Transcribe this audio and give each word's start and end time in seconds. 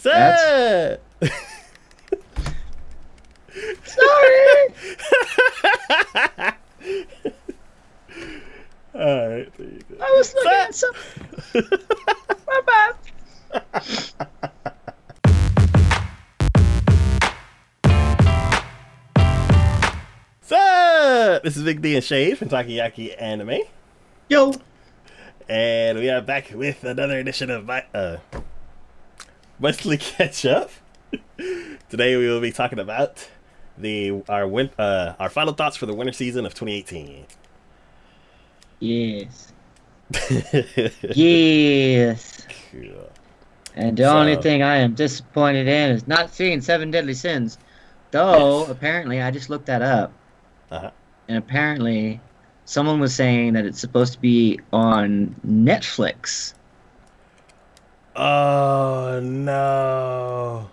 Sir! 0.00 0.98
Sorry. 1.20 1.28
Alright, 8.94 9.52
there 9.58 9.66
you 9.66 9.82
go. 9.90 9.96
I 10.00 10.10
was 10.16 10.34
looking 10.34 10.52
at 10.52 10.74
some. 10.74 10.94
My 12.46 12.62
bad. 12.66 12.94
So, 20.40 21.40
this 21.44 21.58
is 21.58 21.62
Big 21.62 21.82
D 21.82 21.94
and 21.96 22.02
Shade 22.02 22.38
from 22.38 22.48
Takayaki 22.48 23.20
Anime, 23.20 23.60
Yo. 24.30 24.54
and 25.46 25.98
we 25.98 26.08
are 26.08 26.22
back 26.22 26.52
with 26.54 26.84
another 26.84 27.18
edition 27.18 27.50
of 27.50 27.66
my, 27.66 27.84
uh, 27.92 28.16
Wesley 29.60 29.96
Catch 29.98 30.44
Up. 30.46 30.70
Today 31.88 32.16
we 32.16 32.26
will 32.28 32.40
be 32.40 32.52
talking 32.52 32.78
about 32.78 33.28
the 33.76 34.22
our 34.28 34.46
win, 34.46 34.70
uh, 34.78 35.14
our 35.18 35.28
final 35.28 35.52
thoughts 35.54 35.76
for 35.76 35.86
the 35.86 35.94
winter 35.94 36.12
season 36.12 36.46
of 36.46 36.54
2018. 36.54 37.26
Yes. 38.80 39.52
Yes. 41.02 42.46
Cool. 42.72 43.10
And 43.76 43.96
the 43.96 44.04
So- 44.04 44.18
only 44.18 44.36
thing 44.36 44.62
I 44.62 44.76
am 44.76 44.94
disappointed 44.94 45.68
in 45.68 45.90
is 45.90 46.06
not 46.08 46.34
seeing 46.34 46.60
Seven 46.60 46.90
Deadly 46.90 47.14
Sins. 47.14 47.58
Though, 48.10 48.64
apparently, 48.66 49.22
I 49.22 49.30
just 49.30 49.50
looked 49.50 49.66
that 49.66 49.82
up. 49.82 50.12
Uh-huh. 50.72 50.90
And 51.28 51.38
apparently, 51.38 52.20
someone 52.64 52.98
was 52.98 53.14
saying 53.14 53.52
that 53.52 53.64
it's 53.64 53.78
supposed 53.78 54.12
to 54.14 54.18
be 54.20 54.58
on 54.72 55.36
Netflix. 55.46 56.54
Oh 58.14 59.20
no! 59.22 60.70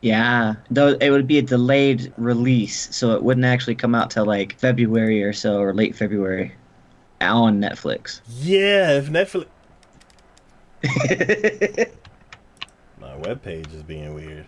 Yeah. 0.00 0.54
Though 0.70 0.96
it 1.00 1.10
would 1.10 1.26
be 1.26 1.38
a 1.38 1.42
delayed 1.42 2.12
release, 2.16 2.94
so 2.94 3.14
it 3.14 3.22
wouldn't 3.22 3.46
actually 3.46 3.74
come 3.76 3.94
out 3.94 4.10
till 4.10 4.24
like 4.26 4.58
February 4.58 5.22
or 5.22 5.32
so, 5.32 5.58
or 5.60 5.74
late 5.74 5.96
February 5.96 6.54
on 7.20 7.60
Netflix. 7.60 8.20
Yeah, 8.26 8.98
if 8.98 9.08
Netflix, 9.08 9.46
my 12.98 13.10
webpage 13.16 13.72
is 13.74 13.82
being 13.82 14.14
weird. 14.14 14.46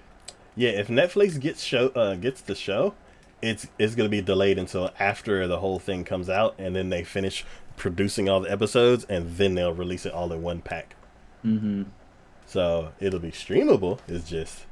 Yeah, 0.54 0.70
if 0.70 0.88
Netflix 0.88 1.38
gets 1.40 1.62
show 1.62 1.88
uh, 1.90 2.14
gets 2.16 2.40
the 2.42 2.54
show, 2.54 2.94
it's 3.42 3.66
it's 3.78 3.94
gonna 3.94 4.08
be 4.08 4.20
delayed 4.22 4.58
until 4.58 4.90
after 4.98 5.46
the 5.46 5.60
whole 5.60 5.78
thing 5.78 6.04
comes 6.04 6.28
out, 6.28 6.54
and 6.58 6.74
then 6.76 6.90
they 6.90 7.04
finish 7.04 7.44
producing 7.76 8.28
all 8.28 8.40
the 8.40 8.50
episodes, 8.50 9.04
and 9.04 9.36
then 9.36 9.54
they'll 9.54 9.74
release 9.74 10.06
it 10.06 10.12
all 10.12 10.32
in 10.32 10.42
one 10.42 10.60
pack. 10.62 10.96
hmm 11.42 11.84
So 12.48 12.92
it'll 12.98 13.20
be 13.20 13.30
streamable. 13.30 13.98
It's 14.08 14.28
just 14.28 14.64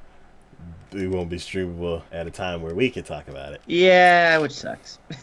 it 0.92 1.08
won't 1.08 1.28
be 1.28 1.36
streamable 1.36 2.02
at 2.10 2.26
a 2.26 2.30
time 2.30 2.62
where 2.62 2.74
we 2.74 2.88
can 2.88 3.04
talk 3.04 3.28
about 3.28 3.52
it. 3.52 3.60
Yeah, 3.66 4.38
which 4.38 4.52
sucks. 4.52 4.98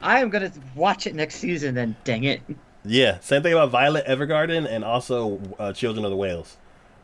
I 0.00 0.20
am 0.20 0.30
gonna 0.30 0.52
watch 0.74 1.06
it 1.06 1.14
next 1.14 1.36
season. 1.36 1.74
Then, 1.74 1.96
dang 2.04 2.24
it. 2.24 2.40
Yeah, 2.84 3.18
same 3.20 3.42
thing 3.42 3.52
about 3.52 3.70
Violet 3.70 4.06
Evergarden 4.06 4.66
and 4.70 4.84
also 4.84 5.40
uh, 5.58 5.72
Children 5.72 6.04
of 6.04 6.10
the 6.10 6.16
Whales. 6.16 6.56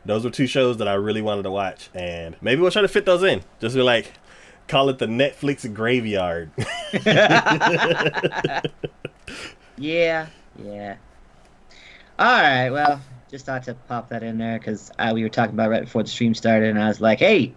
Those 0.05 0.23
were 0.23 0.31
two 0.31 0.47
shows 0.47 0.77
that 0.77 0.87
I 0.87 0.93
really 0.93 1.21
wanted 1.21 1.43
to 1.43 1.51
watch, 1.51 1.89
and 1.93 2.37
maybe 2.41 2.61
we'll 2.61 2.71
try 2.71 2.81
to 2.81 2.87
fit 2.87 3.05
those 3.05 3.23
in. 3.23 3.41
Just 3.59 3.75
be 3.75 3.81
like, 3.81 4.13
call 4.69 4.87
it 4.89 4.97
the 4.99 5.07
Netflix 5.07 5.71
graveyard. 5.73 6.51
Yeah, 9.77 10.27
yeah. 10.63 10.95
All 12.17 12.25
right, 12.25 12.69
well, 12.71 12.99
just 13.29 13.45
thought 13.45 13.63
to 13.63 13.73
pop 13.73 14.09
that 14.09 14.23
in 14.23 14.37
there 14.37 14.57
because 14.57 14.91
we 15.13 15.23
were 15.23 15.29
talking 15.29 15.53
about 15.53 15.69
right 15.69 15.83
before 15.83 16.03
the 16.03 16.09
stream 16.09 16.33
started, 16.33 16.69
and 16.69 16.81
I 16.81 16.87
was 16.87 17.01
like, 17.01 17.19
hey, 17.19 17.53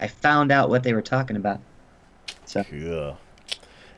I 0.00 0.06
found 0.06 0.52
out 0.52 0.68
what 0.68 0.82
they 0.82 0.92
were 0.92 1.02
talking 1.02 1.36
about. 1.36 1.60
So, 2.44 2.64
cool. 2.64 3.18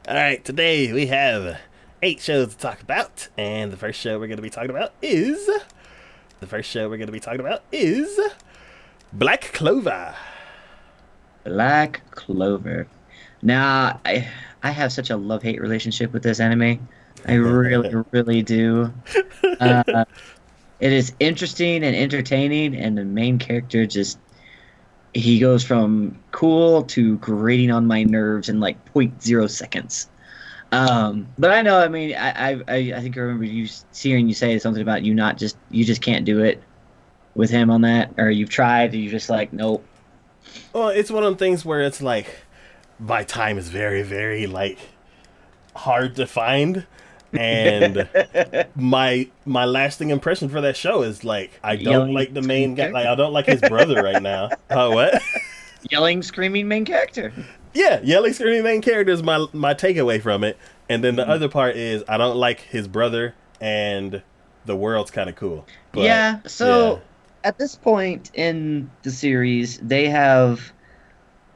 All 0.09 0.15
right, 0.15 0.45
today 0.45 0.93
we 0.93 1.07
have 1.07 1.61
eight 2.03 2.21
shows 2.21 2.55
to 2.55 2.59
talk 2.59 2.81
about, 2.81 3.29
and 3.37 3.71
the 3.71 3.77
first 3.77 4.01
show 4.01 4.19
we're 4.19 4.27
going 4.27 4.37
to 4.37 4.43
be 4.43 4.51
talking 4.51 4.71
about 4.71 4.93
is 5.03 5.49
the 6.41 6.47
first 6.47 6.71
show 6.71 6.89
we're 6.89 6.97
going 6.97 7.07
to 7.07 7.13
be 7.13 7.21
talking 7.21 7.41
about 7.41 7.63
is 7.71 8.19
Black 9.13 9.53
Clover. 9.53 10.15
Black 11.45 12.03
Clover. 12.13 12.89
Now, 13.43 14.01
I 14.05 14.29
I 14.63 14.71
have 14.71 14.93
such 14.93 15.11
a 15.11 15.17
love 15.17 15.43
hate 15.43 15.61
relationship 15.61 16.13
with 16.13 16.23
this 16.23 16.41
anime. 16.41 16.89
I 17.27 17.35
really, 17.35 17.95
really 18.11 18.43
do. 18.43 18.93
Uh, 19.61 20.05
it 20.81 20.93
is 20.93 21.13
interesting 21.21 21.85
and 21.85 21.95
entertaining, 21.95 22.75
and 22.75 22.97
the 22.97 23.05
main 23.05 23.39
character 23.39 23.87
just 23.87 24.19
he 25.13 25.39
goes 25.39 25.65
from 25.65 26.19
cool 26.31 26.85
to 26.85 27.17
grating 27.19 27.71
on 27.71 27.87
my 27.87 28.05
nerves 28.05 28.49
in 28.49 28.61
like 28.61 28.93
0.0 28.95 29.51
seconds. 29.51 30.09
Um, 30.73 31.27
but 31.37 31.51
I 31.51 31.63
know, 31.63 31.81
I 31.81 31.89
mean, 31.89 32.15
I, 32.15 32.61
I, 32.69 32.75
I 32.95 33.01
think 33.01 33.17
I 33.17 33.21
remember 33.21 33.45
you 33.45 33.69
hearing 33.93 34.29
you 34.29 34.35
say 34.35 34.57
something 34.61 34.83
about 34.83 35.03
you 35.03 35.15
not 35.15 35.37
just 35.37 35.57
you 35.71 35.85
just 35.85 36.01
can't 36.01 36.25
do 36.25 36.43
it 36.43 36.63
with 37.35 37.51
him 37.51 37.71
on 37.71 37.81
that, 37.83 38.13
or 38.19 38.31
you've 38.31 38.51
tried, 38.51 38.93
and 38.95 39.03
you're 39.03 39.11
just 39.11 39.31
like, 39.31 39.53
nope. 39.53 39.85
Well, 40.73 40.89
it's 40.89 41.11
one 41.11 41.25
of 41.25 41.29
them 41.29 41.39
things 41.39 41.65
where 41.65 41.83
it's 41.83 42.01
like 42.01 42.27
my 42.99 43.25
time 43.25 43.59
is 43.59 43.69
very, 43.69 44.03
very 44.03 44.47
like 44.47 44.79
hard 45.75 46.17
to 46.17 46.27
find, 46.27 46.87
and 47.33 48.09
my 48.77 49.29
my 49.45 49.65
lasting 49.65 50.11
impression 50.11 50.49
for 50.49 50.61
that 50.61 50.77
show 50.77 51.03
is 51.03 51.25
like 51.25 51.51
I 51.63 51.77
don't 51.77 51.85
Yelling 51.93 52.15
like 52.15 52.35
the 52.35 52.43
main 52.43 52.75
guy. 52.75 52.89
Like 52.91 53.07
I 53.07 53.15
don't 53.15 53.33
like 53.33 53.47
his 53.47 53.61
brother 53.61 54.03
right 54.03 54.23
now. 54.23 54.51
Oh, 54.71 54.91
what? 54.93 55.21
Yelling, 55.91 56.23
screaming 56.23 56.69
main 56.69 56.85
character. 56.85 57.33
yeah, 57.75 58.01
yelling, 58.03 58.33
screaming 58.33 58.63
main 58.63 58.83
character 58.83 59.13
is 59.13 59.23
my 59.23 59.47
my 59.53 59.75
takeaway 59.75 60.21
from 60.21 60.45
it, 60.45 60.57
and 60.89 61.03
then 61.03 61.17
the 61.17 61.23
Mm-hmm. 61.23 61.31
other 61.31 61.49
part 61.49 61.77
is 61.77 62.05
I 62.09 62.17
don't 62.19 62.37
like 62.37 62.61
his 62.61 62.87
brother, 62.87 63.35
and 63.61 64.23
the 64.67 64.77
world's 64.77 65.11
kind 65.11 65.29
of 65.31 65.37
cool. 65.37 65.67
But, 65.93 66.03
yeah. 66.03 66.41
So 66.47 66.95
yeah. 66.95 67.01
at 67.49 67.59
this 67.59 67.75
point 67.77 68.31
in 68.35 68.91
the 69.03 69.11
series, 69.11 69.79
they 69.79 70.09
have 70.09 70.73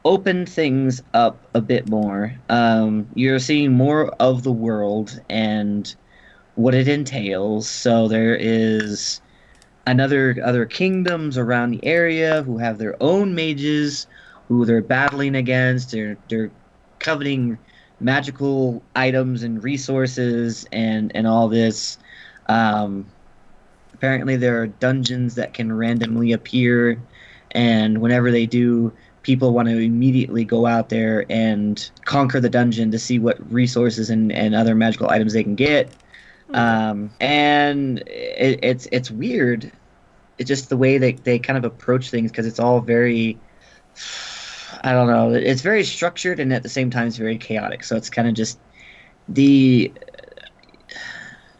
opened 0.05 0.47
things 0.47 1.01
up 1.13 1.37
a 1.55 1.61
bit 1.61 1.89
more. 1.89 2.33
Um, 2.49 3.07
you're 3.15 3.39
seeing 3.39 3.73
more 3.73 4.09
of 4.19 4.43
the 4.43 4.51
world 4.51 5.19
and 5.29 5.93
what 6.53 6.75
it 6.75 6.87
entails. 6.87 7.67
So 7.67 8.07
there 8.07 8.35
is 8.35 9.19
another 9.87 10.37
other 10.43 10.65
kingdoms 10.65 11.37
around 11.37 11.71
the 11.71 11.85
area 11.85 12.43
who 12.43 12.57
have 12.59 12.77
their 12.77 12.95
own 13.01 13.35
mages 13.35 14.07
who 14.47 14.63
they're 14.63 14.81
battling 14.81 15.35
against. 15.35 15.91
They're 15.91 16.17
they're 16.29 16.51
coveting 16.99 17.57
magical 17.99 18.83
items 18.95 19.43
and 19.43 19.63
resources 19.63 20.67
and 20.71 21.11
and 21.15 21.27
all 21.27 21.49
this. 21.49 21.97
Um, 22.47 23.07
apparently 23.93 24.35
there 24.35 24.61
are 24.61 24.67
dungeons 24.67 25.35
that 25.35 25.53
can 25.53 25.75
randomly 25.75 26.31
appear 26.31 27.01
and 27.51 28.01
whenever 28.01 28.29
they 28.29 28.45
do 28.45 28.91
people 29.25 29.53
want 29.53 29.67
to 29.67 29.79
immediately 29.79 30.45
go 30.45 30.67
out 30.67 30.89
there 30.89 31.25
and 31.31 31.89
conquer 32.05 32.39
the 32.39 32.49
dungeon 32.49 32.91
to 32.91 32.99
see 32.99 33.17
what 33.17 33.51
resources 33.51 34.11
and, 34.11 34.31
and 34.31 34.53
other 34.53 34.75
magical 34.75 35.09
items 35.09 35.33
they 35.33 35.41
can 35.41 35.55
get. 35.55 35.89
Um, 36.53 37.09
and 37.19 37.99
it, 38.07 38.59
it's 38.61 38.87
it's 38.91 39.09
weird. 39.09 39.71
It's 40.37 40.47
just 40.47 40.69
the 40.69 40.77
way 40.77 40.99
they, 40.99 41.13
they 41.13 41.39
kind 41.39 41.57
of 41.57 41.65
approach 41.65 42.11
things 42.11 42.29
because 42.29 42.45
it's 42.45 42.59
all 42.59 42.81
very 42.81 43.39
i 44.83 44.91
don't 44.91 45.07
know 45.07 45.33
it's 45.33 45.61
very 45.61 45.85
structured 45.85 46.37
and 46.39 46.51
at 46.53 46.61
the 46.61 46.69
same 46.69 46.89
time 46.91 47.07
it's 47.07 47.17
very 47.17 47.37
chaotic. 47.37 47.83
So 47.83 47.95
it's 47.95 48.09
kind 48.09 48.27
of 48.27 48.35
just 48.35 48.59
the 49.27 49.91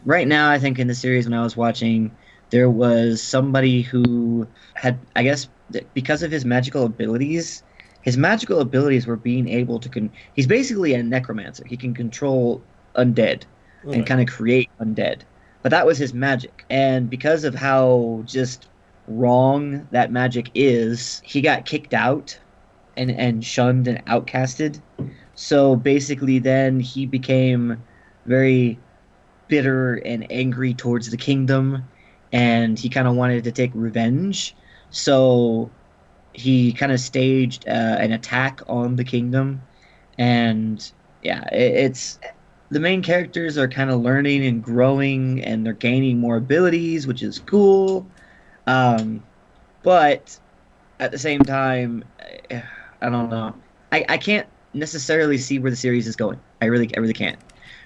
right 0.04 0.28
now 0.28 0.50
i 0.50 0.58
think 0.58 0.78
in 0.78 0.86
the 0.86 0.94
series 0.94 1.26
when 1.26 1.34
i 1.34 1.42
was 1.42 1.56
watching 1.56 2.14
there 2.50 2.70
was 2.70 3.20
somebody 3.20 3.82
who 3.82 4.46
had 4.74 4.98
i 5.16 5.24
guess 5.24 5.48
because 5.94 6.22
of 6.22 6.30
his 6.30 6.44
magical 6.44 6.84
abilities 6.84 7.62
his 8.06 8.16
magical 8.16 8.60
abilities 8.60 9.04
were 9.04 9.16
being 9.16 9.48
able 9.48 9.80
to 9.80 9.88
con- 9.88 10.12
he's 10.34 10.46
basically 10.46 10.94
a 10.94 11.02
necromancer. 11.02 11.64
He 11.66 11.76
can 11.76 11.92
control 11.92 12.62
undead 12.94 13.42
and 13.82 14.06
kind 14.06 14.20
of 14.20 14.28
create 14.28 14.70
undead. 14.80 15.22
But 15.62 15.70
that 15.70 15.84
was 15.84 15.98
his 15.98 16.14
magic. 16.14 16.64
And 16.70 17.10
because 17.10 17.42
of 17.42 17.52
how 17.52 18.22
just 18.24 18.68
wrong 19.08 19.88
that 19.90 20.12
magic 20.12 20.52
is 20.54 21.20
he 21.24 21.40
got 21.40 21.66
kicked 21.66 21.94
out 21.94 22.38
and 22.96 23.10
and 23.10 23.44
shunned 23.44 23.88
and 23.88 24.06
outcasted. 24.06 24.80
So 25.34 25.74
basically 25.74 26.38
then 26.38 26.78
he 26.78 27.06
became 27.06 27.82
very 28.24 28.78
bitter 29.48 29.96
and 29.96 30.30
angry 30.30 30.74
towards 30.74 31.10
the 31.10 31.16
kingdom 31.16 31.82
and 32.32 32.78
he 32.78 32.88
kind 32.88 33.08
of 33.08 33.16
wanted 33.16 33.42
to 33.42 33.52
take 33.52 33.72
revenge. 33.74 34.54
So 34.90 35.72
he 36.36 36.72
kind 36.72 36.92
of 36.92 37.00
staged 37.00 37.66
uh, 37.68 37.70
an 38.00 38.12
attack 38.12 38.60
on 38.68 38.96
the 38.96 39.04
kingdom 39.04 39.66
and 40.18 40.92
yeah 41.22 41.44
it, 41.52 41.74
it's 41.86 42.18
the 42.70 42.80
main 42.80 43.02
characters 43.02 43.58
are 43.58 43.68
kind 43.68 43.90
of 43.90 44.00
learning 44.00 44.44
and 44.46 44.62
growing 44.62 45.42
and 45.44 45.64
they're 45.66 45.72
gaining 45.74 46.18
more 46.18 46.36
abilities 46.36 47.06
which 47.06 47.22
is 47.22 47.38
cool 47.38 48.10
um, 48.66 49.24
but 49.82 50.38
at 51.00 51.12
the 51.12 51.18
same 51.18 51.44
time, 51.44 52.04
I 52.50 53.10
don't 53.10 53.30
know. 53.30 53.62
I, 53.92 54.04
I 54.08 54.18
can't 54.18 54.48
necessarily 54.74 55.38
see 55.38 55.58
where 55.58 55.70
the 55.70 55.76
series 55.76 56.06
is 56.06 56.16
going. 56.16 56.40
I 56.60 56.66
really 56.66 56.94
I 56.96 57.00
really 57.00 57.14
can't. 57.14 57.40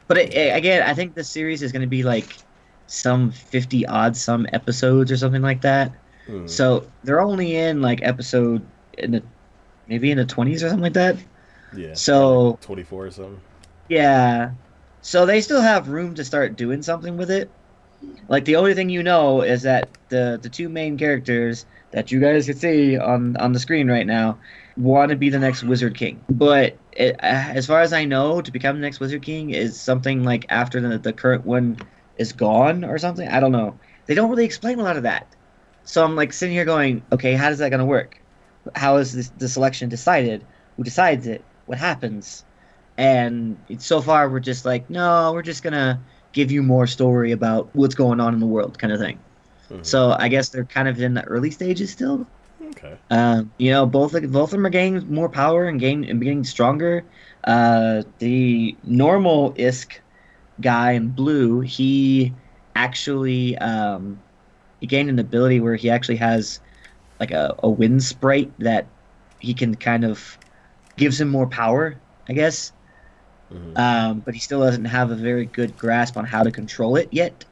But 0.08 0.18
it, 0.18 0.34
it- 0.34 0.56
again, 0.56 0.82
I 0.82 0.94
think 0.94 1.14
the 1.14 1.24
series 1.24 1.62
is 1.62 1.72
going 1.72 1.82
to 1.82 1.88
be 1.88 2.02
like 2.02 2.42
some 2.86 3.30
fifty 3.30 3.86
odd 3.86 4.16
some 4.16 4.46
episodes 4.52 5.12
or 5.12 5.16
something 5.16 5.42
like 5.42 5.62
that. 5.62 5.99
Hmm. 6.26 6.46
So 6.46 6.86
they're 7.04 7.20
only 7.20 7.56
in 7.56 7.80
like 7.82 8.00
episode 8.02 8.62
in 8.98 9.12
the 9.12 9.22
maybe 9.88 10.10
in 10.10 10.18
the 10.18 10.24
twenties 10.24 10.62
or 10.62 10.68
something 10.68 10.82
like 10.84 10.94
that. 10.94 11.16
yeah. 11.76 11.94
So 11.94 12.58
24 12.62 13.06
or 13.06 13.10
something. 13.10 13.40
yeah, 13.88 14.52
so 15.02 15.26
they 15.26 15.40
still 15.40 15.60
have 15.60 15.88
room 15.88 16.14
to 16.16 16.24
start 16.24 16.56
doing 16.56 16.82
something 16.82 17.16
with 17.16 17.30
it. 17.30 17.50
Like 18.28 18.44
the 18.44 18.56
only 18.56 18.74
thing 18.74 18.88
you 18.88 19.02
know 19.02 19.42
is 19.42 19.62
that 19.62 19.88
the 20.08 20.38
the 20.40 20.48
two 20.48 20.68
main 20.68 20.96
characters 20.96 21.66
that 21.92 22.10
you 22.10 22.20
guys 22.20 22.46
can 22.46 22.56
see 22.56 22.96
on 22.98 23.36
on 23.36 23.52
the 23.52 23.58
screen 23.58 23.90
right 23.90 24.06
now 24.06 24.38
want 24.76 25.10
to 25.10 25.16
be 25.16 25.28
the 25.28 25.38
next 25.38 25.62
Wizard 25.64 25.96
King. 25.96 26.20
But 26.30 26.78
it, 26.92 27.16
as 27.20 27.66
far 27.66 27.80
as 27.80 27.92
I 27.92 28.04
know, 28.04 28.40
to 28.40 28.50
become 28.52 28.76
the 28.76 28.82
next 28.82 29.00
Wizard 29.00 29.22
King 29.22 29.50
is 29.50 29.78
something 29.78 30.24
like 30.24 30.46
after 30.48 30.80
the 30.80 30.98
the 30.98 31.12
current 31.12 31.44
one 31.44 31.78
is 32.16 32.32
gone 32.32 32.84
or 32.84 32.98
something. 32.98 33.28
I 33.28 33.40
don't 33.40 33.52
know. 33.52 33.78
They 34.06 34.14
don't 34.14 34.30
really 34.30 34.44
explain 34.44 34.78
a 34.80 34.82
lot 34.82 34.96
of 34.96 35.02
that. 35.04 35.26
So 35.84 36.04
I'm 36.04 36.16
like 36.16 36.32
sitting 36.32 36.54
here 36.54 36.64
going, 36.64 37.02
okay, 37.12 37.34
how 37.34 37.50
is 37.50 37.58
that 37.58 37.70
going 37.70 37.80
to 37.80 37.86
work? 37.86 38.20
How 38.74 38.96
is 38.96 39.12
this, 39.12 39.30
the 39.30 39.48
selection 39.48 39.88
decided? 39.88 40.46
Who 40.76 40.84
decides 40.84 41.26
it? 41.26 41.44
What 41.66 41.78
happens? 41.78 42.44
And 42.96 43.56
so 43.78 44.02
far, 44.02 44.28
we're 44.28 44.40
just 44.40 44.64
like, 44.64 44.90
no, 44.90 45.32
we're 45.32 45.42
just 45.42 45.62
gonna 45.62 46.00
give 46.32 46.50
you 46.50 46.62
more 46.62 46.86
story 46.86 47.32
about 47.32 47.70
what's 47.74 47.94
going 47.94 48.20
on 48.20 48.34
in 48.34 48.40
the 48.40 48.46
world, 48.46 48.78
kind 48.78 48.92
of 48.92 49.00
thing. 49.00 49.18
Mhm. 49.70 49.86
So 49.86 50.14
I 50.18 50.28
guess 50.28 50.50
they're 50.50 50.66
kind 50.66 50.88
of 50.88 51.00
in 51.00 51.14
the 51.14 51.24
early 51.24 51.50
stages 51.50 51.90
still. 51.90 52.26
Okay. 52.62 52.98
Um, 53.10 53.52
you 53.56 53.70
know, 53.70 53.86
both 53.86 54.12
both 54.12 54.48
of 54.48 54.50
them 54.50 54.66
are 54.66 54.70
gaining 54.70 55.12
more 55.12 55.30
power 55.30 55.66
and 55.66 55.80
gain 55.80 56.04
and 56.04 56.20
getting 56.20 56.44
stronger. 56.44 57.04
Uh, 57.44 58.02
the 58.18 58.76
normal 58.84 59.54
Isk 59.54 60.00
guy 60.60 60.92
in 60.92 61.08
blue, 61.08 61.60
he 61.60 62.34
actually 62.76 63.56
um, 63.58 64.20
he 64.80 64.86
gained 64.86 65.08
an 65.08 65.18
ability 65.18 65.60
where 65.60 65.76
he 65.76 65.90
actually 65.90 66.16
has 66.16 66.60
like 67.18 67.30
a, 67.30 67.54
a 67.62 67.68
wind 67.68 68.02
sprite 68.02 68.52
that 68.58 68.86
he 69.38 69.54
can 69.54 69.74
kind 69.74 70.04
of 70.04 70.38
gives 70.96 71.20
him 71.20 71.28
more 71.28 71.46
power, 71.46 71.96
I 72.28 72.32
guess. 72.32 72.72
Mhm. 73.52 73.78
Um, 73.78 74.20
but 74.20 74.34
he 74.34 74.40
still 74.40 74.60
doesn't 74.60 74.84
have 74.84 75.10
a 75.10 75.16
very 75.16 75.46
good 75.46 75.76
grasp 75.76 76.16
on 76.16 76.24
how 76.24 76.42
to 76.42 76.50
control 76.50 76.96
it 76.96 77.08
yet. 77.10 77.44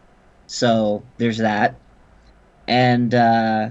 So 0.47 1.03
there's 1.19 1.39
that. 1.39 1.75
And 2.67 3.15
uh, 3.15 3.71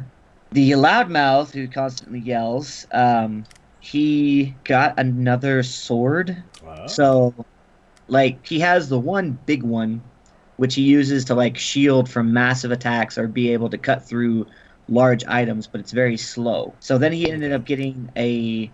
the 0.51 0.71
loudmouth 0.71 1.51
who 1.51 1.67
constantly 1.67 2.19
yells, 2.19 2.85
um, 2.91 3.45
he 3.79 4.55
got 4.63 4.99
another 4.99 5.63
sword. 5.63 6.43
Wow. 6.63 6.87
So, 6.87 7.33
like, 8.07 8.45
he 8.45 8.59
has 8.59 8.89
the 8.89 8.99
one 8.99 9.37
big 9.45 9.63
one, 9.63 10.01
which 10.57 10.75
he 10.75 10.81
uses 10.81 11.25
to 11.25 11.35
like 11.35 11.57
shield 11.57 12.09
from 12.09 12.33
massive 12.33 12.71
attacks 12.71 13.17
or 13.17 13.27
be 13.27 13.51
able 13.53 13.69
to 13.69 13.77
cut 13.77 14.03
through 14.03 14.45
large 14.89 15.23
items, 15.25 15.67
but 15.67 15.79
it's 15.79 15.91
very 15.91 16.17
slow. 16.17 16.73
So 16.79 16.97
then 16.97 17.11
he 17.11 17.31
ended 17.31 17.51
up 17.51 17.65
getting 17.65 18.11
a 18.15 18.69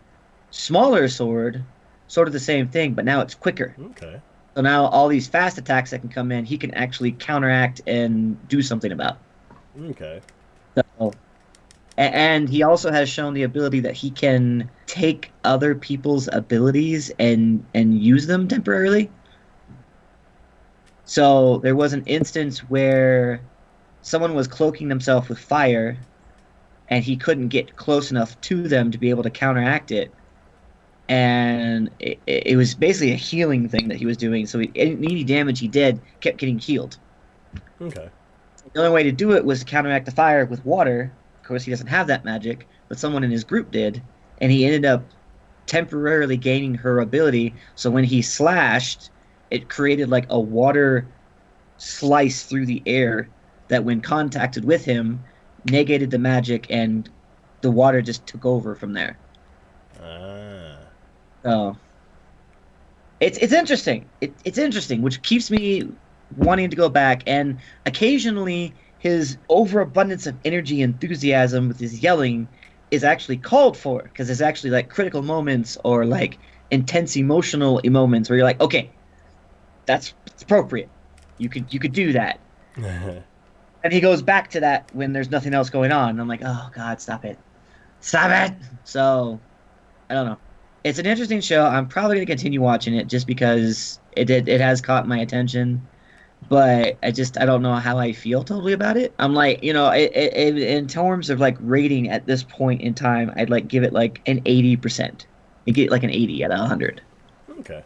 smaller 0.51 1.07
sword, 1.07 1.63
sort 2.07 2.27
of 2.27 2.33
the 2.33 2.39
same 2.39 2.67
thing, 2.67 2.93
but 2.93 3.05
now 3.05 3.21
it's 3.21 3.35
quicker. 3.35 3.75
okay. 3.79 4.19
So 4.55 4.61
now 4.61 4.85
all 4.85 5.07
these 5.07 5.27
fast 5.27 5.57
attacks 5.57 5.91
that 5.91 5.99
can 5.99 6.09
come 6.09 6.31
in, 6.31 6.45
he 6.45 6.57
can 6.57 6.73
actually 6.75 7.13
counteract 7.13 7.81
and 7.87 8.47
do 8.47 8.61
something 8.61 8.91
about. 8.91 9.17
Okay. 9.81 10.21
So, 10.75 11.11
and 11.97 12.47
he 12.47 12.61
also 12.61 12.91
has 12.91 13.09
shown 13.09 13.33
the 13.33 13.43
ability 13.43 13.79
that 13.81 13.95
he 13.95 14.11
can 14.11 14.69
take 14.85 15.31
other 15.43 15.73
people's 15.73 16.29
abilities 16.31 17.11
and 17.17 17.65
and 17.73 17.99
use 17.99 18.27
them 18.27 18.47
temporarily. 18.47 19.09
So 21.05 21.57
there 21.59 21.75
was 21.75 21.93
an 21.93 22.03
instance 22.05 22.59
where 22.59 23.41
someone 24.01 24.35
was 24.35 24.47
cloaking 24.47 24.87
themselves 24.87 25.29
with 25.29 25.39
fire, 25.39 25.97
and 26.89 27.03
he 27.03 27.15
couldn't 27.15 27.49
get 27.49 27.75
close 27.75 28.11
enough 28.11 28.39
to 28.41 28.67
them 28.67 28.91
to 28.91 28.97
be 28.97 29.09
able 29.09 29.23
to 29.23 29.29
counteract 29.29 29.91
it. 29.91 30.11
And 31.09 31.89
it, 31.99 32.19
it 32.25 32.57
was 32.57 32.75
basically 32.75 33.11
a 33.11 33.15
healing 33.15 33.67
thing 33.67 33.89
that 33.89 33.97
he 33.97 34.05
was 34.05 34.17
doing. 34.17 34.45
So 34.45 34.59
he, 34.59 34.71
any 34.75 35.23
damage 35.23 35.59
he 35.59 35.67
did 35.67 35.99
kept 36.21 36.37
getting 36.37 36.59
healed. 36.59 36.97
Okay. 37.81 38.09
The 38.71 38.79
only 38.79 38.91
way 38.91 39.03
to 39.03 39.11
do 39.11 39.33
it 39.33 39.43
was 39.43 39.59
to 39.59 39.65
counteract 39.65 40.05
the 40.05 40.11
fire 40.11 40.45
with 40.45 40.65
water. 40.65 41.11
Of 41.41 41.47
course, 41.47 41.63
he 41.63 41.71
doesn't 41.71 41.87
have 41.87 42.07
that 42.07 42.23
magic, 42.23 42.67
but 42.87 42.97
someone 42.97 43.23
in 43.23 43.31
his 43.31 43.43
group 43.43 43.71
did, 43.71 44.01
and 44.39 44.51
he 44.51 44.65
ended 44.65 44.85
up 44.85 45.03
temporarily 45.65 46.37
gaining 46.37 46.75
her 46.75 46.99
ability. 46.99 47.53
So 47.75 47.91
when 47.91 48.05
he 48.05 48.21
slashed, 48.21 49.11
it 49.53 49.69
created 49.69 50.09
like 50.09 50.25
a 50.29 50.39
water 50.39 51.07
slice 51.77 52.43
through 52.43 52.65
the 52.65 52.81
air 52.87 53.29
that, 53.69 53.85
when 53.85 54.01
contacted 54.01 54.65
with 54.65 54.83
him, 54.83 55.23
negated 55.65 56.11
the 56.11 56.19
magic, 56.19 56.67
and 56.69 57.09
the 57.61 57.71
water 57.71 58.01
just 58.01 58.25
took 58.27 58.45
over 58.45 58.75
from 58.75 58.93
there. 58.93 59.17
Ah. 60.01 60.77
So 61.45 61.77
it's 63.19 63.37
it's 63.37 63.53
interesting. 63.53 64.09
It, 64.21 64.33
it's 64.43 64.57
interesting, 64.57 65.01
which 65.03 65.21
keeps 65.21 65.51
me 65.51 65.83
wanting 66.35 66.69
to 66.71 66.75
go 66.75 66.89
back. 66.89 67.23
And 67.27 67.59
occasionally, 67.85 68.73
his 68.97 69.37
overabundance 69.49 70.25
of 70.25 70.35
energy, 70.43 70.81
enthusiasm 70.81 71.67
with 71.67 71.79
his 71.79 72.01
yelling 72.01 72.47
is 72.91 73.03
actually 73.03 73.37
called 73.37 73.77
for 73.77 74.03
because 74.03 74.27
there's 74.27 74.41
actually 74.41 74.71
like 74.71 74.89
critical 74.89 75.21
moments 75.21 75.77
or 75.83 76.05
like 76.05 76.39
intense 76.71 77.15
emotional 77.15 77.79
moments 77.85 78.29
where 78.29 78.37
you're 78.37 78.45
like, 78.45 78.61
okay, 78.61 78.95
that's, 79.85 80.13
appropriate. 80.41 80.89
You 81.37 81.49
could 81.49 81.73
you 81.73 81.79
could 81.79 81.93
do 81.93 82.13
that. 82.13 82.39
And 83.85 83.91
he 83.91 83.99
goes 83.99 84.21
back 84.21 84.49
to 84.51 84.61
that 84.61 84.89
when 84.93 85.11
there's 85.11 85.29
nothing 85.29 85.53
else 85.53 85.69
going 85.69 85.91
on. 85.91 86.11
And 86.11 86.21
I'm 86.21 86.27
like, 86.29 86.39
oh 86.41 86.69
god, 86.73 87.01
stop 87.01 87.25
it, 87.25 87.37
stop 87.99 88.31
it. 88.31 88.57
So, 88.85 89.41
I 90.09 90.13
don't 90.13 90.25
know. 90.25 90.37
It's 90.85 90.99
an 90.99 91.05
interesting 91.05 91.41
show. 91.41 91.65
I'm 91.65 91.89
probably 91.89 92.15
gonna 92.15 92.25
continue 92.25 92.61
watching 92.61 92.93
it 92.95 93.07
just 93.07 93.27
because 93.27 93.99
it 94.13 94.29
it, 94.29 94.47
it 94.47 94.61
has 94.61 94.79
caught 94.79 95.05
my 95.05 95.19
attention. 95.19 95.85
But 96.47 96.97
I 97.03 97.11
just 97.11 97.37
I 97.37 97.45
don't 97.45 97.61
know 97.61 97.75
how 97.75 97.97
I 97.97 98.13
feel 98.13 98.43
totally 98.43 98.71
about 98.71 98.95
it. 98.95 99.13
I'm 99.19 99.33
like, 99.33 99.61
you 99.61 99.73
know, 99.73 99.89
it, 99.89 100.11
it, 100.15 100.57
in 100.57 100.87
terms 100.87 101.29
of 101.29 101.41
like 101.41 101.57
rating 101.59 102.09
at 102.09 102.25
this 102.25 102.41
point 102.41 102.81
in 102.81 102.93
time, 102.93 103.33
I'd 103.35 103.49
like 103.49 103.67
give 103.67 103.83
it 103.83 103.91
like 103.91 104.21
an 104.27 104.41
80 104.45 104.77
percent. 104.77 105.27
You 105.65 105.73
get 105.73 105.91
like 105.91 106.03
an 106.03 106.09
80 106.09 106.45
out 106.45 106.51
of 106.51 106.59
100. 106.59 107.01
okay. 107.59 107.83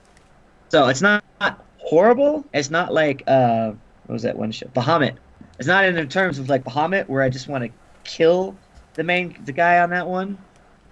So 0.70 0.88
it's 0.88 1.02
not, 1.02 1.24
not 1.40 1.64
horrible. 1.88 2.46
It's 2.54 2.70
not 2.70 2.94
like 2.94 3.24
uh, 3.28 3.72
what 4.06 4.14
was 4.14 4.24
that 4.24 4.38
one 4.38 4.52
show? 4.52 4.68
Bahamut. 4.68 5.16
It's 5.58 5.68
not 5.68 5.86
in 5.86 5.96
the 5.96 6.06
terms 6.06 6.38
of 6.38 6.50
like 6.50 6.64
Bahamut 6.64 7.08
where 7.08 7.24
I 7.24 7.30
just 7.30 7.48
want 7.48 7.64
to 7.64 7.72
kill 8.04 8.56
the 8.96 9.04
main 9.04 9.38
the 9.46 9.54
guy 9.54 9.80
on 9.80 9.90
that 9.92 10.08
one. 10.08 10.38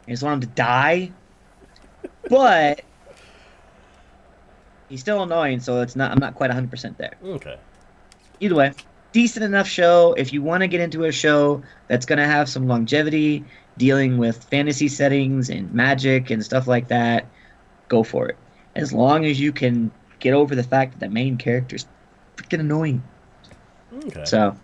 I 0.07 0.11
just 0.11 0.23
want 0.23 0.43
him 0.43 0.49
to 0.49 0.55
die. 0.55 1.11
But 2.29 2.81
he's 4.89 5.01
still 5.01 5.21
annoying, 5.21 5.59
so 5.59 5.81
it's 5.81 5.95
not. 5.95 6.11
I'm 6.11 6.19
not 6.19 6.35
quite 6.35 6.47
100 6.47 6.71
percent 6.71 6.97
there. 6.97 7.13
Okay. 7.23 7.57
Either 8.39 8.55
way, 8.55 8.73
decent 9.11 9.43
enough 9.43 9.67
show. 9.67 10.13
If 10.17 10.33
you 10.33 10.41
want 10.41 10.61
to 10.61 10.67
get 10.67 10.81
into 10.81 11.05
a 11.05 11.11
show 11.11 11.61
that's 11.87 12.05
gonna 12.05 12.25
have 12.25 12.49
some 12.49 12.67
longevity, 12.67 13.43
dealing 13.77 14.17
with 14.17 14.43
fantasy 14.45 14.87
settings 14.87 15.49
and 15.49 15.71
magic 15.73 16.29
and 16.29 16.43
stuff 16.43 16.67
like 16.67 16.87
that, 16.87 17.25
go 17.89 18.01
for 18.01 18.29
it. 18.29 18.37
As 18.75 18.91
long 18.91 19.25
as 19.25 19.39
you 19.39 19.51
can 19.51 19.91
get 20.19 20.33
over 20.33 20.55
the 20.55 20.63
fact 20.63 20.93
that 20.93 20.99
the 20.99 21.09
main 21.09 21.37
character's 21.37 21.85
freaking 22.37 22.59
annoying. 22.59 23.03
Okay. 23.93 24.25
So 24.25 24.55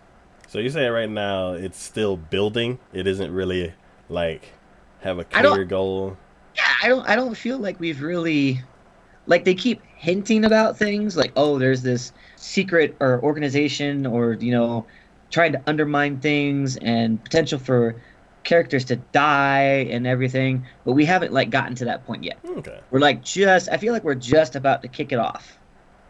So 0.47 0.59
you 0.59 0.69
say 0.69 0.87
right 0.87 1.09
now 1.09 1.53
it's 1.53 1.81
still 1.81 2.17
building. 2.17 2.79
It 2.93 3.07
isn't 3.07 3.31
really 3.31 3.73
like 4.09 4.53
have 4.99 5.19
a 5.19 5.23
clear 5.25 5.65
goal. 5.65 6.17
yeah, 6.55 6.73
I 6.83 6.87
don't 6.87 7.07
I 7.07 7.15
don't 7.15 7.35
feel 7.35 7.57
like 7.59 7.79
we've 7.79 8.01
really 8.01 8.61
like 9.27 9.45
they 9.45 9.55
keep 9.55 9.81
hinting 9.95 10.45
about 10.45 10.77
things 10.77 11.15
like 11.15 11.31
oh 11.35 11.59
there's 11.59 11.81
this 11.83 12.11
secret 12.35 12.95
or 12.99 13.21
organization 13.23 14.05
or 14.05 14.33
you 14.33 14.51
know 14.51 14.85
trying 15.31 15.53
to 15.53 15.61
undermine 15.67 16.19
things 16.19 16.77
and 16.77 17.23
potential 17.23 17.59
for 17.59 17.95
characters 18.51 18.83
to 18.83 18.97
die 19.13 19.87
and 19.89 20.05
everything 20.05 20.65
but 20.83 20.91
we 20.91 21.05
haven't 21.05 21.31
like 21.31 21.49
gotten 21.49 21.73
to 21.73 21.85
that 21.85 22.05
point 22.05 22.21
yet 22.21 22.37
Okay. 22.45 22.81
we're 22.89 22.99
like 22.99 23.23
just 23.23 23.69
i 23.71 23.77
feel 23.77 23.93
like 23.93 24.03
we're 24.03 24.13
just 24.13 24.57
about 24.57 24.81
to 24.81 24.89
kick 24.89 25.13
it 25.13 25.19
off 25.19 25.57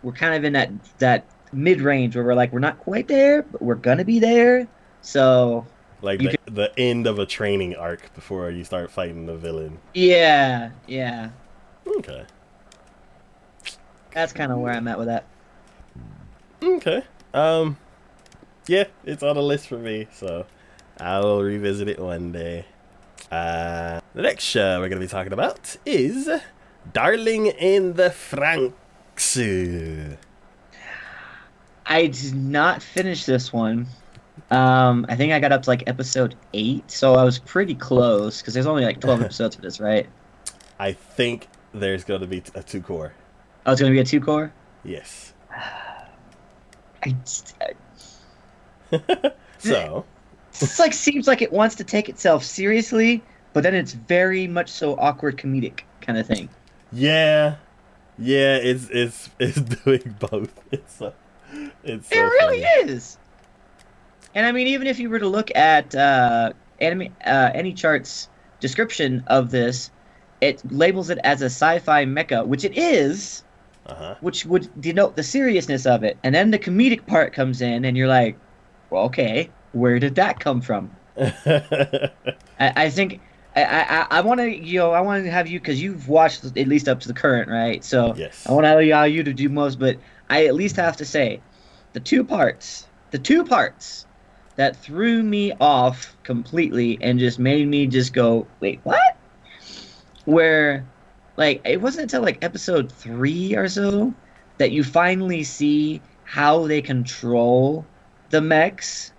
we're 0.02 0.12
kind 0.12 0.34
of 0.34 0.44
in 0.44 0.54
that 0.54 0.72
that 0.98 1.24
mid 1.54 1.82
range 1.82 2.16
where 2.16 2.26
we're 2.26 2.34
like 2.34 2.52
we're 2.52 2.58
not 2.58 2.80
quite 2.80 3.08
there 3.08 3.44
but 3.44 3.62
we're 3.62 3.76
gonna 3.76 4.04
be 4.04 4.18
there 4.18 4.68
so 5.04 5.68
Like 6.02 6.20
the, 6.20 6.36
the 6.52 6.72
end 6.80 7.06
of 7.06 7.20
a 7.20 7.28
training 7.28 7.76
arc 7.76 8.12
before 8.16 8.50
you 8.50 8.64
start 8.64 8.90
fighting 8.90 9.28
the 9.28 9.36
villain. 9.38 9.78
yeah 9.94 10.72
yeah 10.88 11.30
Okay. 11.86 12.24
that's 14.14 14.34
kind 14.34 14.52
of 14.52 14.58
where 14.58 14.74
i'm 14.74 14.88
at 14.88 14.98
with 14.98 15.10
that 15.10 15.26
Okay. 16.64 17.04
Um 17.36 17.78
yeah, 18.68 18.86
it's 19.04 19.22
on 19.24 19.36
the 19.36 19.42
list 19.44 19.68
for 19.68 19.78
me, 19.78 20.08
so 20.14 20.46
I'll 21.02 21.42
revisit 21.42 21.88
it 21.88 22.00
one 22.00 22.32
day. 22.32 22.66
Uh, 23.32 24.02
the 24.14 24.22
next 24.22 24.44
show 24.44 24.80
we're 24.80 24.90
going 24.90 25.02
to 25.02 25.08
be 25.08 25.10
talking 25.10 25.34
about 25.34 25.76
is 25.86 26.30
Darling 26.94 27.48
in 27.48 27.94
the 27.94 28.10
Franxx. 28.10 30.18
I 31.86 32.08
did 32.08 32.36
not 32.36 32.84
finish 32.84 33.26
this 33.26 33.52
one. 33.52 33.88
Um, 34.52 35.06
I 35.10 35.16
think 35.16 35.34
I 35.34 35.40
got 35.40 35.52
up 35.52 35.64
to 35.64 35.70
like 35.70 35.84
episode 35.88 36.36
eight, 36.54 36.90
so 36.92 37.16
I 37.16 37.24
was 37.24 37.40
pretty 37.40 37.76
close 37.76 38.42
because 38.42 38.54
there's 38.54 38.66
only 38.68 38.84
like 38.86 39.00
twelve 39.02 39.22
episodes 39.24 39.56
of 39.56 39.62
this, 39.62 39.80
right? 39.80 40.08
I 40.80 40.94
think 40.94 41.48
there's 41.74 42.04
going 42.04 42.22
to 42.22 42.28
be 42.28 42.44
a 42.56 42.62
two 42.64 42.82
cour. 42.82 43.14
Oh, 43.66 43.72
it's 43.72 43.82
gonna 43.82 43.94
be 43.94 44.00
a 44.00 44.04
two 44.06 44.22
cour. 44.22 44.52
Yes. 44.84 45.34
I 47.04 47.12
just, 47.24 47.56
I- 47.62 49.32
So, 49.60 50.06
it's 50.60 50.80
like 50.80 50.94
seems 50.94 51.28
like 51.28 51.42
it 51.42 51.52
wants 51.52 51.76
to 51.76 51.84
take 51.84 52.10
itself 52.10 52.44
seriously, 52.44 53.24
but 53.54 53.64
then 53.64 53.74
it's 53.76 53.94
very 53.94 54.48
much 54.48 54.70
so 54.70 54.96
awkward 54.98 55.38
comedic 55.38 55.82
kind 56.02 56.18
of 56.18 56.26
thing. 56.28 56.50
yeah. 56.92 57.56
Yeah, 58.18 58.58
it's 58.58 58.88
it's 58.92 59.30
it's 59.40 59.60
doing 59.84 60.16
both. 60.20 60.54
It's 60.72 60.94
so, 60.98 61.14
it's 61.84 62.08
so 62.10 62.16
it 62.16 62.22
really 62.22 62.62
funny. 62.62 62.92
is. 62.92 63.18
And 64.36 64.46
I 64.46 64.52
mean, 64.52 64.68
even 64.68 64.86
if 64.86 65.00
you 65.00 65.10
were 65.10 65.18
to 65.20 65.28
look 65.28 65.50
at 65.56 65.96
uh, 65.96 66.54
anime, 66.80 67.08
uh, 67.26 67.52
AniChart's 67.56 68.30
description 68.60 69.24
of 69.28 69.50
this, 69.50 69.90
it 70.40 70.62
labels 70.72 71.10
it 71.10 71.18
as 71.24 71.42
a 71.42 71.46
sci-fi 71.46 72.06
mecha, 72.06 72.46
which 72.46 72.64
it 72.64 72.78
is, 72.78 73.44
Uh-huh. 73.88 74.16
which 74.22 74.46
would 74.46 74.70
denote 74.80 75.16
the 75.16 75.24
seriousness 75.24 75.86
of 75.88 76.04
it. 76.04 76.18
And 76.24 76.36
then 76.36 76.52
the 76.52 76.60
comedic 76.60 77.08
part 77.08 77.34
comes 77.34 77.62
in, 77.62 77.86
and 77.86 77.98
you're 77.98 78.08
like, 78.08 78.38
well, 78.92 79.04
okay, 79.06 79.50
where 79.74 80.00
did 80.00 80.16
that 80.16 80.40
come 80.40 80.62
from? 80.62 80.96
I, 81.18 82.12
I 82.60 82.90
think 82.90 83.22
I 83.56 83.64
I, 83.64 84.08
I 84.10 84.22
want 84.22 84.40
to 84.40 84.50
you 84.50 84.80
know 84.80 84.92
I 84.92 85.02
want 85.02 85.24
to 85.26 85.32
have 85.32 85.48
you 85.48 85.60
because 85.60 85.82
you've 85.82 86.08
watched 86.08 86.46
at 86.46 86.68
least 86.68 86.88
up 86.88 87.00
to 87.02 87.08
the 87.08 87.14
current 87.14 87.50
right. 87.50 87.84
So 87.84 88.16
yes. 88.16 88.48
I 88.48 88.54
want 88.54 88.66
to 88.66 88.80
allow 88.80 89.04
you 89.04 89.24
to 89.24 89.34
do 89.34 89.50
most, 89.50 89.80
but 89.80 89.98
I 90.30 90.46
at 90.46 90.56
least 90.56 90.78
have 90.78 90.96
to 90.98 91.06
say, 91.06 91.42
the 91.94 92.00
two 92.00 92.24
parts, 92.24 92.88
the 93.12 93.20
two 93.20 93.44
parts 93.44 94.06
that 94.56 94.78
threw 94.78 95.22
me 95.24 95.52
off 95.60 96.16
completely 96.24 96.98
and 97.02 97.20
just 97.20 97.40
made 97.40 97.68
me 97.68 97.88
just 97.88 98.14
go, 98.14 98.48
wait, 98.60 98.80
what? 98.84 99.18
Where, 100.26 100.88
like, 101.36 101.62
it 101.66 101.82
wasn't 101.82 102.04
until 102.04 102.22
like 102.22 102.44
episode 102.44 102.92
three 102.92 103.56
or 103.56 103.68
so 103.68 104.14
that 104.58 104.72
you 104.72 104.84
finally 104.84 105.44
see 105.44 106.02
how 106.24 106.68
they 106.68 106.82
control 106.82 107.86
the 108.30 108.40
mechs, 108.40 109.12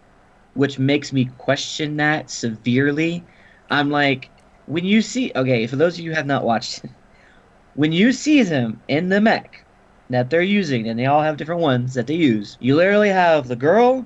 which 0.54 0.78
makes 0.78 1.12
me 1.12 1.26
question 1.38 1.97
that 1.97 2.30
severely. 2.30 3.25
I'm 3.71 3.90
like, 3.90 4.30
when 4.66 4.85
you 4.85 5.02
see, 5.02 5.32
okay, 5.35 5.66
for 5.66 5.76
those 5.76 5.94
of 5.94 6.04
you 6.04 6.11
who 6.11 6.16
have 6.16 6.26
not 6.26 6.44
watched, 6.44 6.85
when 7.75 7.92
you 7.92 8.12
see 8.12 8.42
them 8.42 8.80
in 8.88 9.09
the 9.09 9.21
mech 9.21 9.64
that 10.11 10.28
they're 10.28 10.42
using, 10.42 10.88
and 10.88 10.99
they 10.99 11.06
all 11.06 11.23
have 11.23 11.37
different 11.37 11.62
ones 11.62 11.94
that 11.94 12.06
they 12.06 12.14
use, 12.14 12.56
you 12.61 12.76
literally 12.76 13.09
have 13.09 13.49
the 13.49 13.56
girl 13.56 14.04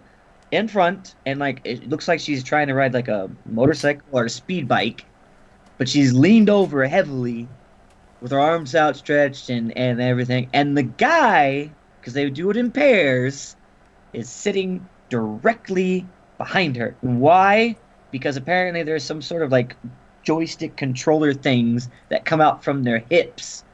in 0.52 0.68
front, 0.68 1.16
and 1.26 1.40
like 1.40 1.60
it 1.64 1.88
looks 1.88 2.06
like 2.06 2.20
she's 2.20 2.44
trying 2.44 2.68
to 2.68 2.74
ride 2.74 2.94
like 2.94 3.08
a 3.08 3.28
motorcycle 3.46 4.06
or 4.12 4.24
a 4.24 4.30
speed 4.30 4.68
bike, 4.68 5.04
but 5.78 5.88
she's 5.88 6.12
leaned 6.12 6.48
over 6.48 6.86
heavily 6.86 7.48
with 8.20 8.30
her 8.30 8.40
arms 8.40 8.74
outstretched 8.74 9.50
and, 9.50 9.76
and 9.76 10.00
everything. 10.00 10.48
And 10.52 10.76
the 10.76 10.84
guy, 10.84 11.70
because 12.00 12.14
they 12.14 12.30
do 12.30 12.50
it 12.50 12.56
in 12.56 12.70
pairs, 12.70 13.56
is 14.12 14.30
sitting 14.30 14.88
directly 15.10 16.06
behind 16.38 16.76
her. 16.76 16.96
Why? 17.00 17.76
Because 18.10 18.36
apparently 18.36 18.82
there's 18.82 19.04
some 19.04 19.22
sort 19.22 19.42
of 19.42 19.52
like 19.52 19.76
joystick 20.22 20.76
controller 20.76 21.32
things 21.32 21.88
that 22.08 22.24
come 22.24 22.40
out 22.40 22.64
from 22.64 22.82
their 22.82 22.98
hips 23.10 23.64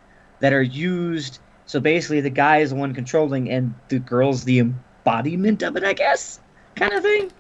that 0.41 0.53
are 0.53 0.63
used. 0.63 1.39
So 1.67 1.81
basically, 1.81 2.21
the 2.21 2.31
guy 2.31 2.59
is 2.59 2.71
the 2.71 2.77
one 2.77 2.95
controlling, 2.95 3.51
and 3.51 3.75
the 3.89 3.99
girl's 3.99 4.45
the 4.45 4.59
embodiment 4.59 5.63
of 5.63 5.77
it, 5.77 5.85
I 5.85 5.95
guess, 5.95 6.41
kind 6.77 6.93
of 6.93 7.03
thing. 7.03 7.33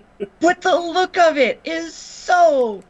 but 0.40 0.62
the 0.62 0.74
look 0.74 1.18
of 1.18 1.36
it 1.36 1.60
is 1.64 1.94
so 1.94 2.82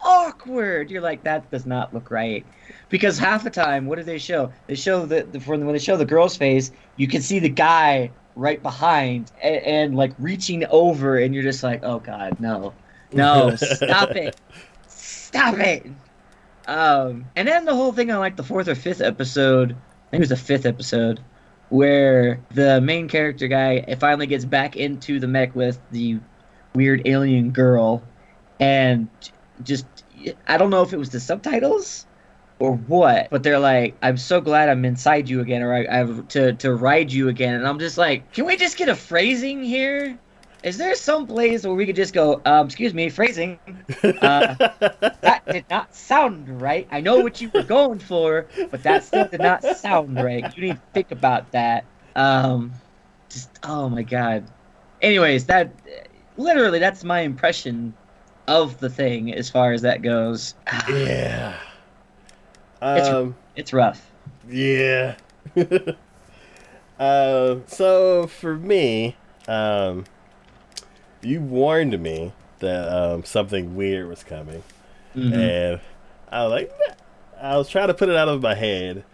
awkward. 0.00 0.90
You're 0.90 1.02
like, 1.02 1.24
that 1.24 1.50
does 1.50 1.66
not 1.66 1.92
look 1.92 2.10
right. 2.10 2.46
Because 2.88 3.18
half 3.18 3.44
the 3.44 3.50
time, 3.50 3.86
what 3.86 3.98
do 3.98 4.04
they 4.04 4.18
show? 4.18 4.52
They 4.66 4.74
show 4.74 5.04
the, 5.06 5.22
the 5.22 5.38
when 5.40 5.66
they 5.66 5.78
show 5.78 5.96
the 5.96 6.04
girl's 6.04 6.36
face, 6.36 6.70
you 6.96 7.06
can 7.06 7.20
see 7.20 7.38
the 7.38 7.48
guy 7.48 8.10
right 8.36 8.62
behind 8.62 9.30
and, 9.42 9.56
and 9.56 9.96
like 9.96 10.12
reaching 10.18 10.64
over, 10.66 11.18
and 11.18 11.34
you're 11.34 11.42
just 11.42 11.62
like, 11.62 11.80
oh 11.82 11.98
god, 11.98 12.40
no, 12.40 12.72
no, 13.12 13.54
stop 13.56 14.10
it, 14.10 14.36
stop 14.86 15.58
it. 15.58 15.86
Um, 16.66 17.26
and 17.36 17.48
then 17.48 17.64
the 17.64 17.74
whole 17.74 17.92
thing 17.92 18.10
on 18.10 18.20
like 18.20 18.36
the 18.36 18.44
fourth 18.44 18.68
or 18.68 18.74
fifth 18.74 19.00
episode, 19.00 19.72
I 19.72 20.10
think 20.10 20.20
it 20.20 20.20
was 20.20 20.28
the 20.28 20.36
fifth 20.36 20.66
episode, 20.66 21.20
where 21.68 22.40
the 22.52 22.80
main 22.80 23.08
character 23.08 23.48
guy 23.48 23.82
finally 23.98 24.26
gets 24.26 24.44
back 24.44 24.76
into 24.76 25.18
the 25.20 25.26
mech 25.26 25.54
with 25.54 25.80
the 25.90 26.20
weird 26.74 27.02
alien 27.06 27.50
girl, 27.50 28.02
and 28.60 29.08
just 29.62 29.86
I 30.46 30.56
don't 30.56 30.70
know 30.70 30.82
if 30.82 30.92
it 30.92 30.98
was 30.98 31.10
the 31.10 31.20
subtitles 31.20 32.06
or 32.60 32.74
what, 32.74 33.28
but 33.30 33.42
they're 33.42 33.58
like, 33.58 33.96
"I'm 34.02 34.16
so 34.16 34.40
glad 34.40 34.68
I'm 34.68 34.84
inside 34.84 35.28
you 35.28 35.40
again," 35.40 35.62
or 35.62 35.74
I, 35.74 35.86
I 35.90 35.96
have 35.96 36.28
to 36.28 36.52
to 36.52 36.74
ride 36.74 37.10
you 37.10 37.28
again, 37.28 37.54
and 37.54 37.66
I'm 37.66 37.78
just 37.78 37.98
like, 37.98 38.32
"Can 38.32 38.44
we 38.44 38.56
just 38.56 38.76
get 38.76 38.88
a 38.88 38.94
phrasing 38.94 39.64
here? 39.64 40.16
Is 40.62 40.76
there 40.76 40.94
some 40.94 41.26
place 41.26 41.64
where 41.64 41.74
we 41.74 41.86
could 41.86 41.96
just 41.96 42.12
go, 42.12 42.42
um, 42.44 42.66
excuse 42.66 42.92
me, 42.92 43.08
phrasing? 43.08 43.58
Uh, 44.04 44.54
that 45.22 45.42
did 45.50 45.64
not 45.70 45.94
sound 45.94 46.60
right. 46.60 46.86
I 46.90 47.00
know 47.00 47.20
what 47.20 47.40
you 47.40 47.50
were 47.54 47.62
going 47.62 47.98
for, 47.98 48.46
but 48.70 48.82
that 48.82 49.04
still 49.04 49.26
did 49.26 49.40
not 49.40 49.64
sound 49.78 50.16
right. 50.22 50.54
You 50.54 50.62
need 50.64 50.76
to 50.76 50.82
think 50.92 51.12
about 51.12 51.50
that. 51.52 51.86
Um, 52.14 52.72
just 53.30 53.48
oh 53.62 53.88
my 53.88 54.02
god. 54.02 54.44
Anyways, 55.00 55.46
that 55.46 55.72
literally 56.36 56.78
that's 56.78 57.04
my 57.04 57.20
impression 57.20 57.94
of 58.46 58.78
the 58.80 58.90
thing 58.90 59.32
as 59.32 59.48
far 59.48 59.72
as 59.72 59.80
that 59.80 60.02
goes. 60.02 60.54
yeah. 60.90 61.56
It's- 62.82 63.08
Um, 63.08 63.36
It's 63.56 63.72
rough. 63.72 64.10
yeah. 64.48 65.16
uh, 66.98 67.56
so 67.66 68.26
for 68.26 68.56
me, 68.56 69.16
um, 69.48 70.04
you 71.22 71.40
warned 71.40 72.00
me 72.00 72.32
that 72.60 72.88
um, 72.88 73.24
something 73.24 73.74
weird 73.76 74.08
was 74.08 74.22
coming, 74.24 74.62
Mhm. 75.14 75.34
and 75.34 75.80
I 76.30 76.42
was 76.44 76.50
like, 76.52 76.72
I 77.40 77.56
was 77.56 77.68
trying 77.68 77.88
to 77.88 77.94
put 77.94 78.08
it 78.08 78.16
out 78.16 78.28
of 78.28 78.42
my 78.42 78.54
head, 78.54 79.04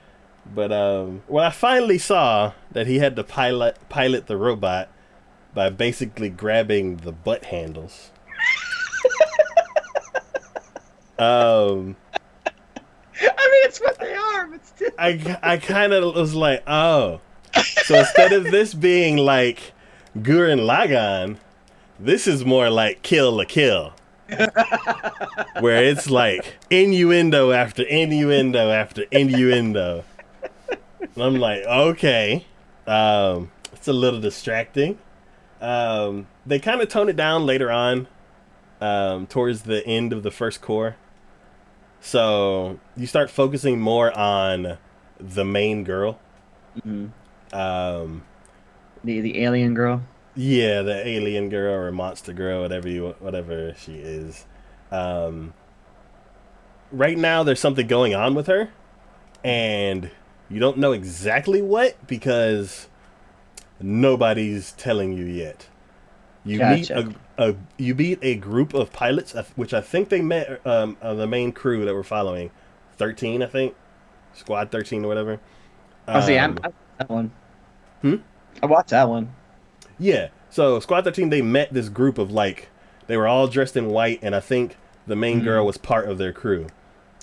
but 0.55 0.73
um, 0.73 1.23
when 1.27 1.45
I 1.45 1.51
finally 1.51 1.99
saw 1.99 2.53
that 2.73 2.87
he 2.87 2.99
had 2.99 3.17
to 3.17 3.25
pilot 3.25 3.77
pilot 3.89 4.27
the 4.27 4.37
robot 4.37 4.89
by 5.55 5.71
basically 5.71 6.29
grabbing 6.29 6.99
the 6.99 7.13
butt 7.13 7.47
handles. 7.47 8.11
um, 11.19 11.97
I 13.21 13.51
mean, 13.51 13.65
it's 13.65 13.81
what 13.81 13.99
they 13.99 14.15
are, 14.15 14.47
but 14.47 14.67
still. 14.67 14.91
I, 14.99 15.39
I 15.43 15.57
kind 15.57 15.93
of 15.93 16.15
was 16.15 16.35
like, 16.35 16.63
oh. 16.67 17.21
So 17.85 17.99
instead 17.99 18.33
of 18.33 18.45
this 18.45 18.75
being 18.75 19.17
like 19.17 19.73
Gurren 20.19 20.61
Lagann, 20.61 21.39
this 21.99 22.27
is 22.27 22.45
more 22.45 22.69
like 22.69 23.03
Kill 23.03 23.33
la 23.33 23.45
Kill. 23.45 23.95
Where 25.61 25.85
it's 25.85 26.11
like 26.11 26.57
innuendo 26.69 27.53
after 27.53 27.85
innuendo 27.85 28.71
after 28.71 29.05
innuendo. 29.13 30.05
And 31.01 31.23
I'm 31.23 31.37
like, 31.37 31.63
okay. 31.63 32.45
Um, 32.87 33.51
it's 33.73 33.89
a 33.89 33.93
little 33.93 34.21
distracting. 34.21 34.99
Um, 35.61 36.27
they 36.45 36.59
kind 36.59 36.81
of 36.81 36.89
tone 36.89 37.09
it 37.09 37.17
down 37.17 37.47
later 37.47 37.71
on, 37.71 38.09
um, 38.81 39.27
towards 39.27 39.63
the 39.63 39.87
end 39.87 40.13
of 40.13 40.23
the 40.23 40.31
first 40.31 40.61
cour. 40.61 40.97
So 42.07 42.79
you 42.97 43.09
start 43.09 43.31
focusing 43.31 43.81
more 43.81 44.17
on 44.17 44.79
the 45.19 45.45
main 45.45 45.83
girl. 45.83 46.21
Mhm. 46.87 47.11
Um, 47.53 48.23
The 49.03 49.21
the 49.21 49.43
alien 49.43 49.75
girl. 49.75 50.03
yeah, 50.37 50.83
the 50.83 51.05
alien 51.05 51.49
girl 51.49 51.75
or 51.75 51.91
monster 51.91 52.33
girl, 52.33 52.63
whatever 52.63 52.89
you 52.89 53.17
whatever 53.19 53.75
she 53.77 53.95
is. 53.97 54.47
Um, 54.93 55.53
right 56.93 57.19
now, 57.19 57.43
there's 57.43 57.59
something 57.59 57.89
going 57.89 58.15
on 58.15 58.37
with 58.37 58.47
her, 58.47 58.69
and 59.43 60.09
you 60.49 60.61
don't 60.61 60.79
know 60.79 60.93
exactly 60.93 61.61
what 61.61 62.07
because 62.07 62.87
nobody's 63.81 64.71
telling 64.79 65.13
you 65.13 65.25
yet. 65.25 65.67
You 66.45 66.61
Gotcha. 66.61 67.03
meet 67.03 67.17
a, 67.39 67.55
you 67.77 67.95
beat 67.95 68.19
a 68.23 68.35
group 68.37 68.75
of 68.75 68.93
pilots, 68.93 69.35
which 69.57 69.75
I 69.75 69.81
think 69.81 70.09
they 70.09 70.21
met 70.21 70.61
um, 70.67 70.97
uh, 71.03 71.15
the 71.15 71.27
main 71.27 71.53
crew 71.53 71.85
that 71.85 71.95
we're 71.95 72.03
following, 72.03 72.51
thirteen, 72.97 73.43
I 73.43 73.47
think, 73.47 73.75
squad 74.35 74.71
thirteen 74.71 75.05
or 75.05 75.09
whatever. 75.09 75.41
Oh, 76.09 76.21
see, 76.21 76.39
I'm, 76.39 76.53
Um, 76.53 76.59
I 76.63 76.67
watched 76.69 76.99
that 76.99 77.11
one. 77.11 77.31
Hmm? 78.03 78.17
I 78.63 78.67
watched 78.67 78.91
that 78.91 79.09
one. 79.09 79.35
Yeah. 79.99 80.29
So 80.51 80.79
Squad 80.81 81.05
13, 81.05 81.31
they 81.31 81.43
met 81.43 81.73
this 81.75 81.89
group 81.89 82.17
of 82.19 82.31
like, 82.31 82.69
they 83.09 83.17
were 83.17 83.27
all 83.27 83.49
dressed 83.49 83.77
in 83.77 83.89
white, 83.89 84.21
and 84.23 84.35
I 84.35 84.41
think 84.41 84.77
the 85.07 85.17
main 85.17 85.41
Mhm. 85.41 85.45
girl 85.45 85.67
was 85.67 85.77
part 85.77 86.09
of 86.09 86.19
their 86.19 86.33
crew. 86.33 86.69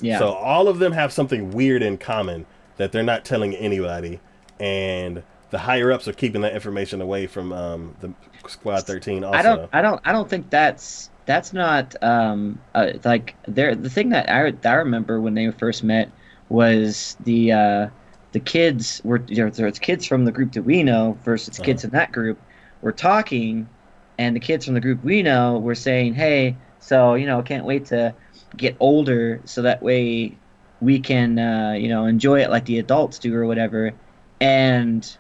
Yeah. 0.02 0.20
So 0.20 0.34
all 0.34 0.68
of 0.68 0.80
them 0.80 0.92
have 0.92 1.12
something 1.14 1.52
weird 1.52 1.82
in 1.82 1.98
common 1.98 2.46
that 2.78 2.92
they're 2.92 3.04
not 3.04 3.24
telling 3.26 3.56
anybody, 3.56 4.20
and 4.60 5.24
the 5.50 5.60
higher 5.60 5.92
ups 5.92 6.08
are 6.08 6.14
keeping 6.14 6.42
that 6.42 6.54
information 6.54 7.02
away 7.02 7.26
from 7.28 7.54
um, 7.54 7.96
the 8.02 8.12
Squad 8.48 8.86
13. 8.86 9.24
Also, 9.24 9.32
I 9.32 9.42
don't 9.42 9.64
I 9.72 9.82
don't 9.82 10.02
I 10.06 10.12
don't 10.12 10.30
think 10.30 10.50
that's 10.50 11.10
that's 11.26 11.54
not 11.54 11.96
um 12.04 12.64
uh, 12.76 12.94
like 13.04 13.38
there 13.48 13.76
the 13.76 13.90
thing 13.90 14.10
that 14.10 14.30
I 14.30 14.52
that 14.52 14.66
I 14.66 14.76
remember 14.76 15.20
when 15.22 15.34
they 15.34 15.50
first 15.52 15.84
met 15.84 16.14
was 16.50 17.16
the 17.20 17.52
uh 17.52 17.90
the 18.32 18.40
kids 18.40 19.02
were 19.04 19.24
you 19.28 19.44
know, 19.44 19.50
there's 19.50 19.80
kids 19.80 20.06
from 20.06 20.26
the 20.26 20.32
group 20.32 20.54
that 20.54 20.64
we 20.64 20.84
know 20.84 21.20
versus 21.24 21.60
Uh-huh. 21.60 21.64
kids 21.66 21.84
in 21.84 21.92
that 21.92 22.12
group 22.12 22.44
were 22.82 22.92
talking 22.92 23.70
and 24.18 24.36
the 24.36 24.40
kids 24.40 24.66
from 24.66 24.74
the 24.76 24.82
group 24.82 25.04
we 25.04 25.24
know 25.24 25.60
were 25.60 25.76
saying 25.76 26.14
hey 26.14 26.60
so 26.80 27.16
you 27.16 27.26
know 27.26 27.42
can't 27.42 27.66
wait 27.66 27.86
to 27.88 28.16
get 28.56 28.78
older 28.80 29.42
so 29.46 29.64
that 29.64 29.82
way 29.82 30.40
we 30.80 31.00
can 31.00 31.40
uh, 31.40 31.74
you 31.74 31.90
know 31.90 32.06
enjoy 32.06 32.42
it 32.42 32.50
like 32.50 32.66
the 32.66 32.80
adults 32.80 33.20
do 33.20 33.34
or 33.36 33.46
whatever 33.48 34.00
and 34.40 35.18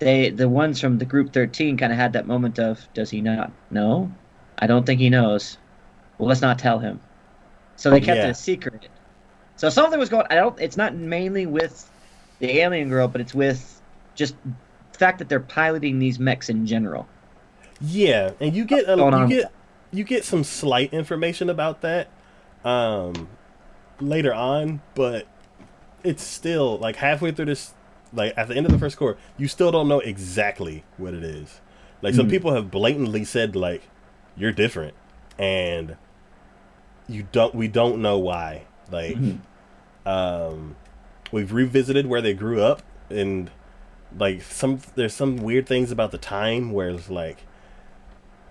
they 0.00 0.30
the 0.30 0.48
ones 0.48 0.80
from 0.80 0.98
the 0.98 1.04
group 1.04 1.32
13 1.32 1.76
kind 1.76 1.92
of 1.92 1.98
had 1.98 2.14
that 2.14 2.26
moment 2.26 2.58
of 2.58 2.80
does 2.94 3.10
he 3.10 3.20
not 3.20 3.52
know? 3.70 4.10
I 4.58 4.66
don't 4.66 4.84
think 4.84 5.00
he 5.00 5.10
knows. 5.10 5.58
Well 6.18 6.28
let's 6.28 6.40
not 6.42 6.58
tell 6.58 6.78
him. 6.80 7.00
So 7.76 7.90
they 7.90 8.00
kept 8.00 8.18
Yeah. 8.18 8.26
it 8.28 8.30
a 8.30 8.34
secret. 8.34 8.88
So 9.56 9.68
something 9.70 9.98
was 9.98 10.08
going 10.08 10.26
i 10.30 10.34
don't 10.34 10.58
it's 10.60 10.76
not 10.76 10.94
mainly 10.94 11.46
with 11.46 11.90
the 12.40 12.58
alien 12.60 12.88
girl 12.88 13.06
but 13.08 13.20
it's 13.20 13.34
with 13.34 13.80
just 14.14 14.34
the 14.44 14.98
fact 14.98 15.18
that 15.20 15.28
they're 15.28 15.40
piloting 15.40 15.98
these 15.98 16.18
mechs 16.18 16.48
in 16.48 16.66
general. 16.66 17.06
Yeah, 17.80 18.32
and 18.40 18.54
you 18.54 18.64
get 18.64 18.84
a, 18.88 18.96
you 18.96 19.02
on? 19.02 19.28
get 19.28 19.52
you 19.92 20.04
get 20.04 20.24
some 20.24 20.44
slight 20.44 20.92
information 20.92 21.48
about 21.50 21.80
that 21.82 22.08
um 22.64 23.28
later 24.00 24.32
on, 24.34 24.80
but 24.94 25.26
it's 26.02 26.22
still 26.22 26.78
like 26.78 26.96
halfway 26.96 27.32
through 27.32 27.46
this 27.46 27.74
like 28.12 28.34
at 28.36 28.48
the 28.48 28.56
end 28.56 28.66
of 28.66 28.72
the 28.72 28.78
first 28.78 28.96
cour, 28.96 29.16
you 29.38 29.46
still 29.48 29.70
don't 29.70 29.88
know 29.88 30.00
exactly 30.00 30.84
what 30.96 31.14
it 31.14 31.22
is. 31.24 31.60
Like 32.02 32.14
some 32.14 32.26
Mhm. 32.26 32.30
people 32.30 32.54
have 32.54 32.70
blatantly 32.70 33.24
said 33.24 33.54
like 33.54 33.82
you're 34.36 34.52
different 34.52 34.94
and 35.38 35.96
you 37.08 37.26
don't 37.32 37.54
we 37.54 37.68
don't 37.68 38.00
know 38.00 38.18
why. 38.18 38.62
Like 38.90 39.16
Mhm. 39.16 39.40
um 40.06 40.76
we've 41.30 41.52
revisited 41.52 42.06
where 42.06 42.20
they 42.22 42.34
grew 42.34 42.62
up 42.62 42.82
and 43.10 43.50
like 44.18 44.42
some 44.42 44.80
there's 44.96 45.14
some 45.14 45.36
weird 45.36 45.66
things 45.66 45.92
about 45.92 46.10
the 46.10 46.18
time 46.18 46.72
where 46.72 46.88
it's 46.88 47.10
like 47.10 47.44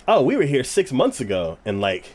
oh 0.07 0.21
we 0.21 0.37
were 0.37 0.43
here 0.43 0.63
six 0.63 0.91
months 0.93 1.19
ago 1.19 1.57
and 1.65 1.81
like 1.81 2.13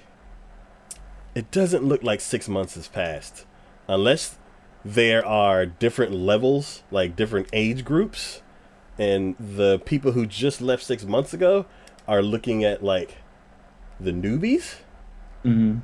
it 1.34 1.50
doesn't 1.50 1.84
look 1.84 2.02
like 2.02 2.20
six 2.20 2.48
months 2.48 2.74
has 2.76 2.88
passed 2.88 3.44
unless 3.88 4.38
there 4.84 5.24
are 5.24 5.64
different 5.66 6.12
levels 6.12 6.82
like 6.90 7.16
different 7.16 7.48
age 7.52 7.84
groups 7.84 8.42
and 8.98 9.34
the 9.38 9.80
people 9.80 10.12
who 10.12 10.26
just 10.26 10.60
left 10.60 10.84
six 10.84 11.04
months 11.04 11.32
ago 11.32 11.66
are 12.06 12.22
looking 12.22 12.62
at 12.64 12.82
like 12.84 13.16
the 13.98 14.12
newbies? 14.12 14.76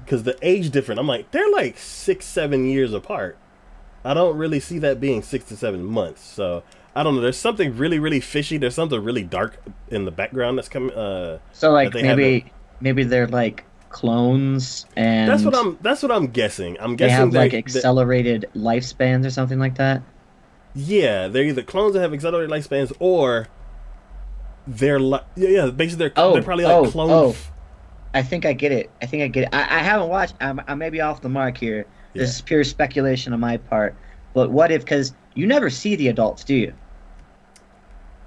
Because 0.05 0.23
the 0.23 0.39
age 0.43 0.71
different. 0.71 0.99
I'm 0.99 1.07
like 1.07 1.31
they're 1.31 1.51
like 1.51 1.79
six 1.79 2.27
seven 2.27 2.67
years 2.67 2.93
apart. 2.93 3.37
I 4.05 4.15
don't 4.15 4.37
really 4.37 4.61
see 4.61 4.79
that 4.79 5.01
being 5.01 5.23
six 5.23 5.45
to 5.47 5.57
seven 5.57 5.85
months 5.85 6.23
so 6.23 6.63
i 6.95 7.03
don't 7.03 7.15
know. 7.15 7.21
There's 7.21 7.37
something 7.37 7.77
really 7.77 7.99
really 7.99 8.21
fishy. 8.21 8.57
There's 8.57 8.75
something 8.75 9.03
really 9.03 9.23
dark 9.25 9.63
in 9.89 10.05
the 10.05 10.11
background 10.11 10.59
that's 10.59 10.69
coming 10.69 10.95
uh 10.95 11.39
so 11.53 11.71
like 11.73 11.95
maybe 11.95 12.53
maybe 12.81 13.05
they're 13.05 13.29
like 13.29 13.65
clones 13.91 14.87
and 14.97 15.29
that's 15.29 15.45
what 15.45 15.55
i'm 15.55 15.77
that's 15.83 16.03
what 16.03 16.11
i'm 16.13 16.29
guessing 16.29 16.77
i'm 16.81 16.97
guessing 16.97 17.09
they 17.09 17.11
have 17.21 17.33
like 17.35 17.51
they- 17.53 17.59
accelerated 17.59 18.47
lifespans 18.55 19.27
or 19.27 19.31
something 19.31 19.59
like 19.59 19.75
that 19.77 20.01
yeah 20.75 21.27
they're 21.29 21.43
either 21.45 21.63
clones 21.63 21.95
that 21.95 22.01
have 22.01 22.15
accelerated 22.15 22.51
lifespans 22.51 22.93
or 23.01 23.49
they're 24.67 25.01
like 25.01 25.25
yeah, 25.37 25.49
yeah 25.49 25.67
basically 25.71 26.07
they're, 26.09 26.13
Oh, 26.17 26.33
they're 26.35 26.43
probably 26.43 26.65
like 26.65 26.75
oh, 26.75 26.91
clone 26.91 27.11
oh. 27.11 27.37
I 28.13 28.23
think 28.23 28.45
I 28.45 28.53
get 28.55 28.73
it. 28.73 28.91
I 29.01 29.07
think 29.07 29.23
I 29.23 29.29
get 29.29 29.45
it. 29.45 29.51
I, 29.53 29.61
I 29.61 29.79
haven't 29.85 30.09
watched. 30.09 30.35
I'm, 30.41 30.61
I 30.67 30.75
may 30.75 30.91
be 30.91 31.01
off 31.01 31.21
the 31.21 31.29
mark 31.29 31.57
here. 31.57 31.87
Yeah. 32.13 32.23
This 32.23 32.35
is 32.35 32.41
pure 32.41 32.65
speculation 32.65 33.33
on 33.33 33.39
my 33.39 33.57
part. 33.57 33.95
But 34.35 34.51
what 34.51 34.73
if? 34.73 34.81
Because 34.83 35.15
you 35.35 35.47
never 35.47 35.71
see 35.71 35.95
the 35.95 36.09
adults, 36.09 36.43
do 36.43 36.57
you? 36.57 36.75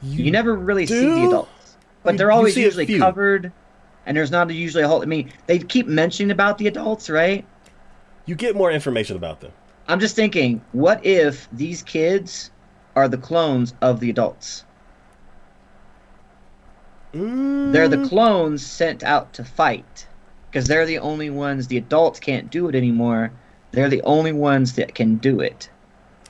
You, 0.02 0.32
never 0.32 0.56
really 0.56 0.86
see 0.86 1.06
the 1.06 1.28
adults, 1.28 1.76
but 2.02 2.14
You- 2.14 2.18
they're 2.18 2.32
always 2.32 2.56
usually 2.56 2.98
covered, 2.98 3.52
and 4.06 4.16
there's 4.18 4.32
not 4.32 4.50
usually 4.52 4.84
a 4.84 4.88
whole. 4.88 5.02
I 5.02 5.06
mean, 5.06 5.32
they 5.48 5.60
keep 5.60 5.88
mentioning 5.88 6.32
about 6.32 6.58
the 6.58 6.68
adults, 6.68 7.10
right? 7.10 7.48
you 8.26 8.36
get 8.36 8.56
more 8.56 8.72
information 8.72 9.16
about 9.16 9.40
them 9.42 9.52
I'm 9.88 10.02
just 10.02 10.16
thinking, 10.18 10.66
what 10.74 11.06
if 11.06 11.48
these 11.50 11.82
kids 11.84 12.52
are 12.98 13.08
the 13.08 13.18
clones 13.18 13.74
of 13.82 14.02
the 14.02 14.10
adults? 14.10 14.66
They're 17.64 17.90
the 17.90 17.98
Mm, 17.98 18.10
clones 18.10 18.66
sent 18.66 19.04
out 19.04 19.34
to 19.34 19.44
fight 19.44 20.08
because 20.50 20.68
they're 20.68 20.86
the 20.86 21.00
only 21.00 21.30
ones. 21.30 21.68
The 21.68 21.78
adults 21.78 22.20
can't 22.20 22.50
do 22.50 22.70
it 22.70 22.76
anymore. 22.76 23.34
They're 23.72 23.90
the 23.90 24.02
only 24.04 24.32
ones 24.32 24.76
that 24.76 24.96
can 24.96 25.18
do 25.18 25.42
it. 25.42 25.70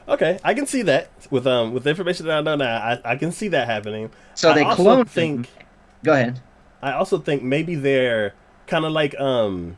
okay 0.08 0.40
i 0.44 0.54
can 0.54 0.66
see 0.66 0.82
that 0.82 1.10
with 1.30 1.48
um 1.48 1.74
with 1.74 1.84
the 1.84 1.90
information 1.90 2.26
that 2.26 2.38
i 2.38 2.42
know 2.42 2.56
now 2.56 2.78
i, 2.78 3.14
I 3.14 3.16
can 3.16 3.32
see 3.32 3.48
that 3.50 3.68
happening 3.68 4.10
So 4.36 4.50
I 4.50 4.56
they 4.56 4.66
clone 4.66 5.06
think-. 5.06 5.50
Go 6.04 6.14
ahead. 6.14 6.40
I 6.84 6.92
also 6.94 7.18
think 7.18 7.42
maybe 7.44 7.76
they're 7.76 8.34
kind 8.68 8.86
of 8.86 8.92
like 8.92 9.20
um 9.20 9.78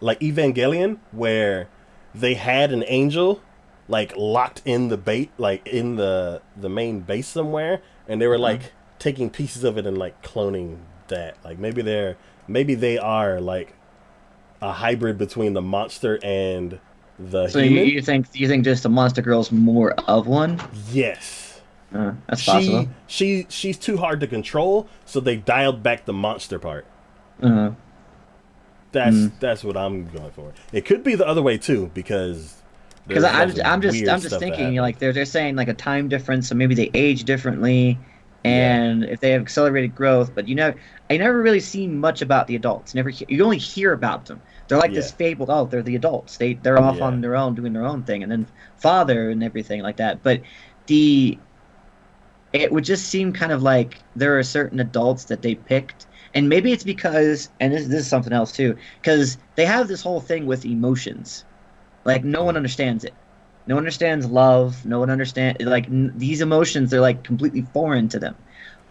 like 0.00 0.18
Evangelion 0.20 0.98
where 1.12 1.68
they 2.14 2.34
had 2.34 2.72
an 2.72 2.84
angel 2.86 3.40
like 3.88 4.14
locked 4.16 4.62
in 4.64 4.88
the 4.88 4.96
bait 4.96 5.30
like 5.38 5.66
in 5.66 5.96
the 5.96 6.40
the 6.56 6.68
main 6.68 7.00
base 7.00 7.26
somewhere 7.26 7.80
and 8.06 8.20
they 8.20 8.26
were 8.26 8.34
Uh-huh. 8.36 8.42
like 8.52 8.72
taking 8.98 9.28
pieces 9.30 9.64
of 9.64 9.76
it 9.78 9.86
and 9.86 9.96
like 9.98 10.22
cloning 10.22 10.78
that 11.08 11.36
like 11.44 11.58
maybe 11.58 11.82
they're 11.82 12.16
maybe 12.46 12.74
they 12.74 12.98
are 12.98 13.40
like 13.40 13.74
a 14.60 14.72
hybrid 14.72 15.16
between 15.18 15.52
the 15.54 15.62
monster 15.62 16.18
and 16.22 16.78
the 17.18 17.48
So 17.48 17.58
you, 17.58 17.70
human 17.70 17.86
you 17.86 18.02
think 18.02 18.26
you 18.34 18.46
think 18.48 18.64
just 18.64 18.82
the 18.82 18.88
monster 18.88 19.22
girl's 19.22 19.50
more 19.52 19.92
of 20.06 20.26
one? 20.26 20.60
yes 20.92 21.47
Uh, 21.94 22.12
that's 22.28 22.42
she 22.42 22.50
possible. 22.50 22.88
she 23.06 23.46
she's 23.48 23.78
too 23.78 23.96
hard 23.96 24.20
to 24.20 24.26
control 24.26 24.86
so 25.06 25.20
they 25.20 25.36
dialed 25.36 25.82
back 25.82 26.04
the 26.04 26.12
monster 26.12 26.58
part 26.58 26.84
Uh, 27.42 27.70
That's 28.92 29.16
Mm. 29.16 29.32
that's 29.40 29.64
what 29.64 29.76
I'm 29.76 30.06
going 30.10 30.30
for. 30.32 30.52
It 30.72 30.84
could 30.84 31.02
be 31.04 31.14
the 31.14 31.26
other 31.26 31.40
way 31.42 31.56
too, 31.58 31.90
because 31.94 32.56
because 33.06 33.24
I'm 33.24 33.50
I'm 33.64 33.80
just 33.80 34.06
I'm 34.08 34.20
just 34.20 34.38
thinking 34.38 34.76
like 34.76 34.98
they're 34.98 35.12
they're 35.12 35.24
saying 35.24 35.56
like 35.56 35.68
a 35.68 35.74
time 35.74 36.08
difference, 36.08 36.48
so 36.48 36.54
maybe 36.54 36.74
they 36.74 36.90
age 36.94 37.24
differently, 37.24 37.98
and 38.44 39.04
if 39.04 39.20
they 39.20 39.30
have 39.30 39.40
accelerated 39.42 39.94
growth, 39.94 40.34
but 40.34 40.48
you 40.48 40.54
know 40.54 40.72
I 41.10 41.16
never 41.16 41.40
really 41.40 41.60
see 41.60 41.86
much 41.86 42.20
about 42.22 42.46
the 42.48 42.56
adults. 42.56 42.94
Never 42.94 43.08
you 43.10 43.42
only 43.44 43.58
hear 43.58 43.92
about 43.92 44.26
them. 44.26 44.40
They're 44.68 44.78
like 44.78 44.92
this 44.92 45.10
Yeah. 45.10 45.16
fabled. 45.16 45.48
Oh, 45.50 45.64
they're 45.66 45.82
the 45.82 45.96
adults. 45.96 46.36
They 46.36 46.54
they're 46.54 46.78
off 46.78 46.96
Yeah. 46.96 47.04
on 47.04 47.20
their 47.22 47.36
own 47.36 47.54
doing 47.54 47.72
their 47.72 47.86
own 47.86 48.02
thing, 48.02 48.22
and 48.22 48.30
then 48.32 48.46
father 48.76 49.30
and 49.30 49.42
everything 49.42 49.80
like 49.82 49.96
that. 49.96 50.22
But 50.22 50.42
the 50.86 51.38
it 52.52 52.72
would 52.72 52.84
just 52.84 53.08
seem 53.08 53.32
kind 53.32 53.52
of 53.52 53.62
like 53.62 53.98
there 54.16 54.38
are 54.38 54.42
certain 54.42 54.80
adults 54.80 55.24
that 55.24 55.42
they 55.42 55.54
picked. 55.54 56.06
And 56.34 56.48
maybe 56.48 56.72
it's 56.72 56.84
because 56.84 57.50
and 57.60 57.72
this, 57.72 57.86
this 57.86 58.00
is 58.00 58.08
something 58.08 58.32
else 58.32 58.52
too 58.52 58.76
because 59.00 59.38
they 59.56 59.64
have 59.64 59.88
this 59.88 60.02
whole 60.02 60.20
thing 60.20 60.46
with 60.46 60.64
emotions. 60.64 61.44
Like 62.04 62.24
no 62.24 62.44
one 62.44 62.56
understands 62.56 63.04
it. 63.04 63.14
No 63.66 63.74
one 63.74 63.82
understands 63.82 64.26
love. 64.26 64.84
No 64.86 64.98
one 64.98 65.10
understands 65.10 65.62
like 65.62 65.86
n- 65.86 66.12
these 66.16 66.40
emotions 66.40 66.90
they're 66.90 67.00
like 67.00 67.24
completely 67.24 67.62
foreign 67.72 68.08
to 68.10 68.18
them. 68.18 68.34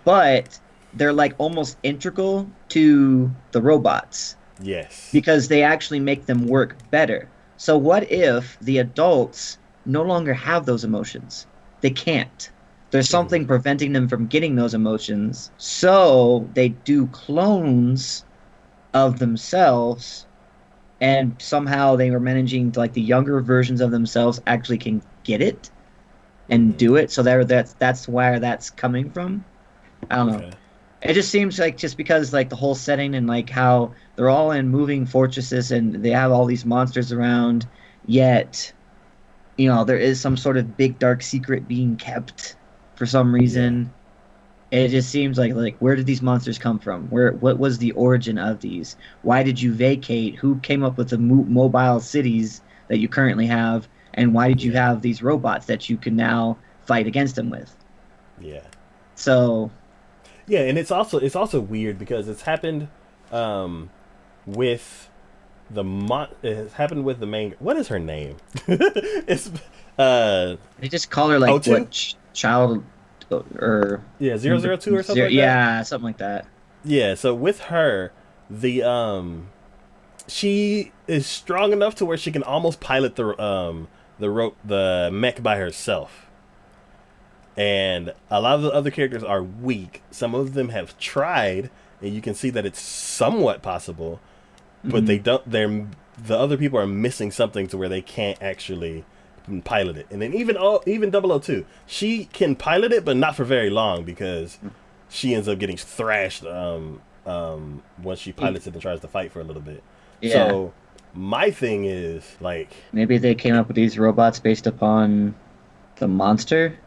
But 0.03 0.59
they're 0.93 1.13
like 1.13 1.33
almost 1.37 1.77
integral 1.83 2.49
to 2.69 3.31
the 3.51 3.61
robots. 3.61 4.35
Yes, 4.61 5.11
because 5.11 5.47
they 5.47 5.63
actually 5.63 5.99
make 5.99 6.25
them 6.25 6.47
work 6.47 6.75
better. 6.89 7.29
So 7.57 7.77
what 7.77 8.11
if 8.11 8.57
the 8.59 8.79
adults 8.79 9.57
no 9.85 10.03
longer 10.03 10.33
have 10.33 10.65
those 10.65 10.83
emotions? 10.83 11.45
They 11.81 11.91
can't. 11.91 12.51
There's 12.91 13.09
something 13.09 13.45
preventing 13.47 13.93
them 13.93 14.07
from 14.07 14.27
getting 14.27 14.55
those 14.55 14.73
emotions. 14.73 15.51
So 15.57 16.49
they 16.53 16.69
do 16.69 17.07
clones 17.07 18.25
of 18.93 19.19
themselves 19.19 20.27
and 20.99 21.41
somehow 21.41 21.95
they 21.95 22.11
were 22.11 22.19
managing 22.19 22.71
to, 22.73 22.79
like 22.79 22.93
the 22.93 23.01
younger 23.01 23.41
versions 23.41 23.81
of 23.81 23.91
themselves 23.91 24.39
actually 24.47 24.79
can 24.79 25.03
get 25.23 25.41
it 25.41 25.71
and 26.49 26.77
Mhm. 26.77 26.77
do 26.77 26.95
it. 26.95 27.11
So 27.11 27.23
there 27.23 27.43
that's 27.45 27.73
that's 27.75 28.07
where 28.07 28.39
that's 28.39 28.69
coming 28.69 29.11
from. 29.11 29.45
I 30.09 30.17
don't 30.17 30.27
know 30.27 30.45
Okay. 30.45 30.57
it 31.01 31.13
just 31.13 31.31
seems 31.31 31.59
like 31.59 31.77
just 31.77 31.97
because 31.97 32.33
like 32.33 32.49
the 32.49 32.55
whole 32.55 32.75
setting 32.75 33.15
and 33.15 33.27
like 33.27 33.49
how 33.49 33.93
they're 34.15 34.29
all 34.29 34.51
in 34.51 34.69
moving 34.69 35.05
fortresses 35.05 35.71
and 35.71 35.95
they 36.03 36.09
have 36.11 36.31
all 36.31 36.45
these 36.45 36.65
monsters 36.65 37.11
around 37.11 37.67
yet 38.05 38.73
you 39.57 39.69
know 39.69 39.85
there 39.85 39.97
is 39.97 40.21
some 40.21 40.37
sort 40.37 40.57
of 40.57 40.77
big 40.77 40.99
dark 40.99 41.23
secret 41.23 41.67
being 41.67 41.97
kept 41.97 42.56
for 42.97 43.05
some 43.05 43.33
reason 43.33 43.91
it 44.71 44.89
just 44.89 45.09
seems 45.09 45.37
like 45.37 45.53
like 45.53 45.77
where 45.77 45.95
did 45.95 46.05
these 46.05 46.21
monsters 46.21 46.57
come 46.57 46.77
from? 46.79 47.07
Where 47.09 47.31
what 47.33 47.57
was 47.57 47.77
the 47.77 47.91
origin 47.91 48.37
of 48.37 48.59
these? 48.59 48.97
Why 49.21 49.43
did 49.43 49.61
you 49.61 49.73
vacate? 49.73 50.35
Who 50.35 50.59
came 50.59 50.83
up 50.83 50.97
with 50.97 51.09
the 51.09 51.17
mo- 51.17 51.45
mobile 51.45 52.01
cities 52.01 52.61
that 52.89 52.97
you 52.97 53.07
currently 53.07 53.45
have? 53.47 53.87
And 54.13 54.33
why 54.33 54.49
did 54.49 54.61
you 54.61 54.73
have 54.73 55.01
these 55.01 55.21
robots 55.23 55.67
that 55.67 55.89
you 55.89 55.97
can 55.97 56.15
now 56.15 56.57
fight 56.85 57.07
against 57.07 57.35
them 57.35 57.49
with? 57.49 57.73
Yeah. 58.41 58.63
So 59.15 59.71
Yeah, 60.47 60.61
and 60.61 60.77
it's 60.77 60.91
also 60.91 61.17
it's 61.17 61.35
also 61.35 61.61
weird 61.61 61.97
because 61.97 62.27
it's 62.27 62.41
happened 62.41 62.89
um 63.31 63.89
with 64.45 65.09
the 65.69 65.83
mon 65.83 66.29
it's 66.43 66.73
happened 66.73 67.03
with 67.05 67.19
the 67.19 67.25
main 67.25 67.55
what 67.59 67.77
is 67.77 67.87
her 67.87 67.99
name? 67.99 68.35
it's 68.67 69.49
uh 69.97 70.57
they 70.79 70.89
just 70.89 71.09
call 71.09 71.29
her 71.29 71.39
like 71.39 71.51
O2? 71.63 71.69
what 71.69 72.15
child 72.37 72.83
or 73.31 74.01
yeah, 74.19 74.37
002 74.37 74.47
or 74.55 74.77
something 74.77 75.15
Zero- 75.15 75.27
like 75.27 75.29
that. 75.29 75.31
yeah, 75.33 75.81
something 75.81 76.05
like 76.05 76.17
that. 76.19 76.45
Yeah, 76.85 77.15
so 77.15 77.33
with 77.33 77.59
her, 77.63 78.11
the 78.49 78.83
um 78.83 79.49
she 80.27 80.91
is 81.07 81.25
strong 81.25 81.73
enough 81.73 81.95
to 81.95 82.05
where 82.05 82.17
she 82.17 82.31
can 82.31 82.43
almost 82.43 82.79
pilot 82.79 83.15
the 83.15 83.39
um 83.41 83.87
the 84.19 84.29
rope 84.29 84.55
the 84.63 85.09
mech 85.11 85.41
by 85.43 85.57
herself. 85.57 86.23
And 87.57 88.13
a 88.29 88.39
lot 88.39 88.55
of 88.55 88.61
the 88.61 88.71
other 88.71 88.91
characters 88.91 89.23
are 89.23 89.41
weak. 89.41 90.03
Some 90.11 90.35
of 90.35 90.53
them 90.53 90.69
have 90.69 90.97
tried, 90.99 91.71
and 92.01 92.13
you 92.13 92.21
can 92.21 92.35
see 92.35 92.51
that 92.51 92.65
it's 92.67 92.79
somewhat 92.79 93.63
possible, 93.63 94.19
but 94.83 95.05
they 95.07 95.17
don't 95.17 95.49
they're 95.49 95.87
the 96.23 96.37
other 96.37 96.55
people 96.57 96.79
are 96.79 96.87
missing 96.87 97.31
something 97.31 97.67
to 97.67 97.77
where 97.77 97.89
they 97.89 98.01
can't 98.01 98.41
actually 98.41 99.05
pilot 99.63 99.97
it. 99.97 100.07
And 100.11 100.21
then 100.21 100.33
even 100.33 100.57
oh, 100.59 100.81
even 100.85 101.11
002, 101.11 101.65
she 101.85 102.25
can 102.25 102.55
pilot 102.55 102.91
it 102.91 103.05
but 103.05 103.17
not 103.17 103.35
for 103.35 103.43
very 103.43 103.69
long 103.69 104.03
because 104.03 104.57
she 105.09 105.33
ends 105.33 105.47
up 105.47 105.57
getting 105.59 105.77
thrashed 105.77 106.45
um 106.45 107.01
um 107.25 107.81
once 108.03 108.19
she 108.19 108.31
pilots 108.33 108.67
it 108.67 108.73
and 108.73 108.81
tries 108.81 108.99
to 109.01 109.07
fight 109.07 109.31
for 109.31 109.39
a 109.39 109.43
little 109.43 109.61
bit. 109.61 109.83
Yeah. 110.21 110.31
So 110.49 110.73
my 111.13 111.49
thing 111.51 111.85
is 111.85 112.35
like 112.39 112.69
Maybe 112.91 113.17
they 113.17 113.35
came 113.35 113.55
up 113.55 113.67
with 113.67 113.75
these 113.75 113.97
robots 113.97 114.39
based 114.39 114.67
upon 114.67 115.33
the 115.97 116.07
monster, 116.07 116.77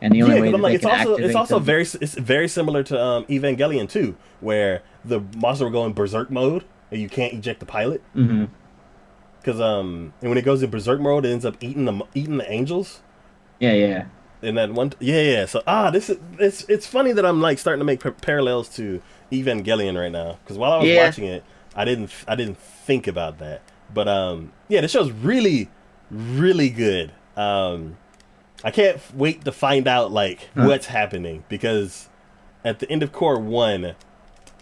and 0.00 0.14
the 0.14 0.22
only 0.22 0.36
yeah, 0.36 0.40
way 0.42 0.52
I'm 0.54 0.62
like 0.62 0.74
it's 0.76 0.84
can 0.84 0.98
also 1.08 1.16
it's 1.16 1.34
also 1.34 1.56
them- 1.56 1.64
very 1.64 1.82
it's 1.82 2.14
very 2.14 2.48
similar 2.48 2.82
to 2.84 3.00
um 3.02 3.24
Evangelion 3.26 3.88
2 3.88 4.16
where 4.40 4.82
the 5.04 5.20
monster 5.36 5.64
will 5.66 5.72
go 5.72 5.84
in 5.84 5.92
berserk 5.92 6.30
mode 6.30 6.64
and 6.90 7.00
you 7.00 7.08
can't 7.08 7.32
eject 7.34 7.60
the 7.60 7.66
pilot 7.66 8.02
Mhm. 8.16 8.48
Cuz 9.44 9.60
um 9.60 10.12
and 10.20 10.30
when 10.30 10.38
it 10.38 10.44
goes 10.44 10.62
in 10.62 10.70
berserk 10.70 11.00
mode 11.00 11.24
it 11.26 11.30
ends 11.32 11.44
up 11.44 11.56
eating 11.60 11.84
the 11.84 12.02
eating 12.14 12.38
the 12.38 12.50
angels 12.50 13.02
Yeah, 13.60 13.72
yeah. 13.74 14.04
and 14.42 14.56
that 14.56 14.72
one 14.72 14.92
yeah 15.00 15.20
yeah 15.20 15.44
so 15.46 15.62
ah 15.66 15.90
this 15.90 16.08
is 16.10 16.18
it's 16.38 16.64
it's 16.68 16.86
funny 16.86 17.12
that 17.12 17.26
I'm 17.26 17.40
like 17.42 17.58
starting 17.58 17.80
to 17.80 17.84
make 17.84 18.00
par- 18.00 18.12
parallels 18.12 18.68
to 18.76 19.02
Evangelion 19.30 20.00
right 20.00 20.10
now 20.12 20.38
cuz 20.46 20.56
while 20.56 20.72
I 20.72 20.78
was 20.78 20.88
Yeah. 20.88 21.04
watching 21.04 21.26
it 21.26 21.44
I 21.76 21.84
didn't 21.84 22.10
I 22.26 22.34
didn't 22.36 22.56
think 22.58 23.06
about 23.06 23.38
that 23.38 23.60
but 23.92 24.08
um 24.08 24.52
yeah 24.68 24.80
the 24.80 24.88
show's 24.88 25.10
really 25.12 25.68
really 26.10 26.70
good 26.70 27.12
um 27.36 27.96
I 28.62 28.70
can't 28.70 28.98
wait 29.14 29.44
to 29.44 29.52
find 29.52 29.86
out 29.86 30.10
like 30.10 30.48
Huh. 30.56 30.64
what's 30.68 30.86
happening 30.86 31.44
because 31.50 32.08
at 32.64 32.78
the 32.78 32.90
end 32.90 33.02
of 33.02 33.12
cour 33.12 33.38
1 33.38 33.94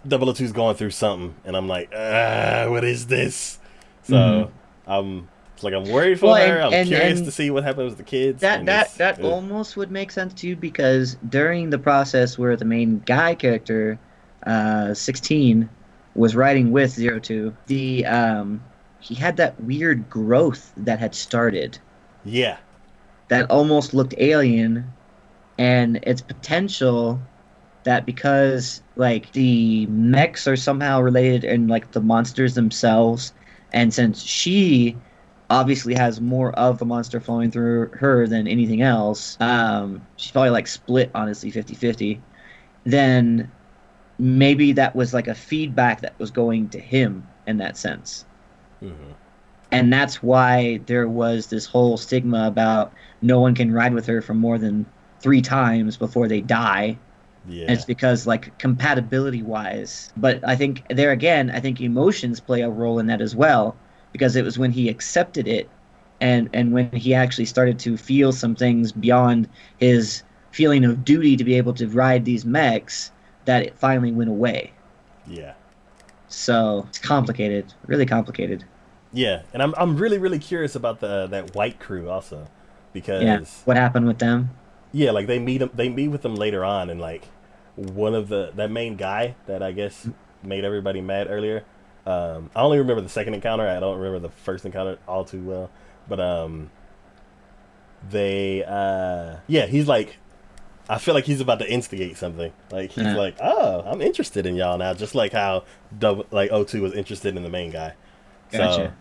002's 0.08 0.50
going 0.52 0.74
through 0.74 0.90
something 0.90 1.36
and 1.44 1.56
I'm 1.56 1.68
like 1.68 1.92
ah 1.96 2.66
what 2.68 2.82
is 2.82 3.06
this 3.06 3.60
so 4.02 4.14
Mhm. 4.16 4.50
I'm 4.86 5.28
like 5.62 5.74
I'm 5.74 5.84
worried 5.90 6.18
for 6.18 6.26
Well, 6.26 6.34
her. 6.36 6.56
and- 6.56 6.64
I'm 6.66 6.72
and- 6.72 6.88
curious 6.88 7.18
and 7.18 7.26
to 7.26 7.32
see 7.32 7.50
what 7.50 7.62
happens 7.64 7.90
with 7.90 7.98
the 7.98 8.04
kids. 8.04 8.40
That 8.40 8.64
that 8.66 8.94
that 8.98 9.20
almost 9.22 9.76
would 9.76 9.90
make 9.90 10.10
sense 10.10 10.34
too 10.34 10.56
because 10.56 11.16
during 11.28 11.70
the 11.70 11.78
process 11.78 12.36
where 12.38 12.56
the 12.56 12.64
main 12.64 13.00
guy 13.06 13.34
character, 13.34 13.98
uh, 14.46 14.92
sixteen, 14.94 15.68
was 16.14 16.34
riding 16.34 16.72
with 16.72 16.90
Zero 16.90 17.18
Two, 17.20 17.54
the 17.66 18.04
um, 18.06 18.62
he 18.98 19.14
had 19.14 19.36
that 19.36 19.60
weird 19.62 20.08
growth 20.10 20.72
that 20.76 20.98
had 20.98 21.14
started. 21.14 21.78
Yeah. 22.24 22.56
That 23.28 23.50
almost 23.50 23.94
looked 23.94 24.14
alien, 24.18 24.92
and 25.58 25.98
its 26.02 26.20
potential 26.22 27.20
that 27.84 28.04
because 28.06 28.82
like 28.96 29.32
the 29.32 29.86
mechs 29.86 30.46
are 30.46 30.54
somehow 30.56 31.00
related 31.00 31.44
and 31.44 31.68
like 31.70 31.92
the 31.92 32.00
monsters 32.00 32.54
themselves, 32.54 33.32
and 33.72 33.92
since 33.92 34.22
she 34.22 34.96
obviously 35.50 35.94
has 35.94 36.20
more 36.20 36.52
of 36.58 36.78
the 36.78 36.84
monster 36.84 37.20
flowing 37.20 37.50
through 37.50 37.90
her 37.94 38.26
than 38.26 38.48
anything 38.48 38.82
else, 38.82 39.36
um, 39.40 40.06
she's 40.16 40.32
probably 40.32 40.50
like 40.50 40.66
split 40.66 41.10
honestly 41.14 41.50
50-50, 41.50 42.20
then 42.84 43.52
maybe 44.18 44.72
that 44.72 44.94
was 44.96 45.12
like 45.14 45.28
a 45.28 45.34
feedback 45.34 46.00
that 46.02 46.18
was 46.18 46.30
going 46.30 46.70
to 46.70 46.80
him 46.80 47.30
in 47.46 47.58
that 47.58 47.76
sense. 47.76 48.26
Hmm 48.80 49.12
and 49.72 49.92
that's 49.92 50.22
why 50.22 50.78
there 50.86 51.08
was 51.08 51.48
this 51.48 51.66
whole 51.66 51.96
stigma 51.96 52.46
about 52.46 52.92
no 53.22 53.40
one 53.40 53.54
can 53.54 53.72
ride 53.72 53.94
with 53.94 54.06
her 54.06 54.20
for 54.20 54.34
more 54.34 54.58
than 54.58 54.86
three 55.20 55.40
times 55.40 55.96
before 55.96 56.28
they 56.28 56.40
die 56.40 57.00
yeah. 57.48 57.62
And 57.62 57.72
it's 57.72 57.84
because 57.84 58.26
like 58.26 58.56
compatibility 58.58 59.42
wise 59.42 60.12
but 60.16 60.46
i 60.46 60.54
think 60.54 60.84
there 60.88 61.10
again 61.10 61.50
i 61.50 61.60
think 61.60 61.80
emotions 61.80 62.38
play 62.40 62.60
a 62.60 62.70
role 62.70 62.98
in 62.98 63.06
that 63.06 63.20
as 63.20 63.34
well 63.34 63.76
because 64.12 64.36
it 64.36 64.44
was 64.44 64.58
when 64.58 64.70
he 64.70 64.88
accepted 64.88 65.48
it 65.48 65.68
and 66.22 66.48
and 66.52 66.72
when 66.72 66.90
he 66.92 67.12
actually 67.14 67.44
started 67.44 67.78
to 67.80 67.96
feel 67.96 68.32
some 68.32 68.54
things 68.54 68.92
beyond 68.92 69.48
his 69.78 70.22
feeling 70.52 70.84
of 70.84 71.04
duty 71.04 71.36
to 71.36 71.44
be 71.44 71.54
able 71.54 71.74
to 71.74 71.88
ride 71.88 72.24
these 72.24 72.44
mechs 72.44 73.10
that 73.44 73.62
it 73.64 73.76
finally 73.76 74.12
went 74.12 74.30
away. 74.30 74.72
Yeah. 75.26 75.54
So 76.28 76.86
it's 76.88 76.98
complicated 76.98 77.74
really 77.86 78.06
complicated. 78.06 78.64
Yeah 79.12 79.42
and 79.52 79.62
I'm 79.62 79.74
I'm 79.76 79.96
really 79.96 80.18
really 80.18 80.38
curious 80.38 80.76
about 80.76 81.00
the 81.00 81.26
that 81.26 81.54
white 81.54 81.80
crew 81.80 82.08
also 82.08 82.46
because 82.92 83.22
yeah 83.22 83.40
what 83.64 83.76
happened 83.76 84.06
with 84.06 84.18
them 84.18 84.50
Yeah, 84.92 85.10
like 85.10 85.26
they 85.26 85.38
meet 85.38 85.62
him. 85.62 85.70
They 85.74 85.88
meet 85.88 86.08
with 86.08 86.22
them 86.22 86.34
later 86.34 86.64
on, 86.64 86.90
and 86.90 87.00
like 87.00 87.26
one 87.76 88.14
of 88.14 88.28
the 88.28 88.52
that 88.56 88.70
main 88.70 88.96
guy 88.96 89.34
that 89.46 89.62
I 89.62 89.72
guess 89.72 90.08
made 90.42 90.64
everybody 90.64 91.00
mad 91.00 91.28
earlier. 91.30 91.64
Um, 92.04 92.50
I 92.54 92.60
only 92.62 92.78
remember 92.78 93.00
the 93.00 93.08
second 93.08 93.34
encounter. 93.34 93.66
I 93.66 93.80
don't 93.80 93.96
remember 93.98 94.18
the 94.18 94.34
first 94.34 94.64
encounter 94.66 94.98
all 95.08 95.24
too 95.24 95.40
well. 95.42 95.70
But 96.08 96.20
um, 96.20 96.70
they 98.10 98.64
uh, 98.64 99.36
yeah, 99.46 99.66
he's 99.66 99.86
like, 99.86 100.16
I 100.88 100.98
feel 100.98 101.14
like 101.14 101.24
he's 101.24 101.40
about 101.40 101.60
to 101.60 101.70
instigate 101.70 102.16
something. 102.16 102.52
Like 102.70 102.90
he's 102.90 103.04
Yeah. 103.04 103.16
like, 103.16 103.36
oh, 103.40 103.82
I'm 103.86 104.00
interested 104.02 104.46
in 104.46 104.56
y'all 104.56 104.78
now, 104.78 104.94
just 104.94 105.14
like 105.14 105.32
how 105.32 105.64
double 105.96 106.26
like 106.30 106.50
O2 106.50 106.80
was 106.80 106.92
interested 106.94 107.36
in 107.36 107.42
the 107.42 107.48
main 107.48 107.70
guy. 107.70 107.94
So 108.50 108.58
Gotcha. 108.58 108.94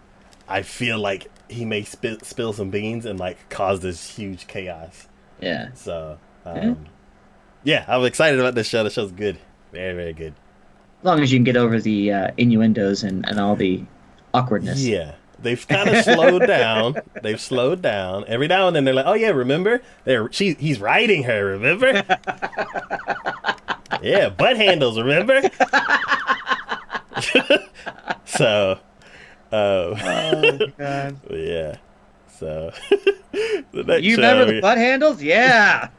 I 0.47 0.61
feel 0.61 0.99
like 0.99 1.27
he 1.49 1.65
may 1.65 1.83
spill 1.83 2.17
spill 2.21 2.53
some 2.53 2.69
beans 2.69 3.05
and 3.05 3.19
like 3.19 3.49
cause 3.49 3.79
this 3.81 4.15
huge 4.15 4.47
chaos. 4.47 5.07
Yeah 5.41 5.69
So, 5.73 6.17
Yeah. 6.45 6.51
um, 6.51 6.85
yeah, 7.63 7.85
I'm 7.87 8.03
excited 8.05 8.39
about 8.39 8.55
this 8.55 8.67
show. 8.67 8.83
The 8.83 8.89
show's 8.89 9.11
good, 9.11 9.37
very, 9.71 9.93
very 9.93 10.13
good. 10.13 10.33
As 11.01 11.05
long 11.05 11.19
as 11.21 11.31
you 11.31 11.37
can 11.37 11.43
get 11.43 11.57
over 11.57 11.79
the 11.79 12.11
uh, 12.11 12.31
innuendos 12.37 13.03
and, 13.03 13.27
and 13.27 13.39
all 13.39 13.55
the 13.55 13.83
awkwardness. 14.33 14.83
Yeah, 14.85 15.13
they've 15.39 15.67
kind 15.67 15.89
of 15.89 16.03
slowed 16.03 16.45
down. 16.47 16.95
They've 17.23 17.39
slowed 17.41 17.81
down. 17.81 18.25
Every 18.27 18.47
now 18.47 18.67
and 18.67 18.75
then 18.75 18.83
they're 18.85 18.93
like, 18.93 19.05
"Oh 19.07 19.13
yeah, 19.13 19.29
remember? 19.29 19.81
They're 20.05 20.31
she 20.31 20.53
he's 20.53 20.79
riding 20.79 21.23
her. 21.23 21.45
Remember? 21.45 21.91
yeah, 24.01 24.29
butt 24.29 24.57
handles. 24.57 24.97
Remember? 24.99 25.41
so, 28.25 28.79
uh, 29.51 29.55
Oh, 29.55 30.57
God. 30.77 31.19
yeah. 31.29 31.75
So, 32.41 32.73
the 33.71 33.83
next 33.85 34.01
You 34.01 34.15
remember 34.15 34.51
the 34.55 34.61
butt 34.61 34.79
handles? 34.79 35.21
Yeah. 35.21 35.89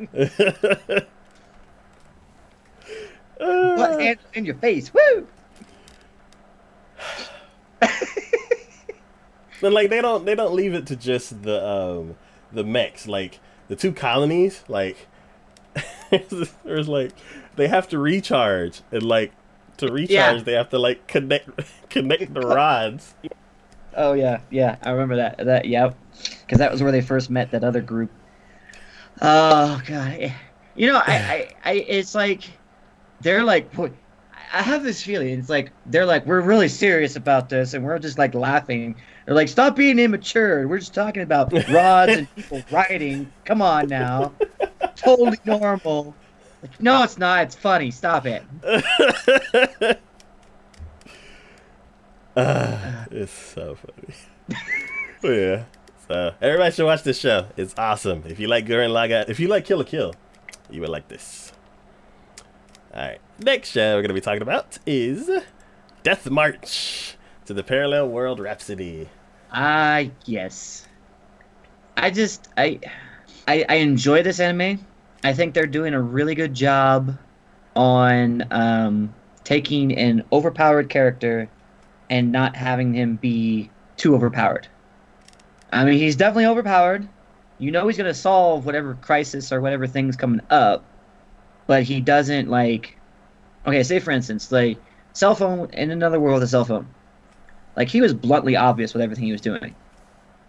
Uh, 3.40 3.76
butt 3.76 4.00
handles 4.00 4.26
in 4.34 4.44
your 4.44 4.56
face. 4.56 4.92
Woo! 4.92 5.28
But 9.60 9.72
like 9.72 9.88
they 9.90 10.00
don't 10.00 10.24
they 10.24 10.34
don't 10.34 10.52
leave 10.52 10.74
it 10.74 10.88
to 10.88 10.96
just 10.96 11.44
the 11.44 11.64
um 11.64 12.16
the 12.50 12.64
mechs. 12.64 13.06
Like 13.06 13.38
the 13.68 13.76
two 13.76 13.92
colonies, 13.92 14.64
like 14.66 15.06
there's 16.64 16.88
like 16.88 17.12
they 17.54 17.68
have 17.68 17.86
to 17.90 18.00
recharge 18.00 18.80
and 18.90 19.04
like 19.04 19.30
to 19.76 19.86
recharge 19.92 20.10
Yeah. 20.10 20.42
they 20.42 20.54
have 20.54 20.70
to 20.70 20.78
like 20.80 21.06
connect 21.06 21.48
connect 21.88 22.34
the 22.34 22.40
rods. 22.40 23.14
Oh 23.96 24.14
yeah, 24.14 24.40
yeah. 24.50 24.78
I 24.82 24.90
remember 24.90 25.14
that. 25.16 25.38
That 25.38 25.66
yep. 25.66 25.96
Because 26.40 26.58
that 26.58 26.70
was 26.70 26.82
where 26.82 26.92
they 26.92 27.00
first 27.00 27.30
met 27.30 27.50
that 27.52 27.64
other 27.64 27.80
group. 27.80 28.10
Oh 29.20 29.80
god. 29.86 30.34
You 30.74 30.86
know, 30.86 31.02
I, 31.04 31.14
I, 31.14 31.48
I 31.64 31.72
it's 31.72 32.14
like 32.14 32.42
they're 33.20 33.44
like 33.44 33.70
I 34.52 34.60
have 34.60 34.82
this 34.82 35.02
feeling. 35.02 35.38
It's 35.38 35.48
like 35.48 35.72
they're 35.86 36.04
like 36.04 36.26
we're 36.26 36.42
really 36.42 36.68
serious 36.68 37.16
about 37.16 37.48
this, 37.48 37.72
and 37.72 37.84
we're 37.84 37.98
just 37.98 38.18
like 38.18 38.34
laughing. 38.34 38.96
They're 39.24 39.34
like, 39.34 39.48
"Stop 39.48 39.76
being 39.76 39.98
immature. 39.98 40.68
We're 40.68 40.78
just 40.78 40.94
talking 40.94 41.22
about 41.22 41.52
rods 41.70 42.12
and 42.12 42.34
people 42.34 42.62
riding. 42.70 43.32
Come 43.46 43.62
on 43.62 43.88
now, 43.88 44.32
totally 44.94 45.38
normal." 45.46 46.14
Like, 46.60 46.80
no, 46.80 47.02
it's 47.02 47.16
not. 47.16 47.44
It's 47.44 47.54
funny. 47.54 47.90
Stop 47.90 48.26
it. 48.26 48.42
uh, 52.36 53.04
it's 53.10 53.32
so 53.32 53.76
funny. 53.76 54.60
yeah. 55.22 55.64
So 56.12 56.34
everybody 56.42 56.74
should 56.74 56.84
watch 56.84 57.04
this 57.04 57.18
show. 57.18 57.46
It's 57.56 57.74
awesome. 57.78 58.24
If 58.26 58.38
you 58.38 58.46
like 58.46 58.66
Gurren 58.66 58.90
Lagann, 58.90 59.30
if 59.30 59.40
you 59.40 59.48
like 59.48 59.64
Kill 59.64 59.78
la 59.78 59.84
Kill, 59.84 60.12
you 60.68 60.82
would 60.82 60.90
like 60.90 61.08
this. 61.08 61.54
Alright. 62.92 63.18
Next 63.38 63.70
show 63.70 63.96
we're 63.96 64.02
gonna 64.02 64.12
be 64.12 64.20
talking 64.20 64.42
about 64.42 64.78
is 64.84 65.30
Death 66.02 66.28
March 66.28 67.16
to 67.46 67.54
the 67.54 67.62
Parallel 67.62 68.10
World 68.10 68.40
Rhapsody. 68.40 69.08
Ah, 69.52 70.00
uh, 70.00 70.04
yes. 70.26 70.86
I 71.96 72.10
just 72.10 72.50
I, 72.58 72.80
I 73.48 73.64
I 73.70 73.74
enjoy 73.76 74.22
this 74.22 74.38
anime. 74.38 74.84
I 75.24 75.32
think 75.32 75.54
they're 75.54 75.64
doing 75.64 75.94
a 75.94 76.02
really 76.02 76.34
good 76.34 76.52
job 76.52 77.16
on 77.74 78.46
um, 78.50 79.14
taking 79.44 79.96
an 79.96 80.24
overpowered 80.30 80.90
character 80.90 81.48
and 82.10 82.30
not 82.30 82.54
having 82.54 82.92
him 82.92 83.16
be 83.16 83.70
too 83.96 84.14
overpowered. 84.14 84.68
I 85.72 85.84
mean, 85.84 85.98
he's 85.98 86.16
definitely 86.16 86.46
overpowered. 86.46 87.08
You 87.58 87.70
know 87.70 87.86
he's 87.86 87.96
gonna 87.96 88.14
solve 88.14 88.66
whatever 88.66 88.94
crisis 88.94 89.52
or 89.52 89.60
whatever 89.60 89.86
thing's 89.86 90.16
coming 90.16 90.40
up, 90.50 90.84
but 91.66 91.82
he 91.84 92.00
doesn't 92.00 92.48
like. 92.48 92.96
Okay, 93.66 93.82
say 93.82 94.00
for 94.00 94.10
instance, 94.10 94.50
like 94.50 94.78
cell 95.12 95.34
phone 95.34 95.70
in 95.72 95.90
another 95.90 96.18
world, 96.20 96.42
a 96.42 96.46
cell 96.46 96.64
phone. 96.64 96.86
Like 97.76 97.88
he 97.88 98.00
was 98.00 98.12
bluntly 98.12 98.56
obvious 98.56 98.92
with 98.92 99.02
everything 99.02 99.24
he 99.24 99.32
was 99.32 99.40
doing. 99.40 99.74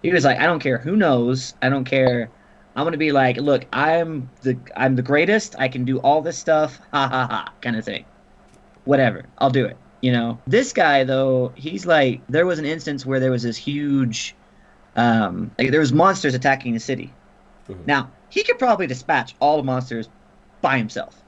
He 0.01 0.11
was 0.11 0.25
like, 0.25 0.39
I 0.39 0.45
don't 0.45 0.59
care 0.59 0.77
who 0.77 0.95
knows. 0.97 1.53
I 1.61 1.69
don't 1.69 1.85
care. 1.85 2.29
I'm 2.75 2.85
gonna 2.85 2.97
be 2.97 3.11
like, 3.11 3.37
look, 3.37 3.65
I'm 3.71 4.29
the 4.41 4.57
I'm 4.75 4.95
the 4.95 5.01
greatest. 5.01 5.55
I 5.59 5.67
can 5.67 5.85
do 5.85 5.99
all 5.99 6.21
this 6.21 6.37
stuff. 6.37 6.79
Ha 6.91 7.07
ha 7.07 7.27
ha, 7.29 7.53
kind 7.61 7.75
of 7.75 7.85
thing. 7.85 8.05
Whatever, 8.85 9.25
I'll 9.37 9.49
do 9.49 9.65
it. 9.65 9.77
You 10.01 10.11
know, 10.11 10.39
this 10.47 10.73
guy 10.73 11.03
though, 11.05 11.53
he's 11.55 11.85
like, 11.85 12.21
there 12.27 12.45
was 12.45 12.59
an 12.59 12.65
instance 12.65 13.05
where 13.05 13.19
there 13.19 13.31
was 13.31 13.43
this 13.43 13.55
huge, 13.55 14.35
um, 14.95 15.51
like 15.57 15.71
there 15.71 15.79
was 15.79 15.93
monsters 15.93 16.33
attacking 16.33 16.73
the 16.73 16.79
city. 16.79 17.11
Mm-hmm. 17.67 17.83
Now 17.85 18.11
he 18.29 18.43
could 18.43 18.59
probably 18.59 18.87
dispatch 18.87 19.35
all 19.39 19.57
the 19.57 19.63
monsters 19.63 20.09
by 20.61 20.77
himself, 20.77 21.21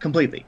completely. 0.00 0.46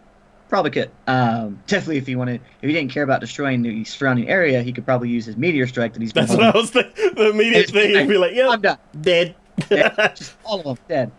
Probably 0.48 0.70
could. 0.72 0.90
Um, 1.06 1.62
definitely, 1.66 1.98
if 1.98 2.06
he 2.06 2.16
wanted, 2.16 2.40
if 2.60 2.68
he 2.68 2.72
didn't 2.72 2.90
care 2.90 3.04
about 3.04 3.20
destroying 3.20 3.62
the 3.62 3.84
surrounding 3.84 4.28
area, 4.28 4.62
he 4.62 4.72
could 4.72 4.84
probably 4.84 5.08
use 5.08 5.24
his 5.24 5.36
meteor 5.36 5.66
strike 5.66 5.92
that 5.92 6.02
he's. 6.02 6.12
That's 6.12 6.30
what 6.32 6.42
I 6.42 6.50
was 6.50 6.70
thinking. 6.70 7.14
The 7.14 7.30
immediate 7.30 7.70
thing, 7.70 7.94
he'd 7.94 8.08
be 8.08 8.18
like, 8.18 8.34
"Yeah, 8.34 8.48
I'm 8.48 8.60
done, 8.60 8.78
dead, 9.00 9.36
dead. 9.68 9.94
just 10.16 10.34
all 10.44 10.58
of 10.58 10.64
them 10.64 10.78
dead." 10.88 11.12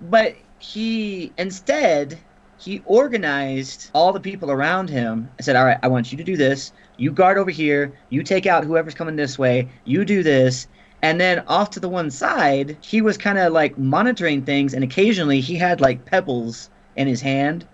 But 0.00 0.36
he 0.58 1.32
instead 1.36 2.18
he 2.58 2.82
organized 2.86 3.90
all 3.94 4.12
the 4.12 4.20
people 4.20 4.50
around 4.50 4.88
him. 4.88 5.30
I 5.38 5.42
said, 5.42 5.54
"All 5.54 5.64
right, 5.64 5.78
I 5.82 5.88
want 5.88 6.10
you 6.10 6.18
to 6.18 6.24
do 6.24 6.36
this. 6.36 6.72
You 6.96 7.12
guard 7.12 7.36
over 7.36 7.50
here. 7.50 7.92
You 8.08 8.22
take 8.22 8.46
out 8.46 8.64
whoever's 8.64 8.94
coming 8.94 9.16
this 9.16 9.38
way. 9.38 9.68
You 9.84 10.04
do 10.04 10.22
this." 10.22 10.66
And 11.02 11.20
then 11.20 11.40
off 11.46 11.70
to 11.70 11.80
the 11.80 11.88
one 11.88 12.10
side, 12.10 12.76
he 12.80 13.00
was 13.00 13.16
kind 13.16 13.38
of 13.38 13.52
like 13.52 13.78
monitoring 13.78 14.42
things, 14.42 14.74
and 14.74 14.82
occasionally 14.82 15.40
he 15.40 15.56
had 15.56 15.80
like 15.80 16.04
pebbles 16.04 16.70
in 16.96 17.06
his 17.06 17.20
hand 17.20 17.64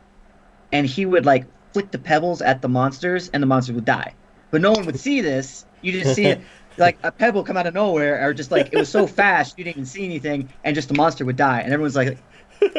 and 0.75 0.87
he 0.87 1.07
would 1.07 1.25
like 1.25 1.47
flick 1.73 1.91
the 1.93 1.99
pebbles 1.99 2.43
at 2.43 2.63
the 2.63 2.69
monsters, 2.69 3.31
and 3.33 3.43
the 3.43 3.47
monsters 3.47 3.75
would 3.75 3.85
die. 3.85 4.13
But 4.51 4.61
no 4.61 4.73
one 4.73 4.85
would 4.87 4.99
see 4.99 5.21
this. 5.21 5.65
You 5.83 5.93
just 5.93 6.15
see 6.15 6.27
it 6.27 6.41
like 6.77 6.99
a 7.03 7.13
pebble 7.13 7.45
come 7.45 7.57
out 7.57 7.67
of 7.67 7.75
nowhere, 7.75 8.27
or 8.27 8.35
just 8.35 8.51
like 8.51 8.73
it 8.73 8.77
was 8.77 8.89
so 8.89 9.07
fast 9.07 9.57
you 9.57 9.65
didn't 9.65 9.77
even 9.77 9.87
see 9.87 10.05
anything, 10.05 10.49
and 10.65 10.75
just 10.75 10.89
the 10.89 10.95
monster 10.95 11.25
would 11.25 11.37
die, 11.37 11.61
and 11.61 11.73
everyone's 11.73 11.97
like, 11.97 12.19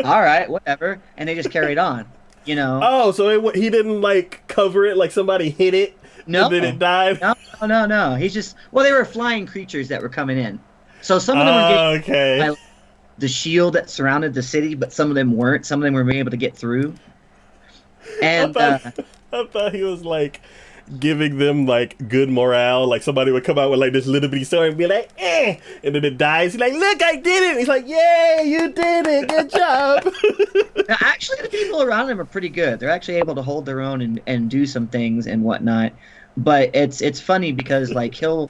"All 0.04 0.22
right, 0.22 0.50
whatever," 0.50 1.02
and 1.18 1.28
they 1.28 1.36
just 1.36 1.52
carried 1.52 1.78
on. 1.78 2.06
You 2.44 2.56
know? 2.56 2.80
Oh, 2.84 3.12
so 3.12 3.30
it, 3.30 3.56
he 3.56 3.70
didn't 3.70 4.02
like 4.02 4.46
cover 4.48 4.86
it 4.86 4.98
like 4.98 5.12
somebody 5.12 5.50
hit 5.50 5.74
it. 5.74 5.98
No, 6.28 6.46
and 6.46 6.54
then 6.54 6.64
it 6.64 6.80
died. 6.80 7.22
No, 7.22 7.36
no, 7.62 7.68
no, 7.68 7.86
no. 7.86 8.16
He's 8.16 8.34
just 8.34 8.56
well, 8.72 8.84
they 8.84 8.92
were 8.92 9.06
flying 9.06 9.46
creatures 9.46 9.88
that 9.90 10.02
were 10.02 10.10
coming 10.10 10.38
in. 10.38 10.60
So 11.02 11.20
some 11.20 11.38
of 11.38 11.46
them 11.46 11.56
were 11.56 12.00
getting 12.00 12.14
okay. 12.14 12.56
the 13.20 13.28
shield 13.28 13.74
that 13.76 13.90
surrounded 13.90 14.34
the 14.34 14.42
city, 14.42 14.74
but 14.74 14.92
some 14.92 15.10
of 15.10 15.16
them 15.16 15.36
weren't. 15.36 15.66
Some 15.66 15.82
of 15.82 15.84
them 15.84 15.94
were 15.94 16.10
able 16.12 16.32
to 16.32 16.38
get 16.38 16.56
through. 16.56 16.96
And 18.24 18.58
I 18.58 18.78
thought, 18.78 19.00
uh, 19.00 19.04
I 19.44 19.48
thought 19.48 19.74
he 19.74 19.84
was 19.84 20.04
like 20.04 20.42
giving 21.00 21.38
them 21.38 21.66
like 21.66 22.08
good 22.08 22.30
morale. 22.30 22.88
Like 22.88 23.04
somebody 23.04 23.32
would 23.32 23.44
come 23.44 23.58
out 23.58 23.72
with 23.72 23.80
like 23.80 23.94
this 23.94 24.06
little 24.06 24.30
bitty 24.30 24.44
story 24.44 24.70
and 24.70 24.78
be 24.78 24.88
like, 24.88 25.12
eh, 25.18 25.58
and 25.84 25.96
then 25.96 26.04
it 26.04 26.18
dies. 26.18 26.54
He's 26.54 26.62
like, 26.62 26.74
look, 26.74 27.04
I 27.04 27.16
did 27.18 27.52
it. 27.52 27.60
He's 27.60 27.68
like, 27.68 27.88
yay, 27.88 28.44
you 28.46 28.72
did 28.72 29.08
it. 29.08 29.30
Good 29.30 29.50
job. 29.50 30.06
now, 30.90 30.98
actually, 31.02 31.42
the 31.42 31.50
people 31.50 31.82
around 31.82 32.10
him 32.10 32.20
are 32.20 32.26
pretty 32.26 32.50
good. 32.50 32.80
They're 32.80 32.90
actually 32.90 33.18
able 33.18 33.36
to 33.36 33.42
hold 33.42 33.66
their 33.66 33.82
own 33.82 34.02
and, 34.02 34.22
and 34.28 34.50
do 34.50 34.66
some 34.66 34.88
things 34.88 35.28
and 35.28 35.44
whatnot. 35.44 35.94
But 36.38 36.76
it's 36.76 37.02
it's 37.02 37.20
funny 37.20 37.52
because 37.52 37.92
like 37.92 38.14
he'll 38.14 38.50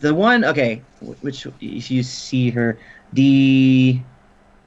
the 0.00 0.14
one 0.14 0.44
okay, 0.44 0.82
which 1.22 1.46
if 1.60 1.90
you 1.90 2.02
see 2.02 2.50
her 2.50 2.78
the 3.12 4.00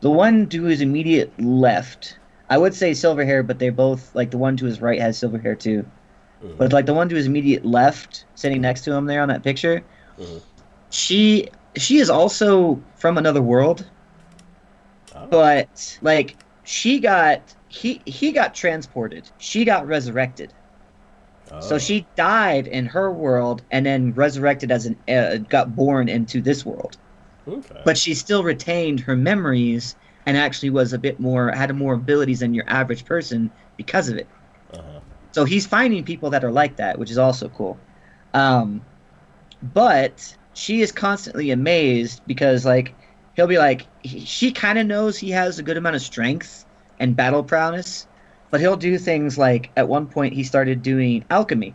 the 0.01 0.09
one 0.09 0.47
to 0.49 0.63
his 0.63 0.81
immediate 0.81 1.31
left 1.39 2.17
I 2.49 2.57
would 2.57 2.73
say 2.73 2.93
silver 2.93 3.25
hair, 3.25 3.43
but 3.43 3.59
they're 3.59 3.71
both 3.71 4.13
like 4.15 4.31
the 4.31 4.37
one 4.37 4.55
to 4.57 4.65
his 4.65 4.81
right 4.81 4.99
has 5.01 5.17
silver 5.17 5.37
hair 5.37 5.55
too. 5.55 5.85
Mm-hmm. 6.43 6.57
But 6.57 6.71
like 6.71 6.85
the 6.85 6.93
one 6.93 7.09
to 7.09 7.15
his 7.15 7.25
immediate 7.25 7.65
left, 7.65 8.25
sitting 8.35 8.61
next 8.61 8.81
to 8.81 8.93
him 8.93 9.05
there 9.05 9.21
on 9.21 9.27
that 9.27 9.43
picture, 9.43 9.83
mm-hmm. 10.17 10.37
she 10.89 11.49
she 11.75 11.97
is 11.97 12.09
also 12.09 12.81
from 12.95 13.17
another 13.17 13.41
world. 13.41 13.85
Oh. 15.15 15.27
But 15.27 15.97
like 16.01 16.37
she 16.63 16.99
got 16.99 17.41
he 17.67 18.01
he 18.05 18.31
got 18.31 18.53
transported. 18.55 19.29
She 19.39 19.65
got 19.65 19.85
resurrected. 19.87 20.53
Oh. 21.51 21.59
So 21.61 21.77
she 21.77 22.05
died 22.15 22.67
in 22.67 22.85
her 22.87 23.11
world 23.11 23.63
and 23.71 23.85
then 23.85 24.13
resurrected 24.13 24.71
as 24.71 24.85
an 24.85 24.97
uh, 25.07 25.37
got 25.37 25.75
born 25.75 26.09
into 26.09 26.41
this 26.41 26.65
world. 26.65 26.97
Okay. 27.47 27.81
But 27.85 27.97
she 27.97 28.13
still 28.13 28.43
retained 28.43 28.99
her 29.01 29.15
memories 29.15 29.95
and 30.25 30.37
actually 30.37 30.69
was 30.69 30.93
a 30.93 30.97
bit 30.97 31.19
more 31.19 31.51
had 31.51 31.73
more 31.75 31.93
abilities 31.93 32.41
than 32.41 32.53
your 32.53 32.65
average 32.67 33.05
person 33.05 33.49
because 33.77 34.09
of 34.09 34.17
it. 34.17 34.27
Uh-huh. 34.73 34.99
So 35.31 35.45
he's 35.45 35.65
finding 35.65 36.03
people 36.03 36.31
that 36.31 36.43
are 36.43 36.51
like 36.51 36.77
that, 36.77 36.99
which 36.99 37.11
is 37.11 37.17
also 37.17 37.47
cool. 37.49 37.77
Um, 38.33 38.81
but 39.61 40.35
she 40.53 40.81
is 40.81 40.91
constantly 40.91 41.51
amazed 41.51 42.21
because 42.27 42.65
like 42.65 42.93
he'll 43.35 43.47
be 43.47 43.57
like 43.57 43.87
he, 44.01 44.19
she 44.25 44.51
kind 44.51 44.77
of 44.77 44.85
knows 44.85 45.17
he 45.17 45.29
has 45.31 45.59
a 45.59 45.63
good 45.63 45.77
amount 45.77 45.95
of 45.95 46.01
strength 46.01 46.65
and 46.99 47.15
battle 47.15 47.43
prowess, 47.43 48.06
but 48.51 48.59
he'll 48.59 48.77
do 48.77 48.97
things 48.97 49.37
like 49.37 49.71
at 49.75 49.87
one 49.87 50.07
point 50.07 50.33
he 50.33 50.43
started 50.43 50.81
doing 50.81 51.25
alchemy 51.29 51.73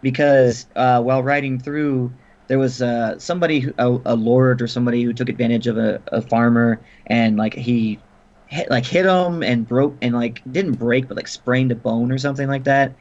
because 0.00 0.66
uh, 0.76 1.02
while 1.02 1.22
riding 1.22 1.58
through 1.58 2.12
there 2.48 2.58
was 2.58 2.80
uh, 2.80 3.18
somebody, 3.18 3.60
who, 3.60 3.74
a, 3.78 3.86
a, 4.06 4.16
lord 4.16 4.62
or 4.62 4.66
somebody 4.66 5.02
who 5.02 5.12
took 5.12 5.28
advantage 5.28 5.66
of 5.66 5.76
a, 5.76 6.00
a 6.08 6.22
farmer, 6.22 6.80
and 7.06 7.36
like 7.36 7.54
he 7.54 7.98
hit, 8.46 8.70
like 8.70 8.86
hit 8.86 9.04
him 9.04 9.42
and 9.42 9.68
broke 9.68 9.96
and 10.00 10.14
like 10.14 10.42
didn't 10.50 10.78
break, 10.78 11.08
but 11.08 11.16
like 11.16 11.28
sprained 11.28 11.70
a 11.70 11.74
bone 11.74 12.10
or 12.10 12.18
something 12.18 12.48
like 12.48 12.64
that. 12.64 12.94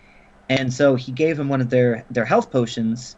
And 0.50 0.74
so 0.74 0.96
he 0.96 1.13
gave 1.13 1.39
him 1.39 1.48
one 1.50 1.62
of 1.62 1.70
their 1.70 2.06
their 2.12 2.26
health 2.26 2.52
potions 2.52 3.15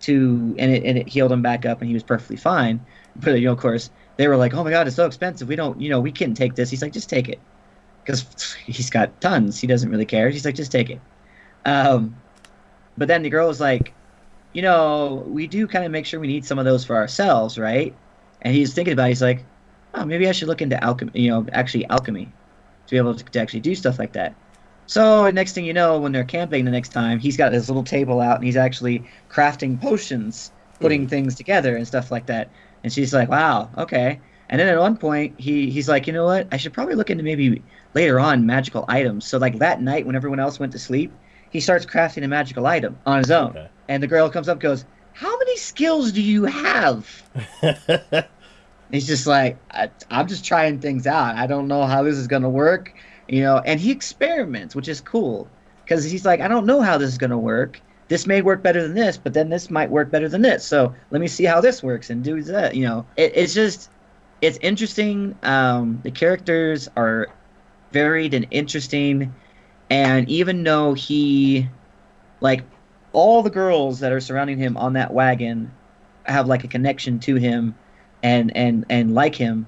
to, 0.00 0.54
and 0.58 0.70
it, 0.70 0.84
and 0.84 0.98
it 0.98 1.08
healed 1.08 1.32
him 1.32 1.40
back 1.40 1.64
up, 1.64 1.80
and 1.80 1.88
he 1.88 1.94
was 1.94 2.02
perfectly 2.02 2.36
fine. 2.36 2.84
But 3.16 3.40
you 3.40 3.46
know, 3.46 3.52
of 3.52 3.58
course, 3.58 3.88
they 4.18 4.28
were 4.28 4.36
like, 4.36 4.52
"Oh 4.52 4.62
my 4.62 4.70
God, 4.70 4.86
it's 4.86 4.96
so 4.96 5.06
expensive. 5.06 5.48
We 5.48 5.56
don't, 5.56 5.80
you 5.80 5.88
know, 5.88 6.00
we 6.00 6.12
can't 6.12 6.36
take 6.36 6.54
this." 6.54 6.68
He's 6.68 6.82
like, 6.82 6.92
"Just 6.92 7.08
take 7.08 7.30
it," 7.30 7.40
because 8.06 8.54
he's 8.66 8.90
got 8.90 9.20
tons. 9.20 9.60
He 9.60 9.66
doesn't 9.66 9.90
really 9.90 10.06
care. 10.06 10.30
He's 10.30 10.44
like, 10.44 10.54
"Just 10.54 10.72
take 10.72 10.90
it." 10.90 11.00
Um, 11.64 12.16
but 12.96 13.08
then 13.08 13.22
the 13.22 13.30
girl 13.30 13.48
was 13.48 13.60
like, 13.60 13.92
you 14.52 14.62
know, 14.62 15.24
we 15.26 15.46
do 15.46 15.66
kind 15.66 15.84
of 15.84 15.90
make 15.90 16.06
sure 16.06 16.18
we 16.18 16.28
need 16.28 16.44
some 16.44 16.58
of 16.58 16.64
those 16.64 16.84
for 16.84 16.96
ourselves, 16.96 17.58
right? 17.58 17.94
And 18.40 18.54
he's 18.54 18.72
thinking 18.72 18.94
about 18.94 19.06
it. 19.06 19.08
He's 19.08 19.22
like, 19.22 19.44
oh, 19.94 20.04
maybe 20.04 20.28
I 20.28 20.32
should 20.32 20.48
look 20.48 20.62
into 20.62 20.82
alchemy, 20.82 21.12
you 21.14 21.28
know, 21.30 21.46
actually 21.52 21.84
alchemy 21.86 22.32
to 22.86 22.90
be 22.90 22.96
able 22.96 23.14
to, 23.14 23.24
to 23.24 23.40
actually 23.40 23.60
do 23.60 23.74
stuff 23.74 23.98
like 23.98 24.12
that. 24.12 24.34
So 24.86 25.30
next 25.30 25.52
thing 25.52 25.64
you 25.64 25.74
know, 25.74 25.98
when 25.98 26.12
they're 26.12 26.24
camping 26.24 26.64
the 26.64 26.70
next 26.70 26.90
time, 26.90 27.18
he's 27.18 27.36
got 27.36 27.52
his 27.52 27.68
little 27.68 27.82
table 27.82 28.20
out 28.20 28.36
and 28.36 28.44
he's 28.44 28.56
actually 28.56 29.04
crafting 29.28 29.80
potions, 29.80 30.52
putting 30.80 31.06
mm. 31.06 31.10
things 31.10 31.34
together 31.34 31.76
and 31.76 31.86
stuff 31.86 32.10
like 32.10 32.26
that. 32.26 32.50
And 32.84 32.92
she's 32.92 33.12
like, 33.12 33.28
"Wow, 33.28 33.68
okay." 33.76 34.20
And 34.48 34.60
then 34.60 34.68
at 34.68 34.78
one 34.78 34.96
point, 34.96 35.40
he 35.40 35.70
he's 35.70 35.88
like, 35.88 36.06
"You 36.06 36.12
know 36.12 36.24
what? 36.24 36.46
I 36.52 36.56
should 36.56 36.72
probably 36.72 36.94
look 36.94 37.10
into 37.10 37.24
maybe 37.24 37.62
later 37.96 38.20
on 38.20 38.46
magical 38.46 38.84
items." 38.88 39.24
So 39.24 39.38
like 39.38 39.58
that 39.58 39.82
night, 39.82 40.06
when 40.06 40.14
everyone 40.14 40.38
else 40.38 40.60
went 40.60 40.70
to 40.72 40.78
sleep, 40.78 41.12
he 41.50 41.60
starts 41.60 41.86
crafting 41.86 42.22
a 42.24 42.28
magical 42.28 42.66
item 42.66 42.98
on 43.06 43.18
his 43.18 43.30
own. 43.30 43.50
Okay. 43.50 43.68
And 43.88 44.02
the 44.02 44.06
girl 44.06 44.28
comes 44.28 44.48
up 44.48 44.60
goes, 44.60 44.84
How 45.14 45.36
many 45.38 45.56
skills 45.56 46.12
do 46.12 46.20
you 46.20 46.44
have? 46.44 47.22
he's 48.92 49.06
just 49.06 49.26
like, 49.26 49.56
I, 49.70 49.90
am 50.10 50.26
just 50.26 50.44
trying 50.44 50.80
things 50.80 51.06
out. 51.06 51.36
I 51.36 51.46
don't 51.46 51.68
know 51.68 51.84
how 51.84 52.02
this 52.02 52.16
is 52.16 52.26
going 52.26 52.42
to 52.42 52.48
work. 52.48 52.94
You 53.28 53.42
know, 53.42 53.58
and 53.64 53.80
he 53.80 53.90
experiments, 53.90 54.76
which 54.76 54.88
is 54.88 55.00
cool. 55.00 55.48
Because 55.84 56.04
he's 56.04 56.24
like, 56.24 56.40
I 56.40 56.48
don't 56.48 56.66
know 56.66 56.80
how 56.80 56.98
this 56.98 57.08
is 57.08 57.18
going 57.18 57.30
to 57.30 57.38
work. 57.38 57.80
This 58.08 58.26
may 58.26 58.42
work 58.42 58.62
better 58.62 58.82
than 58.82 58.94
this, 58.94 59.16
but 59.16 59.32
then 59.32 59.48
this 59.48 59.68
might 59.70 59.90
work 59.90 60.10
better 60.10 60.28
than 60.28 60.42
this. 60.42 60.64
So 60.64 60.94
let 61.10 61.20
me 61.20 61.26
see 61.26 61.44
how 61.44 61.60
this 61.60 61.82
works 61.82 62.10
and 62.10 62.22
do 62.22 62.40
that. 62.42 62.76
You 62.76 62.86
know, 62.86 63.06
it, 63.16 63.32
it's 63.34 63.54
just, 63.54 63.90
it's 64.42 64.58
interesting. 64.58 65.36
Um, 65.42 66.00
the 66.04 66.10
characters 66.12 66.88
are 66.96 67.28
varied 67.92 68.34
and 68.34 68.46
interesting. 68.50 69.36
And 69.90 70.28
even 70.28 70.62
though 70.64 70.94
he, 70.94 71.68
like, 72.40 72.66
all 73.12 73.42
the 73.42 73.50
girls 73.50 74.00
that 74.00 74.12
are 74.12 74.20
surrounding 74.20 74.58
him 74.58 74.76
on 74.76 74.94
that 74.94 75.12
wagon 75.12 75.76
have 76.26 76.46
like 76.48 76.64
a 76.64 76.68
connection 76.68 77.18
to 77.20 77.36
him 77.36 77.78
and 78.22 78.54
and 78.56 78.84
and 78.90 79.14
like 79.14 79.34
him 79.34 79.66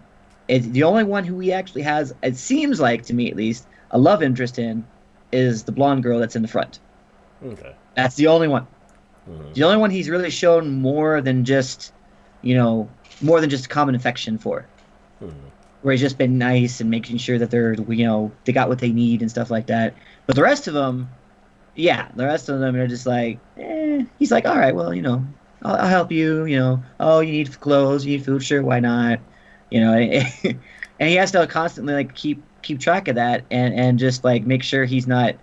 it's 0.48 0.66
the 0.68 0.82
only 0.82 1.04
one 1.04 1.24
who 1.24 1.38
he 1.38 1.52
actually 1.52 1.82
has 1.82 2.12
it 2.22 2.36
seems 2.36 2.80
like 2.80 3.04
to 3.04 3.14
me 3.14 3.30
at 3.30 3.36
least 3.36 3.66
a 3.92 3.98
love 3.98 4.22
interest 4.22 4.58
in 4.58 4.84
is 5.32 5.64
the 5.64 5.72
blonde 5.72 6.02
girl 6.02 6.18
that's 6.18 6.36
in 6.36 6.42
the 6.42 6.48
front 6.48 6.80
Okay. 7.42 7.74
that's 7.94 8.16
the 8.16 8.26
only 8.26 8.48
one 8.48 8.66
Mhm. 9.28 9.54
the 9.54 9.62
only 9.62 9.76
one 9.78 9.90
he's 9.90 10.08
really 10.08 10.30
shown 10.30 10.70
more 10.70 11.20
than 11.20 11.44
just 11.44 11.92
you 12.42 12.54
know 12.54 12.88
more 13.20 13.40
than 13.40 13.50
just 13.50 13.68
common 13.70 13.94
affection 13.94 14.38
for 14.38 14.68
Mhm. 15.20 15.50
Where 15.82 15.92
he's 15.92 16.00
just 16.00 16.18
been 16.18 16.38
nice 16.38 16.80
and 16.80 16.90
making 16.90 17.18
sure 17.18 17.38
that 17.38 17.50
they're 17.50 17.74
you 17.74 18.06
know 18.06 18.32
they 18.44 18.52
got 18.52 18.68
what 18.68 18.78
they 18.78 18.92
need 18.92 19.20
and 19.20 19.30
stuff 19.30 19.50
like 19.50 19.66
that. 19.66 19.94
But 20.26 20.36
the 20.36 20.42
rest 20.42 20.68
of 20.68 20.74
them 20.74 21.08
yeah 21.74 22.08
the 22.16 22.24
rest 22.24 22.48
of 22.48 22.58
them 22.58 22.74
are 22.74 22.88
just 22.88 23.06
like 23.06 23.38
eh. 23.56 24.04
he's 24.18 24.32
like 24.32 24.46
all 24.46 24.58
right 24.58 24.74
well 24.74 24.92
you 24.92 25.02
know 25.02 25.24
I'll, 25.62 25.76
I'll 25.76 25.88
help 25.88 26.12
you 26.12 26.44
you 26.44 26.58
know. 26.58 26.82
Oh 26.98 27.20
you 27.20 27.32
need 27.32 27.60
clothes 27.60 28.04
you 28.04 28.16
need 28.16 28.24
food 28.24 28.42
sure 28.42 28.62
why 28.62 28.80
not? 28.80 29.20
You 29.70 29.80
know 29.80 29.92
and 31.00 31.08
he 31.08 31.14
has 31.16 31.32
to 31.32 31.46
constantly 31.46 31.94
like 31.94 32.14
keep 32.14 32.42
keep 32.62 32.80
track 32.80 33.08
of 33.08 33.14
that 33.14 33.44
and 33.50 33.74
and 33.74 33.98
just 33.98 34.24
like 34.24 34.44
make 34.44 34.62
sure 34.62 34.84
he's 34.84 35.06
not 35.06 35.36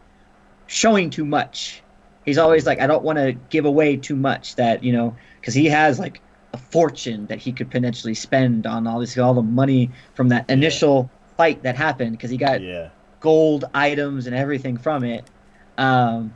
showing 0.67 1.10
too 1.10 1.26
much. 1.26 1.82
He's 2.26 2.39
always 2.39 2.65
like 2.65 2.80
i 2.80 2.88
don't 2.88 3.04
want 3.04 3.19
to 3.19 3.34
give 3.52 3.65
away 3.65 3.98
too 3.98 4.15
much 4.15 4.56
that 4.56 4.84
you 4.84 4.91
know 4.91 5.15
because 5.39 5.54
he 5.54 5.67
has 5.67 6.00
like 6.00 6.21
a 6.56 6.58
fortune 6.58 7.28
that 7.28 7.39
he 7.39 7.52
could 7.54 7.70
potentially 7.70 8.15
spend 8.15 8.65
on 8.65 8.88
all 8.88 9.00
this 9.00 9.18
all 9.18 9.34
the 9.34 9.44
money 9.44 9.91
from 10.15 10.30
that 10.30 10.50
initial 10.50 11.12
fight 11.38 11.63
that 11.63 11.76
happened 11.76 12.13
because 12.13 12.32
he 12.32 12.38
got 12.38 12.62
Yeah. 12.62 12.89
gold 13.20 13.65
items 13.74 14.28
and 14.28 14.36
everything 14.36 14.78
from 14.78 15.04
it. 15.04 15.30
Um, 15.78 16.36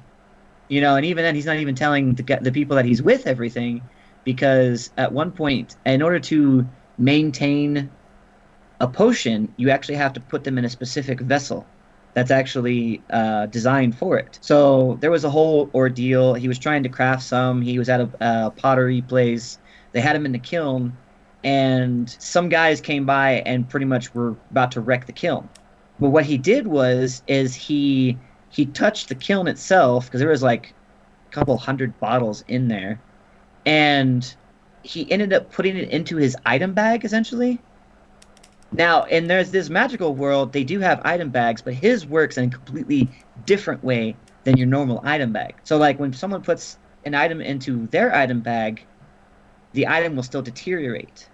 you 0.68 0.82
know, 0.82 0.96
and 0.98 1.06
even 1.06 1.24
then, 1.24 1.36
he's 1.36 1.46
not 1.46 1.58
even 1.58 1.76
telling 1.76 2.16
the, 2.16 2.40
the 2.42 2.52
people 2.52 2.76
that 2.78 2.86
he's 2.86 3.02
with 3.02 3.28
everything 3.28 3.90
because 4.24 4.92
at 4.98 5.12
one 5.12 5.32
point, 5.32 5.78
in 5.86 6.02
order 6.02 6.20
to 6.20 6.70
maintain 6.98 7.92
a 8.80 8.88
potion, 8.88 9.54
you 9.58 9.70
actually 9.70 9.96
have 9.96 10.14
to 10.14 10.22
put 10.22 10.44
them 10.44 10.58
in 10.58 10.66
a 10.66 10.70
specific 10.70 11.20
vessel 11.22 11.72
that's 12.14 12.32
actually 12.32 13.06
uh, 13.10 13.46
designed 13.48 13.98
for 13.98 14.18
it. 14.18 14.40
So 14.42 14.98
there 15.02 15.12
was 15.12 15.24
a 15.24 15.30
whole 15.30 15.72
ordeal. 15.74 16.34
He 16.34 16.48
was 16.48 16.60
trying 16.60 16.84
to 16.84 16.90
craft 16.90 17.24
some. 17.24 17.62
He 17.62 17.78
was 17.80 17.90
at 17.90 18.02
a, 18.02 18.10
a 18.22 18.52
pottery 18.52 19.02
place. 19.02 19.60
They 19.92 20.02
had 20.02 20.16
him 20.16 20.26
in 20.26 20.32
the 20.32 20.40
kiln, 20.40 20.96
and 21.44 22.10
some 22.20 22.50
guys 22.50 22.82
came 22.82 23.06
by 23.06 23.42
and 23.46 23.68
pretty 23.68 23.86
much 23.86 24.14
were 24.14 24.36
about 24.52 24.72
to 24.74 24.82
wreck 24.82 25.06
the 25.06 25.14
kiln. 25.14 25.50
But 26.00 26.10
what 26.10 26.26
he 26.26 26.38
did 26.38 26.68
was 26.68 27.24
is 27.28 27.56
he 27.56 28.18
he 28.50 28.66
touched 28.66 29.10
the 29.10 29.16
kiln 29.16 29.48
itself 29.48 30.06
because 30.06 30.20
there 30.20 30.30
was 30.30 30.44
like 30.44 30.74
a 31.30 31.32
couple 31.32 31.58
hundred 31.58 32.00
bottles 32.00 32.44
in 32.48 32.68
there, 32.68 33.00
and 33.66 34.36
he 34.84 35.10
ended 35.12 35.34
up 35.34 35.52
putting 35.52 35.78
it 35.78 35.90
into 35.90 36.18
his 36.18 36.36
item 36.46 36.74
bag 36.74 37.04
essentially. 37.06 37.60
Now, 38.72 39.04
and 39.04 39.30
there's 39.30 39.50
this 39.50 39.70
magical 39.70 40.14
world, 40.14 40.54
they 40.54 40.64
do 40.64 40.80
have 40.80 41.02
item 41.04 41.30
bags, 41.30 41.62
but 41.62 41.74
his 41.74 42.06
works 42.06 42.38
in 42.38 42.46
a 42.46 42.50
completely 42.52 43.10
different 43.46 43.84
way 43.84 44.16
than 44.44 44.58
your 44.58 44.68
normal 44.68 45.02
item 45.04 45.34
bag. 45.34 45.56
So, 45.64 45.78
like 45.78 46.00
when 46.00 46.14
someone 46.14 46.44
puts 46.44 46.78
an 47.06 47.16
item 47.16 47.42
into 47.42 47.88
their 47.88 48.14
item 48.14 48.42
bag, 48.42 48.86
the 49.74 49.88
item 49.88 50.16
will 50.16 50.24
still 50.24 50.42
deteriorate. 50.42 51.30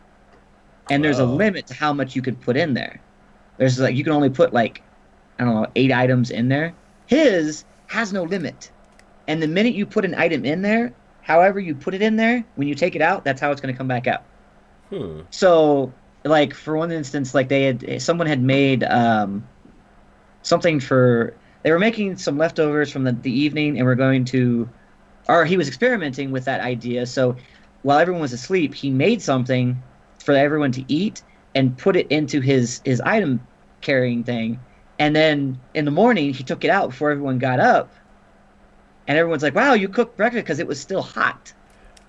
And 0.89 1.03
there's 1.03 1.19
a 1.19 1.25
limit 1.25 1.67
to 1.67 1.73
how 1.73 1.93
much 1.93 2.15
you 2.15 2.21
can 2.21 2.35
put 2.35 2.55
in 2.55 2.73
there. 2.73 3.01
There's 3.57 3.79
like 3.79 3.95
you 3.95 4.03
can 4.03 4.13
only 4.13 4.29
put 4.29 4.53
like 4.53 4.83
I 5.39 5.43
don't 5.43 5.55
know, 5.55 5.67
eight 5.75 5.91
items 5.91 6.31
in 6.31 6.49
there. 6.49 6.73
His 7.07 7.65
has 7.87 8.13
no 8.13 8.23
limit. 8.23 8.71
And 9.27 9.41
the 9.41 9.47
minute 9.47 9.73
you 9.73 9.85
put 9.85 10.05
an 10.05 10.13
item 10.15 10.45
in 10.45 10.61
there, 10.61 10.93
however 11.21 11.59
you 11.59 11.73
put 11.73 11.93
it 11.93 12.01
in 12.01 12.15
there, 12.15 12.45
when 12.55 12.67
you 12.67 12.75
take 12.75 12.95
it 12.95 13.01
out, 13.01 13.23
that's 13.23 13.41
how 13.41 13.51
it's 13.51 13.61
going 13.61 13.73
to 13.73 13.77
come 13.77 13.87
back 13.87 14.07
out. 14.07 14.23
Hmm. 14.89 15.21
So, 15.31 15.91
like 16.23 16.53
for 16.53 16.77
one 16.77 16.91
instance, 16.91 17.33
like 17.33 17.49
they 17.49 17.63
had 17.63 18.01
someone 18.01 18.27
had 18.27 18.41
made 18.41 18.83
um, 18.83 19.47
something 20.43 20.79
for 20.79 21.35
they 21.63 21.71
were 21.71 21.79
making 21.79 22.17
some 22.17 22.37
leftovers 22.37 22.91
from 22.91 23.03
the, 23.03 23.11
the 23.11 23.31
evening, 23.31 23.77
and 23.77 23.87
we're 23.87 23.95
going 23.95 24.25
to, 24.25 24.69
or 25.27 25.45
he 25.45 25.57
was 25.57 25.67
experimenting 25.67 26.29
with 26.31 26.45
that 26.45 26.61
idea. 26.61 27.07
So, 27.07 27.35
while 27.85 27.99
everyone 27.99 28.21
was 28.21 28.33
asleep, 28.33 28.73
he 28.73 28.89
made 28.89 29.21
something 29.21 29.79
for 30.17 30.33
everyone 30.33 30.71
to 30.71 30.83
eat 30.87 31.21
and 31.53 31.77
put 31.77 31.95
it 31.95 32.07
into 32.07 32.41
his 32.41 32.81
his 32.83 32.99
item 33.01 33.39
carrying 33.81 34.23
thing, 34.23 34.59
and 34.97 35.15
then 35.15 35.59
in 35.75 35.85
the 35.85 35.91
morning 35.91 36.33
he 36.33 36.43
took 36.43 36.63
it 36.63 36.71
out 36.71 36.89
before 36.89 37.11
everyone 37.11 37.37
got 37.37 37.59
up, 37.59 37.93
and 39.07 39.19
everyone's 39.19 39.43
like, 39.43 39.53
"Wow, 39.53 39.75
you 39.75 39.87
cooked 39.87 40.17
breakfast 40.17 40.45
because 40.45 40.57
it 40.57 40.65
was 40.65 40.81
still 40.81 41.03
hot." 41.03 41.53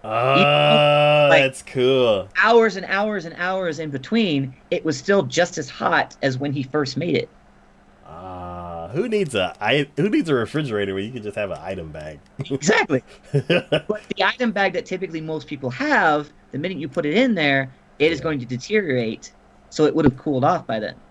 Ah, 0.03 1.27
like- 1.29 1.43
that's 1.43 1.61
cool. 1.62 2.31
hours 2.43 2.77
and 2.77 2.87
hours 2.87 3.27
and 3.27 3.35
hours 3.37 3.79
in 3.79 3.91
between, 3.91 4.55
it 4.71 4.83
was 4.83 4.97
still 4.97 5.25
just 5.25 5.59
as 5.59 5.69
hot 5.69 6.17
as 6.23 6.39
when 6.39 6.55
he 6.55 6.62
first 6.62 6.97
made 6.97 7.17
it. 7.17 7.29
Who 8.96 9.09
needs 9.09 9.35
a 9.35 9.54
I 9.61 9.90
who 9.96 10.09
needs 10.09 10.28
a 10.28 10.35
refrigerator 10.35 10.94
where 10.94 11.02
you 11.02 11.12
can 11.12 11.22
just 11.22 11.37
have 11.37 11.50
an 11.50 11.59
item 11.61 11.92
bag? 11.92 12.20
Exactly. 12.50 13.04
but 13.88 14.02
the 14.16 14.24
item 14.24 14.52
bag 14.52 14.74
that 14.74 14.87
typically 14.87 15.20
most 15.20 15.46
people 15.46 15.70
have, 15.70 16.32
the 16.52 16.59
minute 16.59 16.78
you 16.78 16.88
put 16.88 17.06
it 17.06 17.14
in 17.16 17.35
there, 17.35 17.76
it 17.98 18.12
is 18.12 18.20
Yeah. 18.20 18.24
going 18.24 18.40
to 18.40 18.46
deteriorate. 18.46 19.35
So 19.70 19.87
it 19.87 19.94
would 19.94 20.04
have 20.04 20.16
cooled 20.16 20.44
off 20.44 20.66
by 20.66 20.80
then. 20.80 21.02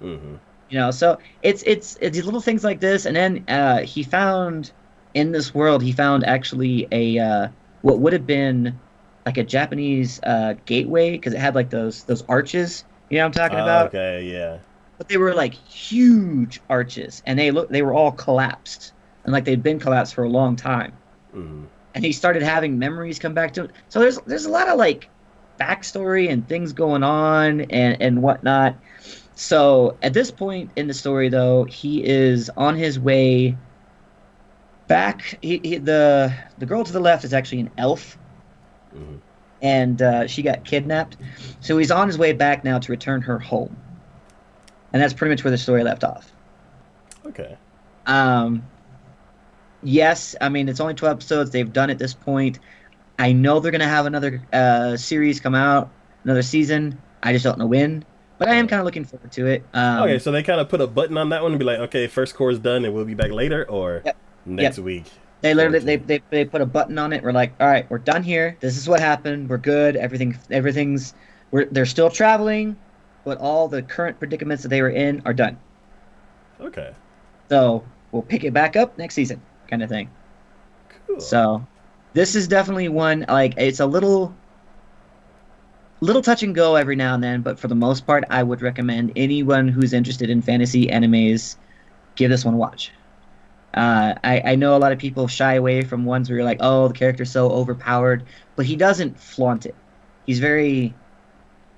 hmm 0.00 0.36
You 0.68 0.78
know, 0.78 0.90
so 0.92 1.18
it's 1.42 1.62
it's 1.66 1.96
it's 2.00 2.16
these 2.16 2.24
little 2.24 2.40
things 2.40 2.62
like 2.62 2.78
this, 2.80 3.04
and 3.04 3.16
then 3.16 3.44
uh, 3.48 3.80
he 3.80 4.04
found 4.04 4.72
in 5.14 5.32
this 5.32 5.52
world 5.52 5.82
he 5.82 5.90
found 5.92 6.24
actually 6.24 6.86
a 6.92 7.18
uh, 7.18 7.48
what 7.80 7.98
would 8.00 8.12
have 8.12 8.26
been 8.26 8.80
like 9.26 9.36
a 9.36 9.42
Japanese 9.44 10.20
uh, 10.22 10.54
gateway 10.64 11.10
because 11.12 11.34
it 11.34 11.40
had 11.40 11.56
like 11.56 11.70
those 11.70 12.04
those 12.04 12.22
arches. 12.28 12.84
You 13.08 13.18
know 13.18 13.24
what 13.24 13.26
I'm 13.26 13.32
talking 13.32 13.58
about? 13.58 13.94
okay, 13.94 14.24
yeah. 14.30 14.60
But 15.00 15.08
they 15.08 15.16
were 15.16 15.32
like 15.32 15.54
huge 15.54 16.60
arches 16.68 17.22
and 17.24 17.38
they 17.38 17.50
look 17.50 17.70
they 17.70 17.80
were 17.80 17.94
all 17.94 18.12
collapsed 18.12 18.92
and 19.24 19.32
like 19.32 19.46
they'd 19.46 19.62
been 19.62 19.78
collapsed 19.78 20.14
for 20.14 20.24
a 20.24 20.28
long 20.28 20.56
time. 20.56 20.92
Hmm 21.32 21.64
and 21.94 22.04
he 22.04 22.12
started 22.12 22.42
having 22.42 22.78
memories 22.78 23.18
come 23.18 23.32
back 23.32 23.54
to 23.54 23.62
him. 23.62 23.70
So 23.88 23.98
there's 23.98 24.18
there's 24.26 24.44
a 24.44 24.50
lot 24.50 24.68
of 24.68 24.76
like 24.76 25.08
backstory 25.58 26.30
and 26.30 26.46
things 26.46 26.74
going 26.74 27.02
on 27.02 27.62
and 27.62 27.96
and 28.02 28.22
whatnot. 28.22 28.76
So 29.34 29.96
at 30.02 30.12
this 30.12 30.30
point 30.30 30.70
in 30.76 30.86
the 30.86 30.92
story 30.92 31.30
though 31.30 31.64
he 31.64 32.04
is 32.04 32.50
on 32.50 32.76
his 32.76 33.00
way 33.00 33.56
back. 34.86 35.38
He, 35.40 35.62
he, 35.64 35.78
the 35.78 36.30
the 36.58 36.66
girl 36.66 36.84
to 36.84 36.92
the 36.92 37.00
left 37.00 37.24
is 37.24 37.32
actually 37.32 37.60
an 37.60 37.70
elf. 37.78 38.18
Hmm 38.92 39.16
and 39.62 40.00
uh, 40.02 40.26
she 40.26 40.42
got 40.42 40.64
kidnapped. 40.64 41.16
So 41.60 41.78
he's 41.78 41.90
on 41.90 42.06
his 42.06 42.18
way 42.18 42.32
back 42.32 42.64
now 42.64 42.78
to 42.78 42.92
return 42.92 43.22
her 43.22 43.38
home, 43.38 43.76
and 44.92 45.02
that's 45.02 45.14
pretty 45.14 45.32
much 45.32 45.44
where 45.44 45.50
the 45.50 45.58
story 45.58 45.82
left 45.84 46.04
off. 46.04 46.32
Okay. 47.26 47.56
Um, 48.06 48.62
yes, 49.82 50.34
I 50.40 50.48
mean 50.48 50.68
it's 50.68 50.80
only 50.80 50.94
twelve 50.94 51.16
episodes. 51.18 51.50
They've 51.50 51.72
done 51.72 51.90
at 51.90 51.98
this 51.98 52.14
point. 52.14 52.58
I 53.18 53.32
know 53.32 53.60
they're 53.60 53.72
gonna 53.72 53.86
have 53.88 54.06
another 54.06 54.42
uh, 54.52 54.96
series 54.96 55.40
come 55.40 55.54
out, 55.54 55.90
another 56.24 56.42
season. 56.42 56.98
I 57.22 57.32
just 57.32 57.44
don't 57.44 57.58
know 57.58 57.66
when, 57.66 58.04
but 58.38 58.48
I 58.48 58.54
am 58.54 58.66
kind 58.66 58.80
of 58.80 58.86
looking 58.86 59.04
forward 59.04 59.30
to 59.32 59.46
it. 59.46 59.62
Um, 59.74 60.02
okay, 60.04 60.18
so 60.18 60.32
they 60.32 60.42
kind 60.42 60.60
of 60.60 60.68
put 60.70 60.80
a 60.80 60.86
button 60.86 61.18
on 61.18 61.28
that 61.28 61.42
one 61.42 61.52
and 61.52 61.58
be 61.58 61.64
like, 61.66 61.78
okay, 61.80 62.06
first 62.06 62.34
cour's 62.34 62.58
done 62.58 62.84
and 62.84 62.94
we'll 62.94 63.04
be 63.04 63.14
back 63.14 63.30
later, 63.30 63.68
or 63.68 64.02
Yep. 64.04 64.16
next 64.46 64.78
week. 64.78 65.04
They 65.42 65.54
literally 65.54 65.78
they, 65.80 65.96
they, 65.96 66.22
they 66.30 66.44
put 66.44 66.60
a 66.60 66.66
button 66.66 66.98
on 66.98 67.12
it. 67.12 67.22
We're 67.22 67.32
like, 67.32 67.52
all 67.60 67.66
right, 67.66 67.88
we're 67.90 67.98
done 67.98 68.22
here. 68.22 68.56
This 68.60 68.76
is 68.76 68.88
what 68.88 69.00
happened. 69.00 69.48
We're 69.48 69.56
good. 69.58 69.96
Everything 69.96 70.38
everything's 70.50 71.14
we're 71.50 71.64
they're 71.66 71.86
still 71.86 72.10
traveling, 72.10 72.76
but 73.30 73.38
all 73.38 73.68
the 73.68 73.80
current 73.80 74.18
predicaments 74.18 74.64
that 74.64 74.70
they 74.70 74.82
were 74.82 74.90
in 74.90 75.22
are 75.24 75.32
done. 75.32 75.56
Okay. 76.60 76.92
So 77.48 77.84
we'll 78.10 78.22
pick 78.22 78.42
it 78.42 78.52
back 78.52 78.74
up 78.74 78.98
next 78.98 79.14
season, 79.14 79.40
kind 79.68 79.84
of 79.84 79.88
thing. 79.88 80.10
Cool. 81.06 81.20
So 81.20 81.64
this 82.12 82.34
is 82.34 82.48
definitely 82.48 82.88
one 82.88 83.24
like 83.28 83.54
it's 83.56 83.78
a 83.78 83.86
little 83.86 84.34
little 86.00 86.22
touch 86.22 86.42
and 86.42 86.56
go 86.56 86.74
every 86.74 86.96
now 86.96 87.14
and 87.14 87.22
then, 87.22 87.40
but 87.40 87.56
for 87.56 87.68
the 87.68 87.76
most 87.76 88.04
part, 88.04 88.24
I 88.30 88.42
would 88.42 88.62
recommend 88.62 89.12
anyone 89.14 89.68
who's 89.68 89.92
interested 89.92 90.28
in 90.28 90.42
fantasy 90.42 90.88
animes 90.88 91.54
give 92.16 92.30
this 92.30 92.44
one 92.44 92.54
a 92.54 92.56
watch. 92.56 92.90
Uh, 93.74 94.14
I, 94.24 94.42
I 94.44 94.54
know 94.56 94.76
a 94.76 94.80
lot 94.80 94.90
of 94.90 94.98
people 94.98 95.28
shy 95.28 95.54
away 95.54 95.84
from 95.84 96.04
ones 96.04 96.28
where 96.28 96.38
you're 96.38 96.44
like, 96.44 96.58
oh, 96.58 96.88
the 96.88 96.94
character's 96.94 97.30
so 97.30 97.48
overpowered, 97.48 98.24
but 98.56 98.66
he 98.66 98.74
doesn't 98.74 99.20
flaunt 99.20 99.66
it. 99.66 99.76
He's 100.26 100.40
very, 100.40 100.94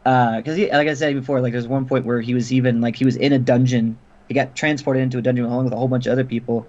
because 0.05 0.57
he 0.57 0.71
like 0.71 0.89
I 0.89 0.95
said 0.95 1.15
before, 1.15 1.41
like 1.41 1.53
there's 1.53 1.69
one 1.69 1.87
point 1.87 2.05
where 2.07 2.21
he 2.21 2.35
was 2.35 2.53
even 2.53 2.81
like 2.81 2.97
he 2.97 3.05
was 3.05 3.17
in 3.17 3.33
a 3.33 3.39
dungeon. 3.39 4.01
He 4.29 4.35
got 4.35 4.55
transported 4.57 5.03
into 5.03 5.19
a 5.19 5.23
dungeon 5.23 5.45
along 5.45 5.65
with 5.65 5.73
a 5.75 5.77
whole 5.77 5.89
bunch 5.89 6.07
of 6.07 6.13
other 6.13 6.25
people, 6.25 6.69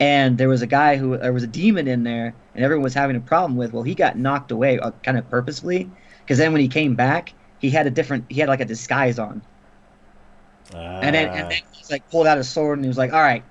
and 0.00 0.38
there 0.38 0.48
was 0.48 0.62
a 0.62 0.66
guy 0.66 0.96
who 0.96 1.16
there 1.18 1.32
was 1.32 1.42
a 1.44 1.46
demon 1.48 1.86
in 1.88 2.02
there, 2.04 2.36
and 2.54 2.64
everyone 2.64 2.82
was 2.84 2.94
having 2.94 3.16
a 3.16 3.20
problem 3.20 3.56
with. 3.56 3.72
Well, 3.72 3.82
he 3.84 3.94
got 3.94 4.18
knocked 4.18 4.50
away 4.52 4.78
uh, 4.78 4.92
kind 5.04 5.18
of 5.18 5.28
purposefully, 5.28 5.92
because 6.20 6.38
then 6.38 6.52
when 6.52 6.60
he 6.62 6.68
came 6.68 6.96
back, 6.96 7.34
he 7.58 7.70
had 7.70 7.86
a 7.86 7.90
different, 7.90 8.26
he 8.30 8.40
had 8.40 8.48
like 8.48 8.60
a 8.60 8.64
disguise 8.64 9.18
on. 9.18 9.42
And 11.00 11.14
then 11.14 11.28
and 11.28 11.46
Ah, 11.46 11.50
then 11.50 11.60
he's 11.72 11.90
like 11.90 12.08
pulled 12.10 12.26
out 12.26 12.38
his 12.38 12.50
sword 12.50 12.78
and 12.78 12.84
he 12.84 12.88
was 12.88 12.98
like, 12.98 13.12
"All 13.12 13.20
right, 13.20 13.44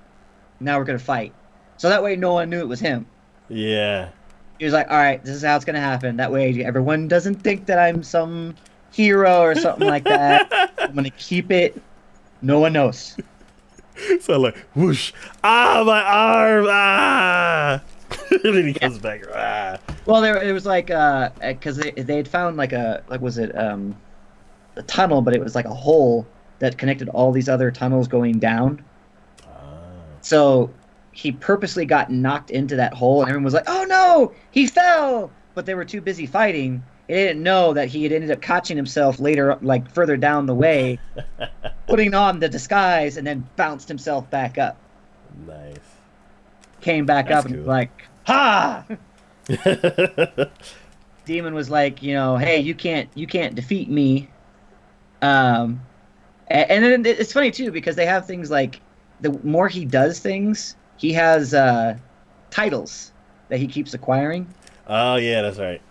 now 0.60 0.78
we're 0.78 0.84
gonna 0.84 0.98
fight." 0.98 1.36
So 1.76 1.88
that 1.90 2.02
way, 2.02 2.16
no 2.16 2.34
one 2.34 2.50
knew 2.50 2.60
it 2.60 2.68
was 2.68 2.80
him. 2.80 3.10
yeah. 3.48 4.12
He 4.58 4.64
was 4.64 4.72
like, 4.74 4.90
"All 4.90 4.96
right, 4.96 5.22
this 5.22 5.34
is 5.34 5.42
how 5.42 5.56
it's 5.56 5.64
gonna 5.64 5.80
happen." 5.80 6.16
That 6.16 6.32
way, 6.32 6.64
everyone 6.64 7.08
doesn't 7.08 7.42
think 7.42 7.66
that 7.66 7.78
I'm 7.78 8.02
some 8.02 8.56
hero 8.92 9.40
or 9.40 9.54
something 9.54 9.88
like 9.88 10.04
that. 10.04 10.72
I'm 10.78 10.94
gonna 10.94 11.10
keep 11.10 11.50
it. 11.50 11.80
No 12.40 12.60
one 12.60 12.72
knows. 12.72 13.16
So 14.20 14.38
like 14.38 14.56
whoosh, 14.74 15.12
ah, 15.44 15.82
my 15.86 16.02
arm, 16.02 16.66
ah. 16.68 17.82
and 18.30 18.40
then 18.56 18.66
he 18.66 18.74
comes 18.74 18.98
back, 18.98 19.22
ah. 19.34 19.78
Well, 20.06 20.20
there 20.20 20.42
it 20.42 20.52
was 20.52 20.66
like 20.66 20.90
uh, 20.90 21.30
because 21.40 21.76
they 21.76 21.90
they 21.92 22.16
had 22.16 22.26
found 22.26 22.56
like 22.56 22.72
a 22.72 23.02
like 23.08 23.20
was 23.20 23.38
it 23.38 23.56
um, 23.56 23.96
a 24.76 24.82
tunnel, 24.82 25.22
but 25.22 25.34
it 25.34 25.40
was 25.40 25.54
like 25.54 25.66
a 25.66 25.74
hole 25.74 26.26
that 26.58 26.78
connected 26.78 27.08
all 27.10 27.32
these 27.32 27.48
other 27.48 27.70
tunnels 27.70 28.08
going 28.08 28.38
down. 28.38 28.82
Ah. 29.46 29.68
So 30.22 30.70
he 31.12 31.32
purposely 31.32 31.84
got 31.84 32.10
knocked 32.10 32.50
into 32.50 32.76
that 32.76 32.94
hole, 32.94 33.20
and 33.20 33.28
everyone 33.28 33.44
was 33.44 33.54
like, 33.54 33.68
"Oh 33.68 33.84
no, 33.84 34.32
he 34.50 34.66
fell!" 34.66 35.30
But 35.54 35.66
they 35.66 35.74
were 35.74 35.84
too 35.84 36.00
busy 36.00 36.26
fighting. 36.26 36.82
They 37.12 37.24
didn't 37.26 37.42
know 37.42 37.74
that 37.74 37.88
he 37.88 38.04
had 38.04 38.12
ended 38.12 38.30
up 38.30 38.40
catching 38.40 38.74
himself 38.74 39.20
later, 39.20 39.58
like 39.60 39.92
further 39.92 40.16
down 40.16 40.46
the 40.46 40.54
way, 40.54 40.98
putting 41.86 42.14
on 42.14 42.40
the 42.40 42.48
disguise, 42.48 43.18
and 43.18 43.26
then 43.26 43.46
bounced 43.56 43.86
himself 43.86 44.30
back 44.30 44.56
up. 44.56 44.78
Nice. 45.46 45.76
Came 46.80 47.04
back 47.04 47.28
That's 47.28 47.44
up 47.44 47.50
and 47.50 47.56
cool. 47.56 47.64
like, 47.66 47.90
"Ha!" 48.26 48.86
Demon 51.26 51.52
was 51.52 51.68
like, 51.68 52.02
you 52.02 52.14
know, 52.14 52.38
hey, 52.38 52.58
you 52.58 52.74
can't, 52.74 53.10
you 53.14 53.26
can't 53.26 53.54
defeat 53.54 53.90
me. 53.90 54.30
Um, 55.20 55.82
a- 56.48 56.72
and, 56.72 56.82
then 56.82 57.04
it's 57.04 57.34
funny 57.34 57.50
too 57.50 57.70
because 57.70 57.94
they 57.94 58.06
have 58.06 58.26
things 58.26 58.50
like 58.50 58.80
the 59.20 59.38
more 59.42 59.68
he 59.68 59.84
does 59.84 60.18
things, 60.18 60.76
he 60.96 61.12
has 61.12 61.52
uh, 61.52 61.98
titles 62.48 63.12
that 63.50 63.58
he 63.58 63.66
keeps 63.66 63.92
acquiring. 63.92 64.46
oh 64.86 65.16
yeah, 65.16 65.42
that's 65.42 65.58
right. 65.58 65.82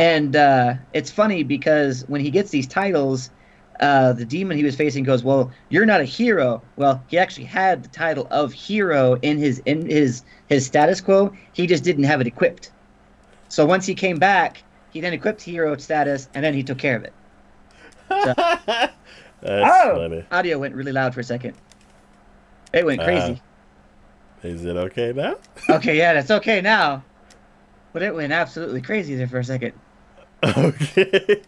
And 0.00 0.34
uh, 0.34 0.74
it's 0.94 1.10
funny 1.10 1.42
because 1.42 2.04
when 2.08 2.22
he 2.22 2.30
gets 2.30 2.50
these 2.50 2.66
titles, 2.66 3.28
uh, 3.80 4.14
the 4.14 4.24
demon 4.24 4.56
he 4.56 4.64
was 4.64 4.74
facing 4.74 5.04
goes, 5.04 5.22
"Well, 5.22 5.50
you're 5.68 5.84
not 5.84 6.00
a 6.00 6.04
hero." 6.04 6.62
Well, 6.76 7.04
he 7.08 7.18
actually 7.18 7.44
had 7.44 7.82
the 7.84 7.88
title 7.90 8.26
of 8.30 8.50
hero 8.50 9.16
in 9.20 9.36
his 9.36 9.58
in 9.66 9.84
his 9.84 10.22
his 10.48 10.64
status 10.64 11.02
quo. 11.02 11.34
He 11.52 11.66
just 11.66 11.84
didn't 11.84 12.04
have 12.04 12.22
it 12.22 12.26
equipped. 12.26 12.70
So 13.50 13.66
once 13.66 13.84
he 13.84 13.94
came 13.94 14.18
back, 14.18 14.62
he 14.90 15.02
then 15.02 15.12
equipped 15.12 15.42
hero 15.42 15.76
status, 15.76 16.30
and 16.32 16.42
then 16.42 16.54
he 16.54 16.62
took 16.62 16.78
care 16.78 16.96
of 16.96 17.04
it. 17.04 17.12
that's 18.08 18.92
Oh! 19.42 19.96
funny. 19.96 20.24
Audio 20.32 20.58
went 20.58 20.74
really 20.74 20.92
loud 20.92 21.12
for 21.12 21.20
a 21.20 21.24
second. 21.24 21.52
It 22.72 22.86
went 22.86 23.02
crazy. 23.02 23.42
Is 24.44 24.64
it 24.64 24.76
okay 24.78 25.12
now? 25.12 25.36
okay, 25.68 25.98
yeah, 25.98 26.14
that's 26.14 26.30
okay 26.30 26.62
now. 26.62 27.04
But 27.92 28.00
it 28.02 28.14
went 28.14 28.32
absolutely 28.32 28.80
crazy 28.80 29.14
there 29.14 29.28
for 29.28 29.40
a 29.40 29.44
second. 29.44 29.74
okay. 30.56 31.42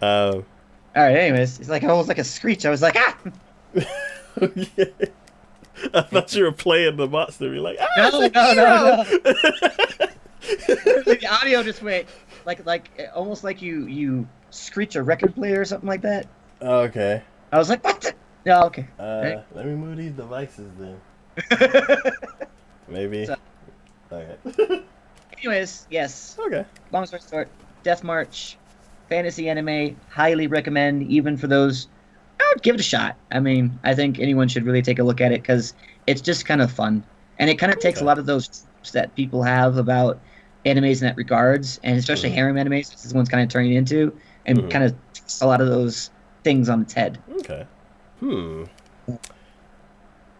Um. 0.00 0.44
All 0.96 1.02
right, 1.02 1.16
anyways, 1.16 1.58
it's 1.60 1.68
like 1.68 1.82
almost 1.82 2.08
like 2.08 2.18
a 2.18 2.24
screech. 2.24 2.64
I 2.66 2.70
was 2.70 2.80
like, 2.82 2.96
ah. 2.96 3.16
okay. 4.42 4.92
I 5.92 6.02
thought 6.02 6.32
you 6.34 6.44
were 6.44 6.52
playing 6.52 6.96
the 6.96 7.08
monster. 7.08 7.52
You're 7.52 7.60
like, 7.62 7.78
ah, 7.80 8.10
No, 8.12 8.20
a 8.22 8.28
no, 8.28 8.52
no, 8.54 9.04
the 10.46 11.28
audio 11.30 11.62
just 11.64 11.82
went 11.82 12.06
like 12.44 12.64
like 12.64 12.90
almost 13.14 13.42
like 13.42 13.60
you 13.60 13.86
you 13.86 14.28
screech 14.50 14.94
a 14.94 15.02
record 15.02 15.34
player 15.34 15.60
or 15.60 15.64
something 15.64 15.88
like 15.88 16.02
that. 16.02 16.26
okay. 16.62 17.22
I 17.52 17.58
was 17.58 17.68
like, 17.68 17.82
what? 17.84 18.00
The? 18.00 18.14
No, 18.46 18.64
okay. 18.66 18.86
Uh, 18.98 19.20
Right. 19.24 19.44
let 19.54 19.66
me 19.66 19.74
move 19.74 19.96
these 19.96 20.12
devices 20.12 20.70
then. 20.78 21.00
Maybe. 22.88 23.26
So- 23.26 23.36
Okay. 24.12 24.84
Anyways, 25.38 25.86
yes. 25.90 26.36
okay. 26.38 26.64
Long 26.92 27.04
story 27.06 27.22
short, 27.28 27.48
Death 27.84 28.02
March, 28.02 28.56
fantasy 29.08 29.48
anime, 29.48 29.96
highly 30.08 30.48
recommend 30.48 31.04
even 31.04 31.36
for 31.36 31.46
those. 31.46 31.86
I 32.40 32.52
would 32.52 32.62
give 32.62 32.74
it 32.74 32.80
a 32.80 32.84
shot. 32.84 33.16
I 33.30 33.38
mean, 33.38 33.78
I 33.84 33.94
think 33.94 34.18
anyone 34.18 34.48
should 34.48 34.64
really 34.64 34.82
take 34.82 34.98
a 34.98 35.04
look 35.04 35.20
at 35.20 35.30
it 35.30 35.42
because 35.42 35.74
it's 36.08 36.20
just 36.20 36.46
kind 36.46 36.60
of 36.60 36.72
fun, 36.72 37.04
and 37.38 37.48
it 37.48 37.58
kind 37.58 37.72
of 37.72 37.78
takes 37.78 38.00
a 38.00 38.04
lot 38.04 38.18
of 38.18 38.26
those 38.26 38.66
that 38.92 39.14
people 39.14 39.42
have 39.42 39.76
about 39.76 40.18
animes 40.66 41.00
in 41.00 41.06
that 41.06 41.16
regards, 41.16 41.78
and 41.84 41.96
especially 41.98 42.30
Mhm. 42.30 42.34
harem 42.34 42.56
animes. 42.56 42.90
This 42.90 43.04
is 43.04 43.14
one's 43.14 43.28
kind 43.28 43.42
of 43.42 43.48
turning 43.50 43.74
into, 43.74 44.12
and 44.46 44.58
Mhm. 44.58 44.70
kind 44.70 44.84
of 44.84 44.94
takes 45.12 45.40
a 45.42 45.46
lot 45.46 45.60
of 45.60 45.68
those 45.68 46.10
things 46.42 46.68
on 46.68 46.82
its 46.82 46.92
head. 46.94 47.18
Okay. 47.40 47.66
Hmm. 48.20 48.64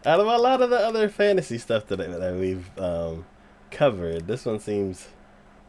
Out 0.05 0.19
of 0.19 0.27
a 0.27 0.37
lot 0.37 0.61
of 0.61 0.69
the 0.69 0.77
other 0.79 1.09
fantasy 1.09 1.57
stuff 1.57 1.87
that, 1.87 1.97
that 1.97 2.35
we've 2.35 2.69
um, 2.79 3.25
covered, 3.71 4.27
this 4.27 4.45
one 4.45 4.59
seems 4.59 5.07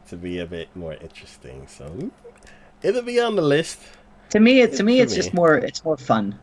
to 0.08 0.16
be 0.16 0.38
a 0.38 0.46
bit 0.46 0.68
more 0.74 0.94
interesting. 0.94 1.66
So 1.68 2.10
it'll 2.82 3.02
be 3.02 3.20
on 3.20 3.36
the 3.36 3.42
list. 3.42 3.80
To 4.30 4.40
me, 4.40 4.60
it, 4.60 4.72
to 4.74 4.82
me, 4.82 4.98
For 4.98 5.02
it's 5.04 5.14
just 5.14 5.34
more 5.34 5.56
it's 5.56 5.84
more 5.84 5.96
fun. 5.96 6.38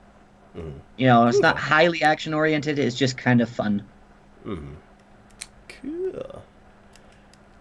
Mhm. 0.56 0.74
You 0.98 1.08
know, 1.08 1.28
it's 1.28 1.40
not 1.40 1.58
highly 1.58 2.02
action 2.04 2.34
oriented. 2.34 2.80
It's 2.80 2.96
just 2.96 3.18
kind 3.18 3.42
of 3.42 3.50
fun. 3.50 3.84
hmm 4.44 4.74
Cool. 5.68 6.44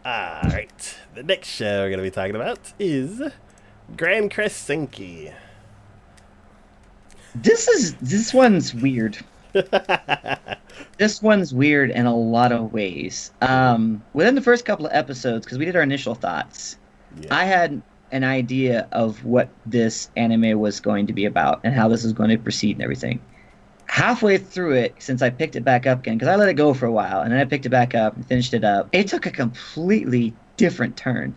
Alright. 0.04 0.96
The 1.14 1.22
next 1.22 1.48
show 1.48 1.80
we're 1.82 1.88
going 1.88 1.98
to 1.98 2.02
be 2.02 2.10
talking 2.10 2.36
about 2.36 2.72
is 2.78 3.20
Grancrest 3.96 4.58
Senki. 4.66 5.32
This 7.34 7.66
is 7.68 7.94
this 7.94 8.34
one's 8.34 8.74
weird. 8.74 9.18
This 10.98 11.22
one's 11.22 11.52
weird 11.54 11.90
in 11.90 12.06
a 12.06 12.14
lot 12.14 12.52
of 12.52 12.72
ways. 12.72 13.32
Um, 13.40 14.02
within 14.12 14.34
the 14.34 14.40
first 14.40 14.64
couple 14.64 14.86
of 14.86 14.92
episodes, 14.92 15.44
because 15.44 15.58
we 15.58 15.64
did 15.64 15.74
our 15.74 15.82
initial 15.82 16.14
thoughts, 16.14 16.76
yeah. 17.20 17.34
I 17.34 17.44
had 17.44 17.82
an 18.12 18.24
idea 18.24 18.86
of 18.92 19.24
what 19.24 19.48
this 19.64 20.10
anime 20.16 20.60
was 20.60 20.80
going 20.80 21.06
to 21.06 21.12
be 21.12 21.24
about 21.24 21.60
and 21.64 21.74
how 21.74 21.88
this 21.88 22.04
was 22.04 22.12
going 22.12 22.30
to 22.30 22.38
proceed 22.38 22.76
and 22.76 22.82
everything. 22.82 23.20
Halfway 23.86 24.38
through 24.38 24.74
it, 24.74 24.94
since 24.98 25.22
I 25.22 25.30
picked 25.30 25.56
it 25.56 25.64
back 25.64 25.86
up 25.86 26.00
again, 26.00 26.18
because 26.18 26.28
I 26.28 26.36
let 26.36 26.48
it 26.48 26.54
go 26.54 26.72
for 26.74 26.86
a 26.86 26.92
while 26.92 27.22
and 27.22 27.32
then 27.32 27.40
I 27.40 27.44
picked 27.44 27.66
it 27.66 27.70
back 27.70 27.94
up 27.94 28.14
and 28.14 28.26
finished 28.26 28.54
it 28.54 28.64
up, 28.64 28.88
it 28.92 29.08
took 29.08 29.26
a 29.26 29.30
completely 29.30 30.34
different 30.56 30.96
turn. 30.96 31.34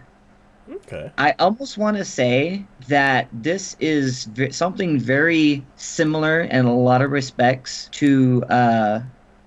Okay. 0.70 1.12
I 1.18 1.34
almost 1.40 1.78
want 1.78 1.98
to 1.98 2.06
say 2.06 2.66
that 2.88 3.30
this 3.32 3.76
is 3.80 4.26
v- 4.26 4.52
something 4.52 5.00
very 5.00 5.66
similar 5.76 6.42
in 6.42 6.66
a 6.66 6.76
lot 6.76 7.02
of 7.02 7.12
respects 7.12 7.90
to 7.94 8.44
uh, 8.50 9.02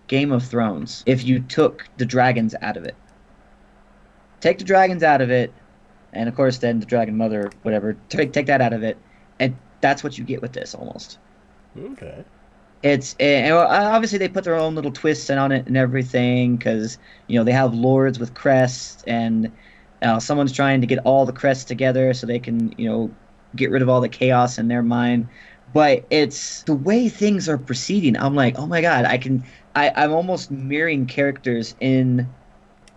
Game 0.09 0.33
of 0.33 0.45
Thrones 0.45 1.03
if 1.07 1.25
you 1.25 1.41
took 1.41 1.89
the 1.97 2.07
dragons 2.07 2.55
out 2.63 2.77
of 2.77 2.85
it. 2.85 2.97
Take 4.41 4.59
the 4.59 4.65
dragons 4.65 5.03
out 5.03 5.21
of 5.21 5.31
it, 5.31 5.53
and 6.13 6.29
of 6.29 6.35
course, 6.35 6.59
then 6.59 6.81
the 6.81 6.87
dragon 6.87 7.17
mother, 7.17 7.51
whatever, 7.63 7.95
take, 8.09 8.33
take 8.33 8.47
that 8.47 8.61
out 8.61 8.73
of 8.73 8.83
it, 8.83 8.99
and 9.41 9.57
that's 9.81 10.03
what 10.05 10.19
you 10.19 10.25
get 10.25 10.43
with 10.43 10.53
this 10.53 10.75
almost. 10.75 11.19
Okay. 11.77 12.25
It's 12.83 13.15
and 13.19 13.53
obviously 13.55 14.19
they 14.19 14.29
put 14.29 14.45
their 14.45 14.55
own 14.55 14.75
little 14.77 14.93
twists 14.93 15.29
on 15.31 15.51
it 15.51 15.67
and 15.67 15.77
everything 15.77 16.57
because 16.57 16.99
you 17.27 17.39
know 17.39 17.45
they 17.45 17.53
have 17.53 17.75
lords 17.75 18.19
with 18.21 18.35
crests 18.35 19.03
and 19.07 19.53
uh, 20.03 20.19
someone's 20.21 20.53
trying 20.53 20.81
to 20.81 20.87
get 20.87 20.99
all 21.05 21.27
the 21.27 21.33
crests 21.33 21.65
together 21.65 22.15
so 22.15 22.27
they 22.27 22.39
can 22.39 22.75
you 22.79 22.89
know 22.89 23.11
get 23.57 23.71
rid 23.71 23.83
of 23.83 23.89
all 23.89 24.01
the 24.01 24.09
chaos 24.09 24.59
in 24.59 24.69
their 24.69 24.83
mind. 24.83 25.29
But 25.75 26.07
it's 26.11 26.63
the 26.63 26.75
way 26.75 27.09
things 27.09 27.49
are 27.49 27.59
proceeding. 27.59 28.17
I'm 28.17 28.35
like, 28.35 28.59
oh 28.59 28.67
my 28.67 28.81
god, 28.81 29.05
I 29.05 29.19
can. 29.19 29.45
I, 29.75 29.93
I'm 29.95 30.13
almost 30.13 30.51
mirroring 30.51 31.07
characters 31.07 31.75
in 31.81 32.27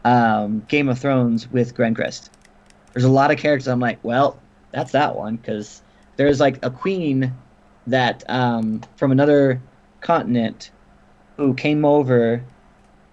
um, 0.05 0.63
Game 0.67 0.89
of 0.89 0.97
Thrones 0.97 1.49
with 1.51 1.75
Grancrest. 1.75 2.29
There's 2.93 3.05
a 3.05 3.09
lot 3.09 3.31
of 3.31 3.37
characters. 3.37 3.67
I'm 3.67 3.79
like, 3.79 3.99
well, 4.03 4.39
that's 4.71 4.93
that 4.93 5.15
one 5.15 5.35
because 5.35 5.81
there's 6.15 6.39
like 6.39 6.63
a 6.63 6.69
queen 6.69 7.33
that 7.87 8.23
um, 8.29 8.81
from 8.95 9.11
another 9.11 9.61
continent 10.01 10.71
who 11.37 11.53
came 11.53 11.85
over 11.85 12.43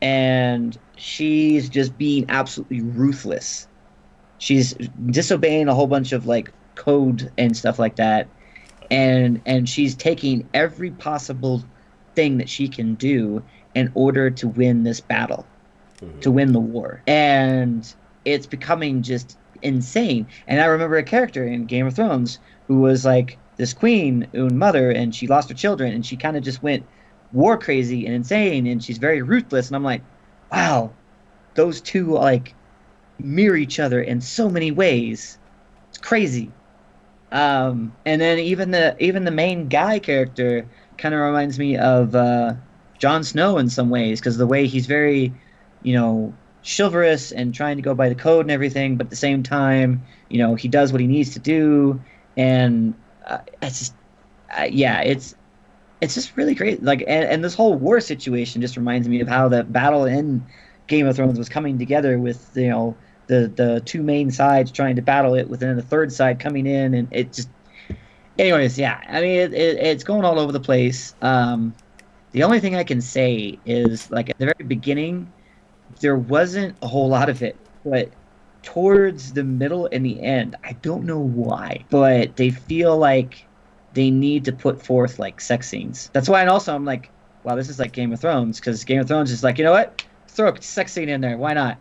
and 0.01 0.79
she's 0.97 1.69
just 1.69 1.97
being 1.99 2.27
absolutely 2.29 2.81
ruthless. 2.81 3.68
She's 4.39 4.73
disobeying 5.11 5.69
a 5.69 5.75
whole 5.75 5.87
bunch 5.87 6.13
of 6.13 6.27
like 6.27 6.53
code 6.75 7.31
and 7.39 7.57
stuff 7.57 7.79
like 7.79 7.97
that. 7.97 8.29
And 8.91 9.43
and 9.45 9.69
she's 9.69 9.95
taking 9.95 10.49
every 10.55 10.91
possible 10.91 11.63
thing 12.15 12.39
that 12.39 12.49
she 12.49 12.69
can 12.69 12.95
do 12.95 13.43
in 13.75 13.91
order 13.95 14.31
to 14.31 14.49
win 14.49 14.83
this 14.85 15.01
battle, 15.01 15.47
Mhm. 16.01 16.21
to 16.21 16.31
win 16.31 16.53
the 16.53 16.61
war. 16.61 17.03
And 17.07 17.93
it's 18.25 18.47
becoming 18.47 19.03
just 19.03 19.37
insane. 19.63 20.27
And 20.47 20.61
I 20.61 20.67
remember 20.67 20.97
a 20.97 21.03
character 21.03 21.45
in 21.47 21.67
Game 21.67 21.87
of 21.87 21.95
Thrones 21.95 22.39
who 22.69 22.81
was 22.81 23.05
like 23.05 23.39
this 23.57 23.75
queen 23.75 24.27
and 24.33 24.59
mother 24.59 24.91
and 24.91 25.15
she 25.15 25.27
lost 25.27 25.49
her 25.49 25.55
children 25.55 25.93
and 25.93 26.07
she 26.07 26.17
kind 26.17 26.37
of 26.37 26.45
just 26.45 26.63
went 26.63 26.85
war 27.33 27.59
crazy 27.59 28.07
and 28.07 28.15
insane 28.15 28.67
and 28.67 28.83
she's 28.83 28.99
very 28.99 29.21
ruthless 29.21 29.67
and 29.67 29.77
i'm 29.77 29.83
like 29.83 30.01
wow 30.53 30.91
those 31.57 31.81
two 31.81 32.13
like 32.13 32.55
mirror 33.19 33.57
each 33.57 33.81
other 33.81 34.01
in 34.01 34.21
so 34.21 34.49
many 34.49 34.71
ways. 34.71 35.39
It's 35.89 35.99
crazy. 35.99 36.51
Um, 37.31 37.93
and 38.07 38.21
then 38.21 38.39
even 38.39 38.71
the 38.71 38.97
even 38.99 39.25
the 39.25 39.31
main 39.31 39.69
guy 39.69 39.99
character 39.99 40.67
kind 40.97 41.15
of 41.15 41.21
reminds 41.21 41.59
me 41.59 41.77
of 41.77 42.15
uh, 42.15 42.55
Jon 42.99 43.23
Snow 43.23 43.59
in 43.59 43.69
some 43.69 43.91
ways 43.91 44.21
because 44.21 44.37
the 44.37 44.47
way 44.47 44.67
he's 44.67 44.87
very, 44.87 45.33
you 45.83 45.95
know, 45.95 46.33
chivalrous 46.65 47.33
and 47.33 47.55
trying 47.55 47.77
to 47.77 47.83
go 47.83 47.95
by 47.95 48.09
the 48.09 48.15
code 48.15 48.45
and 48.45 48.51
everything, 48.51 48.97
but 48.97 49.07
at 49.07 49.11
the 49.11 49.17
same 49.17 49.43
time, 49.43 50.03
you 50.29 50.39
know, 50.39 50.55
he 50.55 50.69
does 50.69 50.93
what 50.93 51.01
he 51.01 51.07
needs 51.07 51.35
to 51.35 51.39
do, 51.39 52.01
and 52.37 52.95
uh, 53.27 53.39
it's 53.63 53.79
just, 53.79 53.95
uh, 54.59 54.67
yeah, 54.71 55.01
it's 55.03 55.35
it's 56.01 56.15
just 56.15 56.37
really 56.37 56.55
great. 56.55 56.83
Like, 56.83 57.01
and, 57.01 57.29
and 57.29 57.45
this 57.45 57.55
whole 57.55 57.75
war 57.75 58.01
situation 58.01 58.61
just 58.61 58.77
reminds 58.77 59.09
me 59.09 59.21
of 59.21 59.29
how 59.29 59.49
the 59.49 59.65
battle 59.65 60.05
in 60.05 60.45
Game 60.87 61.07
of 61.07 61.17
Thrones 61.17 61.39
was 61.39 61.49
coming 61.49 61.79
together 61.79 62.19
with 62.19 62.51
you 62.55 62.69
know 62.69 62.97
the 63.29 63.53
the 63.55 63.81
two 63.85 64.03
main 64.03 64.31
sides 64.31 64.73
trying 64.73 64.97
to 64.97 65.03
battle 65.03 65.35
it, 65.35 65.49
with 65.49 65.61
then 65.61 65.77
the 65.77 65.83
third 65.83 66.13
side 66.13 66.41
coming 66.41 66.67
in, 66.67 66.95
and 66.95 67.09
it 67.13 67.33
just. 67.33 67.49
Anyways, 68.39 68.79
yeah, 68.79 69.01
I 69.09 69.21
mean 69.21 69.37
it, 69.37 69.55
it, 69.55 69.79
it's 69.79 70.05
going 70.05 70.25
all 70.25 70.39
over 70.39 70.53
the 70.53 70.61
place. 70.61 71.15
Um, 71.23 71.75
the 72.33 72.43
only 72.43 72.61
thing 72.61 72.77
I 72.77 72.85
can 72.85 73.01
say 73.01 73.59
is 73.65 74.11
like 74.11 74.31
at 74.31 74.39
the 74.39 74.47
very 74.47 74.65
beginning, 74.67 75.33
there 76.01 76.17
wasn't 76.17 76.77
a 76.83 76.87
whole 76.87 77.09
lot 77.09 77.29
of 77.29 77.43
it, 77.43 77.57
but 77.85 78.11
towards 78.63 79.33
the 79.33 79.45
middle 79.45 79.89
and 79.91 80.05
the 80.05 80.21
end, 80.21 80.57
I 80.63 80.73
don't 80.83 81.05
know 81.05 81.19
why, 81.19 81.85
but 81.91 82.37
they 82.37 82.51
feel 82.51 82.97
like 82.97 83.47
they 83.95 84.11
need 84.11 84.45
to 84.45 84.53
put 84.53 84.85
forth 84.85 85.19
like 85.19 85.41
sex 85.41 85.69
scenes. 85.69 86.11
That's 86.13 86.29
why, 86.29 86.41
and 86.41 86.51
also 86.51 86.75
I'm 86.75 86.85
like, 86.85 87.11
wow, 87.45 87.57
this 87.57 87.69
is 87.69 87.79
like 87.79 87.93
Game 87.93 88.13
of 88.13 88.21
Thrones 88.21 88.61
because 88.61 88.85
Game 88.85 89.01
of 89.01 89.09
Thrones 89.09 89.31
is 89.31 89.43
like, 89.43 89.59
you 89.59 89.65
know 89.65 89.73
what? 89.73 90.05
Throw 90.29 90.51
a 90.51 90.63
sex 90.63 90.93
scene 90.93 91.09
in 91.09 91.21
there. 91.21 91.37
Why 91.37 91.55
not? 91.55 91.79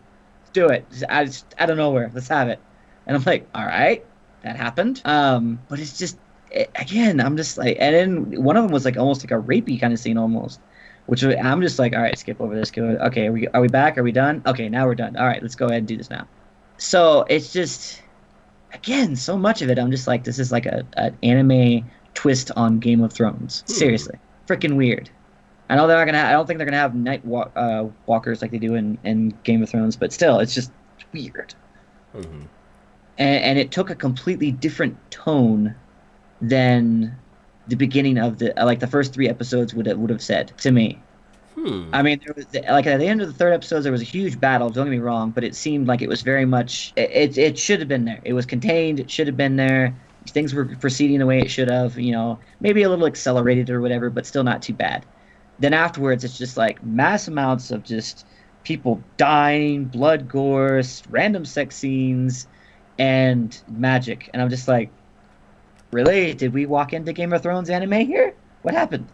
Do 0.58 0.70
it. 0.70 0.90
Just, 0.90 1.04
I 1.08 1.26
just, 1.26 1.46
out 1.60 1.70
of 1.70 1.78
nowhere. 1.78 2.10
Let's 2.12 2.30
have 2.30 2.48
it. 2.50 2.60
And 3.06 3.16
I'm 3.16 3.22
like, 3.24 3.48
all 3.54 3.64
right, 3.64 4.04
that 4.42 4.56
happened. 4.56 5.04
Um, 5.06 5.60
but 5.70 5.80
it's 5.80 6.00
just 6.00 6.18
it, 6.50 6.72
again, 6.74 7.22
I'm 7.22 7.38
just 7.38 7.60
like, 7.60 7.78
and 7.80 7.94
then 7.94 8.44
one 8.44 8.58
of 8.58 8.64
them 8.64 8.72
was 8.72 8.84
like 8.84 8.98
almost 8.98 9.24
like 9.24 9.30
a 9.30 9.40
rapey 9.40 9.80
kind 9.80 9.94
of 9.94 10.00
scene 10.00 10.18
almost. 10.18 10.60
Which 11.06 11.24
I'm 11.24 11.62
just 11.62 11.78
like, 11.78 11.94
all 11.94 12.02
right, 12.02 12.18
skip 12.18 12.42
over 12.42 12.56
this. 12.56 12.72
Go. 12.72 12.84
Okay, 12.86 13.28
are 13.28 13.32
we 13.32 13.48
are 13.50 13.62
we 13.62 13.68
back? 13.68 14.00
Are 14.00 14.04
we 14.04 14.12
done? 14.12 14.42
Okay, 14.48 14.68
now 14.68 14.88
we're 14.88 14.96
done. 14.96 15.16
All 15.16 15.28
right, 15.28 15.44
let's 15.44 15.54
go 15.54 15.68
ahead 15.68 15.78
and 15.78 15.88
do 15.88 15.96
this 15.96 16.10
now. 16.10 16.28
So 16.78 17.24
it's 17.30 17.54
just, 17.54 18.02
again, 18.74 19.16
so 19.16 19.38
much 19.38 19.62
of 19.62 19.70
it. 19.70 19.78
I'm 19.78 19.92
just 19.92 20.08
like, 20.08 20.24
this 20.24 20.40
is 20.40 20.52
like 20.52 20.66
a 20.66 20.88
an 20.94 21.16
anime 21.22 21.88
twist 22.16 22.50
on 22.56 22.80
Game 22.80 23.04
of 23.04 23.14
Thrones. 23.14 23.64
Hmm. 23.68 23.74
Seriously, 23.74 24.18
freaking 24.48 24.76
weird. 24.76 25.12
I 25.70 25.76
know 25.76 25.88
they're 25.88 25.98
not 25.98 26.06
gonna. 26.06 26.24
I 26.28 26.32
don't 26.32 26.46
think 26.48 26.58
they're 26.60 26.66
gonna 26.68 26.78
have 26.78 26.96
night 26.96 27.26
walk, 27.26 27.52
uh, 27.56 27.88
walkers 28.06 28.42
like 28.42 28.52
they 28.52 28.60
do 28.60 28.76
in, 28.76 28.98
in 29.04 29.30
Game 29.44 29.62
of 29.64 29.70
Thrones, 29.70 29.98
but 29.98 30.14
still, 30.14 30.40
it's 30.40 30.54
just 30.54 30.72
weird. 31.14 31.56
hmm 32.14 32.48
And, 33.18 33.44
and 33.44 33.60
it 33.60 33.72
took 33.72 33.90
a 33.90 33.96
completely 33.96 34.52
different 34.52 35.00
tone 35.12 35.76
than 36.42 37.22
the 37.68 37.76
beginning 37.76 38.18
of 38.20 38.40
the 38.40 38.54
like 38.58 38.80
the 38.80 38.88
first 38.88 39.14
three 39.14 39.30
episodes 39.30 39.74
would 39.74 39.88
have, 39.88 39.98
would 40.00 40.10
have 40.12 40.24
said 40.24 40.54
to 40.60 40.72
me. 40.72 41.06
Hmm. 41.56 41.90
I 41.94 42.04
mean, 42.04 42.20
there 42.26 42.34
was 42.36 42.48
like 42.70 42.88
at 42.88 43.00
the 43.00 43.08
end 43.08 43.22
of 43.22 43.28
the 43.28 43.34
third 43.34 43.54
episode, 43.54 43.82
there 43.82 43.92
was 43.92 44.02
a 44.02 44.06
huge 44.06 44.40
battle. 44.40 44.70
Don't 44.70 44.88
get 44.88 44.92
me 44.92 45.00
wrong, 45.00 45.32
but 45.32 45.44
it 45.44 45.56
seemed 45.56 45.88
like 45.88 46.02
it 46.02 46.10
was 46.10 46.22
very 46.24 46.46
much. 46.46 46.94
It 46.98 47.12
it, 47.12 47.38
it 47.38 47.60
should 47.60 47.80
have 47.80 47.90
been 47.90 48.06
there. 48.06 48.22
It 48.26 48.34
was 48.34 48.46
contained. 48.46 49.00
It 49.00 49.12
should 49.12 49.28
have 49.28 49.38
been 49.38 49.56
there. 49.58 50.00
Things 50.34 50.54
were 50.54 50.66
proceeding 50.78 51.20
the 51.20 51.26
way 51.26 51.42
it 51.42 51.50
should 51.52 51.70
have. 51.70 51.98
You 51.98 52.12
know, 52.14 52.42
maybe 52.60 52.84
a 52.84 52.90
little 52.90 53.08
accelerated 53.08 53.70
or 53.70 53.82
whatever, 53.82 54.10
but 54.10 54.26
still 54.28 54.44
not 54.44 54.62
too 54.64 54.74
bad. 54.76 55.06
Then 55.60 55.74
afterwards, 55.74 56.24
it's 56.24 56.38
just 56.38 56.58
like 56.58 56.84
mass 56.84 57.28
amounts 57.28 57.72
of 57.72 57.84
just 57.84 58.26
people 58.64 59.02
dying, 59.18 59.86
blood, 59.86 60.28
gore, 60.28 60.82
random 61.10 61.46
sex 61.46 61.76
scenes, 61.76 62.48
and 63.00 63.60
magic. 63.68 64.30
And 64.34 64.42
I'm 64.42 64.50
just 64.50 64.68
like, 64.68 64.92
really? 65.92 66.34
Did 66.34 66.54
we 66.54 66.66
walk 66.66 66.94
into 66.94 67.14
Game 67.14 67.34
of 67.34 67.42
Thrones 67.42 67.70
anime 67.70 68.06
here? 68.06 68.34
What 68.62 68.74
happened? 68.74 69.08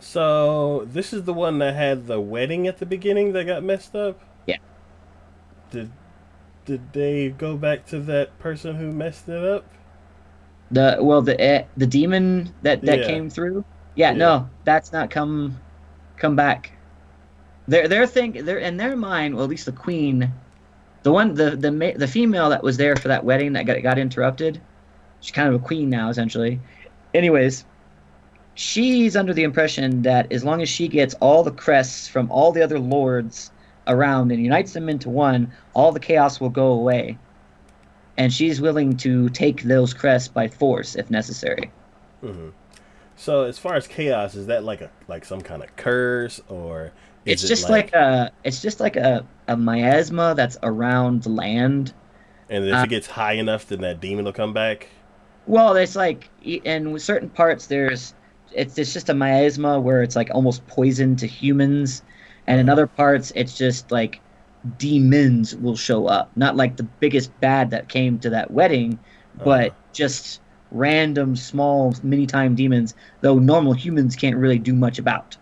So 0.00 0.86
this 0.86 1.12
is 1.12 1.24
the 1.24 1.34
one 1.34 1.58
that 1.58 1.74
had 1.74 2.06
the 2.06 2.20
wedding 2.20 2.66
at 2.66 2.78
the 2.78 2.86
beginning 2.86 3.32
that 3.32 3.44
got 3.46 3.62
messed 3.62 3.94
up. 3.94 4.20
Yeah. 4.46 4.56
Did 5.70 5.90
did 6.64 6.92
they 6.92 7.30
go 7.30 7.56
back 7.56 7.86
to 7.86 8.00
that 8.00 8.38
person 8.38 8.76
who 8.76 8.92
messed 8.92 9.28
it 9.28 9.44
up? 9.44 9.64
The 10.70 10.98
well, 11.00 11.20
the 11.22 11.38
eh, 11.40 11.64
the 11.76 11.86
demon 11.86 12.54
that 12.62 12.82
that 12.82 13.00
Yeah. 13.00 13.06
came 13.06 13.28
through. 13.30 13.64
Yeah, 13.94 14.12
Yeah. 14.12 14.16
no, 14.16 14.50
that's 14.64 14.92
not 14.92 15.10
come 15.10 15.60
come 16.20 16.36
back. 16.36 16.78
Their 17.68 17.88
their 17.88 18.06
thing, 18.06 18.32
their 18.44 18.58
in 18.58 18.76
their 18.78 18.96
mind, 18.96 19.34
well, 19.34 19.44
at 19.44 19.50
least 19.50 19.66
the 19.66 19.72
queen, 19.72 20.34
the 21.04 21.12
one 21.12 21.34
the 21.34 21.56
the 21.56 21.94
the 21.96 22.08
female 22.08 22.50
that 22.50 22.62
was 22.64 22.76
there 22.78 22.96
for 22.96 23.08
that 23.08 23.24
wedding 23.24 23.54
that 23.54 23.66
got 23.66 23.82
got 23.82 23.98
interrupted. 23.98 24.66
She's 25.20 25.32
kind 25.32 25.48
of 25.48 25.54
a 25.56 25.64
queen 25.64 25.90
now, 25.90 26.10
essentially. 26.10 26.62
Anyways, 27.14 27.66
she's 28.54 29.16
under 29.16 29.34
the 29.34 29.44
impression 29.44 30.02
that 30.02 30.32
as 30.32 30.44
long 30.44 30.62
as 30.62 30.68
she 30.68 30.88
gets 30.88 31.14
all 31.14 31.42
the 31.44 31.52
crests 31.52 32.08
from 32.08 32.30
all 32.30 32.52
the 32.52 32.62
other 32.62 32.78
lords 32.80 33.52
around 33.88 34.32
and 34.32 34.42
unites 34.42 34.72
them 34.72 34.88
into 34.88 35.10
one, 35.10 35.54
all 35.74 35.92
the 35.92 36.00
chaos 36.00 36.40
will 36.40 36.50
go 36.50 36.72
away. 36.72 37.20
And 38.16 38.32
she's 38.32 38.60
willing 38.60 38.96
to 38.98 39.28
take 39.30 39.62
those 39.64 39.94
crests 39.94 40.28
by 40.28 40.48
force 40.48 40.94
if 40.94 41.10
necessary. 41.10 41.74
hmm 42.22 42.50
So 43.20 43.44
as 43.44 43.58
far 43.58 43.74
as 43.74 43.86
chaos, 43.86 44.34
is 44.34 44.46
that 44.46 44.64
like 44.64 44.80
a 44.80 44.90
like 45.08 45.24
some 45.24 45.42
kind 45.42 45.62
of 45.62 45.74
curse 45.76 46.40
or? 46.48 46.92
is 47.26 47.44
It's 47.44 47.44
it 47.44 47.54
just 47.54 47.68
like, 47.70 47.92
a 47.94 48.30
it's 48.44 48.60
just 48.60 48.80
like 48.80 48.96
a, 48.96 49.26
a 49.48 49.56
miasma 49.56 50.34
that's 50.36 50.56
around 50.62 51.22
the 51.22 51.30
land. 51.30 51.94
and 52.48 52.64
if 52.66 52.82
uh, 52.82 52.84
it 52.84 52.88
gets 52.88 53.06
high 53.06 53.34
enough, 53.34 53.66
then 53.66 53.80
that 53.80 54.00
demon 54.00 54.24
will 54.24 54.32
come 54.32 54.52
back. 54.52 54.88
Well, 55.46 55.76
it's 55.76 55.96
like 55.96 56.30
in 56.42 56.98
certain 56.98 57.30
parts 57.30 57.66
there's 57.66 58.14
it's 58.50 58.78
it's 58.78 58.92
just 58.92 59.08
a 59.08 59.14
miasma 59.14 59.80
where 59.80 60.02
it's 60.02 60.16
like 60.16 60.30
almost 60.32 60.66
poison 60.66 61.16
to 61.16 61.26
humans, 61.26 62.02
and 62.46 62.60
in 62.60 62.68
other 62.68 62.86
parts 62.86 63.32
it's 63.34 63.56
just 63.56 63.90
like 63.90 64.22
demons 64.76 65.56
will 65.56 65.76
show 65.76 66.06
up. 66.06 66.32
Not 66.36 66.56
like 66.56 66.76
the 66.76 66.84
biggest 67.00 67.38
bad 67.40 67.70
that 67.70 67.88
came 67.88 68.18
to 68.20 68.30
that 68.30 68.50
wedding, 68.50 69.00
but 69.42 69.72
Uh-huh. 69.72 69.74
just 69.92 70.42
random 70.70 71.36
small 71.36 71.94
mini 72.02 72.26
time 72.26 72.54
demons. 72.54 72.94
Though 73.20 73.38
normal 73.38 73.72
humans 73.72 74.16
can't 74.16 74.36
really 74.36 74.58
do 74.58 74.74
much 74.74 74.98
about. 74.98 75.36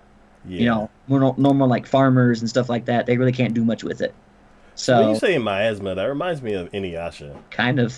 Yeah. 0.47 0.61
You 0.61 0.67
know, 0.67 0.91
normal, 1.09 1.35
normal 1.37 1.69
like 1.69 1.87
farmers 1.87 2.41
and 2.41 2.49
stuff 2.49 2.69
like 2.69 2.87
that. 2.87 3.07
They 3.07 3.17
really 3.19 3.33
can't 3.33 3.55
do 3.55 3.65
much 3.65 3.85
with 3.85 4.01
it. 4.01 4.15
So 4.75 5.01
when 5.01 5.09
you 5.11 5.17
say 5.17 5.39
miasma, 5.39 5.95
that 5.97 6.05
reminds 6.05 6.41
me 6.41 6.55
of 6.55 6.71
Inuyasha. 6.71 7.37
kind 7.51 7.79
of. 7.81 7.95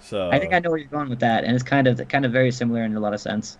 So 0.00 0.30
I 0.30 0.38
think 0.38 0.54
I 0.54 0.60
know 0.60 0.70
where 0.70 0.78
you're 0.78 0.88
going 0.88 1.10
with 1.10 1.20
that, 1.20 1.44
and 1.44 1.54
it's 1.54 1.64
kind 1.64 1.86
of 1.86 2.06
kind 2.08 2.24
of 2.24 2.32
very 2.32 2.52
similar 2.52 2.82
in 2.84 2.94
a 2.94 3.00
lot 3.00 3.12
of 3.12 3.20
sense. 3.20 3.58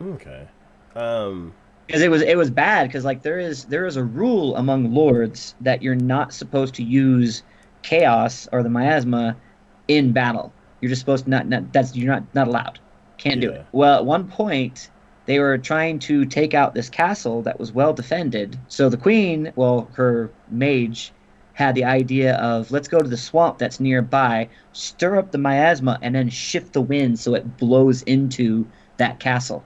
Okay. 0.00 0.48
Um. 0.96 1.52
because 1.86 2.02
it 2.02 2.10
was 2.10 2.22
it 2.22 2.36
was 2.36 2.50
bad 2.50 2.88
because 2.88 3.04
like 3.04 3.22
there 3.22 3.38
is 3.38 3.64
there 3.66 3.86
is 3.86 3.96
a 3.96 4.04
rule 4.04 4.56
among 4.56 4.94
lords 4.94 5.54
that 5.60 5.82
you're 5.82 5.94
not 5.94 6.32
supposed 6.32 6.74
to 6.74 6.82
use 6.82 7.42
chaos 7.82 8.48
or 8.52 8.62
the 8.62 8.68
miasma 8.68 9.36
in 9.88 10.12
battle 10.12 10.52
you're 10.80 10.88
just 10.88 11.00
supposed 11.00 11.24
to 11.24 11.30
not, 11.30 11.46
not 11.48 11.72
that's 11.72 11.94
you're 11.96 12.12
not 12.12 12.22
not 12.34 12.48
allowed 12.48 12.78
can't 13.16 13.40
do 13.40 13.50
it 13.50 13.66
well 13.72 13.98
at 13.98 14.04
one 14.04 14.28
point 14.28 14.90
they 15.26 15.38
were 15.38 15.58
trying 15.58 15.98
to 15.98 16.24
take 16.24 16.54
out 16.54 16.74
this 16.74 16.88
castle 16.88 17.42
that 17.42 17.58
was 17.58 17.72
well 17.72 17.92
defended 17.92 18.58
so 18.68 18.88
the 18.88 18.96
queen 18.96 19.52
well 19.56 19.90
her 19.94 20.30
mage 20.50 21.12
had 21.54 21.74
the 21.74 21.84
idea 21.84 22.36
of 22.36 22.70
let's 22.70 22.86
go 22.86 23.02
to 23.02 23.08
the 23.08 23.16
swamp 23.16 23.58
that's 23.58 23.80
nearby 23.80 24.48
stir 24.72 25.18
up 25.18 25.32
the 25.32 25.38
miasma 25.38 25.98
and 26.02 26.14
then 26.14 26.28
shift 26.28 26.72
the 26.72 26.80
wind 26.80 27.18
so 27.18 27.34
it 27.34 27.56
blows 27.56 28.02
into 28.02 28.66
that 28.96 29.18
castle 29.18 29.64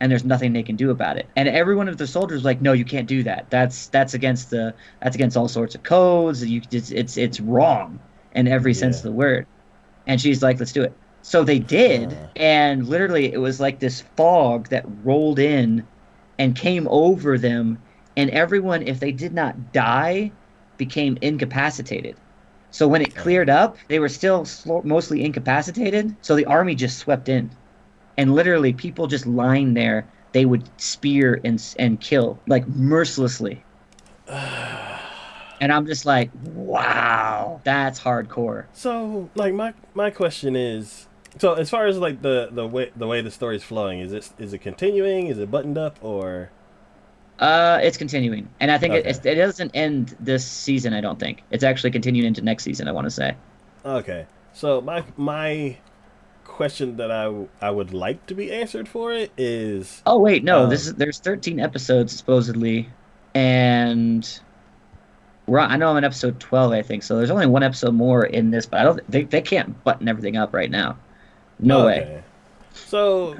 and 0.00 0.10
there's 0.10 0.24
nothing 0.24 0.52
they 0.52 0.62
can 0.62 0.76
do 0.76 0.90
about 0.90 1.18
it. 1.18 1.28
And 1.36 1.46
every 1.46 1.76
one 1.76 1.88
of 1.88 1.98
the 1.98 2.06
soldiers 2.06 2.38
was 2.38 2.44
like, 2.44 2.62
no, 2.62 2.72
you 2.72 2.86
can't 2.86 3.06
do 3.06 3.22
that. 3.24 3.50
That's 3.50 3.88
that's 3.88 4.14
against 4.14 4.50
the 4.50 4.74
that's 5.02 5.14
against 5.14 5.36
all 5.36 5.46
sorts 5.46 5.74
of 5.74 5.82
codes. 5.82 6.44
You 6.44 6.62
it's 6.70 6.90
it's, 6.90 7.16
it's 7.16 7.38
wrong 7.38 8.00
in 8.34 8.48
every 8.48 8.72
sense 8.72 8.96
of 8.96 9.02
the 9.02 9.12
word. 9.12 9.46
And 10.10 10.20
she's 10.20 10.42
like, 10.42 10.58
let's 10.58 10.72
do 10.74 10.82
it. 10.82 10.98
So 11.22 11.44
they 11.44 11.60
did, 11.60 12.12
Uh. 12.12 12.28
and 12.36 12.86
literally 12.88 13.32
it 13.32 13.38
was 13.38 13.60
like 13.60 13.80
this 13.80 14.02
fog 14.16 14.68
that 14.70 14.84
rolled 14.86 15.38
in 15.38 15.88
and 16.38 16.56
came 16.56 16.88
over 16.90 17.38
them, 17.38 17.78
and 18.16 18.30
everyone, 18.30 18.82
if 18.82 19.00
they 19.00 19.12
did 19.12 19.34
not 19.34 19.72
die, 19.72 20.32
became 20.78 21.18
incapacitated. 21.22 22.20
So 22.70 22.88
when 22.88 23.02
it 23.02 23.14
cleared 23.14 23.50
up, 23.50 23.78
they 23.88 24.00
were 24.00 24.08
still 24.08 24.44
slo- 24.46 24.82
mostly 24.84 25.24
incapacitated. 25.24 26.16
So 26.22 26.36
the 26.36 26.46
army 26.46 26.74
just 26.74 26.98
swept 26.98 27.28
in 27.28 27.56
and 28.18 28.34
literally 28.34 28.72
people 28.72 29.06
just 29.08 29.26
lying 29.26 29.74
there 29.74 30.10
they 30.32 30.44
would 30.46 30.70
spear 30.80 31.40
and 31.44 31.62
and 31.78 32.00
kill 32.00 32.42
like 32.48 32.66
mercilessly 32.68 33.66
and 35.60 35.72
i'm 35.72 35.86
just 35.86 36.04
like 36.06 36.30
wow 36.54 37.60
that's 37.64 38.00
hardcore 38.00 38.64
So, 38.72 39.28
like 39.34 39.54
my 39.54 39.74
my 39.94 40.10
question 40.10 40.56
is, 40.56 41.06
so 41.38 41.54
as 41.54 41.68
far 41.70 41.86
as 41.86 41.98
like 41.98 42.22
the 42.22 42.48
the 42.50 42.66
way 42.66 42.90
the 42.96 43.06
way 43.06 43.20
the 43.20 43.30
story's 43.30 43.62
flowing, 43.62 44.00
is 44.00 44.12
it 44.12 44.30
is 44.38 44.52
it 44.52 44.58
continuing? 44.58 45.26
Is 45.28 45.38
it 45.38 45.50
buttoned 45.50 45.78
up 45.78 45.98
or? 46.02 46.50
uh 47.38 47.78
it's 47.82 47.96
continuing 47.96 48.46
and 48.60 48.70
i 48.70 48.76
think 48.76 48.92
it, 48.92 48.98
Okay. 48.98 49.08
it's, 49.10 49.24
it 49.24 49.34
doesn't 49.36 49.70
end 49.72 50.14
this 50.20 50.44
season 50.46 50.92
i 50.92 51.00
don't 51.00 51.18
think 51.18 51.42
it's 51.50 51.64
actually 51.64 51.90
continuing 51.90 52.26
into 52.28 52.42
next 52.42 52.64
season 52.64 52.86
i 52.86 52.92
want 52.92 53.06
to 53.06 53.10
say 53.10 53.34
Okay. 53.82 54.26
So 54.52 54.82
my 54.82 55.04
my 55.16 55.78
question 56.44 56.98
that 56.98 57.10
I 57.10 57.46
I 57.62 57.70
would 57.70 57.94
like 57.94 58.26
to 58.26 58.34
be 58.34 58.52
answered 58.52 58.86
for 58.88 59.10
it 59.14 59.32
is 59.38 60.02
Oh 60.04 60.18
wait, 60.18 60.44
no. 60.44 60.64
Um, 60.64 60.68
this 60.70 60.86
is 60.86 60.94
there's 60.96 61.18
13 61.18 61.58
episodes 61.60 62.14
supposedly, 62.14 62.90
and 63.34 64.40
we're 65.50 65.58
on, 65.58 65.68
I 65.72 65.76
know 65.76 65.90
I'm 65.90 65.96
on 65.96 66.04
episode 66.04 66.38
12, 66.38 66.70
I 66.70 66.82
think. 66.82 67.02
So 67.02 67.16
there's 67.16 67.30
only 67.30 67.46
one 67.48 67.64
episode 67.64 67.92
more 67.92 68.24
in 68.24 68.52
this, 68.52 68.66
but 68.66 68.78
I 68.80 68.84
don't. 68.84 69.10
They 69.10 69.24
they 69.24 69.42
can't 69.42 69.82
button 69.82 70.06
everything 70.06 70.36
up 70.36 70.54
right 70.54 70.70
now. 70.70 70.96
No 71.58 71.86
way. 71.86 72.22
So, 72.72 73.36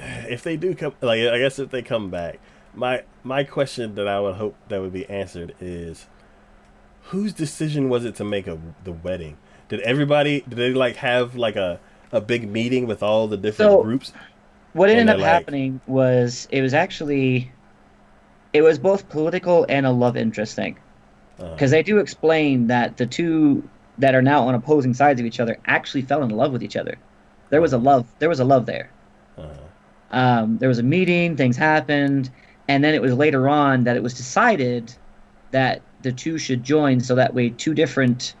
if 0.00 0.42
they 0.42 0.56
do 0.56 0.74
come, 0.74 0.94
like 1.02 1.20
I 1.20 1.38
guess 1.38 1.58
if 1.58 1.70
they 1.70 1.82
come 1.82 2.08
back, 2.08 2.38
my 2.74 3.02
my 3.22 3.44
question 3.44 3.96
that 3.96 4.08
I 4.08 4.18
would 4.18 4.36
hope 4.36 4.56
that 4.68 4.80
would 4.80 4.94
be 4.94 5.04
answered 5.10 5.54
is, 5.60 6.06
whose 7.02 7.34
decision 7.34 7.90
was 7.90 8.06
it 8.06 8.14
to 8.16 8.24
make 8.24 8.46
a 8.46 8.58
the 8.84 8.92
wedding? 8.92 9.36
Did 9.68 9.80
everybody? 9.80 10.40
Did 10.48 10.56
they 10.56 10.72
like 10.72 10.96
have 10.96 11.36
like 11.36 11.56
a 11.56 11.78
a 12.12 12.20
big 12.22 12.48
meeting 12.48 12.86
with 12.86 13.02
all 13.02 13.28
the 13.28 13.36
different 13.36 13.72
So- 13.72 13.82
groups? 13.82 14.12
What 14.72 14.88
ended 14.88 15.08
up 15.10 15.18
like- 15.18 15.26
happening 15.26 15.80
was 15.86 16.48
it 16.50 16.62
was 16.62 16.72
actually 16.72 17.52
it 18.54 18.62
was 18.62 18.78
both 18.78 19.08
political 19.10 19.66
and 19.68 19.84
a 19.84 19.90
love 19.90 20.16
interest 20.16 20.54
thing 20.56 20.78
because 21.38 21.70
they 21.70 21.82
do 21.82 21.98
explain 21.98 22.66
that 22.68 22.96
the 22.96 23.06
two 23.06 23.68
that 23.98 24.14
are 24.14 24.22
now 24.22 24.46
on 24.48 24.54
opposing 24.54 24.94
sides 24.94 25.20
of 25.20 25.26
each 25.26 25.40
other 25.40 25.58
actually 25.66 26.02
fell 26.02 26.22
in 26.22 26.30
love 26.30 26.52
with 26.52 26.62
each 26.62 26.76
other. 26.76 26.96
There 27.50 27.60
was 27.60 27.72
a 27.72 27.78
love. 27.78 28.06
There 28.18 28.28
was 28.28 28.40
a 28.40 28.44
love 28.44 28.66
there. 28.66 28.90
uh, 29.38 29.48
um, 30.10 30.58
there 30.58 30.68
was 30.68 30.78
a 30.78 30.82
meeting, 30.82 31.36
things 31.36 31.56
happened, 31.56 32.30
and 32.68 32.82
then 32.82 32.94
it 32.94 33.02
was 33.02 33.12
later 33.14 33.48
on 33.48 33.84
that 33.84 33.96
it 33.96 34.02
was 34.02 34.14
decided 34.14 34.94
that 35.50 35.82
the 36.02 36.12
two 36.12 36.38
should 36.38 36.62
join 36.62 37.00
so 37.00 37.14
that 37.14 37.34
way 37.34 37.50
two 37.50 37.74
different 37.74 38.34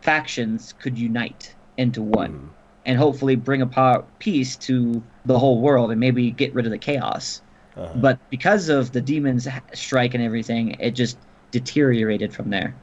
factions 0.00 0.74
could 0.80 0.98
unite 0.98 1.54
into 1.76 2.02
one 2.02 2.32
mm, 2.32 2.48
and 2.84 2.98
hopefully 2.98 3.36
bring 3.36 3.62
about 3.62 4.06
peace 4.18 4.56
to 4.56 5.02
the 5.24 5.38
whole 5.38 5.60
world 5.60 5.90
and 5.90 6.00
maybe 6.00 6.30
get 6.30 6.52
rid 6.54 6.66
of 6.66 6.72
the 6.72 6.78
chaos. 6.78 7.40
uh-huh. 7.76 7.92
But 7.96 8.18
because 8.30 8.68
of 8.68 8.92
the 8.92 9.00
demons 9.00 9.46
strike 9.74 10.14
and 10.14 10.22
everything, 10.22 10.76
it 10.80 10.92
just 10.92 11.16
deteriorated 11.52 12.34
from 12.34 12.50
there. 12.50 12.74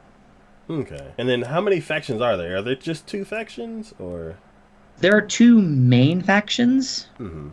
okay. 0.70 1.12
And 1.18 1.28
then 1.28 1.42
how 1.42 1.60
many 1.60 1.80
factions 1.80 2.22
are 2.22 2.36
there? 2.38 2.56
Are 2.56 2.62
there 2.62 2.74
just 2.76 3.06
two 3.06 3.24
factions 3.26 3.92
or? 3.98 4.36
There 4.98 5.14
are 5.16 5.20
two 5.22 5.60
main 5.60 6.22
factions. 6.22 7.08
hmm 7.18 7.50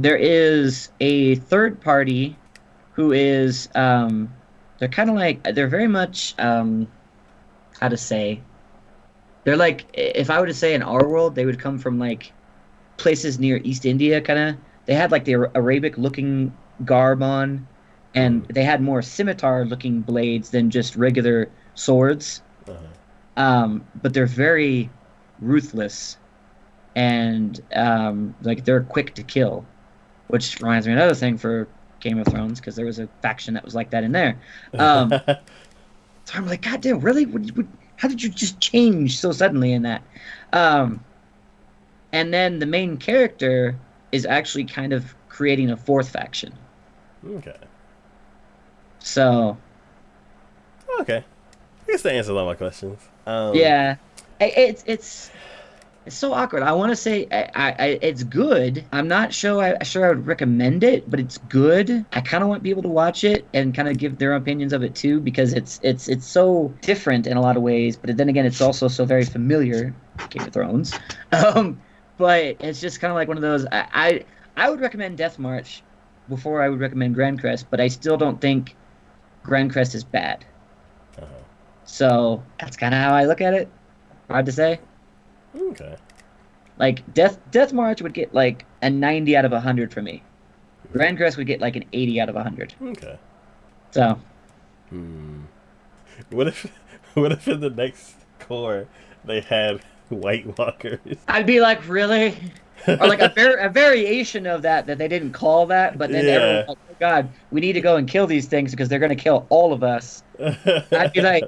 there 0.00 0.16
is 0.16 0.90
a 1.00 1.34
third 1.34 1.80
party 1.80 2.36
who 2.92 3.10
is 3.10 3.68
um 3.74 4.32
they're 4.78 4.88
kind 4.88 5.10
of 5.10 5.16
like 5.16 5.42
they're 5.54 5.66
very 5.66 5.88
much 5.88 6.36
um 6.38 6.86
how 7.80 7.88
to 7.88 7.96
say 7.96 8.40
they're 9.42 9.56
like 9.56 9.86
if 9.94 10.30
i 10.30 10.38
were 10.38 10.46
to 10.46 10.54
say 10.54 10.72
in 10.72 10.82
our 10.82 11.04
world 11.08 11.34
they 11.34 11.44
would 11.44 11.58
come 11.58 11.80
from 11.80 11.98
like 11.98 12.32
places 12.96 13.40
near 13.40 13.56
east 13.64 13.84
india 13.84 14.20
kind 14.20 14.38
of 14.38 14.56
they 14.86 14.94
had 14.94 15.10
like 15.10 15.24
the 15.24 15.34
arabic 15.56 15.98
looking 15.98 16.56
garb 16.84 17.20
on 17.20 17.66
and 18.14 18.44
they 18.46 18.64
had 18.64 18.80
more 18.80 19.02
scimitar 19.02 19.64
looking 19.64 20.00
blades 20.00 20.50
than 20.50 20.70
just 20.70 20.96
regular 20.96 21.48
swords. 21.74 22.42
Uh-huh. 22.68 23.42
um, 23.42 23.84
but 24.02 24.12
they're 24.12 24.26
very 24.26 24.90
ruthless 25.40 26.16
and 26.94 27.60
um, 27.74 28.34
like 28.42 28.64
they're 28.64 28.82
quick 28.82 29.14
to 29.14 29.22
kill 29.22 29.64
which 30.26 30.60
reminds 30.60 30.86
me 30.86 30.92
of 30.92 30.98
another 30.98 31.14
thing 31.14 31.38
for 31.38 31.66
game 32.00 32.18
of 32.18 32.26
thrones 32.26 32.60
because 32.60 32.76
there 32.76 32.84
was 32.84 32.98
a 32.98 33.08
faction 33.22 33.54
that 33.54 33.64
was 33.64 33.74
like 33.74 33.88
that 33.90 34.04
in 34.04 34.12
there. 34.12 34.38
Um, 34.74 35.08
so 36.24 36.34
i'm 36.34 36.46
like 36.46 36.60
god 36.62 36.82
damn 36.82 37.00
really? 37.00 37.24
Would- 37.26 37.56
would- 37.56 37.68
how 37.96 38.06
did 38.08 38.22
you 38.22 38.28
just 38.28 38.60
change 38.60 39.18
so 39.18 39.32
suddenly 39.32 39.72
in 39.72 39.82
that? 39.82 40.02
Um, 40.52 41.02
and 42.12 42.32
then 42.32 42.58
the 42.60 42.66
main 42.66 42.96
character 42.96 43.74
is 44.12 44.24
actually 44.24 44.64
kind 44.64 44.92
of 44.92 45.14
creating 45.28 45.70
a 45.70 45.76
fourth 45.76 46.08
faction. 46.10 46.52
Okay. 47.26 47.56
So 49.00 49.56
Okay. 51.00 51.24
I 51.86 51.90
guess 51.90 52.02
that 52.02 52.12
answers 52.12 52.36
all 52.36 52.44
my 52.46 52.54
questions. 52.54 53.00
Um, 53.26 53.54
Yeah, 53.54 53.96
it's 54.40 54.84
it's 54.86 55.30
it's 56.06 56.16
so 56.16 56.32
awkward. 56.32 56.62
I 56.62 56.72
want 56.72 56.90
to 56.90 56.96
say 56.96 57.28
I, 57.30 57.50
I, 57.54 57.70
I 57.78 57.86
it's 58.02 58.24
good. 58.24 58.84
I'm 58.92 59.08
not 59.08 59.32
sure 59.32 59.62
I 59.62 59.82
sure 59.84 60.06
I 60.06 60.08
would 60.08 60.26
recommend 60.26 60.84
it, 60.84 61.10
but 61.10 61.20
it's 61.20 61.38
good. 61.38 62.04
I 62.12 62.20
kind 62.20 62.42
of 62.42 62.48
want 62.48 62.62
people 62.62 62.82
to 62.82 62.88
watch 62.88 63.24
it 63.24 63.46
and 63.54 63.74
kind 63.74 63.88
of 63.88 63.98
give 63.98 64.18
their 64.18 64.34
opinions 64.34 64.72
of 64.72 64.82
it 64.82 64.94
too 64.94 65.20
because 65.20 65.52
it's 65.52 65.80
it's 65.82 66.08
it's 66.08 66.26
so 66.26 66.72
different 66.82 67.26
in 67.26 67.36
a 67.36 67.40
lot 67.40 67.56
of 67.56 67.62
ways. 67.62 67.96
But 67.96 68.16
then 68.16 68.28
again, 68.28 68.46
it's 68.46 68.60
also 68.60 68.88
so 68.88 69.04
very 69.04 69.24
familiar. 69.24 69.94
Game 70.30 70.42
of 70.42 70.52
Thrones, 70.52 70.98
um, 71.32 71.80
but 72.16 72.56
it's 72.60 72.80
just 72.80 73.00
kind 73.00 73.10
of 73.10 73.14
like 73.14 73.28
one 73.28 73.36
of 73.36 73.42
those. 73.42 73.66
I, 73.66 73.86
I 73.92 74.24
I 74.56 74.70
would 74.70 74.80
recommend 74.80 75.16
Death 75.16 75.38
March 75.38 75.82
before 76.28 76.60
I 76.60 76.68
would 76.68 76.80
recommend 76.80 77.14
Grancrest, 77.16 77.66
but 77.70 77.80
I 77.80 77.88
still 77.88 78.16
don't 78.16 78.40
think 78.40 78.74
Grancrest 79.48 79.94
is 79.94 80.04
bad. 80.04 80.44
Uh-huh. 81.16 81.26
So 81.84 82.42
that's 82.60 82.76
kind 82.76 82.94
of 82.94 83.00
how 83.00 83.14
I 83.14 83.24
look 83.24 83.40
at 83.40 83.54
it. 83.54 83.68
Hard 84.28 84.46
to 84.46 84.52
say. 84.52 84.78
Okay. 85.56 85.96
Like 86.78 87.14
Death 87.14 87.38
Death 87.50 87.72
March 87.72 88.02
would 88.02 88.14
get 88.14 88.34
like 88.34 88.64
a 88.82 88.90
90 88.90 89.36
out 89.36 89.44
of 89.44 89.52
100 89.52 89.92
for 89.92 90.02
me. 90.02 90.22
Grancrest 90.92 91.36
would 91.36 91.46
get 91.46 91.60
like 91.60 91.76
an 91.76 91.84
80 91.92 92.20
out 92.20 92.28
of 92.28 92.34
100. 92.34 92.74
Okay. 92.82 93.18
So 93.90 94.18
Hmm. 94.90 95.42
What 96.30 96.48
if, 96.48 96.66
what 97.14 97.32
if 97.32 97.46
in 97.48 97.60
the 97.60 97.70
next 97.70 98.14
cour 98.38 98.86
they 99.24 99.40
had 99.40 99.80
White 100.08 100.58
Walkers? 100.58 101.16
I'd 101.28 101.46
be 101.46 101.60
like, 101.60 101.86
really? 101.88 102.36
Or 102.86 102.96
like 103.08 103.20
a, 103.20 103.28
var- 103.34 103.56
a 103.58 103.68
variation 103.68 104.46
of 104.46 104.62
that 104.62 104.86
that 104.86 104.98
they 104.98 105.08
didn't 105.08 105.32
call 105.32 105.66
that, 105.66 105.98
but 105.98 106.10
then 106.10 106.24
Yeah. 106.24 106.30
everyone's 106.32 106.68
like, 106.68 106.78
oh 106.90 106.96
God, 107.00 107.28
we 107.50 107.60
need 107.60 107.72
to 107.74 107.80
go 107.80 107.96
and 107.96 108.08
kill 108.08 108.26
these 108.26 108.46
things 108.46 108.70
because 108.70 108.88
they're 108.88 108.98
going 108.98 109.08
to 109.10 109.16
kill 109.16 109.46
all 109.50 109.72
of 109.72 109.82
us. 109.82 110.22
I'd 110.40 111.12
be 111.12 111.20
like, 111.20 111.44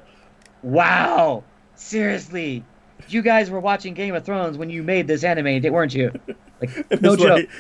wow, 0.62 1.42
seriously, 1.76 2.64
you 3.08 3.22
guys 3.22 3.50
were 3.50 3.60
watching 3.60 3.94
Game 3.94 4.14
of 4.14 4.24
Thrones 4.24 4.58
when 4.58 4.70
you 4.70 4.82
made 4.82 5.06
this 5.06 5.24
anime, 5.24 5.62
weren't 5.72 5.94
you? 5.94 6.12
Like, 6.60 6.86
And 6.90 7.00
no 7.02 7.16
joke. 7.16 7.30
like, 7.30 7.50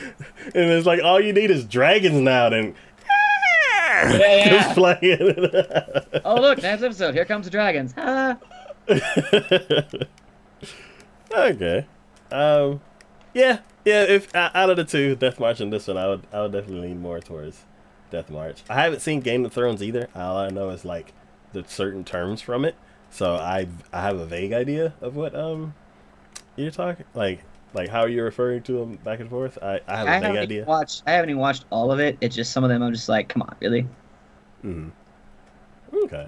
and 0.54 0.70
it's 0.70 0.86
like 0.86 1.02
all 1.02 1.20
you 1.20 1.32
need 1.32 1.50
is 1.50 1.64
dragons 1.64 2.18
now. 2.20 2.50
Then 2.50 2.74
yeah. 3.88 4.48
just 4.62 4.74
playing. 4.74 5.36
Oh 6.24 6.34
look, 6.40 6.62
next 6.62 6.82
episode. 6.82 7.14
Here 7.14 7.24
comes 7.24 7.46
the 7.46 7.50
dragons. 7.50 7.94
Okay. 11.34 11.86
Um. 12.30 12.80
Yeah. 13.34 13.60
Yeah. 13.84 14.02
If 14.04 14.34
uh, 14.34 14.50
out 14.54 14.70
of 14.70 14.76
the 14.76 14.84
two, 14.84 15.14
Death 15.16 15.38
March 15.40 15.60
and 15.60 15.72
this 15.72 15.86
one, 15.88 15.96
I 15.96 16.08
would 16.08 16.22
I 16.32 16.42
would 16.42 16.52
definitely 16.52 16.88
lean 16.88 17.00
more 17.00 17.20
towards 17.20 17.64
Death 18.10 18.30
March. 18.30 18.62
I 18.68 18.74
haven't 18.82 19.00
seen 19.00 19.20
Game 19.20 19.44
of 19.44 19.52
Thrones 19.52 19.82
either. 19.82 20.08
All 20.14 20.36
I 20.36 20.48
know 20.48 20.70
is 20.70 20.84
like 20.84 21.12
the 21.52 21.64
certain 21.66 22.04
terms 22.04 22.40
from 22.40 22.64
it. 22.64 22.74
So 23.10 23.34
I 23.36 23.68
I 23.92 24.02
have 24.02 24.18
a 24.18 24.26
vague 24.26 24.52
idea 24.52 24.94
of 25.00 25.16
what 25.16 25.34
um 25.34 25.74
you're 26.56 26.70
talking 26.70 27.04
like 27.14 27.42
like 27.72 27.88
how 27.88 28.06
you're 28.06 28.24
referring 28.24 28.62
to 28.64 28.72
them 28.72 28.96
back 28.96 29.20
and 29.20 29.30
forth. 29.30 29.58
I 29.62 29.80
I 29.86 29.96
have 29.96 30.06
a 30.06 30.10
I 30.10 30.14
vague 30.14 30.22
haven't 30.22 30.42
idea. 30.42 30.64
watched. 30.64 31.02
I 31.06 31.12
haven't 31.12 31.30
even 31.30 31.40
watched 31.40 31.64
all 31.70 31.92
of 31.92 32.00
it. 32.00 32.18
It's 32.20 32.34
just 32.36 32.52
some 32.52 32.64
of 32.64 32.70
them. 32.70 32.82
I'm 32.82 32.92
just 32.92 33.08
like, 33.08 33.28
come 33.28 33.42
on, 33.42 33.54
really? 33.60 33.86
Mm. 34.64 34.90
Okay. 35.94 36.26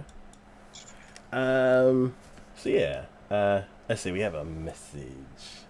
Um. 1.33 2.15
So 2.57 2.69
yeah. 2.69 3.05
Uh. 3.31 3.63
Let's 3.89 4.03
see. 4.03 4.13
We 4.13 4.21
have 4.21 4.35
a 4.35 4.45
message. 4.45 5.62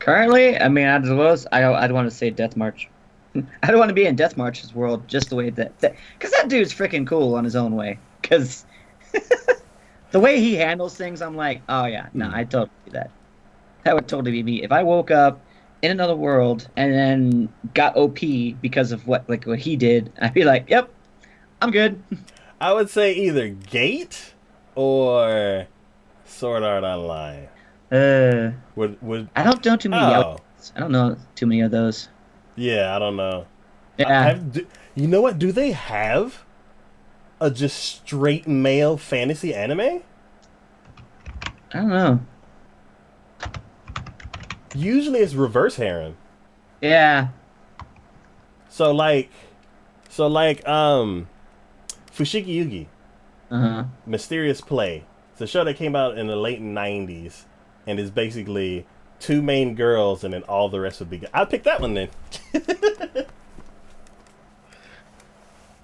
Currently, 0.00 0.58
I 0.58 0.68
mean, 0.68 0.86
I'd 0.86 1.08
was 1.08 1.46
I 1.52 1.62
I'd 1.62 1.92
want 1.92 2.10
to 2.10 2.16
say 2.16 2.30
Death 2.30 2.56
March. 2.56 2.88
I 3.34 3.66
don't 3.68 3.78
want 3.78 3.90
to 3.90 3.94
be 3.94 4.06
in 4.06 4.16
Death 4.16 4.36
March's 4.36 4.74
world 4.74 5.06
just 5.06 5.28
the 5.28 5.36
way 5.36 5.50
that 5.50 5.78
because 5.78 6.32
that, 6.32 6.48
dude's 6.48 6.74
freaking 6.74 7.06
cool 7.06 7.34
on 7.34 7.44
his 7.44 7.54
own 7.54 7.76
way. 7.76 7.98
Because 8.22 8.64
the 10.10 10.18
way 10.18 10.40
he 10.40 10.54
handles 10.54 10.96
things, 10.96 11.20
I'm 11.20 11.36
like, 11.36 11.60
oh 11.68 11.84
yeah, 11.84 12.08
no, 12.14 12.28
Hmm. 12.28 12.34
I 12.34 12.44
totally 12.44 12.70
do 12.86 12.90
that. 12.92 13.10
That 13.84 13.94
would 13.94 14.08
totally 14.08 14.32
be 14.32 14.42
me 14.42 14.62
if 14.62 14.72
I 14.72 14.82
woke 14.82 15.10
up 15.10 15.40
in 15.82 15.90
another 15.90 16.16
world 16.16 16.68
and 16.76 16.92
then 16.92 17.48
got 17.74 17.96
OP 17.96 18.18
because 18.60 18.92
of 18.92 19.06
what 19.06 19.28
like 19.28 19.44
what 19.44 19.58
he 19.58 19.76
did. 19.76 20.12
I'd 20.20 20.34
be 20.34 20.44
like, 20.44 20.70
yep, 20.70 20.90
I'm 21.60 21.70
good. 21.70 22.02
I 22.60 22.72
would 22.72 22.88
say 22.88 23.12
either 23.12 23.48
Gate 23.48 24.32
or 24.74 25.66
Sword 26.24 26.62
Art 26.62 26.84
Online. 26.84 27.48
Uh, 27.90 28.52
Would 28.76 29.00
would 29.02 29.28
I 29.34 29.42
don't 29.42 29.64
know 29.64 29.76
too 29.76 29.88
many. 29.88 30.02
oh 30.14 30.36
Yaois. 30.58 30.72
I 30.76 30.80
don't 30.80 30.92
know 30.92 31.16
too 31.34 31.46
many 31.46 31.60
of 31.62 31.70
those. 31.70 32.08
yeah. 32.56 32.94
I 32.94 32.98
don't 32.98 33.16
know. 33.16 33.46
Yeah. 33.98 34.22
Have, 34.24 34.52
do, 34.52 34.66
you 34.94 35.06
know 35.08 35.20
what? 35.20 35.38
Do 35.38 35.52
they 35.52 35.72
have 35.72 36.44
a 37.40 37.50
just 37.50 37.78
straight 37.78 38.46
male 38.46 38.96
fantasy 38.96 39.54
anime? 39.54 39.80
I 39.80 40.02
don't 41.72 41.88
know. 41.88 42.20
Usually 44.74 45.18
it's 45.20 45.34
reverse 45.34 45.76
harem. 45.76 46.16
Yeah. 46.80 47.28
So 48.68 48.92
like, 48.92 49.30
so 50.08 50.26
like 50.28 50.66
um, 50.68 51.28
Fushigi 52.14 52.46
Yugi. 52.64 52.86
Uh 53.50 53.60
huh. 53.60 53.84
Mysterious 54.06 54.60
Play. 54.60 55.04
It's 55.32 55.40
a 55.40 55.46
show 55.46 55.64
that 55.64 55.76
came 55.76 55.96
out 55.96 56.16
in 56.16 56.28
the 56.28 56.36
late 56.36 56.60
'90s, 56.62 57.44
and 57.86 57.98
is 57.98 58.10
basically 58.10 58.86
two 59.18 59.42
main 59.42 59.74
girls, 59.74 60.24
and 60.24 60.32
then 60.32 60.42
all 60.44 60.68
the 60.68 60.80
rest 60.80 61.00
would 61.00 61.10
be. 61.10 61.22
I'd 61.32 61.50
pick 61.50 61.64
that 61.64 61.80
one 61.80 61.94
then. 61.94 62.08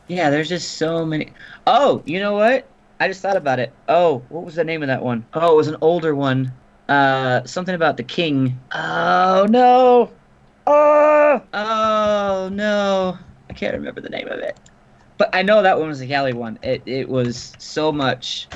Yeah, 0.08 0.30
there's 0.30 0.48
just 0.48 0.74
so 0.74 1.04
many. 1.04 1.32
Oh, 1.66 2.02
you 2.06 2.20
know 2.20 2.34
what? 2.34 2.66
I 3.00 3.08
just 3.08 3.22
thought 3.22 3.36
about 3.36 3.58
it. 3.58 3.72
Oh, 3.88 4.22
what 4.28 4.44
was 4.44 4.54
the 4.54 4.64
name 4.64 4.82
of 4.82 4.86
that 4.86 5.02
one? 5.02 5.26
Oh, 5.34 5.54
it 5.54 5.56
was 5.56 5.68
an 5.68 5.76
older 5.80 6.14
one. 6.14 6.52
Uh, 6.88 7.44
something 7.44 7.74
about 7.74 7.96
the 7.96 8.04
king. 8.04 8.58
Oh 8.72 9.46
no! 9.50 10.12
Oh, 10.66 11.42
oh 11.52 12.48
no! 12.52 13.18
I 13.50 13.52
can't 13.52 13.74
remember 13.74 14.00
the 14.00 14.08
name 14.08 14.28
of 14.28 14.38
it. 14.38 14.58
But 15.18 15.34
I 15.34 15.42
know 15.42 15.62
that 15.62 15.78
one 15.78 15.88
was 15.88 16.00
a 16.00 16.06
Cali 16.06 16.32
one. 16.32 16.58
It 16.62 16.82
it 16.86 17.08
was 17.08 17.52
so 17.58 17.90
much. 17.90 18.46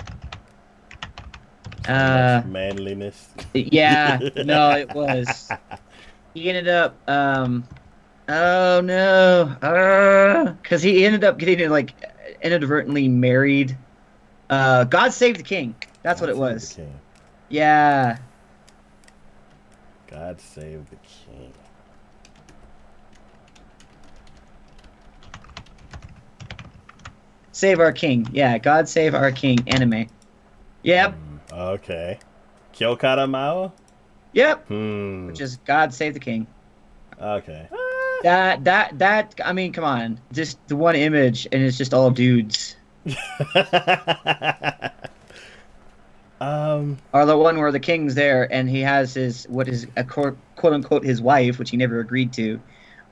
Uh, 1.91 2.43
manliness. 2.47 3.28
yeah, 3.55 4.20
no, 4.36 4.72
it 4.72 4.91
was. 4.95 5.51
He 6.34 6.49
ended 6.49 6.68
up. 6.68 6.97
Um, 7.09 7.64
oh 8.28 8.80
no, 8.80 9.57
because 10.62 10.82
he 10.82 11.05
ended 11.05 11.24
up 11.24 11.38
getting 11.38 11.68
like 11.70 11.93
inadvertently 12.43 13.09
married. 13.09 13.76
Uh, 14.49 14.84
God 14.84 15.12
save 15.12 15.36
the 15.36 15.43
king. 15.43 15.74
That's 16.03 16.20
what 16.20 16.30
it 16.30 16.36
was. 16.36 16.70
the 16.70 16.82
king. 16.82 17.01
Yeah. 17.49 18.18
God 20.09 20.41
save 20.41 20.88
the 20.91 20.97
king. 20.97 21.53
Save 27.53 27.78
our 27.80 27.93
king. 27.93 28.26
Yeah, 28.32 28.59
God 28.59 28.88
save 28.88 29.14
our 29.14 29.30
king. 29.30 29.59
Anime. 29.66 30.07
Yep. 30.82 31.14
Hmm, 31.14 31.30
okay. 31.53 32.18
Kyo 32.72 32.96
Kara 32.96 33.26
Maoh? 33.26 33.72
Yep. 34.32 34.68
Hmm. 34.68 35.26
Which 35.26 35.40
is 35.40 35.57
God 35.59 35.92
save 35.92 36.14
the 36.14 36.20
king. 36.20 36.46
Okay. 37.20 37.68
That 38.22 38.64
that 38.64 38.98
that. 38.98 39.40
I 39.44 39.53
mean, 39.53 39.72
come 39.72 39.84
on. 39.84 40.20
Just 40.32 40.59
the 40.68 40.76
one 40.76 40.94
image, 40.94 41.46
and 41.51 41.62
it's 41.62 41.76
just 41.78 41.92
all 41.94 42.11
dudes. 42.11 42.76
um. 46.40 46.98
Or 47.12 47.26
the 47.26 47.36
one 47.36 47.59
where 47.59 47.72
the 47.72 47.80
king's 47.80 48.14
there, 48.14 48.51
and 48.53 48.68
he 48.68 48.80
has 48.80 49.14
his 49.14 49.46
what 49.48 49.68
is 49.68 49.86
a 49.96 50.05
quote, 50.05 50.36
quote 50.57 50.74
unquote 50.74 51.05
his 51.05 51.20
wife, 51.20 51.59
which 51.59 51.70
he 51.70 51.76
never 51.76 52.01
agreed 52.01 52.32
to. 52.34 52.61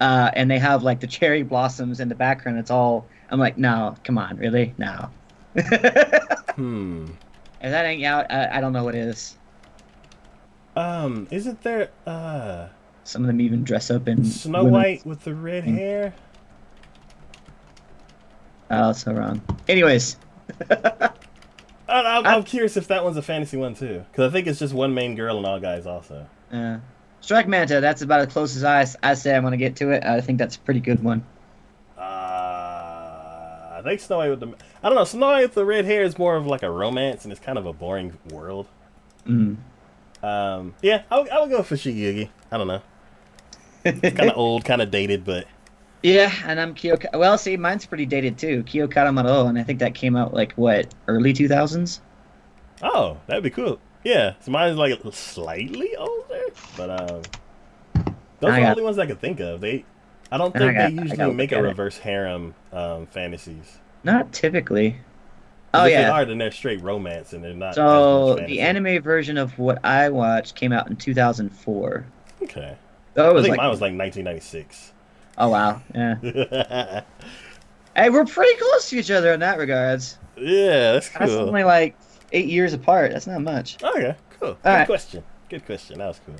Uh, 0.00 0.30
and 0.34 0.50
they 0.50 0.58
have 0.58 0.84
like 0.84 1.00
the 1.00 1.06
cherry 1.06 1.42
blossoms 1.42 2.00
in 2.00 2.08
the 2.08 2.14
background. 2.14 2.58
It's 2.58 2.70
all. 2.70 3.06
I'm 3.30 3.38
like, 3.38 3.58
no, 3.58 3.94
come 4.04 4.16
on, 4.16 4.38
really, 4.38 4.74
no. 4.78 5.10
if 7.60 7.70
that 7.70 7.84
ain't 7.86 8.04
out, 8.04 8.30
I, 8.30 8.58
I 8.58 8.60
don't 8.60 8.72
know 8.72 8.84
what 8.84 8.94
is. 8.94 9.36
Um. 10.76 11.26
Isn't 11.30 11.60
there 11.62 11.90
uh 12.06 12.68
Some 13.04 13.22
of 13.22 13.26
them 13.26 13.40
even 13.40 13.64
dress 13.64 13.90
up 13.90 14.06
in 14.08 14.24
Snow 14.24 14.64
women's- 14.64 14.72
White 14.72 15.06
with 15.06 15.24
the 15.24 15.34
red 15.34 15.64
hair? 15.64 16.14
Oh, 18.70 18.92
so 18.92 19.12
wrong. 19.12 19.40
Anyways, 19.66 20.16
I, 20.70 21.10
I'm, 21.88 22.26
I- 22.26 22.34
I'm 22.34 22.44
curious 22.44 22.76
if 22.76 22.88
that 22.88 23.02
one's 23.02 23.16
a 23.16 23.22
fantasy 23.22 23.56
one 23.56 23.74
too, 23.74 24.04
because 24.12 24.28
I 24.28 24.32
think 24.32 24.46
it's 24.46 24.58
just 24.58 24.74
one 24.74 24.92
main 24.94 25.14
girl 25.14 25.38
and 25.38 25.46
all 25.46 25.58
guys 25.58 25.86
also. 25.86 26.26
uh, 26.52 26.78
Strike 27.20 27.48
Manta. 27.48 27.80
That's 27.80 28.02
about 28.02 28.20
as 28.20 28.32
close 28.32 28.54
as 28.56 28.64
I 28.64 28.86
I 29.10 29.14
say 29.14 29.34
I'm 29.34 29.42
gonna 29.42 29.56
get 29.56 29.76
to 29.76 29.90
it. 29.90 30.04
I 30.04 30.20
think 30.20 30.38
that's 30.38 30.56
a 30.56 30.60
pretty 30.60 30.80
good 30.80 31.02
one. 31.02 31.24
I 33.88 33.96
Snow 33.96 34.18
White 34.18 34.30
with 34.30 34.40
the 34.40 34.54
I 34.82 34.88
don't 34.88 34.96
know. 34.96 35.04
Snow 35.04 35.26
White 35.26 35.42
with 35.42 35.54
the 35.54 35.64
red 35.64 35.84
hair 35.84 36.02
is 36.02 36.18
more 36.18 36.36
of 36.36 36.46
like 36.46 36.62
a 36.62 36.70
romance, 36.70 37.24
and 37.24 37.32
it's 37.32 37.40
kind 37.40 37.58
of 37.58 37.66
a 37.66 37.72
boring 37.72 38.18
world. 38.30 38.66
Mm. 39.26 39.56
Um, 40.22 40.74
yeah, 40.82 41.02
I 41.10 41.20
would, 41.20 41.28
I 41.30 41.40
would 41.40 41.50
go 41.50 41.62
for 41.62 41.76
Shigigi. 41.76 42.28
I 42.50 42.58
don't 42.58 42.66
know. 42.66 42.82
It's 43.84 44.16
kind 44.16 44.30
of 44.30 44.36
old, 44.36 44.64
kind 44.64 44.82
of 44.82 44.90
dated, 44.90 45.24
but 45.24 45.46
Yeah, 46.02 46.32
and 46.44 46.60
I'm 46.60 46.74
Kyoka. 46.74 47.16
Well, 47.16 47.38
see, 47.38 47.56
mine's 47.56 47.86
pretty 47.86 48.06
dated 48.06 48.38
too. 48.38 48.62
Kyo 48.64 48.88
Kara 48.88 49.10
Maoh, 49.10 49.48
and 49.48 49.58
I 49.58 49.62
think 49.62 49.78
that 49.80 49.94
came 49.94 50.16
out 50.16 50.34
like 50.34 50.52
what 50.54 50.92
early 51.06 51.32
2000s. 51.32 52.00
oh, 52.82 53.18
that'd 53.26 53.44
be 53.44 53.50
cool. 53.50 53.78
Yeah, 54.04 54.34
so 54.40 54.50
mine's 54.50 54.76
like 54.76 55.00
slightly 55.12 55.94
older, 55.96 56.44
but 56.76 56.90
um, 56.90 57.22
those 58.40 58.50
I 58.50 58.60
are 58.60 58.62
the 58.62 58.70
only 58.70 58.82
ones 58.82 58.98
I 58.98 59.06
could 59.06 59.20
think 59.20 59.40
of. 59.40 59.60
They, 59.60 59.84
I 60.30 60.36
don't 60.38 60.54
And 60.54 60.64
I 60.64 60.66
think 60.66 60.78
got- 60.78 60.96
they 60.96 61.02
usually 61.08 61.34
make 61.34 61.52
a 61.52 61.56
at 61.58 61.64
it. 61.64 61.68
reverse 61.68 61.98
harem 61.98 62.54
um, 62.72 63.06
fantasies. 63.06 63.78
Not 64.04 64.32
typically. 64.32 64.96
Oh 65.74 65.84
if 65.84 65.92
they 65.92 66.00
yeah. 66.00 66.10
are, 66.12 66.24
then 66.24 66.38
they're 66.38 66.50
straight 66.50 66.80
romance, 66.82 67.32
and 67.34 67.44
they're 67.44 67.52
not. 67.52 67.74
So 67.74 68.36
the 68.36 68.60
anime 68.60 69.02
version 69.02 69.36
of 69.36 69.58
what 69.58 69.84
I 69.84 70.08
watched 70.08 70.54
came 70.54 70.72
out 70.72 70.88
in 70.88 70.96
2004. 70.96 72.06
Okay, 72.42 72.76
Oh, 73.16 73.36
it 73.36 73.38
I 73.38 73.42
think 73.42 73.48
like, 73.50 73.56
mine 73.58 73.68
was 73.70 73.80
like 73.80 73.92
1996. 73.94 74.92
oh 75.38 75.48
wow, 75.50 75.82
yeah. 75.94 77.02
Hey, 77.96 78.10
we're 78.10 78.24
pretty 78.24 78.56
close 78.58 78.88
to 78.90 78.96
each 78.98 79.10
other 79.10 79.32
in 79.32 79.40
that 79.40 79.58
regards. 79.58 80.18
Yeah, 80.36 80.92
That's 80.92 81.08
cool. 81.08 81.30
only 81.32 81.64
like 81.64 81.96
eight 82.32 82.46
years 82.46 82.72
apart. 82.72 83.10
That's 83.12 83.26
not 83.26 83.40
much. 83.40 83.82
Okay, 83.82 84.14
cool. 84.38 84.54
Good 84.54 84.58
right. 84.64 84.86
question. 84.86 85.24
Good 85.48 85.66
question. 85.66 85.98
That 85.98 86.06
was 86.06 86.20
cool. 86.24 86.36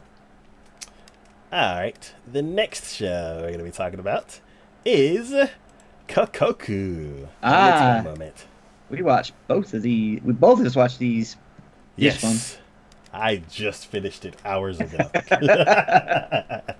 All 1.52 1.76
right. 1.76 2.14
The 2.30 2.42
next 2.42 2.94
show 2.94 3.36
we're 3.40 3.46
going 3.48 3.58
to 3.58 3.64
be 3.64 3.70
talking 3.70 4.00
about 4.00 4.40
is 4.84 5.30
Kokkoku. 6.08 7.28
I'll 7.42 7.70
get 7.70 7.78
to 7.78 7.84
that 7.84 8.00
Ah. 8.00 8.02
moment. 8.02 8.46
We 8.90 9.02
watched 9.02 9.32
both 9.48 9.74
of 9.74 9.82
the. 9.82 10.20
We 10.24 10.32
both 10.32 10.62
just 10.62 10.76
watched 10.76 10.98
these. 10.98 11.36
This 11.96 12.22
Yes. 12.22 12.58
I 13.12 13.42
just 13.50 13.86
finished 13.86 14.24
it 14.24 14.36
hours 14.44 14.80
ago. 14.80 15.10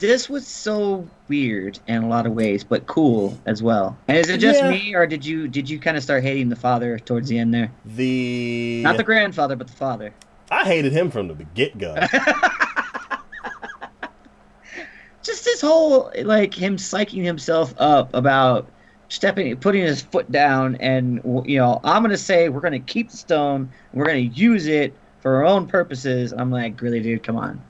This 0.00 0.28
was 0.28 0.46
so 0.46 1.08
weird 1.26 1.80
in 1.88 2.04
a 2.04 2.08
lot 2.08 2.24
of 2.24 2.32
ways, 2.32 2.62
but 2.62 2.86
cool 2.86 3.36
as 3.46 3.64
well. 3.64 3.98
And 4.06 4.16
is 4.16 4.28
it 4.30 4.38
just 4.38 4.60
Yeah. 4.62 4.70
me, 4.70 4.94
or 4.94 5.08
did 5.08 5.26
you 5.26 5.48
did 5.48 5.68
you 5.68 5.80
kind 5.80 5.96
of 5.96 6.04
start 6.04 6.22
hating 6.22 6.50
the 6.50 6.54
father 6.56 7.00
towards 7.00 7.28
the 7.28 7.36
end 7.36 7.52
there? 7.52 7.72
the 7.84 8.80
Not 8.84 8.96
the 8.96 9.02
grandfather, 9.02 9.56
but 9.56 9.66
the 9.66 9.72
father. 9.72 10.14
I 10.52 10.64
hated 10.66 10.92
him 10.92 11.10
from 11.10 11.26
the 11.26 11.34
get 11.34 11.78
go. 11.78 11.96
Just 15.28 15.44
this 15.44 15.60
whole 15.60 16.10
like 16.22 16.54
him 16.54 16.78
psyching 16.78 17.22
himself 17.22 17.74
up 17.76 18.14
about 18.14 18.66
stepping, 19.10 19.54
putting 19.56 19.82
his 19.82 20.00
foot 20.00 20.32
down, 20.32 20.76
and 20.76 21.20
you 21.44 21.58
know, 21.58 21.80
I'm 21.84 22.02
gonna 22.02 22.16
say 22.16 22.48
we're 22.48 22.62
gonna 22.62 22.78
keep 22.78 23.10
the 23.10 23.16
stone, 23.18 23.70
we're 23.92 24.06
gonna 24.06 24.18
use 24.20 24.66
it 24.66 24.94
for 25.20 25.36
our 25.36 25.44
own 25.44 25.66
purposes. 25.66 26.32
I'm 26.32 26.50
like, 26.50 26.80
really, 26.80 27.00
dude, 27.00 27.22
come 27.22 27.36
on. 27.36 27.62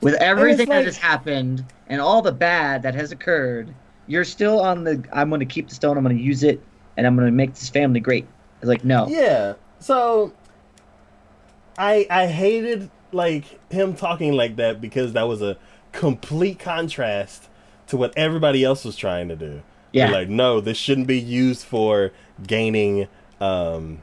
With 0.00 0.14
everything 0.14 0.68
that 0.68 0.84
has 0.84 0.96
happened 0.96 1.64
and 1.86 2.00
all 2.00 2.22
the 2.22 2.32
bad 2.32 2.82
that 2.82 2.96
has 2.96 3.12
occurred, 3.12 3.72
you're 4.08 4.24
still 4.24 4.60
on 4.60 4.82
the. 4.82 5.04
I'm 5.12 5.30
gonna 5.30 5.46
keep 5.46 5.68
the 5.68 5.76
stone. 5.76 5.96
I'm 5.96 6.02
gonna 6.02 6.16
use 6.16 6.42
it, 6.42 6.60
and 6.96 7.06
I'm 7.06 7.14
gonna 7.14 7.30
make 7.30 7.54
this 7.54 7.68
family 7.68 8.00
great. 8.00 8.26
It's 8.58 8.68
like, 8.68 8.84
no. 8.84 9.06
Yeah. 9.06 9.54
So 9.78 10.32
I 11.78 12.06
I 12.10 12.26
hated 12.26 12.90
like 13.12 13.44
him 13.70 13.94
talking 13.94 14.32
like 14.32 14.56
that 14.56 14.80
because 14.80 15.12
that 15.12 15.28
was 15.28 15.40
a 15.40 15.56
complete 15.96 16.58
contrast 16.58 17.48
to 17.88 17.96
what 17.96 18.12
everybody 18.16 18.62
else 18.62 18.84
was 18.84 18.96
trying 18.96 19.28
to 19.28 19.36
do. 19.36 19.62
They're 19.92 20.08
Yeah. 20.08 20.10
like, 20.10 20.28
no, 20.28 20.60
this 20.60 20.76
shouldn't 20.76 21.06
be 21.06 21.18
used 21.18 21.64
for 21.64 22.12
gaining 22.46 23.08
um 23.40 24.02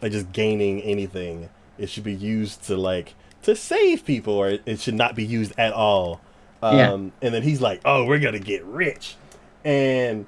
like 0.00 0.12
just 0.12 0.32
gaining 0.32 0.80
anything. 0.82 1.48
It 1.78 1.88
should 1.90 2.04
be 2.04 2.14
used 2.14 2.62
to 2.64 2.76
like 2.76 3.14
to 3.42 3.54
save 3.56 4.04
people 4.04 4.34
or 4.34 4.58
it 4.64 4.80
should 4.80 4.94
not 4.94 5.14
be 5.14 5.24
used 5.24 5.52
at 5.58 5.72
all. 5.72 6.20
Um 6.62 6.76
Yeah. 6.78 6.92
and 6.92 7.34
then 7.34 7.42
he's 7.42 7.60
like, 7.60 7.80
"Oh, 7.84 8.04
we're 8.04 8.18
going 8.20 8.34
to 8.34 8.40
get 8.40 8.64
rich." 8.64 9.16
And 9.64 10.26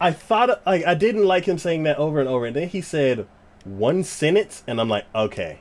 I 0.00 0.12
thought 0.12 0.60
like 0.66 0.86
I 0.86 0.94
didn't 0.94 1.24
like 1.24 1.46
him 1.46 1.58
saying 1.58 1.82
that 1.84 1.98
over 1.98 2.20
and 2.20 2.28
over, 2.28 2.46
and 2.46 2.54
then 2.54 2.68
he 2.68 2.80
said 2.80 3.26
one 3.64 4.04
sentence, 4.04 4.62
and 4.66 4.80
I'm 4.80 4.88
like, 4.88 5.06
okay, 5.14 5.58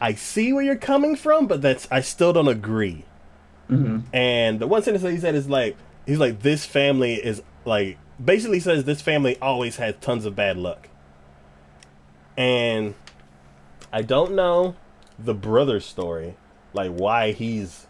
I 0.00 0.14
see 0.14 0.52
where 0.52 0.62
you're 0.62 0.76
coming 0.76 1.16
from, 1.16 1.46
but 1.48 1.60
that's 1.62 1.88
I 1.90 2.00
still 2.02 2.32
don't 2.32 2.46
agree. 2.48 3.04
Hmm 3.68 4.00
And 4.12 4.58
the 4.60 4.66
one 4.66 4.82
sentence 4.82 5.02
that 5.02 5.12
he 5.12 5.18
said 5.18 5.34
is 5.34 5.48
like, 5.48 5.76
he's 6.06 6.18
like, 6.18 6.40
this 6.40 6.64
family 6.64 7.14
is 7.14 7.42
like 7.64 7.98
basically 8.22 8.60
says 8.60 8.84
this 8.84 9.00
family 9.00 9.38
always 9.40 9.76
has 9.76 9.94
tons 10.00 10.24
of 10.24 10.34
bad 10.34 10.56
luck. 10.56 10.88
And 12.36 12.94
I 13.92 14.02
don't 14.02 14.34
know 14.34 14.76
the 15.18 15.34
brother 15.34 15.80
story, 15.80 16.36
like 16.72 16.90
why 16.92 17.32
he's 17.32 17.86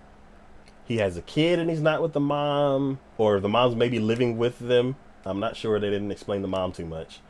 he 0.87 0.97
has 0.99 1.16
a 1.16 1.22
kid 1.22 1.59
and 1.59 1.68
he's 1.68 1.83
not 1.83 2.01
with 2.03 2.14
the 2.14 2.20
mom, 2.20 2.99
or 3.18 3.41
the 3.41 3.49
mom's 3.49 3.76
maybe 3.76 3.99
living 3.99 4.39
with 4.39 4.59
them. 4.59 4.97
I'm 5.24 5.39
not 5.39 5.57
sure. 5.57 5.79
They 5.79 5.91
didn't 5.91 6.11
explain 6.11 6.43
the 6.43 6.49
mom 6.49 6.72
too 6.72 6.87
much. 6.87 7.20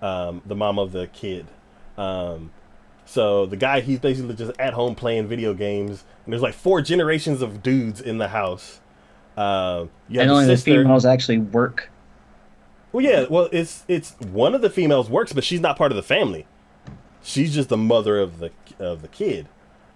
Um, 0.00 0.42
the 0.46 0.54
mom 0.54 0.78
of 0.78 0.92
the 0.92 1.08
kid. 1.08 1.46
Um, 1.96 2.52
so 3.08 3.46
the 3.46 3.56
guy, 3.56 3.80
he's 3.80 3.98
basically 3.98 4.34
just 4.34 4.52
at 4.60 4.74
home 4.74 4.94
playing 4.94 5.28
video 5.28 5.54
games, 5.54 6.04
and 6.24 6.32
there's 6.32 6.42
like 6.42 6.52
four 6.52 6.82
generations 6.82 7.40
of 7.40 7.62
dudes 7.62 8.02
in 8.02 8.18
the 8.18 8.28
house. 8.28 8.80
Have 9.36 9.88
And 10.20 10.30
the 10.30 10.34
only 10.34 10.46
the 10.46 10.56
sister. 10.56 10.82
females 10.82 11.06
actually 11.06 11.38
work. 11.38 11.90
Well, 12.92 13.02
yeah. 13.02 13.24
Well, 13.30 13.48
it's 13.50 13.84
it's 13.88 14.12
one 14.20 14.54
of 14.54 14.60
the 14.60 14.68
females 14.68 15.08
works, 15.08 15.32
but 15.32 15.42
she's 15.42 15.60
not 15.60 15.78
part 15.78 15.90
of 15.90 15.96
the 15.96 16.02
family. 16.02 16.46
She's 17.22 17.54
just 17.54 17.70
the 17.70 17.76
mother 17.78 18.18
of 18.18 18.40
the 18.40 18.50
of 18.78 19.00
the 19.00 19.08
kid. 19.08 19.48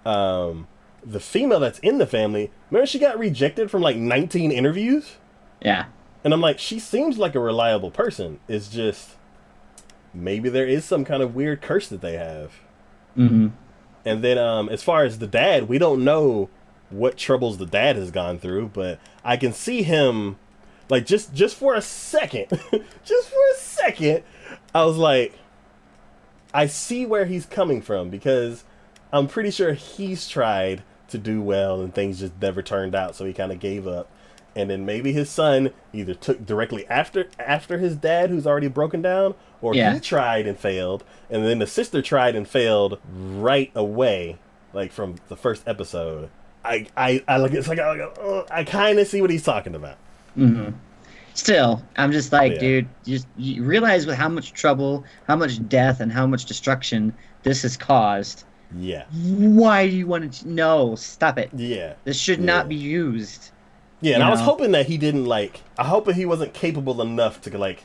Um, 0.07 0.69
the 1.05 1.21
female 1.21 1.61
that's 1.61 1.81
in 1.81 1.99
the 1.99 2.07
family, 2.07 2.51
remember 2.71 2.87
she 2.87 2.99
got 2.99 3.19
rejected 3.19 3.71
from 3.71 3.83
like 3.83 3.97
19 3.97 4.51
interviews? 4.53 5.17
Yeah. 5.61 5.87
And 6.25 6.33
I'm 6.33 6.41
like, 6.41 6.59
she 6.59 6.79
seems 6.79 7.19
like 7.19 7.35
a 7.35 7.41
reliable 7.41 7.91
person. 7.91 8.41
It's 8.49 8.69
just 8.69 9.17
maybe 10.15 10.49
there 10.49 10.67
is 10.67 10.85
some 10.85 11.05
kind 11.05 11.23
of 11.23 11.35
weird 11.35 11.61
curse 11.61 11.89
that 11.89 12.01
they 12.01 12.17
have. 12.17 12.53
Mm-hmm. 13.17 13.49
And 14.05 14.25
then 14.25 14.39
um 14.39 14.69
as 14.69 14.83
far 14.83 15.05
as 15.05 15.19
the 15.19 15.27
dad, 15.27 15.69
we 15.69 15.79
don't 15.79 16.05
know 16.05 16.49
what 16.91 17.17
troubles 17.17 17.59
the 17.59 17.67
dad 17.67 17.97
has 17.97 18.11
gone 18.11 18.39
through, 18.39 18.69
but 18.75 18.99
I 19.25 19.37
can 19.37 19.53
see 19.53 19.83
him 19.83 20.37
like 20.89 21.07
just 21.07 21.35
just 21.35 21.57
for 21.57 21.75
a 21.75 21.83
second, 21.83 22.49
just 23.05 23.29
for 23.29 23.51
a 23.53 23.57
second, 23.57 24.25
I 24.75 24.85
was 24.85 24.97
like 24.97 25.39
I 26.55 26.67
see 26.67 27.07
where 27.07 27.25
he's 27.25 27.47
coming 27.47 27.81
from 27.81 28.11
because 28.11 28.65
I'm 29.13 29.27
pretty 29.27 29.51
sure 29.51 29.73
he's 29.73 30.29
tried 30.29 30.83
to 31.09 31.19
do 31.19 31.41
well 31.41 31.81
and 31.81 31.95
things 31.95 32.21
just 32.21 32.33
never 32.41 32.63
turned 32.63 32.95
out, 32.95 33.15
so 33.15 33.25
he 33.25 33.33
kind 33.33 33.53
of 33.53 33.61
gave 33.61 33.87
up. 33.87 34.11
And 34.55 34.69
then 34.69 34.85
maybe 34.85 35.13
his 35.13 35.31
son 35.31 35.71
either 35.93 36.15
took 36.15 36.45
directly 36.45 36.87
after 36.89 37.27
after 37.39 37.79
his 37.79 37.97
dad, 37.97 38.29
who's 38.31 38.47
already 38.47 38.69
broken 38.69 39.01
down, 39.01 39.35
or 39.63 39.75
Yeah. 39.75 39.95
he 39.95 40.01
tried 40.01 40.47
and 40.47 40.59
failed, 40.59 41.05
and 41.31 41.45
then 41.45 41.59
the 41.59 41.67
sister 41.67 42.03
tried 42.03 42.37
and 42.37 42.47
failed 42.47 42.99
right 43.15 43.71
away, 43.75 44.39
like 44.75 44.93
from 44.93 45.17
the 45.29 45.37
first 45.37 45.63
episode. 45.67 46.29
I 46.65 46.87
I, 46.97 47.25
I 47.27 47.39
look 47.39 47.53
it's 47.55 47.67
like 47.69 47.79
I, 47.79 48.09
I 48.51 48.65
kind 48.65 48.99
of 48.99 49.07
see 49.09 49.21
what 49.23 49.31
he's 49.31 49.43
talking 49.43 49.75
about. 49.75 49.97
Mm-hmm. 50.37 50.73
Still, 51.35 51.83
I'm 51.97 52.13
just 52.13 52.31
like, 52.31 52.53
Yeah. 52.55 52.59
dude, 52.61 52.89
just 53.07 53.27
you 53.39 53.65
realize 53.65 54.05
with 54.07 54.17
how 54.17 54.29
much 54.29 54.53
trouble, 54.53 55.03
how 55.27 55.35
much 55.37 55.67
death, 55.69 56.01
and 56.01 56.13
how 56.13 56.27
much 56.27 56.45
destruction 56.45 57.15
this 57.43 57.63
has 57.63 57.77
caused. 57.77 58.45
Yeah, 58.79 59.05
Why 59.11 59.89
do 59.89 59.97
you 59.97 60.07
want 60.07 60.33
to? 60.33 60.49
No, 60.49 60.95
stop 60.95 61.39
it. 61.39 61.51
yeah, 61.55 61.95
This 62.05 62.19
should 62.19 62.39
Yeah. 62.41 62.45
not 62.47 62.69
be 62.69 62.75
used. 62.75 63.51
Yeah. 64.03 64.15
And 64.17 64.23
You 64.23 64.29
I 64.29 64.31
was 64.31 64.41
hoping 64.41 64.73
that 64.73 64.87
he 64.87 64.99
didn't 64.99 65.25
like. 65.25 65.63
I 65.79 65.85
hope 65.85 66.05
that 66.05 66.15
he 66.17 66.27
wasn't 66.27 66.53
capable 66.53 67.01
enough 67.01 67.41
to 67.43 67.57
like 67.57 67.85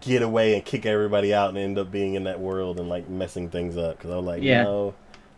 get 0.00 0.22
away 0.22 0.54
and 0.54 0.64
kick 0.64 0.86
everybody 0.86 1.34
out 1.34 1.48
and 1.48 1.58
end 1.58 1.78
up 1.78 1.90
being 1.90 2.14
in 2.14 2.24
that 2.24 2.38
world 2.38 2.78
and 2.78 2.88
like 2.88 3.08
messing 3.08 3.48
things 3.48 3.76
up. 3.76 3.96
Because 3.98 4.10
I 4.10 4.16
was 4.16 4.24
like, 4.26 4.42
Yeah. 4.42 4.62
no, 4.62 4.94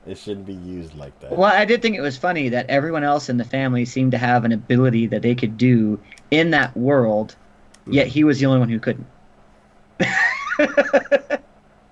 it 0.07 0.19
shouldn't 0.19 0.47
be 0.47 0.55
used 0.55 0.95
like 0.97 1.19
that. 1.21 1.33
Well, 1.37 1.51
I 1.53 1.65
did 1.65 1.83
think 1.83 1.97
it 1.97 2.01
was 2.01 2.17
funny 2.17 2.49
that 2.51 2.69
everyone 2.69 3.05
else 3.05 3.29
in 3.29 3.37
the 3.37 3.45
family 3.45 3.85
seemed 3.85 4.13
to 4.13 4.19
have 4.19 4.45
an 4.45 4.53
ability 4.53 5.07
that 5.09 5.23
they 5.23 5.35
could 5.35 5.57
do 5.57 5.99
in 6.31 6.51
that 6.51 6.77
world, 6.77 7.37
yet 7.87 8.07
he 8.07 8.25
was 8.25 8.41
the 8.41 8.47
only 8.47 8.59
one 8.59 8.69
who 8.69 8.79
couldn't. 8.81 9.07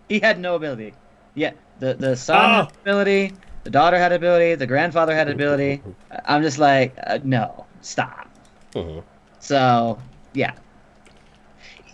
he 0.08 0.18
had 0.20 0.40
no 0.40 0.54
ability. 0.54 0.94
Yeah, 1.34 1.52
the 1.78 1.94
the 1.94 2.16
son 2.16 2.66
had 2.66 2.72
ability, 2.82 3.32
the 3.64 3.70
daughter 3.70 3.98
had 3.98 4.12
ability, 4.12 4.54
the 4.54 4.66
grandfather 4.66 5.14
had 5.14 5.28
ability. 5.28 5.82
I'm 6.24 6.42
just 6.42 6.58
like, 6.58 6.94
uh, 7.06 7.18
no, 7.22 7.66
stop. 7.88 8.28
Mhm. 8.74 9.02
So 9.40 9.98
yeah. 10.34 10.52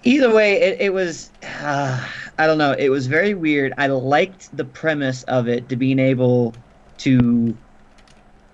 Either 0.02 0.34
way, 0.34 0.60
it, 0.60 0.80
it 0.80 0.92
was 0.92 1.30
uh, 1.42 2.06
I 2.38 2.46
don't 2.46 2.58
know. 2.58 2.72
It 2.78 2.90
was 2.90 3.06
very 3.06 3.32
weird. 3.34 3.72
I 3.78 3.86
liked 3.86 4.54
the 4.56 4.64
premise 4.64 5.22
of 5.24 5.48
it 5.48 5.68
to 5.70 5.76
being 5.76 5.98
able 5.98 6.54
to 6.98 7.56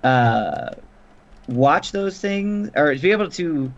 uh, 0.04 0.70
watch 1.48 1.90
those 1.92 2.20
things 2.20 2.70
or 2.76 2.94
to 2.94 3.00
be 3.00 3.10
able 3.10 3.30
to 3.30 3.72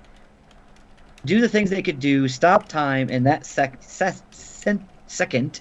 do 1.25 1.41
the 1.41 1.49
things 1.49 1.71
they 1.71 1.83
could 1.83 2.01
do, 2.01 2.29
stop 2.29 2.69
time 2.69 3.09
in 3.09 3.23
that 3.25 3.47
sec- 3.47 3.79
se- 3.81 4.21
sen- 4.33 4.87
second. 5.07 5.61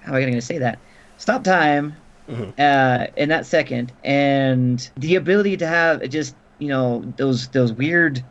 How 0.00 0.12
am 0.12 0.16
I 0.16 0.20
going 0.22 0.34
to 0.34 0.40
say 0.42 0.58
that? 0.58 0.78
Stop 1.18 1.44
time 1.44 1.96
Mhm. 2.28 2.52
uh, 2.58 3.06
in 3.16 3.28
that 3.30 3.46
second, 3.46 3.92
and 4.04 4.90
the 4.96 5.14
ability 5.16 5.56
to 5.58 5.66
have 5.66 6.06
just 6.10 6.34
you 6.58 6.68
know 6.68 7.04
those 7.16 7.48
those 7.48 7.72
weird 7.72 8.24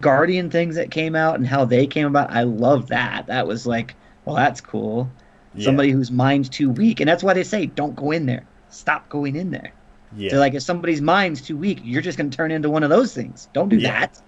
guardian 0.00 0.50
things 0.50 0.76
that 0.76 0.90
came 0.90 1.14
out 1.14 1.34
and 1.36 1.46
how 1.46 1.64
they 1.64 1.86
came 1.86 2.06
about. 2.06 2.30
I 2.30 2.42
love 2.44 2.88
that. 2.88 3.26
That 3.26 3.46
was 3.46 3.66
like, 3.66 3.94
well, 4.24 4.36
that's 4.36 4.60
cool. 4.60 5.10
Yeah. 5.54 5.64
Somebody 5.64 5.90
whose 5.90 6.10
mind's 6.10 6.48
too 6.48 6.70
weak, 6.70 7.00
and 7.00 7.08
that's 7.08 7.22
why 7.22 7.34
they 7.34 7.42
say 7.44 7.66
don't 7.66 7.96
go 7.96 8.10
in 8.12 8.26
there. 8.26 8.46
Stop 8.68 9.08
going 9.08 9.36
in 9.36 9.50
there. 9.50 9.72
Yeah. 10.16 10.30
They're 10.30 10.40
like, 10.40 10.54
if 10.54 10.62
somebody's 10.62 11.00
mind's 11.00 11.40
too 11.42 11.56
weak, 11.56 11.80
you're 11.84 12.02
just 12.02 12.16
gonna 12.18 12.30
turn 12.30 12.50
into 12.50 12.70
one 12.70 12.82
of 12.82 12.90
those 12.90 13.12
things. 13.14 13.48
Don't 13.52 13.68
do 13.68 13.76
Yeah. 13.76 14.00
that. 14.00 14.20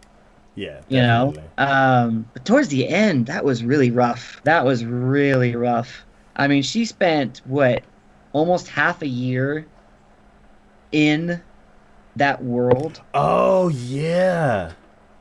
yeah. 0.55 0.81
You 0.89 1.01
know. 1.01 1.35
Um, 1.59 2.29
but 2.35 2.45
towards 2.45 2.69
the 2.69 2.89
end, 2.89 3.27
that 3.27 3.45
was 3.45 3.65
really 3.65 3.91
rough. 3.91 4.41
That 4.45 4.65
was 4.65 4.85
really 4.85 5.57
rough. 5.57 6.05
I 6.37 6.49
mean, 6.49 6.63
she 6.63 6.85
spent 6.85 7.41
what, 7.45 7.83
almost 8.33 8.69
half 8.69 9.03
a 9.03 9.07
year 9.07 9.67
in 10.93 11.41
that 12.17 12.43
world, 12.43 13.03
Oh 13.15 13.69
yeah. 13.69 14.73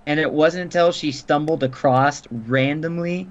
and 0.05 0.19
it 0.19 0.31
wasn't 0.31 0.63
until 0.63 0.91
she 0.91 1.11
stumbled 1.11 1.63
across 1.63 2.23
randomly 2.31 3.29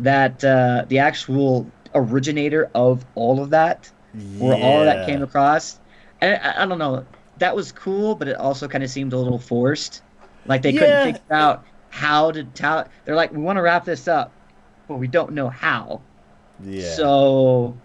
that 0.00 0.42
uh, 0.44 0.84
the 0.88 0.98
actual 0.98 1.74
originator 1.94 2.70
of 2.74 3.04
all 3.14 3.42
of 3.42 3.50
that 3.50 3.92
where 4.38 4.56
all 4.56 4.80
of 4.80 4.86
that 4.86 5.02
came 5.02 5.22
across. 5.22 5.80
And 6.20 6.40
I, 6.42 6.62
I 6.62 6.66
don't 6.66 6.78
know, 6.78 7.06
that 7.38 7.54
was 7.56 7.72
cool, 7.72 8.14
but 8.16 8.28
it 8.28 8.36
also 8.36 8.68
kind 8.68 8.84
of 8.84 8.90
seemed 8.90 9.12
a 9.12 9.18
little 9.18 9.38
forced. 9.38 10.02
Like 10.44 10.62
they 10.62 10.72
Yeah. 10.72 10.80
couldn't 10.80 10.98
figure 10.98 11.20
out 11.32 11.64
how 11.88 12.32
to 12.32 12.44
tell. 12.44 12.88
They're 13.04 13.16
like, 13.16 13.32
we 13.32 13.38
want 13.38 13.56
to 13.58 13.62
wrap 13.62 13.84
this 13.84 14.08
up, 14.08 14.36
but 14.88 14.96
we 14.96 15.08
don't 15.08 15.32
know 15.32 15.48
how. 15.50 16.02
Yeah. 16.58 16.82
So 16.96 17.82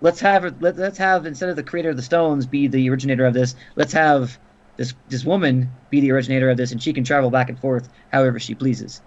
let's 0.00 0.20
have 0.20 0.60
let, 0.60 0.76
let's 0.76 0.98
have 0.98 1.26
instead 1.26 1.48
of 1.48 1.56
the 1.56 1.62
creator 1.62 1.90
of 1.90 1.96
the 1.96 2.02
stones 2.02 2.46
be 2.46 2.66
the 2.66 2.88
originator 2.90 3.24
of 3.26 3.34
this, 3.34 3.54
let's 3.76 3.92
have 3.92 4.38
this 4.76 4.94
this 5.08 5.24
woman 5.24 5.70
be 5.90 6.00
the 6.00 6.10
originator 6.10 6.50
of 6.50 6.56
this, 6.56 6.72
and 6.72 6.82
she 6.82 6.92
can 6.92 7.04
travel 7.04 7.30
back 7.30 7.48
and 7.48 7.58
forth 7.58 7.88
however 8.12 8.38
she 8.40 8.54
pleases, 8.54 9.00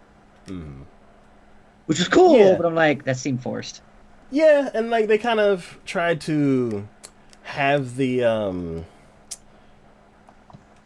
Mhm. 0.48 0.84
which 1.88 2.00
was 2.00 2.08
cool. 2.08 2.38
Yeah. 2.38 2.56
But 2.56 2.66
I'm 2.66 2.76
like, 2.76 3.04
that 3.06 3.18
seemed 3.18 3.42
forced. 3.44 3.82
Yeah, 4.32 4.70
and 4.74 4.90
like 4.90 5.08
they 5.08 5.18
kind 5.18 5.40
of 5.40 5.78
tried 5.86 6.20
to 6.22 6.88
have 7.44 7.96
the 7.96 8.24
um 8.24 8.86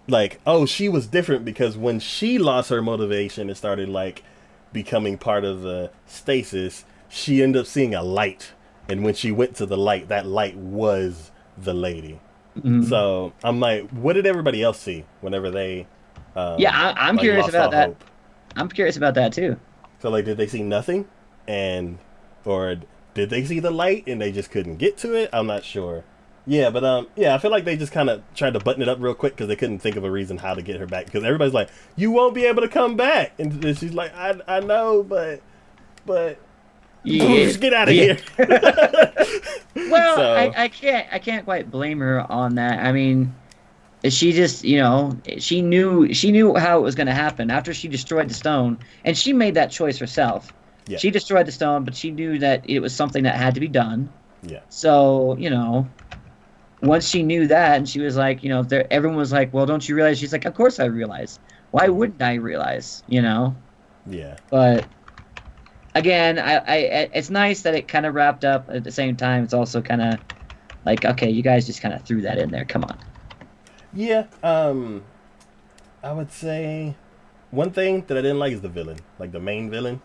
like 0.08 0.40
oh 0.46 0.66
she 0.66 0.90
was 0.90 1.08
different 1.08 1.46
because 1.46 1.78
when 1.78 2.00
she 2.00 2.38
lost 2.38 2.70
her 2.70 2.82
motivation 2.82 3.50
and 3.50 3.58
started 3.58 3.88
like 3.90 4.24
becoming 4.74 5.18
part 5.18 5.44
of 5.44 5.62
the 5.62 5.92
stasis, 6.06 6.86
she 7.10 7.42
ended 7.44 7.62
up 7.62 7.68
seeing 7.68 7.94
a 7.94 8.02
light. 8.04 8.52
And 8.90 9.04
when 9.04 9.14
she 9.14 9.32
went 9.32 9.56
to 9.58 9.66
the 9.66 9.78
light, 9.78 10.10
that 10.10 10.26
light 10.26 10.56
was 10.58 11.32
the 11.58 11.74
lady. 11.74 12.20
Mhm. 12.60 12.88
So 12.88 13.34
I'm 13.44 13.60
like, 13.60 13.90
what 13.92 14.14
did 14.14 14.26
everybody 14.26 14.62
else 14.62 14.80
see 14.80 15.06
whenever 15.22 15.50
they? 15.52 15.88
Um, 16.36 16.60
yeah, 16.60 16.94
I, 16.98 17.08
I'm 17.08 17.16
like, 17.16 17.24
curious 17.24 17.48
about 17.48 17.72
that. 17.72 17.88
hope? 17.90 18.04
I'm 18.56 18.70
curious 18.70 18.98
about 18.98 19.14
that 19.16 19.32
too. 19.34 19.58
So 20.00 20.10
like, 20.10 20.26
did 20.26 20.38
they 20.38 20.48
see 20.48 20.64
nothing, 20.64 21.08
and 21.48 21.98
or 22.44 22.78
did 23.14 23.30
they 23.30 23.46
see 23.46 23.60
the 23.60 23.72
light 23.72 24.06
and 24.08 24.22
they 24.22 24.32
just 24.32 24.52
couldn't 24.52 24.78
get 24.78 24.98
to 25.00 25.14
it? 25.14 25.30
I'm 25.32 25.48
not 25.48 25.64
sure. 25.64 26.04
Yeah, 26.48 26.72
but 26.72 26.84
um, 26.84 27.08
yeah, 27.16 27.36
I 27.36 27.38
feel 27.38 27.52
like 27.52 27.66
they 27.66 27.78
just 27.78 27.92
kind 27.92 28.10
of 28.10 28.24
tried 28.34 28.54
to 28.54 28.60
button 28.60 28.82
it 28.82 28.90
up 28.90 28.98
real 29.00 29.14
quick 29.14 29.34
because 29.34 29.48
they 29.48 29.56
couldn't 29.56 29.80
think 29.80 29.96
of 29.96 30.04
a 30.04 30.10
reason 30.12 30.38
how 30.38 30.56
to 30.56 30.62
get 30.62 30.80
her 30.80 30.88
back. 30.88 31.06
Because 31.06 31.24
everybody's 31.24 31.54
like, 31.54 31.70
"You 31.96 32.12
won't 32.12 32.34
be 32.34 32.46
able 32.46 32.62
to 32.64 32.68
come 32.68 32.96
back," 32.98 33.34
and 33.38 33.62
she's 33.78 33.94
like, 33.94 34.14
"I 34.16 34.36
I 34.48 34.60
know, 34.60 35.04
but 35.04 35.42
but 36.06 36.40
just 37.06 37.60
get 37.62 37.74
out 37.74 37.90
of 37.90 37.96
Yeah. 37.96 38.14
here." 38.38 38.62
Well, 39.90 40.16
So- 40.18 40.34
I, 40.34 40.64
I 40.64 40.68
can't 40.68 41.08
I 41.12 41.20
can't 41.20 41.46
quite 41.46 41.72
blame 41.72 42.00
her 42.00 42.30
on 42.32 42.56
that. 42.56 42.80
I 42.86 42.92
mean, 42.92 43.34
she 44.08 44.32
just 44.34 44.64
you 44.64 44.78
know 44.80 45.18
she 45.38 45.62
knew 45.62 46.14
she 46.14 46.32
knew 46.32 46.56
how 46.56 46.78
it 46.80 46.82
was 46.82 46.96
going 46.96 47.08
to 47.08 47.14
happen 47.14 47.50
after 47.50 47.74
she 47.74 47.88
destroyed 47.88 48.30
the 48.30 48.34
stone, 48.34 48.78
and 49.06 49.18
she 49.18 49.32
made 49.34 49.54
that 49.56 49.72
choice 49.72 49.98
herself. 49.98 50.52
Yeah. 50.88 50.98
She 50.98 51.10
destroyed 51.12 51.46
the 51.46 51.52
stone, 51.52 51.84
but 51.86 51.96
she 51.96 52.12
knew 52.12 52.38
that 52.40 52.70
it 52.70 52.80
was 52.80 52.94
something 52.94 53.24
that 53.24 53.36
had 53.36 53.54
to 53.54 53.60
be 53.62 53.68
done. 53.68 54.10
yeah, 54.44 54.60
So 54.70 55.38
you 55.40 55.50
know, 55.50 55.88
once 56.82 57.08
she 57.08 57.24
knew 57.24 57.48
that, 57.48 57.78
and 57.78 57.88
she 57.88 58.00
was 58.02 58.18
like, 58.18 58.44
you 58.44 58.50
know, 58.50 58.64
there, 58.64 58.88
everyone 58.92 59.18
was 59.18 59.32
like, 59.32 59.54
well, 59.54 59.66
don't 59.66 59.88
you 59.88 59.96
realize? 59.96 60.20
She's 60.20 60.34
like, 60.34 60.46
of 60.46 60.54
course 60.54 60.80
I 60.80 60.86
realize. 60.86 61.40
Why 61.72 61.88
wouldn't 61.88 62.22
I 62.22 62.34
realize? 62.36 63.04
You 63.08 63.22
know. 63.22 63.56
yeah, 64.08 64.36
But 64.50 64.86
again, 65.96 66.40
I, 66.40 66.56
I 66.58 66.76
it's 67.14 67.30
nice 67.30 67.62
that 67.64 67.76
it 67.76 67.88
kind 67.88 68.06
of 68.06 68.14
wrapped 68.14 68.46
up. 68.46 68.70
At 68.70 68.84
the 68.84 68.92
same 68.92 69.16
time, 69.16 69.44
it's 69.44 69.54
also 69.54 69.82
kind 69.82 70.02
of 70.02 70.20
like, 70.86 71.06
okay, 71.06 71.30
you 71.30 71.42
guys 71.44 71.66
just 71.66 71.82
kind 71.82 71.94
of 71.94 72.04
threw 72.04 72.22
that 72.22 72.38
in 72.38 72.52
there. 72.52 72.66
Come 72.66 72.84
on. 72.84 72.98
yeah. 73.94 74.26
Um, 74.44 75.04
I 76.04 76.12
would 76.14 76.32
say 76.32 76.96
one 77.52 77.72
thing 77.72 78.04
that 78.08 78.18
I 78.18 78.22
didn't 78.22 78.40
like 78.40 78.54
is 78.54 78.62
the 78.62 78.70
villain, 78.70 78.98
like 79.20 79.32
the 79.32 79.40
main 79.40 79.70
villain. 79.70 80.02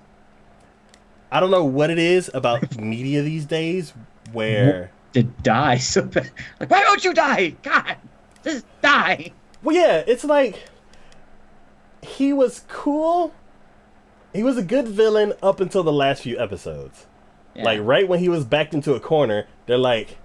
I 1.30 1.40
don't 1.40 1.50
know 1.50 1.64
what 1.64 1.90
it 1.90 1.98
is 1.98 2.30
about 2.34 2.76
media 2.80 3.22
these 3.22 3.46
days 3.46 3.92
where. 4.32 4.90
To 5.14 5.22
die 5.22 5.78
so 5.78 6.02
bad. 6.02 6.30
Like, 6.60 6.70
why 6.70 6.82
don't 6.82 7.02
you 7.02 7.14
die? 7.14 7.50
God, 7.62 7.96
just 8.44 8.66
die. 8.82 9.32
Well, 9.62 9.74
yeah, 9.74 10.04
it's 10.06 10.24
like 10.24 10.62
he 12.02 12.32
was 12.34 12.64
cool. 12.68 13.32
He 14.36 14.42
was 14.42 14.56
a 14.58 14.62
good 14.62 14.86
villain 14.86 15.32
up 15.42 15.60
until 15.60 15.82
the 15.82 15.92
last 15.92 16.22
few 16.22 16.38
episodes. 16.38 17.06
Yeah. 17.54 17.64
Like 17.64 17.80
right 17.82 18.06
when 18.06 18.20
he 18.20 18.28
was 18.28 18.44
backed 18.44 18.74
into 18.74 18.94
a 18.94 19.00
corner, 19.00 19.46
they're 19.66 19.78
like, 19.78 20.18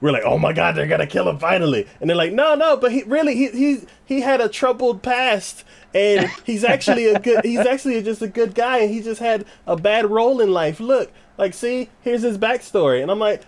we're 0.00 0.12
like, 0.12 0.24
oh 0.24 0.38
my 0.38 0.52
god, 0.52 0.74
they're 0.74 0.86
gonna 0.86 1.06
kill 1.06 1.28
him 1.28 1.38
finally, 1.38 1.86
and 2.00 2.10
they're 2.10 2.16
like, 2.16 2.32
no, 2.32 2.54
no, 2.54 2.76
but 2.76 2.92
he 2.92 3.02
really 3.04 3.34
he 3.34 3.48
he 3.50 3.78
he 4.04 4.20
had 4.20 4.40
a 4.40 4.48
troubled 4.48 5.02
past, 5.02 5.64
and 5.94 6.30
he's 6.44 6.64
actually 6.64 7.06
a 7.06 7.18
good 7.18 7.44
he's 7.44 7.60
actually 7.60 8.02
just 8.02 8.20
a 8.20 8.28
good 8.28 8.54
guy, 8.54 8.78
and 8.78 8.92
he 8.92 9.00
just 9.00 9.20
had 9.20 9.44
a 9.66 9.76
bad 9.76 10.10
role 10.10 10.40
in 10.40 10.52
life. 10.52 10.80
Look, 10.80 11.12
like, 11.38 11.54
see, 11.54 11.88
here's 12.02 12.22
his 12.22 12.38
backstory, 12.38 13.00
and 13.00 13.10
I'm 13.10 13.18
like, 13.18 13.42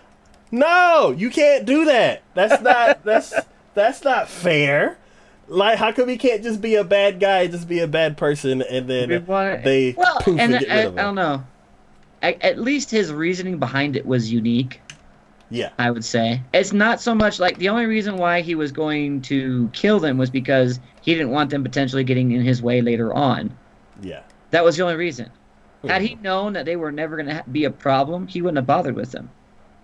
no, 0.51 1.13
you 1.15 1.29
can't 1.29 1.65
do 1.65 1.85
that. 1.85 2.23
That's 2.33 2.61
not 2.61 3.03
that's 3.03 3.33
that's 3.73 4.03
not 4.03 4.27
fair. 4.29 4.97
Like, 5.49 5.79
how 5.79 5.91
come 5.91 6.07
he 6.07 6.17
can't 6.17 6.43
just 6.43 6.61
be 6.61 6.75
a 6.75 6.83
bad 6.83 7.19
guy, 7.19 7.47
just 7.47 7.67
be 7.67 7.79
a 7.79 7.87
bad 7.87 8.17
person, 8.17 8.61
and 8.61 8.87
then 8.87 9.09
they 9.63 9.95
well, 9.97 10.19
poof 10.21 10.39
and 10.39 10.53
and 10.53 10.59
get 10.63 10.71
I, 10.71 10.75
rid 10.75 10.79
I 10.79 10.81
of 10.87 10.93
him? 10.93 10.99
I 10.99 11.01
don't 11.01 11.15
know. 11.15 11.43
At, 12.21 12.41
at 12.43 12.59
least 12.59 12.91
his 12.91 13.11
reasoning 13.11 13.57
behind 13.57 13.95
it 13.95 14.05
was 14.05 14.31
unique. 14.31 14.79
Yeah, 15.51 15.69
I 15.79 15.89
would 15.89 16.05
say 16.05 16.41
it's 16.53 16.71
not 16.73 17.01
so 17.01 17.15
much 17.15 17.39
like 17.39 17.57
the 17.57 17.69
only 17.69 17.87
reason 17.87 18.17
why 18.17 18.41
he 18.41 18.53
was 18.53 18.71
going 18.71 19.21
to 19.23 19.67
kill 19.73 19.99
them 19.99 20.19
was 20.19 20.29
because 20.29 20.79
he 21.01 21.15
didn't 21.15 21.31
want 21.31 21.49
them 21.49 21.63
potentially 21.63 22.03
getting 22.03 22.31
in 22.31 22.41
his 22.43 22.61
way 22.61 22.81
later 22.81 23.11
on. 23.15 23.49
yeah, 24.01 24.21
That 24.51 24.63
was 24.63 24.77
the 24.77 24.83
only 24.83 24.95
reason. 24.95 25.31
Had 25.87 26.01
Mhm. 26.03 26.05
he 26.07 26.15
known 26.21 26.53
that 26.53 26.65
they 26.65 26.75
were 26.75 26.91
never 26.91 27.15
going 27.15 27.27
to 27.29 27.33
ha- 27.35 27.43
be 27.51 27.63
a 27.65 27.71
problem, 27.71 28.27
he 28.27 28.41
wouldn't 28.43 28.57
have 28.57 28.67
bothered 28.67 28.95
with 28.95 29.11
them, 29.11 29.29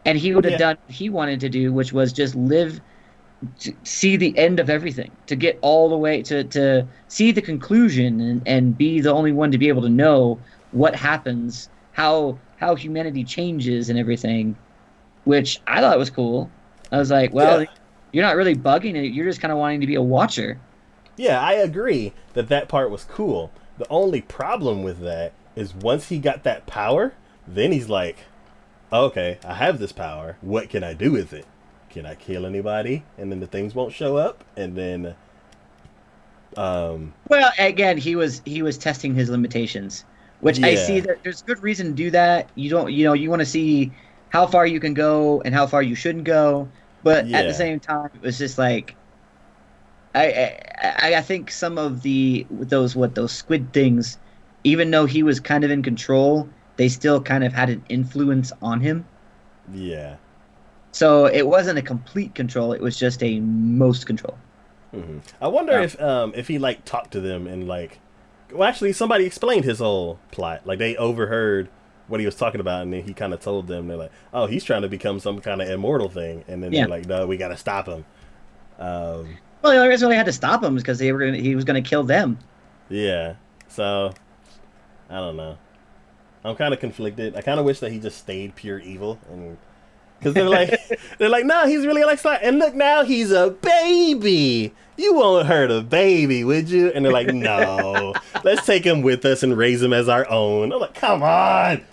and 0.05 0.17
he 0.19 0.35
would 0.35 0.43
have 0.43 0.51
Yeah. 0.53 0.57
done 0.59 0.77
what 0.85 0.95
he 0.95 1.09
wanted 1.09 1.39
to 1.39 1.49
do, 1.49 1.73
which 1.73 1.91
was 1.91 2.13
just 2.13 2.35
live, 2.35 2.75
to 2.75 2.81
see 3.83 4.17
the 4.17 4.37
end 4.37 4.59
of 4.59 4.69
everything, 4.69 5.11
to 5.27 5.35
get 5.35 5.57
all 5.61 5.89
the 5.89 5.97
way 5.97 6.21
to 6.23 6.43
to 6.45 6.87
see 7.07 7.31
the 7.31 7.41
conclusion, 7.41 8.19
and 8.21 8.41
and 8.45 8.77
be 8.77 9.01
the 9.01 9.11
only 9.11 9.31
one 9.31 9.51
to 9.51 9.57
be 9.57 9.67
able 9.67 9.81
to 9.83 9.89
know 9.89 10.39
what 10.71 10.95
happens, 10.95 11.69
how 11.93 12.37
how 12.57 12.75
humanity 12.75 13.23
changes, 13.23 13.89
and 13.89 13.99
everything, 13.99 14.55
which 15.25 15.59
I 15.67 15.81
thought 15.81 15.97
was 15.97 16.09
cool. 16.09 16.49
I 16.91 16.97
was 16.97 17.11
like, 17.11 17.33
well, 17.33 17.61
Yeah. 17.61 17.67
you're 18.11 18.23
not 18.25 18.35
really 18.35 18.55
bugging 18.55 18.95
it; 18.95 19.13
you're 19.13 19.25
just 19.25 19.41
kind 19.41 19.51
of 19.51 19.57
wanting 19.57 19.81
to 19.81 19.87
be 19.87 19.95
a 19.95 20.01
watcher. 20.01 20.59
Yeah, 21.17 21.41
I 21.41 21.53
agree 21.53 22.13
that 22.33 22.49
that 22.49 22.67
part 22.67 22.91
was 22.91 23.05
cool. 23.05 23.51
The 23.77 23.87
only 23.89 24.21
problem 24.21 24.83
with 24.83 24.99
that 25.01 25.33
is 25.55 25.73
once 25.73 26.09
he 26.09 26.19
got 26.19 26.43
that 26.43 26.65
power, 26.65 27.13
then 27.47 27.71
he's 27.71 27.87
like, 27.89 28.17
okay, 28.91 29.39
I 29.45 29.53
have 29.55 29.79
this 29.79 29.91
power. 29.93 30.37
What 30.41 30.69
can 30.69 30.83
I 30.83 30.93
do 30.93 31.11
with 31.11 31.31
it? 31.33 31.45
Can 31.95 32.05
I 32.05 32.13
kill 32.15 32.45
anybody? 32.45 33.05
And 33.17 33.31
then 33.31 33.39
the 33.39 33.47
things 33.47 33.73
won't 33.73 33.93
show 33.93 34.17
up. 34.17 34.43
And 34.57 34.75
then, 34.75 35.15
um, 36.57 37.13
Well, 37.29 37.53
again, 37.57 37.97
he 37.97 38.17
was 38.17 38.41
he 38.43 38.61
was 38.61 38.77
testing 38.77 39.15
his 39.15 39.29
limitations, 39.29 40.03
which 40.41 40.59
I 40.61 40.75
see 40.75 40.99
that 40.99 41.23
there's 41.23 41.41
good 41.43 41.63
reason 41.63 41.87
to 41.87 41.93
do 41.93 42.11
that. 42.11 42.49
You 42.55 42.69
don't, 42.69 42.91
you 42.91 43.05
know, 43.05 43.13
you 43.13 43.29
want 43.29 43.39
to 43.39 43.45
see 43.45 43.93
how 44.27 44.45
far 44.45 44.67
you 44.67 44.81
can 44.81 44.93
go 44.93 45.41
and 45.43 45.55
how 45.55 45.67
far 45.67 45.81
you 45.81 45.95
shouldn't 45.95 46.25
go, 46.25 46.67
but 47.01 47.31
at 47.33 47.47
the 47.47 47.53
same 47.53 47.79
time, 47.79 48.09
it 48.13 48.21
was 48.21 48.37
just 48.37 48.57
like, 48.57 48.97
I, 50.13 50.59
I 50.81 51.15
I 51.15 51.21
think 51.21 51.49
some 51.49 51.77
of 51.77 52.01
the 52.01 52.45
those 52.49 52.93
what 52.93 53.15
those 53.15 53.31
squid 53.31 53.71
things, 53.71 54.17
even 54.65 54.91
though 54.91 55.05
he 55.05 55.23
was 55.23 55.39
kind 55.39 55.63
of 55.63 55.71
in 55.71 55.81
control, 55.81 56.49
they 56.75 56.89
still 56.89 57.21
kind 57.21 57.45
of 57.45 57.53
had 57.53 57.69
an 57.69 57.85
influence 57.87 58.51
on 58.61 58.81
him. 58.81 59.05
yeah. 59.73 60.17
So 60.95 61.25
it 61.25 61.45
wasn't 61.45 61.77
a 61.77 61.81
complete 61.81 62.33
control; 62.35 62.71
it 62.71 62.79
was 62.81 62.97
just 62.97 63.21
a 63.21 63.41
most 63.41 64.05
control. 64.07 64.37
hmm 64.91 65.17
I 65.41 65.47
wonder 65.49 65.73
Yeah. 65.73 65.81
if 65.81 66.01
um 66.01 66.31
if 66.35 66.47
he 66.47 66.57
like 66.57 66.85
talked 66.85 67.11
to 67.11 67.19
them 67.19 67.47
and 67.47 67.67
like, 67.67 67.99
well, 68.53 68.63
actually 68.67 68.93
somebody 68.93 69.25
explained 69.25 69.65
his 69.65 69.79
whole 69.79 70.19
plot. 70.31 70.65
Like 70.65 70.79
they 70.79 70.95
overheard 70.95 71.67
what 72.07 72.21
he 72.21 72.25
was 72.25 72.35
talking 72.35 72.61
about, 72.61 72.83
and 72.83 72.93
then 72.93 73.03
he 73.03 73.13
kind 73.13 73.33
of 73.33 73.41
told 73.41 73.67
them 73.67 73.87
they're 73.87 73.97
like, 73.97 74.11
oh, 74.33 74.45
he's 74.45 74.63
trying 74.63 74.83
to 74.83 74.87
become 74.87 75.19
some 75.19 75.41
kind 75.41 75.61
of 75.61 75.69
immortal 75.69 76.07
thing, 76.07 76.45
and 76.47 76.63
then 76.63 76.71
Yeah. 76.71 76.81
they're 76.83 76.89
like, 76.99 77.07
no, 77.07 77.27
we 77.27 77.35
got 77.35 77.49
to 77.49 77.57
stop 77.57 77.87
him. 77.87 78.05
Um, 78.79 79.37
Well, 79.61 79.73
the 79.73 79.77
only 79.79 79.89
reason 79.89 80.09
they 80.09 80.15
had 80.15 80.27
to 80.27 80.31
stop 80.33 80.63
him 80.63 80.77
is 80.77 80.83
because 80.83 80.99
they 80.99 81.11
were 81.11 81.19
gonna, 81.19 81.37
he 81.37 81.55
was 81.55 81.65
going 81.65 81.83
to 81.83 81.89
kill 81.89 82.03
them. 82.03 82.37
Yeah. 82.89 83.35
So, 83.67 84.13
I 85.09 85.15
don't 85.15 85.35
know. 85.35 85.57
I'm 86.43 86.55
kind 86.55 86.73
of 86.73 86.79
conflicted. 86.79 87.35
I 87.35 87.41
kind 87.41 87.59
of 87.59 87.65
wish 87.65 87.79
that 87.79 87.91
he 87.91 87.99
just 87.99 88.19
stayed 88.19 88.55
pure 88.55 88.79
evil, 88.79 89.19
and 89.31 89.57
because 90.19 90.33
they're 90.33 90.49
like, 90.49 90.79
they're 91.17 91.29
like, 91.29 91.45
no, 91.45 91.67
he's 91.67 91.85
really 91.85 92.03
like 92.03 92.19
Sly. 92.19 92.35
And 92.35 92.59
look, 92.59 92.75
now 92.75 93.03
he's 93.03 93.31
a 93.31 93.51
baby. 93.51 94.73
You 94.97 95.13
won't 95.13 95.47
hurt 95.47 95.71
a 95.71 95.81
baby, 95.81 96.43
would 96.43 96.69
you? 96.69 96.89
And 96.89 97.03
they're 97.03 97.11
like, 97.11 97.33
no, 97.33 98.13
let's 98.43 98.65
take 98.65 98.85
him 98.85 99.01
with 99.01 99.25
us 99.25 99.43
and 99.43 99.57
raise 99.57 99.81
him 99.81 99.93
as 99.93 100.07
our 100.07 100.29
own. 100.29 100.71
I'm 100.71 100.79
like, 100.79 100.95
come 100.95 101.21
on. 101.21 101.83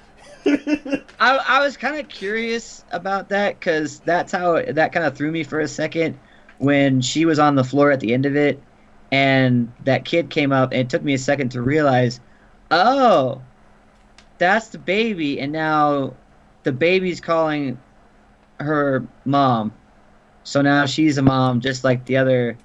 I, 0.47 1.37
I 1.37 1.61
was 1.61 1.77
kind 1.77 1.99
of 1.99 2.09
curious 2.09 2.85
about 2.91 3.29
that 3.29 3.59
because 3.59 4.01
that's 4.01 4.33
how 4.33 4.61
that 4.63 4.93
kind 4.93 5.07
of 5.07 5.17
threw 5.17 5.31
me 5.31 5.45
for 5.45 5.61
a 5.61 5.69
second 5.69 6.19
when 6.59 7.01
she 7.01 7.25
was 7.25 7.39
on 7.39 7.55
the 7.55 7.65
floor 7.65 7.91
at 7.91 8.01
the 8.01 8.13
end 8.13 8.27
of 8.27 8.37
it 8.37 8.61
and 9.13 9.71
that 9.85 10.05
kid 10.05 10.31
came 10.31 10.53
up 10.53 10.73
and 10.73 10.81
it 10.81 10.91
took 10.91 11.03
me 11.03 11.15
a 11.15 11.19
second 11.19 11.51
to 11.51 11.63
realize 11.63 12.21
oh 12.71 13.41
that's 14.39 14.69
the 14.69 14.79
baby 14.79 15.39
and 15.39 15.53
now 15.53 16.15
the 16.65 16.73
baby's 16.73 17.21
calling 17.21 17.79
her 18.63 19.07
mom 19.25 19.73
so 20.45 20.61
now 20.63 20.87
she's 20.87 21.19
a 21.19 21.23
mom 21.23 21.61
just 21.61 21.85
like 21.85 22.05
the 22.07 22.17
other 22.17 22.57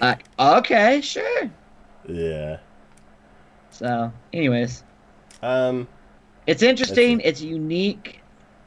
uh, 0.00 0.14
okay 0.38 1.00
sure 1.00 1.50
Yeah. 2.08 2.58
so 3.70 4.12
anyways 4.32 4.84
Um. 5.42 5.88
It's 6.46 6.62
interesting. 6.62 7.20
It's 7.20 7.40
unique. 7.40 8.20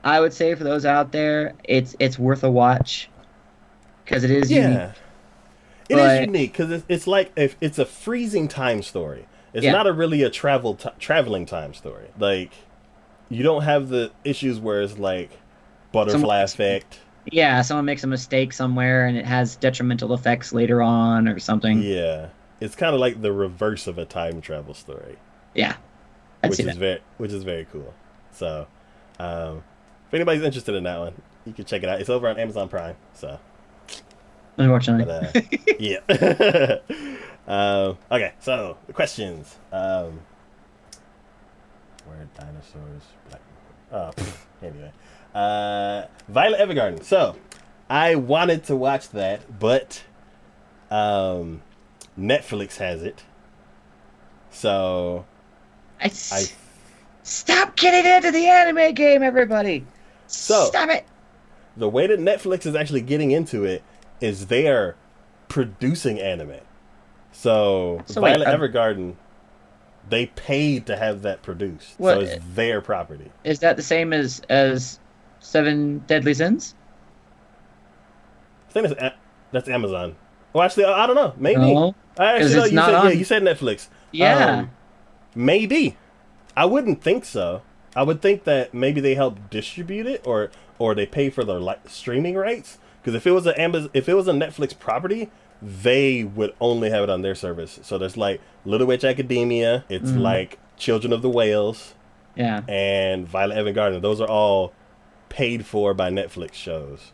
I 0.03 0.19
would 0.21 0.31
say 0.31 0.55
for 0.55 0.63
those 0.63 0.85
out 0.85 1.11
there, 1.11 1.53
it's 1.65 1.95
it's 1.99 2.17
worth 2.17 2.43
a 2.43 2.49
watch 2.49 3.09
because 4.05 4.23
it 4.23 4.31
is 4.31 4.49
Yeah. 4.49 4.67
unique. 4.69 4.95
It 5.89 5.95
is 5.97 6.01
But- 6.01 6.21
unique 6.21 6.51
because 6.53 6.71
it's, 6.71 6.85
it's 6.87 7.07
like 7.07 7.31
if 7.35 7.57
it's 7.61 7.77
a 7.77 7.85
freezing 7.85 8.47
time 8.47 8.81
story. 8.83 9.25
It's 9.53 9.65
Yeah. 9.65 9.71
not 9.73 9.85
a 9.85 9.91
really 9.93 10.23
a 10.23 10.29
travel 10.29 10.75
t- 10.75 10.89
traveling 10.99 11.45
time 11.45 11.73
story. 11.73 12.07
Like 12.17 12.51
you 13.29 13.43
don't 13.43 13.63
have 13.63 13.89
the 13.89 14.11
issues 14.23 14.59
where 14.59 14.81
it's 14.81 14.97
like 14.97 15.31
butterfly 15.93 16.19
Someone- 16.19 16.43
effect. 16.43 16.99
Yeah, 17.31 17.61
someone 17.61 17.85
makes 17.85 18.03
a 18.03 18.07
mistake 18.07 18.51
somewhere 18.51 19.05
and 19.07 19.15
it 19.17 19.25
has 19.25 19.55
detrimental 19.55 20.13
effects 20.13 20.51
later 20.51 20.81
on 20.81 21.29
or 21.29 21.39
something. 21.39 21.81
Yeah, 21.81 22.27
it's 22.59 22.75
kind 22.75 22.93
of 22.93 22.99
like 22.99 23.21
the 23.21 23.31
reverse 23.31 23.87
of 23.87 23.97
a 23.97 24.03
time 24.03 24.41
travel 24.41 24.73
story, 24.73 25.15
Yeah, 25.55 25.77
I'd 26.43 26.49
which 26.49 26.59
is 26.59 26.65
that. 26.65 26.75
very 26.75 26.99
which 27.17 27.31
is 27.31 27.43
very 27.43 27.65
cool. 27.71 27.93
So, 28.31 28.67
um, 29.19 29.63
if 30.09 30.13
anybody's 30.13 30.43
interested 30.43 30.75
in 30.75 30.83
that 30.83 30.99
one, 30.99 31.13
you 31.45 31.53
can 31.53 31.63
check 31.63 31.81
it 31.83 31.87
out. 31.87 32.01
It's 32.01 32.09
over 32.09 32.27
on 32.27 32.37
Amazon 32.37 32.67
Prime. 32.67 32.97
So, 33.13 33.39
Unfortunately, 34.57 35.05
but, 35.05 35.35
uh, 35.37 35.41
yeah. 35.79 36.77
um, 37.47 37.97
okay, 38.11 38.33
so 38.41 38.77
the 38.87 38.91
questions. 38.93 39.55
Um, 39.71 40.19
where 42.05 42.17
are 42.17 42.27
dinosaurs? 42.37 43.03
Black. 43.29 43.41
Oh, 43.93 44.11
anyway. 44.61 44.91
Uh, 45.33 46.05
Violet 46.29 46.59
Evergarden. 46.59 47.03
So, 47.03 47.35
I 47.89 48.15
wanted 48.15 48.63
to 48.65 48.75
watch 48.75 49.09
that, 49.09 49.59
but 49.59 50.03
um, 50.91 51.61
Netflix 52.19 52.77
has 52.77 53.03
it. 53.03 53.23
So, 54.51 55.25
I, 55.99 56.05
I 56.05 56.07
s- 56.07 56.53
stop 57.23 57.75
getting 57.75 58.09
into 58.11 58.31
the 58.31 58.47
anime 58.47 58.93
game, 58.93 59.23
everybody. 59.23 59.85
So- 60.27 60.65
stop 60.65 60.89
it. 60.89 61.05
the 61.77 61.89
way 61.89 62.07
that 62.07 62.19
Netflix 62.19 62.65
is 62.65 62.75
actually 62.75 63.01
getting 63.01 63.31
into 63.31 63.63
it 63.65 63.83
is 64.21 64.47
they 64.47 64.67
are 64.67 64.95
producing 65.49 66.19
anime. 66.19 66.57
So, 67.31 68.01
So 68.05 68.21
wait, 68.21 68.37
Violet 68.37 68.47
um, 68.47 68.61
Evergarden, 68.61 69.15
they 70.09 70.27
paid 70.27 70.85
to 70.85 70.95
have 70.95 71.23
that 71.23 71.41
produced. 71.41 71.95
What- 71.97 72.13
So 72.15 72.19
it's 72.21 72.43
their 72.53 72.79
property. 72.81 73.31
Is 73.43 73.59
that 73.59 73.75
the 73.75 73.83
same 73.83 74.13
as 74.13 74.41
as 74.49 74.99
Seven 75.43 75.99
Deadly 76.07 76.33
Sins? 76.33 76.73
I 78.69 78.71
think 78.73 78.87
that's, 78.87 79.01
A- 79.01 79.15
that's 79.51 79.69
Amazon. 79.69 80.15
Well, 80.53 80.63
actually, 80.63 80.85
I 80.85 81.05
don't 81.05 81.15
know. 81.15 81.33
Maybe. 81.37 81.61
No. 81.61 81.93
I 82.17 82.35
actually, 82.37 82.55
no, 82.55 82.61
it's 82.63 82.71
you 82.71 82.75
not 82.75 82.85
said, 82.85 82.95
on- 82.95 83.05
yeah, 83.07 83.11
you 83.13 83.23
said 83.25 83.43
Netflix. 83.43 83.87
Yeah. 84.11 84.45
Um, 84.59 84.71
maybe. 85.35 85.97
I 86.55 86.65
wouldn't 86.65 87.01
think 87.01 87.25
so. 87.25 87.61
I 87.95 88.03
would 88.03 88.21
think 88.21 88.43
that 88.45 88.73
maybe 88.73 89.01
they 89.01 89.15
help 89.15 89.49
distribute 89.49 90.05
it, 90.07 90.21
or 90.25 90.49
or 90.79 90.95
they 90.95 91.05
pay 91.05 91.29
for 91.29 91.43
the 91.43 91.59
li- 91.59 91.75
streaming 91.87 92.35
rights. 92.35 92.77
Because 93.01 93.15
if 93.15 93.27
it 93.27 93.31
was 93.31 93.45
a 93.45 93.59
Amazon, 93.59 93.89
if 93.93 94.07
it 94.07 94.13
was 94.13 94.27
a 94.27 94.31
Netflix 94.31 94.77
property, 94.77 95.29
they 95.61 96.23
would 96.23 96.53
only 96.61 96.89
have 96.89 97.03
it 97.03 97.09
on 97.09 97.21
their 97.21 97.35
service. 97.35 97.79
So 97.83 97.97
there's 97.97 98.17
like 98.17 98.39
Little 98.65 98.87
Witch 98.87 99.03
Academia. 99.03 99.83
It's 99.89 100.11
Mhm. 100.11 100.21
like 100.21 100.57
Children 100.77 101.13
of 101.13 101.21
the 101.21 101.29
Whales 101.29 101.93
yeah. 102.35 102.61
and 102.67 103.27
Violet 103.27 103.57
Evergarden. 103.57 104.01
Those 104.01 104.19
are 104.21 104.27
all 104.29 104.73
paid 105.33 105.65
for 105.65 105.93
by 105.93 106.09
Netflix 106.09 106.53
shows. 106.53 107.11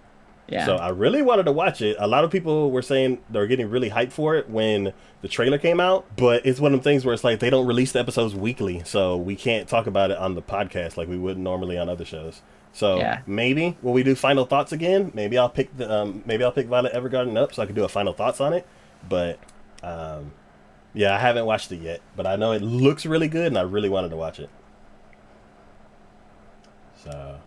Yeah. 0.47 0.65
So 0.65 0.75
I 0.77 0.89
really 0.89 1.21
wanted 1.21 1.43
to 1.43 1.51
watch 1.51 1.79
it. 1.81 1.95
A 1.99 2.07
lot 2.07 2.23
of 2.23 2.31
people 2.31 2.71
were 2.71 2.81
saying 2.81 3.19
they're 3.29 3.45
getting 3.47 3.69
really 3.69 3.91
hyped 3.91 4.11
for 4.11 4.35
it 4.35 4.49
when 4.49 4.93
the 5.21 5.27
trailer 5.27 5.57
came 5.59 5.79
out, 5.79 6.05
but 6.17 6.43
it's 6.45 6.59
one 6.59 6.73
of 6.73 6.79
them 6.79 6.83
things 6.83 7.05
where 7.05 7.13
it's 7.13 7.23
like 7.23 7.39
they 7.39 7.49
don't 7.51 7.67
release 7.67 7.91
the 7.91 7.99
episodes 7.99 8.33
weekly, 8.33 8.81
so 8.83 9.15
we 9.15 9.35
can't 9.35 9.67
talk 9.69 9.85
about 9.85 10.09
it 10.11 10.17
on 10.17 10.33
the 10.33 10.41
podcast 10.41 10.97
like 10.97 11.07
we 11.07 11.17
would 11.19 11.37
normally 11.37 11.77
on 11.77 11.87
other 11.87 12.03
shows. 12.05 12.41
So 12.73 12.97
Yeah. 12.97 13.21
maybe 13.27 13.77
when 13.81 13.93
we 13.93 14.01
do 14.03 14.15
final 14.15 14.45
thoughts 14.45 14.71
again, 14.71 15.11
maybe 15.13 15.37
I'll 15.37 15.49
pick 15.49 15.75
the 15.77 15.91
um, 15.91 16.23
maybe 16.25 16.43
I'll 16.43 16.51
pick 16.51 16.67
Violet 16.67 16.93
Evergarden 16.93 17.37
up 17.37 17.53
so 17.53 17.61
I 17.61 17.65
can 17.67 17.75
do 17.75 17.83
a 17.83 17.89
final 17.89 18.13
thoughts 18.13 18.41
on 18.41 18.53
it. 18.53 18.65
But 19.07 19.39
um, 19.83 20.31
yeah, 20.95 21.15
I 21.15 21.19
haven't 21.19 21.45
watched 21.45 21.71
it 21.71 21.81
yet, 21.81 22.01
but 22.15 22.25
I 22.25 22.35
know 22.37 22.51
it 22.53 22.63
looks 22.63 23.05
really 23.05 23.27
good, 23.27 23.47
and 23.47 23.57
I 23.57 23.61
really 23.61 23.89
wanted 23.89 24.09
to 24.09 24.17
watch 24.17 24.39
it. 24.39 24.49
So, 27.03 27.37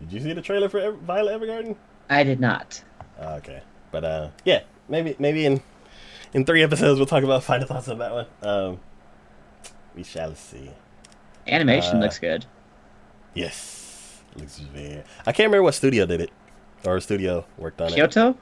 did 0.00 0.12
you 0.12 0.20
see 0.20 0.32
the 0.32 0.42
trailer 0.42 0.68
for 0.68 0.78
Ever- 0.78 0.96
Violet 0.96 1.40
Evergarden? 1.40 1.76
I 2.08 2.22
did 2.24 2.40
not. 2.40 2.82
Oh, 3.20 3.34
okay, 3.36 3.62
but 3.90 4.04
uh, 4.04 4.28
yeah, 4.44 4.62
maybe 4.88 5.16
maybe 5.18 5.46
in 5.46 5.60
in 6.34 6.44
three 6.44 6.62
episodes 6.62 6.98
we'll 6.98 7.06
talk 7.06 7.24
about 7.24 7.42
final 7.50 7.66
thoughts 7.66 7.88
on 7.88 7.98
that 7.98 8.12
one. 8.12 8.26
Um, 8.42 8.80
we 9.94 10.02
shall 10.02 10.34
see. 10.34 10.70
Animation 11.48 11.96
Uh, 11.98 12.00
looks 12.00 12.18
good. 12.18 12.44
Yes, 13.34 14.22
looks 14.36 14.58
very. 14.58 15.02
I 15.26 15.32
can't 15.32 15.46
remember 15.48 15.62
what 15.62 15.74
studio 15.74 16.06
did 16.06 16.20
it, 16.20 16.30
or 16.84 17.00
studio 17.00 17.44
worked 17.58 17.80
on 17.80 17.88
it. 17.88 17.94
Kyoto? 17.94 18.36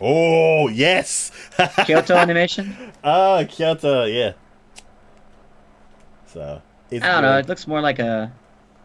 Oh 0.00 0.68
yes, 0.68 1.30
Kyoto 1.86 2.16
Animation? 2.16 2.74
Ah, 3.04 3.44
Kyoto, 3.48 4.04
yeah. 4.04 4.32
So 6.26 6.62
it's 6.90 7.04
I 7.04 7.12
don't 7.12 7.22
know. 7.22 7.38
It 7.38 7.48
looks 7.48 7.66
more 7.66 7.80
like 7.80 7.98
a. 7.98 8.32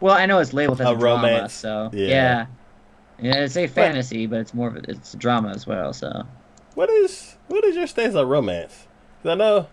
Well, 0.00 0.14
I 0.14 0.26
know 0.26 0.38
it's 0.38 0.52
labeled 0.52 0.80
as 0.80 0.86
A 0.86 0.92
a, 0.92 0.96
drama, 0.96 1.26
romance. 1.28 1.52
so 1.54 1.90
Yeah. 1.92 2.06
yeah. 2.06 2.46
yeah. 3.20 3.34
it's 3.44 3.56
a 3.56 3.66
fantasy, 3.66 4.26
but 4.26 4.40
it's 4.40 4.54
more 4.54 4.68
of 4.68 4.76
a, 4.76 4.90
it's 4.90 5.14
a 5.14 5.16
drama 5.16 5.50
as 5.50 5.66
well. 5.66 5.92
So 5.92 6.24
What 6.74 6.88
is 6.90 7.36
what 7.48 7.64
is 7.64 7.74
your 7.76 7.86
stance 7.86 8.14
on 8.14 8.28
romance? 8.28 8.86
'Cause 9.22 9.32
I 9.32 9.34
know 9.34 9.66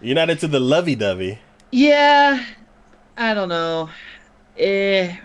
you're 0.00 0.14
not 0.14 0.30
into 0.30 0.46
the 0.48 0.60
lovey-dovey. 0.60 1.38
yeah, 1.72 2.44
I 3.16 3.34
don't 3.34 3.48
know. 3.48 3.88
Eh, 4.58 5.16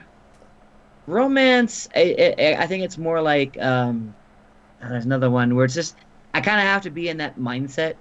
romance. 1.06 1.88
I, 1.95 2.34
I, 2.39 2.56
I 2.64 2.68
think 2.68 2.84
it's 2.84 2.97
more 2.97 3.22
like 3.22 3.58
um. 3.62 4.16
oh, 4.84 4.89
there's 4.89 5.06
another 5.06 5.30
one 5.30 5.56
where 5.56 5.66
it's 5.66 5.76
just 5.76 5.95
I 6.34 6.41
kind 6.41 6.60
of 6.60 6.66
have 6.66 6.82
to 6.84 6.89
be 6.89 7.10
in 7.10 7.18
that 7.18 7.38
mindset, 7.38 7.95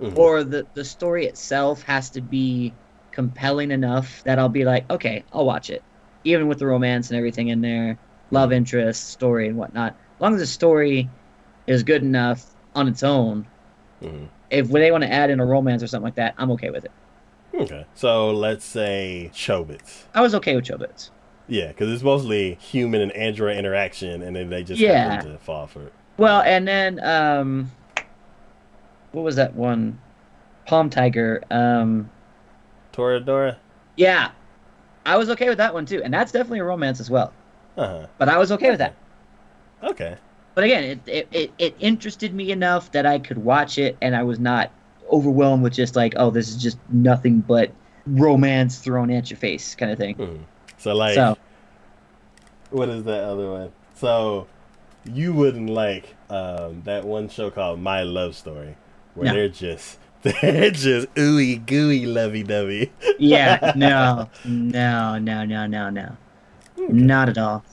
Mhm. 0.00 0.16
or 0.18 0.42
the 0.44 0.66
the 0.74 0.84
story 0.84 1.26
itself 1.26 1.82
has 1.84 2.10
to 2.10 2.20
be 2.20 2.72
compelling 3.16 3.70
enough 3.70 4.22
that 4.24 4.38
I'll 4.38 4.50
be 4.50 4.66
like, 4.66 4.88
okay, 4.90 5.24
I'll 5.32 5.46
watch 5.46 5.70
it, 5.70 5.82
even 6.24 6.48
with 6.48 6.58
the 6.58 6.66
romance 6.66 7.08
and 7.08 7.16
everything 7.16 7.48
in 7.48 7.62
there, 7.62 7.98
love 8.30 8.52
interest, 8.52 9.08
story 9.08 9.48
and 9.48 9.56
whatnot. 9.56 9.92
As 9.92 10.20
long 10.20 10.34
as 10.34 10.40
the 10.40 10.46
story 10.46 11.08
is 11.66 11.82
good 11.82 12.02
enough 12.02 12.44
on 12.74 12.86
its 12.88 13.02
own, 13.02 13.46
Mhm. 14.02 14.28
if 14.50 14.68
they 14.68 14.92
want 14.92 15.02
to 15.02 15.10
add 15.10 15.30
in 15.30 15.40
a 15.40 15.46
romance 15.46 15.82
or 15.82 15.86
something 15.86 16.04
like 16.04 16.16
that, 16.16 16.34
I'm 16.36 16.50
okay 16.52 16.68
with 16.68 16.84
it. 16.84 16.92
Okay, 17.54 17.86
so 17.94 18.32
let's 18.32 18.66
say 18.66 19.30
Chobits. 19.32 20.04
I 20.14 20.20
was 20.20 20.34
okay 20.34 20.54
with 20.54 20.66
Chobits. 20.66 21.08
Yeah, 21.48 21.68
because 21.68 21.90
it's 21.90 22.02
mostly 22.02 22.58
human 22.60 23.00
and 23.00 23.12
android 23.12 23.56
interaction, 23.56 24.20
and 24.20 24.36
then 24.36 24.50
they 24.50 24.62
just 24.62 24.78
Yeah. 24.78 25.22
to 25.22 25.38
fall 25.38 25.66
for 25.66 25.84
it. 25.84 25.92
Well, 26.18 26.42
and 26.42 26.68
then 26.68 27.02
um, 27.02 27.70
what 29.12 29.22
was 29.22 29.36
that 29.36 29.54
one? 29.54 29.98
Palm 30.66 30.90
Tiger. 30.90 31.42
Um, 31.50 32.10
Toradora. 32.96 33.56
yeah, 33.96 34.30
I 35.04 35.16
was 35.16 35.28
okay 35.30 35.48
with 35.48 35.58
that 35.58 35.72
one 35.74 35.86
too, 35.86 36.02
and 36.02 36.12
that's 36.12 36.32
definitely 36.32 36.60
a 36.60 36.64
romance 36.64 36.98
as 37.00 37.10
well. 37.10 37.32
Uh 37.76 37.86
huh. 37.86 38.06
But 38.18 38.28
I 38.28 38.38
was 38.38 38.50
okay 38.52 38.70
with 38.70 38.78
that. 38.78 38.94
Okay. 39.82 40.16
But 40.54 40.64
again, 40.64 40.84
it, 40.84 41.00
it, 41.06 41.28
it, 41.32 41.52
it 41.58 41.76
interested 41.80 42.32
me 42.32 42.50
enough 42.50 42.90
that 42.92 43.04
I 43.04 43.18
could 43.18 43.36
watch 43.38 43.76
it 43.76 43.96
and 44.00 44.16
I 44.16 44.22
was 44.22 44.38
not 44.40 44.70
overwhelmed 45.12 45.62
with 45.62 45.74
just 45.74 45.94
like, 45.94 46.14
oh, 46.16 46.30
this 46.30 46.48
is 46.48 46.56
just 46.56 46.78
nothing 46.88 47.40
but 47.40 47.70
romance 48.06 48.78
thrown 48.78 49.10
at 49.10 49.30
your 49.30 49.36
face 49.36 49.74
kind 49.74 49.92
of 49.92 49.98
thing. 49.98 50.14
Mhm. 50.16 50.38
So 50.78 50.94
like, 50.94 51.14
so, 51.14 51.36
what 52.70 52.88
is 52.88 53.04
that 53.04 53.22
other 53.24 53.50
one? 53.50 53.72
So 53.94 54.46
you 55.04 55.32
wouldn't 55.34 55.68
like 55.70 56.14
um, 56.30 56.82
that 56.84 57.04
one 57.04 57.28
show 57.28 57.50
called 57.50 57.78
My 57.80 58.02
Love 58.02 58.34
Story, 58.34 58.76
where 59.14 59.26
No. 59.26 59.34
they're 59.34 59.48
just 59.48 59.98
they're 60.26 60.70
just 60.72 61.12
ooey 61.14 61.64
gooey 61.64 62.06
lovey 62.06 62.42
dovey. 62.42 62.92
yeah, 63.18 63.72
no, 63.76 64.28
no, 64.44 65.18
no, 65.18 65.44
no, 65.44 65.66
no, 65.66 65.90
no. 65.90 66.16
Not 66.76 67.28
at 67.28 67.38
all. 67.38 67.64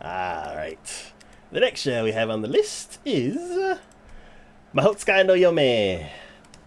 All 0.00 0.56
right. 0.56 1.12
The 1.52 1.60
next 1.60 1.80
show 1.80 2.04
we 2.04 2.12
have 2.12 2.30
on 2.30 2.42
the 2.42 2.48
list 2.48 2.98
is 3.04 3.36
uh, 3.36 3.78
Mahotsukai 4.74 5.26
no 5.26 5.34
Yome, 5.34 6.08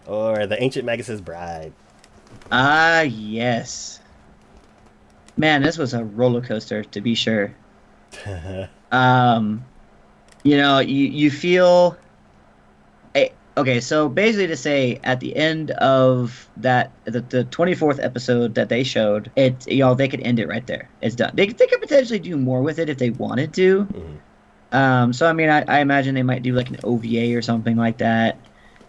or 0.06 0.46
The 0.46 0.62
Ancient 0.62 0.84
Magus' 0.84 1.20
Bride. 1.20 1.72
Ah, 2.52 3.00
yes. 3.00 4.00
Man, 5.36 5.62
this 5.62 5.78
was 5.78 5.94
a 5.94 6.04
roller 6.04 6.40
coaster 6.40 6.84
to 6.84 7.00
be 7.00 7.14
sure. 7.14 7.54
um 8.92 9.64
you 10.44 10.56
know 10.56 10.78
you 10.78 11.06
you 11.06 11.32
feel 11.32 11.96
okay 13.56 13.80
so 13.80 14.08
basically 14.08 14.46
to 14.46 14.56
say 14.56 14.98
at 15.04 15.20
the 15.20 15.34
end 15.36 15.70
of 15.72 16.50
that 16.56 16.92
the, 17.04 17.20
the 17.20 17.44
24th 17.46 17.98
episode 18.02 18.54
that 18.54 18.68
they 18.68 18.82
showed 18.82 19.30
it 19.36 19.66
you 19.68 19.78
know 19.80 19.94
they 19.94 20.08
could 20.08 20.20
end 20.22 20.38
it 20.38 20.48
right 20.48 20.66
there 20.66 20.90
it's 21.00 21.14
done 21.14 21.30
they, 21.34 21.46
they 21.46 21.66
could 21.66 21.80
potentially 21.80 22.18
do 22.18 22.36
more 22.36 22.62
with 22.62 22.78
it 22.78 22.88
if 22.88 22.98
they 22.98 23.10
wanted 23.10 23.54
to 23.54 23.84
Mhm. 23.86 24.20
um 24.72 25.12
so 25.12 25.26
i 25.28 25.32
mean 25.32 25.48
I, 25.48 25.64
I 25.68 25.80
imagine 25.80 26.14
they 26.14 26.22
might 26.22 26.42
do 26.42 26.52
like 26.54 26.70
an 26.70 26.78
ova 26.84 27.34
or 27.36 27.42
something 27.42 27.76
like 27.76 27.98
that 27.98 28.40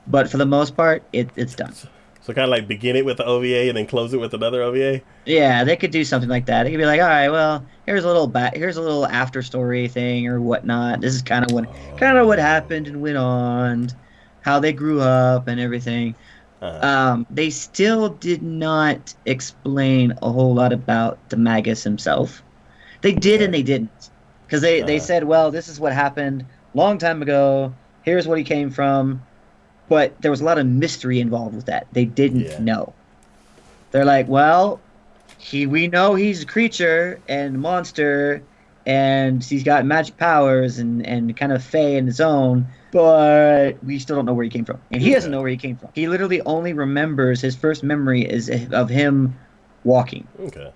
but 0.07 0.29
for 0.29 0.37
the 0.37 0.45
most 0.45 0.75
part 0.75 1.07
it, 1.13 1.29
it's 1.35 1.55
done 1.55 1.73
So 2.21 2.33
kind 2.33 2.45
of 2.45 2.49
like 2.49 2.67
begin 2.67 2.95
it 2.95 3.05
with 3.05 3.17
the 3.17 3.25
OVA 3.25 3.67
and 3.69 3.77
then 3.77 3.85
close 3.85 4.11
it 4.13 4.17
with 4.19 4.33
another 4.33 4.63
OVA. 4.63 5.01
Yeah, 5.25 5.63
they 5.63 5.75
could 5.77 5.91
do 5.91 6.03
something 6.03 6.29
like 6.29 6.45
that. 6.47 6.63
They 6.63 6.71
could 6.71 6.79
be 6.79 6.85
like, 6.85 7.01
all 7.01 7.07
right, 7.07 7.29
well, 7.29 7.65
here's 7.85 8.03
a 8.03 8.07
little 8.07 8.27
back, 8.27 8.55
here's 8.55 8.77
a 8.77 8.81
little 8.81 9.05
after 9.05 9.41
story 9.43 9.87
thing 9.87 10.27
or 10.27 10.41
whatnot. 10.41 11.01
This 11.01 11.13
is 11.13 11.21
kind 11.21 11.45
of 11.45 11.51
what, 11.51 11.65
kind 11.97 12.17
of 12.17 12.25
what 12.27 12.39
happened 12.39 12.87
and 12.87 13.01
went 13.01 13.17
on, 13.17 13.89
how 14.45 14.59
they 14.61 14.73
grew 14.73 15.01
up 15.01 15.49
and 15.49 15.59
everything. 15.59 16.17
Uh, 16.61 16.83
Um, 16.83 17.25
they 17.29 17.49
still 17.51 18.09
did 18.09 18.43
not 18.43 19.13
explain 19.25 20.13
a 20.21 20.31
whole 20.31 20.55
lot 20.55 20.73
about 20.73 21.21
the 21.29 21.37
Magus 21.37 21.83
himself. 21.83 22.43
They 23.01 23.13
did 23.13 23.41
and 23.41 23.53
they 23.53 23.63
didn't, 23.63 24.11
because 24.47 24.61
they 24.61 24.83
they 24.83 24.99
Uh-huh. 24.99 24.99
said, 24.99 25.23
well, 25.25 25.51
this 25.51 25.69
is 25.69 25.79
what 25.79 25.93
happened 25.93 26.47
long 26.73 26.97
time 26.99 27.21
ago. 27.21 27.77
Here's 28.01 28.27
what 28.27 28.39
he 28.39 28.45
came 28.45 28.71
from, 28.71 29.27
but 29.87 30.21
there 30.21 30.31
was 30.31 30.41
a 30.41 30.45
lot 30.45 30.59
of 30.59 30.67
mystery 30.67 31.19
involved 31.21 31.55
with 31.55 31.67
that. 31.67 31.87
They 31.93 32.05
didn't 32.05 32.49
Yeah. 32.49 32.59
know. 32.59 32.95
They're 33.91 34.05
like, 34.05 34.27
well, 34.27 34.85
he 35.37 35.65
we 35.67 35.87
know 35.87 36.15
he's 36.15 36.43
a 36.43 36.47
creature 36.47 37.23
and 37.27 37.59
monster, 37.59 38.47
and 38.85 39.43
he's 39.43 39.63
got 39.63 39.85
magic 39.85 40.17
powers 40.17 40.77
and 40.77 41.05
and 41.05 41.35
kind 41.35 41.51
of 41.51 41.63
fey 41.63 41.97
in 41.97 42.05
his 42.05 42.21
own, 42.21 42.67
but 42.91 43.83
we 43.83 43.99
still 43.99 44.15
don't 44.15 44.25
know 44.25 44.33
where 44.33 44.43
he 44.43 44.49
came 44.49 44.65
from, 44.65 44.79
and 44.91 45.01
he 45.01 45.13
doesn't 45.13 45.31
know 45.31 45.41
where 45.41 45.49
he 45.49 45.57
came 45.57 45.77
from. 45.77 45.89
He 45.93 46.07
literally 46.07 46.41
only 46.41 46.73
remembers 46.73 47.41
his 47.41 47.55
first 47.55 47.83
memory 47.83 48.21
is 48.21 48.49
of 48.71 48.89
him 48.89 49.35
walking 49.83 50.27
okay. 50.39 50.71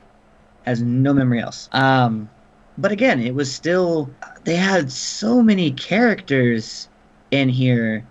has 0.65 0.81
no 0.81 1.13
memory 1.13 1.41
else. 1.41 1.67
Um, 1.71 2.29
but 2.77 2.91
again, 2.91 3.21
it 3.21 3.35
was 3.35 3.51
still 3.51 4.09
they 4.43 4.55
had 4.55 4.91
so 4.91 5.41
many 5.41 5.71
characters 5.71 6.87
in 7.31 7.49
here 7.49 8.05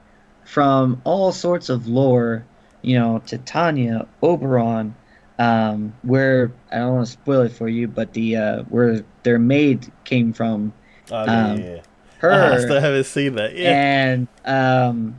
from 0.44 1.00
all 1.04 1.32
sorts 1.32 1.68
of 1.68 1.88
lore, 1.88 2.44
you 2.82 2.98
know, 2.98 3.20
Titania, 3.26 4.06
Oberon, 4.22 4.94
um, 5.38 5.92
where 6.02 6.52
I 6.72 6.76
don't 6.78 6.94
want 6.96 7.06
to 7.06 7.12
spoil 7.12 7.42
it 7.42 7.52
for 7.52 7.68
you, 7.68 7.88
but 7.88 8.12
the 8.12 8.36
uh, 8.36 8.62
where 8.64 9.04
their 9.22 9.38
maid 9.38 9.90
came 10.04 10.32
from, 10.32 10.72
Oh, 11.10 11.24
yeah, 11.24 11.46
Um, 11.46 11.62
yeah, 11.62 11.80
her, 12.18 12.32
I 12.54 12.58
still 12.58 12.80
haven't 12.80 13.04
seen 13.04 13.34
that. 13.36 13.56
Yeah. 13.56 13.70
and 13.70 14.28
um, 14.44 15.16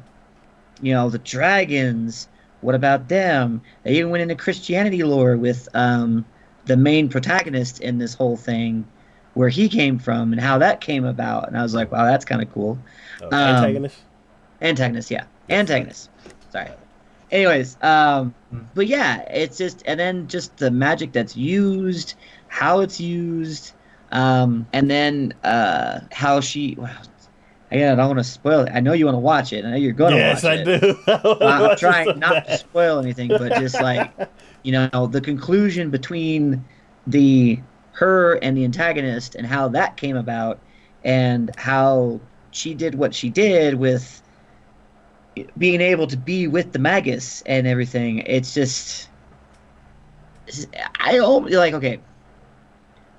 you 0.82 0.94
know 0.94 1.10
the 1.10 1.20
dragons. 1.20 2.28
What 2.62 2.76
about 2.76 3.08
them? 3.08 3.62
They 3.84 3.98
even 3.98 4.10
went 4.12 4.22
into 4.22 4.36
Christianity 4.36 5.02
lore 5.04 5.38
with 5.38 5.70
um, 5.74 6.26
the 6.66 6.76
main 6.76 7.08
protagonist 7.08 7.80
in 7.80 8.00
this 8.00 8.14
whole 8.14 8.36
thing, 8.36 8.86
where 9.34 9.48
he 9.48 9.70
came 9.70 9.98
from 9.98 10.34
and 10.34 10.42
how 10.42 10.58
that 10.58 10.82
came 10.82 11.06
about. 11.06 11.48
And 11.48 11.58
I 11.58 11.64
was 11.64 11.74
like, 11.74 11.90
wow, 11.90 12.04
that's 12.04 12.26
kind 12.26 12.42
of 12.42 12.52
cool. 12.54 12.78
Oh, 13.22 13.28
um, 13.28 13.34
antagonist. 13.34 13.96
Antagonist, 14.62 15.10
yeah, 15.10 15.24
antagonist. 15.50 16.10
Sorry. 16.52 16.68
Anyways, 17.32 17.78
um, 17.82 18.36
but 18.74 18.88
yeah, 18.88 19.22
it's 19.30 19.58
just 19.58 19.84
and 19.86 20.00
then 20.00 20.28
just 20.28 20.58
the 20.58 20.72
magic 20.72 21.14
that's 21.14 21.36
used, 21.36 22.16
how 22.48 22.80
it's 22.80 23.00
used, 23.00 23.74
um, 24.12 24.68
and 24.74 24.90
then 24.90 25.34
uh, 25.44 26.02
how 26.12 26.40
she. 26.42 26.76
Well, 26.78 26.92
again, 27.72 27.94
I 27.94 27.96
don't 27.96 28.08
want 28.08 28.20
to 28.20 28.24
spoil 28.24 28.62
it. 28.62 28.72
I 28.74 28.80
know 28.80 28.94
you 28.94 29.06
want 29.06 29.16
to 29.16 29.20
watch 29.20 29.54
it. 29.54 29.66
I 29.66 29.72
know 29.72 29.78
you're 29.78 29.94
going 29.94 30.12
to 30.12 30.18
Yes, 30.18 30.44
watch 30.44 30.46
I 30.46 30.58
it. 30.58 30.64
do. 30.64 30.98
I'm 31.42 31.76
trying 31.76 32.18
not 32.20 32.46
to 32.46 32.52
spoil 32.54 33.00
anything, 33.00 33.36
but 33.36 33.54
just 33.56 33.80
like 33.80 34.14
you 34.64 34.72
know, 34.74 35.08
the 35.08 35.22
conclusion 35.22 35.90
between 35.92 36.68
the 37.08 37.64
her 37.92 38.36
and 38.36 38.58
the 38.58 38.66
antagonist 38.66 39.36
and 39.36 39.46
how 39.48 39.70
that 39.70 39.98
came 39.98 40.18
about, 40.18 40.64
and 41.04 41.52
how 41.58 42.22
she 42.52 42.74
did 42.74 42.96
what 42.96 43.14
she 43.14 43.30
did 43.30 43.76
with 43.76 44.22
being 45.58 45.82
able 45.82 46.08
to 46.08 46.18
be 46.18 46.48
with 46.48 46.72
the 46.72 46.80
magus 46.80 47.42
and 47.46 47.68
everything. 47.68 48.20
It's 48.20 48.54
just 48.54 49.10
I 51.00 51.14
don't 51.16 51.50
like 51.52 51.74
okay. 51.74 52.00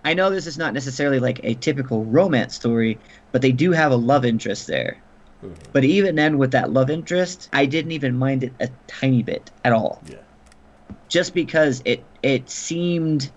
I 0.05 0.15
know 0.15 0.31
this 0.31 0.47
is 0.47 0.59
not 0.59 0.73
necessarily 0.75 1.19
like 1.19 1.41
a 1.45 1.55
typical 1.55 2.05
romance 2.05 2.55
story, 2.55 2.99
but 3.33 3.43
they 3.43 3.53
do 3.53 3.73
have 3.73 3.93
a 3.93 3.97
love 3.97 4.25
interest 4.25 4.67
there. 4.67 4.97
Mhm. 5.43 5.55
But 5.73 5.85
even 5.85 6.15
then, 6.17 6.39
with 6.39 6.53
that 6.53 6.73
love 6.73 6.91
interest, 6.91 7.49
I 7.53 7.67
didn't 7.67 7.93
even 7.93 8.17
mind 8.17 8.45
it 8.45 8.53
a 8.61 8.69
tiny 8.87 9.23
bit 9.23 9.51
at 9.65 9.73
all. 9.73 10.03
Yeah. 10.09 10.17
Just 11.09 11.35
because 11.35 11.83
it 11.85 12.03
it 12.23 12.51
seemed 12.51 13.31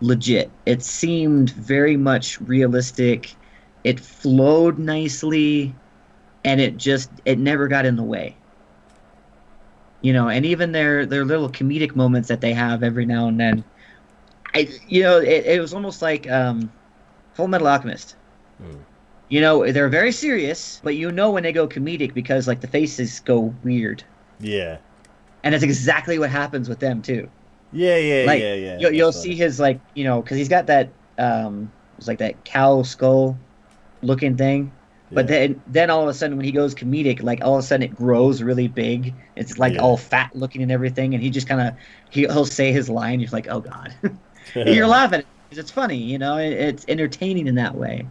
legit. 0.00 0.50
It 0.66 0.82
seemed 0.82 1.50
very 1.50 1.96
much 1.96 2.40
realistic. 2.40 3.34
It 3.84 4.00
flowed 4.00 4.78
nicely, 4.78 5.74
and 6.44 6.60
it 6.60 6.76
just 6.76 7.10
it 7.24 7.38
never 7.38 7.68
got 7.68 7.86
in 7.86 7.96
the 7.96 8.02
way. 8.02 8.36
You 10.00 10.12
know, 10.12 10.28
and 10.28 10.46
even 10.46 10.72
their 10.72 11.06
their 11.06 11.24
little 11.24 11.48
comedic 11.50 11.96
moments 11.96 12.28
that 12.28 12.40
they 12.40 12.52
have 12.52 12.82
every 12.82 13.04
now 13.04 13.26
and 13.28 13.38
then, 13.38 13.64
I 14.54 14.68
you 14.86 15.02
know 15.02 15.18
it, 15.18 15.46
it 15.46 15.60
was 15.60 15.74
almost 15.74 16.02
like 16.02 16.28
um, 16.30 16.72
Fullmetal 17.36 17.70
Alchemist. 17.70 18.16
Mm. 18.62 18.84
You 19.28 19.40
know, 19.40 19.70
they're 19.72 19.88
very 19.88 20.12
serious, 20.12 20.80
but 20.82 20.96
you 20.96 21.10
know 21.10 21.30
when 21.30 21.42
they 21.42 21.52
go 21.52 21.68
comedic 21.68 22.14
because 22.14 22.46
like 22.48 22.60
the 22.60 22.68
faces 22.68 23.20
go 23.20 23.54
weird, 23.62 24.04
Yeah. 24.40 24.78
and 25.44 25.54
it's 25.54 25.64
exactly 25.64 26.18
what 26.18 26.30
happens 26.30 26.68
with 26.68 26.78
them 26.80 27.02
too. 27.02 27.28
Yeah, 27.72 27.96
yeah, 27.98 28.24
Like, 28.26 28.40
yeah, 28.40 28.54
yeah. 28.54 28.78
You'll, 28.78 28.92
you'll 28.92 29.12
see 29.12 29.34
his 29.34 29.60
like 29.60 29.80
you 29.94 30.04
know 30.04 30.22
because 30.22 30.38
he's 30.38 30.48
got 30.48 30.66
that 30.68 30.90
um 31.18 31.72
it's 31.98 32.08
like 32.08 32.18
that 32.18 32.44
cow 32.44 32.82
skull 32.82 33.36
looking 34.02 34.36
thing, 34.36 34.77
but 35.14 35.26
then 35.28 35.62
then 35.66 35.90
all 35.90 36.02
of 36.02 36.08
a 36.08 36.14
sudden 36.14 36.36
when 36.36 36.44
he 36.46 36.52
goes 36.52 36.74
comedic, 36.74 37.22
like 37.22 37.40
all 37.44 37.54
of 37.56 37.60
a 37.64 37.66
sudden 37.66 37.84
it 37.84 37.94
grows 37.94 38.42
really 38.42 38.68
big. 38.68 39.16
It's 39.36 39.58
like 39.58 39.74
Yeah. 39.74 39.82
all 39.82 39.96
fat 39.96 40.30
looking 40.34 40.62
and 40.62 40.72
everything, 40.72 41.14
and 41.14 41.22
he 41.22 41.30
just 41.30 41.48
kind 41.48 41.60
of 41.60 41.74
he, 42.10 42.22
he'll 42.22 42.44
say 42.46 42.72
his 42.72 42.88
line. 42.90 43.20
You're 43.20 43.30
like, 43.30 43.48
oh 43.48 43.60
god, 43.60 43.94
you're 44.64 44.86
laughing 44.88 45.22
because 45.50 45.62
it's 45.62 45.70
funny. 45.72 45.98
You 45.98 46.18
know, 46.18 46.38
it, 46.38 46.52
it's 46.52 46.84
entertaining 46.88 47.46
in 47.46 47.56
that 47.56 47.74
way. 47.74 48.10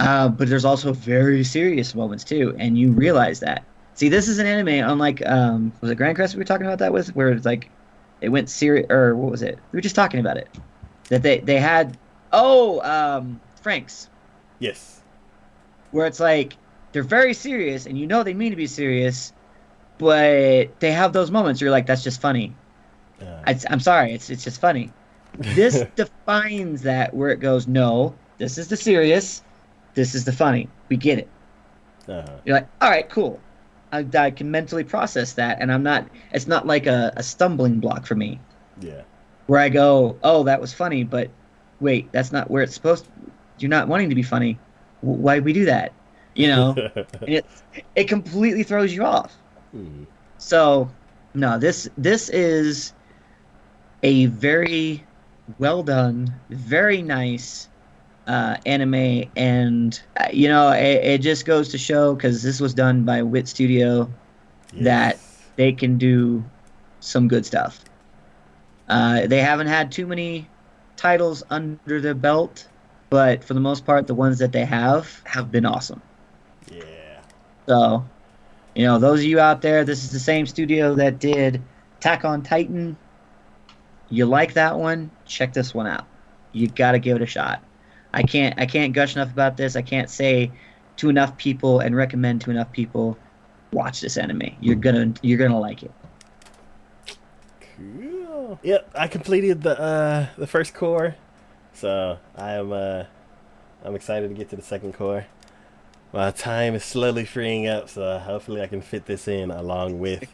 Uh, 0.00 0.28
but 0.28 0.48
there's 0.48 0.64
also 0.64 0.92
very 0.92 1.44
serious 1.44 1.94
moments 1.94 2.24
too, 2.24 2.54
and 2.58 2.76
you 2.76 2.92
realize 2.92 3.40
that. 3.40 3.68
See, 3.94 4.08
this 4.08 4.26
is 4.28 4.38
an 4.38 4.46
anime, 4.46 4.90
unlike 4.90 5.24
um, 5.26 5.72
was 5.80 5.90
it 5.90 5.98
Grancrest 5.98 6.34
we 6.34 6.38
were 6.38 6.44
talking 6.44 6.66
about 6.66 6.80
that 6.80 6.92
with, 6.92 7.14
where 7.14 7.30
it's 7.30 7.46
like 7.46 7.72
it 8.20 8.28
went 8.30 8.50
serious, 8.50 8.86
or 8.90 9.16
what 9.16 9.30
was 9.30 9.42
it? 9.42 9.60
We 9.72 9.76
were 9.76 9.82
just 9.82 9.94
talking 9.94 10.18
about 10.20 10.36
it. 10.36 10.50
That 11.10 11.22
they 11.22 11.40
they 11.40 11.60
had 11.60 11.98
oh 12.32 12.80
um, 12.82 13.40
Franxx, 13.62 14.08
Yes. 14.58 15.03
Where 15.94 16.06
it's 16.08 16.18
like 16.18 16.56
they're 16.92 17.04
very 17.04 17.34
serious, 17.34 17.86
and 17.86 17.96
you 17.96 18.06
know 18.06 18.24
they 18.24 18.34
mean 18.34 18.50
to 18.50 18.56
be 18.56 18.66
serious, 18.66 19.32
but 19.98 20.80
they 20.80 20.90
have 20.90 21.12
those 21.12 21.30
moments. 21.30 21.60
where 21.60 21.66
You're 21.66 21.72
like, 21.72 21.86
that's 21.86 22.02
just 22.02 22.20
funny. 22.20 22.52
Uh, 23.22 23.42
I, 23.46 23.58
I'm 23.70 23.78
sorry, 23.80 24.12
it's 24.12 24.28
it's 24.28 24.42
just 24.42 24.60
funny. 24.60 24.90
This 25.38 25.84
defines 25.94 26.82
that 26.82 27.14
where 27.14 27.30
it 27.30 27.38
goes. 27.38 27.68
No, 27.68 28.14
this 28.38 28.58
is 28.58 28.66
the 28.68 28.76
serious. 28.76 29.42
This 29.94 30.16
is 30.16 30.24
the 30.24 30.32
funny. 30.32 30.68
We 30.88 30.96
get 30.96 31.20
it. 31.20 31.28
uh-huh. 32.08 32.38
You're 32.44 32.56
like, 32.56 32.68
all 32.80 32.90
right, 32.90 33.08
cool. 33.08 33.40
I, 33.92 34.04
I 34.18 34.30
can 34.32 34.50
mentally 34.50 34.82
process 34.82 35.34
that, 35.34 35.58
and 35.60 35.70
I'm 35.70 35.84
not. 35.84 36.08
It's 36.32 36.48
not 36.48 36.66
like 36.66 36.86
a, 36.86 37.12
a 37.16 37.22
stumbling 37.22 37.78
block 37.78 38.04
for 38.04 38.16
me 38.16 38.40
Yeah. 38.82 39.02
where 39.46 39.60
I 39.60 39.68
go, 39.68 40.18
oh, 40.24 40.42
that 40.42 40.60
was 40.60 40.74
funny, 40.74 41.04
but 41.04 41.30
wait, 41.80 42.10
that's 42.10 42.32
not 42.32 42.50
where 42.50 42.64
it's 42.64 42.74
supposed. 42.74 43.06
You're 43.58 43.70
not 43.70 43.86
wanting 43.86 44.08
to 44.08 44.16
be 44.16 44.24
funny. 44.24 44.58
Why 45.04 45.40
we 45.40 45.52
do 45.52 45.64
that? 45.66 45.92
You 46.34 46.48
know, 46.48 46.74
it 47.22 47.46
it 47.94 48.04
completely 48.08 48.62
throws 48.62 48.94
you 48.94 49.04
off. 49.04 49.34
Mm. 49.74 50.06
So, 50.38 50.90
no, 51.34 51.58
this 51.58 51.88
this 51.96 52.28
is 52.30 52.92
a 54.02 54.26
very 54.26 55.04
well 55.58 55.82
done, 55.82 56.34
very 56.50 57.02
nice 57.02 57.68
uh, 58.26 58.56
anime, 58.66 59.24
and 59.36 60.00
uh, 60.18 60.28
you 60.32 60.48
know, 60.48 60.70
it, 60.70 61.04
it 61.04 61.20
just 61.20 61.44
goes 61.46 61.68
to 61.70 61.78
show 61.78 62.14
because 62.14 62.42
this 62.42 62.60
was 62.60 62.74
done 62.74 63.04
by 63.04 63.22
Wit 63.22 63.48
Studio, 63.48 64.10
That- 64.80 65.18
they 65.56 65.72
can 65.72 65.98
do 65.98 66.44
some 67.00 67.28
good 67.28 67.46
stuff. 67.46 67.84
Uh, 68.88 69.26
they 69.26 69.40
haven't 69.40 69.68
had 69.68 69.92
too 69.92 70.06
many 70.06 70.48
titles 70.96 71.42
under 71.50 72.00
their 72.00 72.14
belt, 72.14 72.66
but 73.14 73.44
for 73.44 73.54
the 73.54 73.60
most 73.60 73.86
part, 73.86 74.08
the 74.08 74.14
ones 74.14 74.40
that 74.40 74.50
they 74.50 74.64
have 74.64 75.22
have 75.22 75.52
been 75.52 75.64
awesome. 75.64 76.02
Yeah. 76.68 77.20
So, 77.68 78.04
you 78.74 78.84
know, 78.84 78.98
those 78.98 79.20
of 79.20 79.26
you 79.26 79.38
out 79.38 79.62
there, 79.62 79.84
this 79.84 80.02
is 80.02 80.10
the 80.10 80.18
same 80.18 80.46
studio 80.46 80.96
that 80.96 81.20
did 81.20 81.62
Attack 81.98 82.24
on 82.24 82.42
Titan. 82.42 82.96
You 84.10 84.26
like 84.26 84.54
that 84.54 84.80
one? 84.80 85.12
Check 85.26 85.52
this 85.52 85.72
one 85.72 85.86
out. 85.86 86.08
You 86.50 86.66
got 86.66 86.92
to 86.92 86.98
give 86.98 87.14
it 87.14 87.22
a 87.22 87.26
shot. 87.26 87.62
I 88.12 88.24
can't 88.24 88.60
I 88.60 88.66
can't 88.66 88.92
gush 88.92 89.14
enough 89.14 89.30
about 89.30 89.56
this. 89.56 89.76
I 89.76 89.82
can't 89.82 90.10
say 90.10 90.50
to 90.96 91.08
enough 91.08 91.38
people 91.38 91.78
and 91.78 91.94
recommend 91.94 92.40
to 92.40 92.50
enough 92.50 92.72
people 92.72 93.16
watch 93.72 94.00
this 94.00 94.16
anime. 94.16 94.56
You're 94.60 94.74
going 94.74 95.14
to 95.14 95.20
you're 95.24 95.38
to 95.38 95.56
like 95.56 95.84
it. 95.84 95.92
Cool. 97.76 98.58
Yep, 98.64 98.90
I 98.96 99.06
completed 99.06 99.62
the 99.62 99.80
uh 99.80 100.26
the 100.36 100.48
first 100.48 100.74
cour, 100.74 101.14
so 101.74 102.18
I 102.36 102.52
am 102.52 102.72
uh 102.72 103.04
I'm 103.84 103.94
excited 103.94 104.28
to 104.28 104.34
get 104.34 104.48
to 104.50 104.56
the 104.56 104.62
second 104.62 104.94
cour. 104.94 105.26
My 106.12 106.30
time 106.30 106.74
is 106.74 106.84
slowly 106.84 107.24
freeing 107.24 107.66
up, 107.66 107.88
so 107.90 108.18
hopefully 108.18 108.62
I 108.62 108.66
can 108.68 108.80
fit 108.82 109.06
this 109.06 109.28
in 109.28 109.50
along 109.50 109.98
with. 109.98 110.32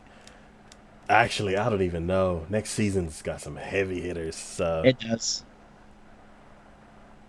Actually, 1.09 1.57
I 1.57 1.69
don't 1.69 1.83
even 1.83 2.07
know. 2.07 2.47
Next 2.49 2.71
season's 2.71 3.23
got 3.23 3.41
some 3.41 3.57
heavy 3.57 4.01
hitters, 4.03 4.37
so 4.37 4.83
It 4.85 4.99
does. 5.01 5.45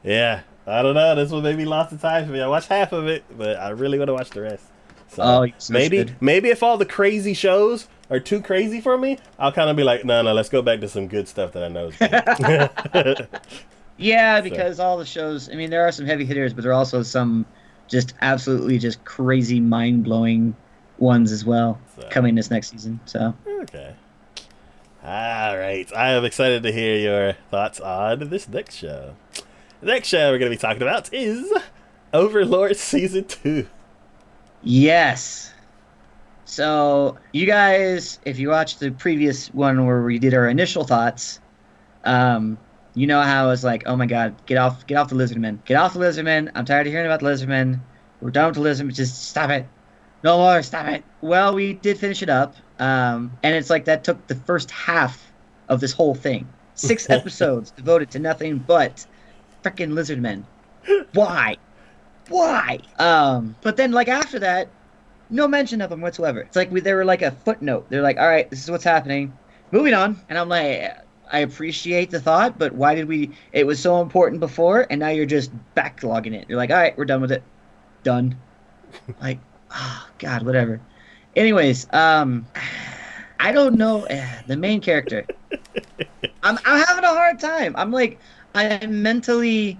yeah. 0.03 0.41
I 0.67 0.83
don't 0.83 0.93
know. 0.93 1.15
This 1.15 1.31
one 1.31 1.41
maybe 1.43 1.65
lost 1.65 1.89
the 1.89 1.97
time 1.97 2.25
for 2.25 2.31
me. 2.31 2.39
I 2.41 2.47
watched 2.47 2.69
half 2.69 2.91
of 2.91 3.07
it, 3.07 3.23
but 3.35 3.57
I 3.57 3.69
really 3.69 3.97
want 3.97 4.09
to 4.09 4.13
watch 4.13 4.29
the 4.29 4.41
rest. 4.41 4.65
So 5.07 5.23
Oh, 5.23 5.47
maybe 5.69 5.97
should. 5.97 6.15
maybe 6.21 6.49
if 6.49 6.61
all 6.63 6.77
the 6.77 6.85
crazy 6.85 7.33
shows 7.33 7.87
are 8.09 8.19
too 8.19 8.41
crazy 8.41 8.79
for 8.79 8.97
me, 8.97 9.17
I'll 9.39 9.51
kind 9.51 9.69
of 9.69 9.75
be 9.75 9.83
like, 9.83 10.05
no, 10.05 10.21
no, 10.21 10.33
let's 10.33 10.49
go 10.49 10.61
back 10.61 10.79
to 10.81 10.87
some 10.87 11.07
good 11.07 11.27
stuff 11.27 11.51
that 11.53 11.63
I 11.63 11.67
know 11.67 11.87
is 11.87 11.97
good. 11.97 13.27
Yeah, 14.01 14.41
because 14.41 14.79
all 14.79 14.97
the 14.97 15.05
shows, 15.05 15.49
I 15.49 15.53
mean, 15.53 15.69
there 15.69 15.87
are 15.87 15.91
some 15.91 16.05
heavy 16.05 16.25
hitters, 16.25 16.53
but 16.53 16.63
there 16.63 16.71
are 16.71 16.75
also 16.75 17.03
some 17.03 17.45
just 17.87 18.13
absolutely 18.21 18.77
just 18.79 19.03
crazy 19.05 19.59
mind 19.59 20.03
blowing 20.03 20.55
ones 20.97 21.31
as 21.31 21.43
well 21.43 21.79
So. 21.95 22.07
coming 22.09 22.35
this 22.35 22.49
next 22.51 22.69
season. 22.69 22.99
So 23.05 23.33
okay. 23.61 23.95
All 25.03 25.57
right. 25.57 25.91
I 25.95 26.11
am 26.11 26.23
excited 26.25 26.63
to 26.63 26.71
hear 26.71 26.95
your 26.97 27.33
thoughts 27.49 27.79
on 27.79 28.29
this 28.29 28.47
next 28.47 28.75
show. 28.75 29.15
The 29.81 29.87
next 29.87 30.07
show 30.09 30.31
we're 30.31 30.37
going 30.37 30.51
to 30.51 30.55
be 30.57 30.61
talking 30.61 30.83
about 30.83 31.11
is 31.11 31.51
Overlord 32.13 32.77
Season 32.77 33.25
2. 33.25 33.67
yes. 34.63 35.51
So 36.45 37.17
you 37.31 37.45
guys, 37.45 38.19
if 38.25 38.37
you 38.37 38.49
watched 38.49 38.79
the 38.79 38.91
previous 38.91 39.47
one 39.53 39.85
where 39.85 40.03
we 40.03 40.19
did 40.19 40.33
our 40.33 40.47
initial 40.47 40.83
thoughts, 40.83 41.39
um, 42.03 42.57
you 42.93 43.07
know 43.07 43.21
how 43.21 43.45
I 43.45 43.47
was 43.47 43.63
like, 43.63 43.83
oh 43.85 43.95
my 43.95 44.05
god, 44.05 44.35
get 44.45 44.57
off, 44.57 44.85
get 44.85 44.97
off 44.97 45.09
the 45.09 45.15
lizardmen, 45.15 45.63
get 45.65 45.77
off 45.77 45.93
the 45.93 45.99
lizardmen. 45.99 46.51
I'm 46.55 46.65
tired 46.65 46.87
of 46.87 46.93
hearing 46.93 47.05
about 47.05 47.21
the 47.21 47.25
lizardmen. 47.27 47.79
We're 48.19 48.31
done 48.31 48.47
with 48.47 48.55
the 48.55 48.61
lizardmen. 48.61 48.93
Just 48.93 49.29
stop 49.29 49.49
it. 49.49 49.67
No 50.23 50.37
more. 50.37 50.61
Stop 50.61 50.87
it. 50.87 51.03
Well, 51.21 51.55
we 51.55 51.73
did 51.73 51.97
finish 51.97 52.21
it 52.21 52.29
up, 52.29 52.55
um, 52.79 53.31
and 53.43 53.55
it's 53.55 53.69
like 53.69 53.85
that 53.85 54.03
took 54.03 54.27
the 54.27 54.35
first 54.35 54.69
half 54.71 55.31
of 55.69 55.79
this 55.79 55.93
whole 55.93 56.15
thing. 56.15 56.47
Six 56.75 57.09
episodes 57.09 57.71
devoted 57.71 58.11
to 58.11 58.19
nothing 58.19 58.59
but 58.59 59.05
freaking 59.63 59.93
lizardmen. 59.93 60.43
Why? 61.13 61.57
Why? 62.29 62.79
Um, 62.99 63.55
but 63.61 63.77
then 63.77 63.91
like 63.91 64.07
after 64.07 64.39
that, 64.39 64.67
no 65.29 65.47
mention 65.47 65.81
of 65.81 65.89
them 65.89 66.01
whatsoever. 66.01 66.41
It's 66.41 66.55
like 66.55 66.71
we, 66.71 66.81
they 66.81 66.93
were 66.93 67.05
like 67.05 67.21
a 67.21 67.31
footnote. 67.31 67.87
They're 67.89 68.01
like, 68.01 68.17
all 68.17 68.27
right, 68.27 68.49
this 68.49 68.63
is 68.63 68.69
what's 68.69 68.83
happening. 68.83 69.33
Moving 69.71 69.93
on. 69.93 70.19
And 70.29 70.37
I'm 70.37 70.49
like, 70.49 70.97
I 71.31 71.39
appreciate 71.39 72.11
the 72.11 72.19
thought, 72.19 72.59
but 72.59 72.73
why 72.73 72.93
did 72.93 73.07
we? 73.07 73.31
It 73.53 73.65
was 73.65 73.79
so 73.79 74.01
important 74.01 74.39
before, 74.39 74.85
and 74.89 74.99
now 74.99 75.09
you're 75.09 75.25
just 75.25 75.51
backlogging 75.75 76.33
it. 76.33 76.45
You're 76.49 76.57
like, 76.57 76.69
all 76.69 76.77
right, 76.77 76.97
we're 76.97 77.05
done 77.05 77.21
with 77.21 77.31
it. 77.31 77.43
Done. 78.03 78.35
like, 79.21 79.39
oh 79.73 80.09
God, 80.19 80.43
whatever. 80.43 80.81
Anyways, 81.35 81.87
um, 81.93 82.45
I 83.39 83.51
don't 83.51 83.75
know 83.75 84.03
eh, 84.03 84.41
the 84.47 84.57
main 84.57 84.81
character. 84.81 85.25
I'm 86.43 86.57
I'm 86.65 86.85
having 86.85 87.03
a 87.03 87.07
hard 87.07 87.39
time. 87.39 87.73
I'm 87.77 87.91
like, 87.91 88.19
I 88.53 88.65
am 88.65 89.01
mentally 89.01 89.77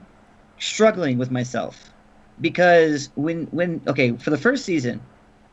struggling 0.57 1.17
with 1.17 1.31
myself 1.31 1.91
because 2.39 3.09
when 3.15 3.45
when 3.47 3.81
okay 3.87 4.15
for 4.17 4.29
the 4.29 4.37
first 4.37 4.63
season 4.63 5.01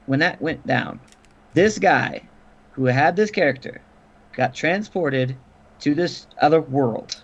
when 0.06 0.18
that 0.20 0.40
went 0.40 0.66
down 0.66 1.00
this 1.54 1.78
guy 1.78 2.22
who 2.70 2.84
had 2.84 3.16
this 3.16 3.30
character 3.30 3.80
got 4.32 4.54
transported 4.54 5.36
to 5.80 5.94
this 5.94 6.26
other 6.40 6.60
world 6.60 7.22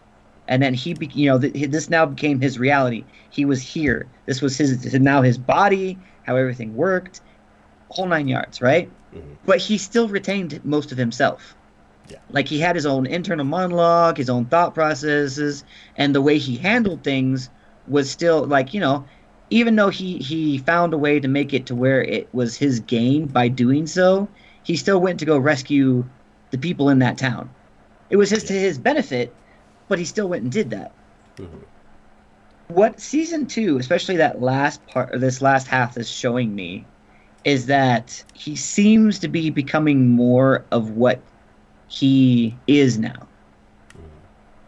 and 0.49 0.63
then 0.63 0.75
he 0.75 0.95
be, 0.95 1.07
you 1.15 1.27
know 1.31 1.39
th- 1.39 1.71
this 1.71 1.89
now 1.91 2.07
became 2.07 2.41
his 2.41 2.59
reality 2.59 3.05
he 3.31 3.45
was 3.45 3.61
here 3.63 4.07
this 4.27 4.41
was 4.43 4.57
his 4.57 4.95
now 4.95 5.23
his 5.23 5.39
body 5.39 5.99
how 6.25 6.37
everything 6.37 6.75
worked 6.77 7.21
whole 7.91 8.07
nine 8.07 8.29
yards 8.29 8.61
right 8.61 8.91
Mhm. 9.15 9.23
but 9.47 9.59
he 9.59 9.79
still 9.79 10.09
retained 10.09 10.61
most 10.65 10.93
of 10.93 10.99
himself 10.99 11.55
Yeah. 12.11 12.19
Like 12.31 12.49
he 12.49 12.59
had 12.61 12.77
his 12.77 12.85
own 12.85 13.07
internal 13.07 13.47
monologue, 13.47 14.19
his 14.19 14.29
own 14.29 14.45
thought 14.45 14.75
processes, 14.75 15.65
and 15.97 16.15
the 16.15 16.21
way 16.21 16.37
he 16.39 16.57
handled 16.57 17.03
things 17.03 17.49
was 17.89 18.11
still 18.11 18.45
like, 18.45 18.75
you 18.75 18.81
know, 18.81 19.07
even 19.49 19.77
though 19.77 19.89
he 19.89 20.19
he 20.19 20.59
found 20.59 20.93
a 20.93 20.99
way 20.99 21.19
to 21.21 21.29
make 21.29 21.55
it 21.55 21.65
to 21.67 21.75
where 21.75 22.03
it 22.03 22.29
was 22.35 22.57
his 22.59 22.81
gain 22.81 23.27
by 23.27 23.49
doing 23.49 23.87
so, 23.87 24.29
he 24.65 24.77
still 24.77 25.01
went 25.01 25.19
to 25.21 25.25
go 25.25 25.39
rescue 25.39 26.05
the 26.51 26.59
people 26.59 26.91
in 26.91 26.99
that 26.99 27.17
town. 27.17 27.49
It 28.15 28.17
was 28.17 28.31
his 28.31 28.45
to 28.45 28.53
his 28.53 28.79
benefit, 28.79 29.35
but 29.89 29.99
he 29.99 30.05
still 30.05 30.29
went 30.29 30.45
and 30.45 30.53
did 30.53 30.71
that. 30.71 30.93
Mhm. 31.37 31.65
What 32.69 33.01
season 33.01 33.47
two, 33.47 33.77
especially 33.79 34.19
that 34.19 34.41
last 34.41 34.87
part, 34.87 35.13
or 35.13 35.19
this 35.19 35.43
last 35.43 35.67
half, 35.67 35.99
is 35.99 36.09
showing 36.09 36.55
me, 36.55 36.87
is 37.43 37.67
that 37.67 38.25
he 38.33 38.55
seems 38.55 39.19
to 39.19 39.27
be 39.27 39.51
becoming 39.51 40.11
more 40.11 40.65
of 40.71 40.93
what 40.93 41.19
he 41.89 42.55
is 42.69 43.01
now. 43.01 43.27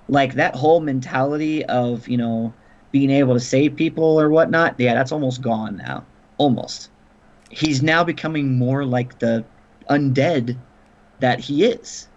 Like 0.08 0.34
that 0.34 0.56
whole 0.56 0.80
mentality 0.80 1.64
of 1.66 2.08
you 2.08 2.16
know 2.16 2.52
being 2.90 3.10
able 3.10 3.34
to 3.34 3.40
save 3.40 3.76
people 3.76 4.20
or 4.20 4.28
whatnot. 4.28 4.74
Yeah, 4.76 4.94
that's 4.94 5.12
almost 5.12 5.40
gone 5.40 5.76
now. 5.76 6.04
Almost. 6.38 6.90
He's 7.52 7.80
now 7.80 8.02
becoming 8.02 8.58
more 8.58 8.84
like 8.84 9.20
the 9.20 9.44
undead 9.88 10.56
that 11.20 11.38
he 11.38 11.64
is. 11.64 12.08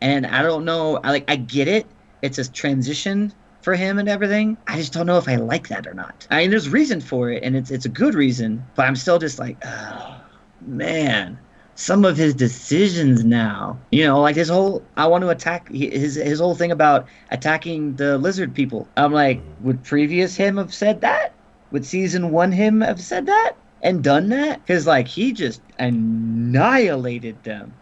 And 0.00 0.26
I 0.26 0.42
don't 0.42 0.64
know. 0.64 0.98
I 1.02 1.10
like. 1.10 1.30
I 1.30 1.36
get 1.36 1.68
it. 1.68 1.86
It's 2.22 2.38
a 2.38 2.50
transition 2.50 3.32
for 3.66 3.74
him 3.74 3.98
and 3.98 4.08
everything. 4.08 4.56
I 4.68 4.76
just 4.76 4.92
don't 4.92 5.06
know 5.06 5.18
if 5.18 5.28
I 5.28 5.36
like 5.36 5.66
that 5.68 5.88
or 5.88 5.94
not. 5.94 6.26
I 6.30 6.42
mean, 6.42 6.50
there's 6.50 6.68
reason 6.68 7.00
for 7.00 7.30
it, 7.30 7.42
and 7.42 7.56
it's 7.56 7.70
it's 7.70 7.84
a 7.84 7.88
good 7.88 8.14
reason. 8.14 8.64
But 8.76 8.86
I'm 8.86 8.94
still 8.94 9.18
just 9.18 9.38
like, 9.38 9.56
oh, 9.64 10.20
man, 10.60 11.38
some 11.74 12.04
of 12.04 12.16
his 12.16 12.32
decisions 12.32 13.24
now. 13.24 13.78
You 13.90 14.04
know, 14.04 14.20
like 14.20 14.36
his 14.36 14.48
whole. 14.48 14.84
I 14.96 15.06
want 15.08 15.22
to 15.22 15.30
attack 15.30 15.68
his 15.68 16.14
his 16.14 16.38
whole 16.38 16.54
thing 16.54 16.70
about 16.70 17.08
attacking 17.30 17.96
the 17.96 18.18
lizard 18.18 18.54
people. 18.54 18.86
I'm 18.96 19.12
like, 19.12 19.40
would 19.60 19.82
previous 19.82 20.36
him 20.36 20.58
have 20.58 20.72
said 20.72 21.00
that? 21.00 21.34
Would 21.72 21.84
season 21.84 22.30
one 22.30 22.52
him 22.52 22.82
have 22.82 23.00
said 23.00 23.26
that 23.26 23.54
and 23.82 24.04
done 24.04 24.28
that? 24.28 24.64
Because 24.64 24.86
like 24.86 25.08
he 25.08 25.32
just 25.32 25.60
annihilated 25.78 27.42
them. 27.42 27.74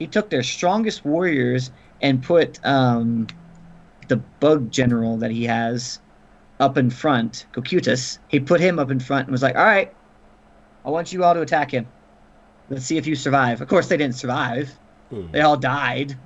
He 0.00 0.06
took 0.08 0.30
their 0.30 0.42
strongest 0.42 1.04
warriors 1.04 1.70
and 2.00 2.22
put 2.22 2.58
um, 2.66 3.28
the 4.08 4.16
bug 4.16 4.70
general 4.72 5.18
that 5.18 5.30
he 5.30 5.44
has 5.44 6.00
up 6.58 6.78
in 6.78 6.88
front, 6.90 7.46
Cocytus. 7.52 8.18
He 8.28 8.40
put 8.40 8.60
him 8.60 8.78
up 8.78 8.90
in 8.90 8.98
front 8.98 9.26
and 9.26 9.32
was 9.32 9.42
like, 9.42 9.56
"All 9.56 9.64
right, 9.64 9.92
I 10.86 10.90
want 10.90 11.12
you 11.12 11.22
all 11.22 11.34
to 11.34 11.42
attack 11.42 11.70
him. 11.70 11.86
Let's 12.70 12.86
see 12.86 12.96
if 12.96 13.06
you 13.06 13.14
survive." 13.14 13.60
Of 13.60 13.68
course, 13.68 13.88
they 13.88 13.98
didn't 13.98 14.14
survive. 14.16 14.70
Mhm. 15.12 15.32
They 15.32 15.42
all 15.42 15.58
died. 15.58 16.16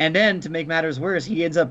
And 0.00 0.14
then, 0.14 0.40
to 0.40 0.50
make 0.50 0.66
matters 0.66 0.98
worse, 0.98 1.24
he 1.24 1.44
ends 1.44 1.56
up 1.56 1.70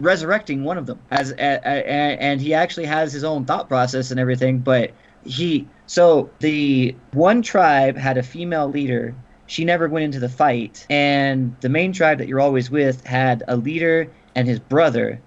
resurrecting 0.00 0.62
one 0.62 0.78
of 0.78 0.86
them 0.86 1.00
as 1.10 1.32
a, 1.32 1.34
a, 1.40 1.60
a- 1.64 2.18
and 2.20 2.40
he 2.40 2.54
actually 2.54 2.86
has 2.86 3.12
his 3.12 3.24
own 3.24 3.44
thought 3.44 3.68
process 3.68 4.12
and 4.12 4.20
everything 4.20 4.58
but 4.60 4.92
he 5.24 5.66
so 5.86 6.30
the 6.38 6.94
one 7.14 7.42
tribe 7.42 7.96
had 7.96 8.16
a 8.16 8.22
female 8.22 8.68
leader 8.68 9.12
she 9.48 9.64
never 9.64 9.88
went 9.88 10.04
into 10.04 10.20
the 10.20 10.28
fight. 10.28 10.86
And 10.90 11.58
the 11.60 11.70
main 11.70 11.92
tribe 11.92 12.18
that 12.18 12.28
you're 12.28 12.40
always 12.40 12.70
with 12.70 13.06
had 13.06 13.42
a 13.48 13.56
leader 13.56 14.14
and 14.36 14.46
his 14.46 14.60
brother. 14.60 15.22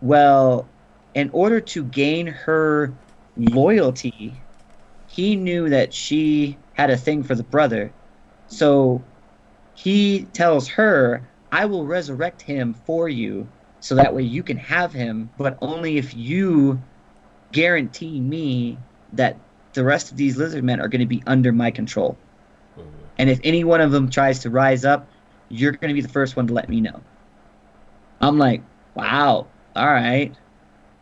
Well 0.00 0.68
in 1.14 1.30
order 1.32 1.60
to 1.60 1.84
gain 1.84 2.26
her 2.28 2.94
loyalty 3.36 4.44
he 5.06 5.36
knew 5.36 5.68
that 5.70 5.94
she 5.94 6.58
had 6.72 6.90
a 6.90 6.96
thing 6.96 7.24
for 7.24 7.34
the 7.34 7.42
brother. 7.44 7.92
So 8.46 9.04
he 9.74 10.26
tells 10.26 10.68
her 10.68 11.30
i 11.52 11.66
will 11.66 11.86
resurrect 11.86 12.42
him 12.42 12.74
for 12.74 13.08
you 13.08 13.48
so 13.80 13.96
that 13.96 14.14
way 14.14 14.22
you 14.22 14.42
can 14.42 14.58
have 14.58 14.92
him, 14.92 15.30
but 15.36 15.58
only 15.62 15.96
if 15.98 16.14
you 16.14 16.82
guarantee 17.52 18.20
me 18.20 18.78
that 19.12 19.38
the 19.74 19.84
rest 19.84 20.10
of 20.12 20.16
these 20.16 20.36
lizard 20.36 20.64
men 20.64 20.80
are 20.80 20.88
going 20.88 21.00
to 21.00 21.06
be 21.06 21.22
under 21.26 21.52
my 21.52 21.70
control. 21.70 22.18
And 23.20 23.28
if 23.28 23.38
any 23.44 23.64
one 23.64 23.82
of 23.82 23.92
them 23.92 24.08
tries 24.08 24.38
to 24.38 24.50
rise 24.50 24.86
up, 24.86 25.06
you're 25.50 25.72
going 25.72 25.90
to 25.90 25.94
be 25.94 26.00
the 26.00 26.08
first 26.08 26.36
one 26.36 26.46
to 26.46 26.54
let 26.54 26.70
me 26.70 26.80
know. 26.80 27.02
I'm 28.22 28.38
like, 28.38 28.62
wow, 28.94 29.46
all 29.76 29.86
right. 29.86 30.34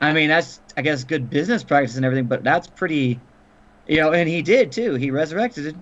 I 0.00 0.12
mean, 0.12 0.28
that's, 0.28 0.60
I 0.76 0.82
guess, 0.82 1.04
good 1.04 1.30
business 1.30 1.62
practice 1.62 1.94
and 1.94 2.04
everything, 2.04 2.26
but 2.26 2.42
that's 2.42 2.66
pretty, 2.66 3.20
you 3.86 3.98
know, 3.98 4.12
and 4.12 4.28
he 4.28 4.42
did 4.42 4.72
too. 4.72 4.94
He 4.94 5.12
resurrected. 5.12 5.76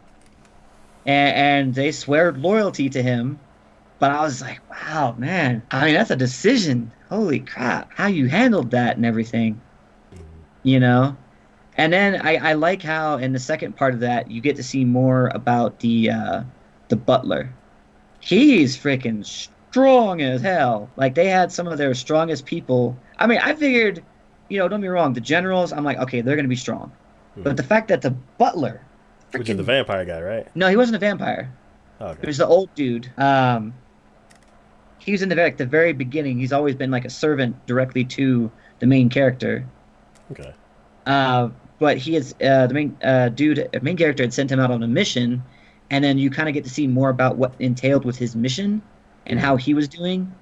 And, 1.06 1.36
and 1.36 1.74
they 1.74 1.90
swear 1.90 2.32
loyalty 2.32 2.90
to 2.90 3.02
him. 3.02 3.38
But 3.98 4.10
I 4.10 4.20
was 4.20 4.42
like, 4.42 4.60
wow, 4.70 5.14
man. 5.16 5.62
I 5.70 5.86
mean, 5.86 5.94
that's 5.94 6.10
a 6.10 6.16
decision. 6.16 6.92
Holy 7.08 7.40
crap. 7.40 7.90
How 7.94 8.08
you 8.08 8.26
handled 8.26 8.72
that 8.72 8.96
and 8.96 9.06
everything, 9.06 9.58
you 10.64 10.80
know? 10.80 11.16
And 11.76 11.92
then 11.92 12.20
I, 12.22 12.36
I 12.36 12.52
like 12.54 12.82
how 12.82 13.18
in 13.18 13.32
the 13.32 13.38
second 13.38 13.76
part 13.76 13.94
of 13.94 14.00
that 14.00 14.30
you 14.30 14.40
get 14.40 14.56
to 14.56 14.62
see 14.62 14.84
more 14.84 15.28
about 15.34 15.80
the 15.80 16.10
uh, 16.10 16.42
the 16.88 16.96
butler. 16.96 17.52
He's 18.20 18.76
freaking 18.76 19.24
strong 19.24 20.22
as 20.22 20.40
hell. 20.40 20.90
Like 20.96 21.14
they 21.14 21.28
had 21.28 21.52
some 21.52 21.66
of 21.66 21.78
their 21.78 21.92
strongest 21.94 22.46
people. 22.46 22.96
I 23.18 23.26
mean, 23.26 23.38
I 23.42 23.54
figured, 23.54 24.02
you 24.48 24.58
know, 24.58 24.68
don't 24.68 24.80
be 24.80 24.88
wrong, 24.88 25.12
the 25.12 25.20
generals, 25.20 25.72
I'm 25.72 25.84
like, 25.84 25.98
okay, 25.98 26.22
they're 26.22 26.36
gonna 26.36 26.48
be 26.48 26.56
strong. 26.56 26.92
But 27.36 27.58
the 27.58 27.62
fact 27.62 27.88
that 27.88 28.00
the 28.00 28.10
butler 28.10 28.80
Which 29.32 29.50
is 29.50 29.56
the 29.58 29.62
vampire 29.62 30.06
guy, 30.06 30.22
right? 30.22 30.48
No, 30.54 30.68
he 30.68 30.76
wasn't 30.76 30.96
a 30.96 30.98
vampire. 30.98 31.52
Oh, 32.00 32.10
It 32.10 32.26
was 32.26 32.38
the 32.38 32.46
old 32.46 32.74
dude. 32.74 33.10
Um, 33.18 33.74
he 34.98 35.12
was 35.12 35.22
in 35.22 35.28
the 35.28 35.34
very, 35.34 35.50
like, 35.50 35.58
the 35.58 35.66
very 35.66 35.92
beginning. 35.92 36.38
He's 36.38 36.52
always 36.52 36.74
been 36.74 36.90
like 36.90 37.04
a 37.04 37.10
servant 37.10 37.66
directly 37.66 38.04
to 38.04 38.50
the 38.78 38.86
main 38.86 39.08
character. 39.10 39.66
Okay. 40.32 40.52
Uh, 41.04 41.50
but 41.78 41.98
he 41.98 42.16
is 42.16 42.34
uh, 42.42 42.66
the 42.66 42.74
main 42.74 42.98
uh, 43.02 43.28
dude, 43.30 43.58
uh, 43.60 43.80
main 43.82 43.96
character 43.96 44.22
had 44.22 44.32
sent 44.34 44.50
him 44.50 44.60
out 44.60 44.70
on 44.70 44.82
a 44.82 44.88
mission, 44.88 45.46
and 45.90 46.04
then 46.04 46.18
you 46.18 46.30
kind 46.30 46.48
of 46.48 46.54
get 46.54 46.64
to 46.64 46.70
see 46.70 46.86
more 46.86 47.10
about 47.10 47.36
what 47.38 47.54
entailed 47.60 48.04
with 48.04 48.16
his 48.18 48.34
mission 48.36 48.82
and 49.26 49.40
how 49.40 49.56
he 49.56 49.74
was 49.74 49.88
doing. 49.88 50.36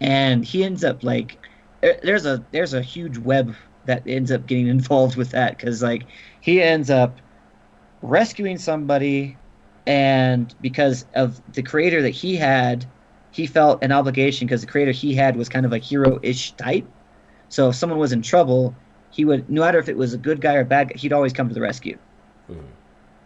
And 0.00 0.44
he 0.44 0.64
ends 0.64 0.84
up 0.84 1.02
like 1.04 1.38
there- 1.82 2.00
there's 2.02 2.26
a 2.26 2.46
there's 2.52 2.74
a 2.74 2.82
huge 2.82 3.18
web 3.18 3.54
that 3.84 4.02
ends 4.06 4.30
up 4.32 4.46
getting 4.46 4.68
involved 4.68 5.16
with 5.16 5.30
that 5.32 5.56
because 5.58 5.82
like 5.82 6.08
he 6.40 6.62
ends 6.62 6.90
up 6.90 7.20
rescuing 8.02 8.58
somebody 8.58 9.40
and 9.86 10.54
because 10.60 11.06
of 11.14 11.40
the 11.52 11.62
creator 11.62 12.02
that 12.02 12.10
he 12.10 12.36
had 12.36 12.90
he 13.30 13.46
felt 13.46 13.82
an 13.82 13.92
obligation 13.92 14.46
because 14.46 14.60
the 14.60 14.66
creator 14.66 14.92
he 14.92 15.14
had 15.14 15.36
was 15.36 15.48
kind 15.48 15.66
of 15.66 15.72
a 15.72 15.78
hero-ish 15.78 16.56
type 16.56 16.90
so 17.48 17.70
if 17.70 17.76
someone 17.76 17.98
was 17.98 18.12
in 18.12 18.22
trouble 18.22 18.78
he 19.14 19.24
would 19.24 19.48
no 19.48 19.60
matter 19.62 19.78
if 19.78 19.88
it 19.88 19.96
was 19.96 20.12
a 20.14 20.18
good 20.18 20.40
guy 20.40 20.54
or 20.56 20.60
a 20.60 20.64
bad 20.64 20.88
guy 20.88 20.94
he'd 20.98 21.12
always 21.12 21.32
come 21.32 21.48
to 21.48 21.54
the 21.54 21.60
rescue. 21.60 21.98
Mhm. 22.50 22.64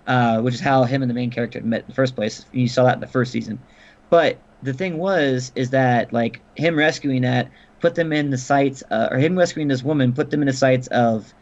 uh, 0.07 0.41
which 0.41 0.55
is 0.55 0.61
how 0.61 0.85
him 0.85 1.03
and 1.03 1.11
the 1.11 1.15
main 1.15 1.31
character 1.31 1.61
met 1.63 1.83
in 1.83 1.87
the 1.89 1.95
first 1.95 2.17
place. 2.17 2.47
You 2.53 2.69
saw 2.69 2.85
that 2.85 2.95
in 2.95 3.01
the 3.01 3.07
first 3.07 3.33
season. 3.33 3.65
But 4.11 4.43
the 4.63 4.73
thing 4.73 4.99
was 4.99 5.53
is 5.55 5.71
that 5.71 6.13
like 6.13 6.43
him 6.57 6.77
rescuing 6.77 7.23
that 7.23 7.51
put 7.81 7.95
them 7.95 8.13
in 8.13 8.31
the 8.31 8.39
sights 8.39 8.83
uh, 8.91 9.09
or 9.11 9.19
him 9.19 9.39
rescuing 9.39 9.69
this 9.69 9.83
woman 9.85 10.15
put 10.15 10.31
them 10.31 10.43
in 10.43 10.47
the 10.49 10.53
sights 10.53 10.89
of 10.89 11.33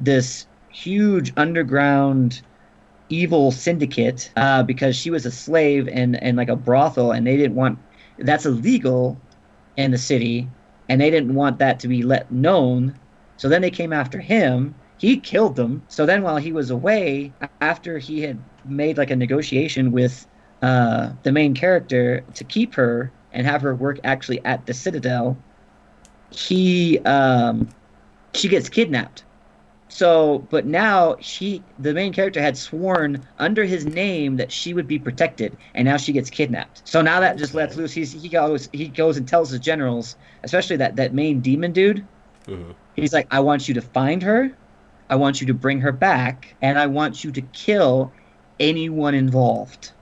this 0.00 0.46
huge 0.68 1.32
underground 1.36 2.42
evil 3.08 3.52
syndicate 3.52 4.30
uh, 4.36 4.62
because 4.62 4.96
she 4.96 5.10
was 5.10 5.26
a 5.26 5.30
slave 5.30 5.88
and 5.88 6.20
and 6.22 6.36
like 6.36 6.48
a 6.48 6.56
brothel 6.56 7.12
and 7.12 7.26
they 7.26 7.36
didn't 7.36 7.54
want 7.56 7.78
that's 8.18 8.46
illegal 8.46 9.22
in 9.76 9.90
the 9.92 9.98
city 9.98 10.50
and 10.88 11.00
they 11.00 11.10
didn't 11.10 11.34
want 11.34 11.58
that 11.58 11.80
to 11.80 11.88
be 11.88 12.02
let 12.02 12.30
known 12.32 12.98
so 13.36 13.48
then 13.48 13.62
they 13.62 13.70
came 13.70 13.92
after 13.92 14.18
him 14.18 14.74
he 14.98 15.16
killed 15.16 15.56
them 15.56 15.82
so 15.88 16.06
then 16.06 16.22
while 16.22 16.36
he 16.36 16.52
was 16.52 16.70
away 16.70 17.32
after 17.60 17.98
he 17.98 18.20
had 18.20 18.38
made 18.64 18.96
like 18.98 19.10
a 19.10 19.16
negotiation 19.16 19.92
with 19.92 20.26
uh, 20.62 21.10
the 21.22 21.32
main 21.32 21.54
character 21.54 22.24
to 22.34 22.44
keep 22.44 22.74
her 22.74 23.12
and 23.32 23.46
have 23.46 23.62
her 23.62 23.74
work 23.74 23.98
actually 24.04 24.42
at 24.44 24.64
the 24.66 24.74
citadel 24.74 25.36
he 26.30 26.98
um, 27.00 27.68
she 28.34 28.48
gets 28.48 28.68
kidnapped 28.68 29.24
so, 29.94 30.44
but 30.50 30.66
now 30.66 31.16
she, 31.20 31.62
the 31.78 31.94
main 31.94 32.12
character, 32.12 32.40
had 32.40 32.56
sworn 32.56 33.24
under 33.38 33.64
his 33.64 33.86
name 33.86 34.36
that 34.38 34.50
she 34.50 34.74
would 34.74 34.88
be 34.88 34.98
protected, 34.98 35.56
and 35.72 35.84
now 35.84 35.98
she 35.98 36.12
gets 36.12 36.30
kidnapped. 36.30 36.82
So 36.84 37.00
now 37.00 37.20
that 37.20 37.38
just 37.38 37.54
lets 37.54 37.76
loose. 37.76 37.92
He's, 37.92 38.10
he 38.10 38.28
goes, 38.28 38.68
he 38.72 38.88
goes 38.88 39.16
and 39.16 39.28
tells 39.28 39.50
his 39.50 39.60
generals, 39.60 40.16
especially 40.42 40.78
that 40.78 40.96
that 40.96 41.14
main 41.14 41.40
demon 41.40 41.70
dude. 41.70 42.04
Mhm. 42.46 42.74
He's 42.94 43.12
like, 43.12 43.26
I 43.30 43.40
want 43.40 43.68
you 43.68 43.74
to 43.74 43.80
find 43.82 44.22
her, 44.22 44.50
I 45.10 45.16
want 45.16 45.40
you 45.40 45.46
to 45.48 45.54
bring 45.54 45.80
her 45.80 45.92
back, 45.92 46.54
and 46.62 46.78
I 46.78 46.86
want 46.86 47.24
you 47.24 47.30
to 47.32 47.40
kill 47.40 48.12
anyone 48.60 49.14
involved, 49.14 49.92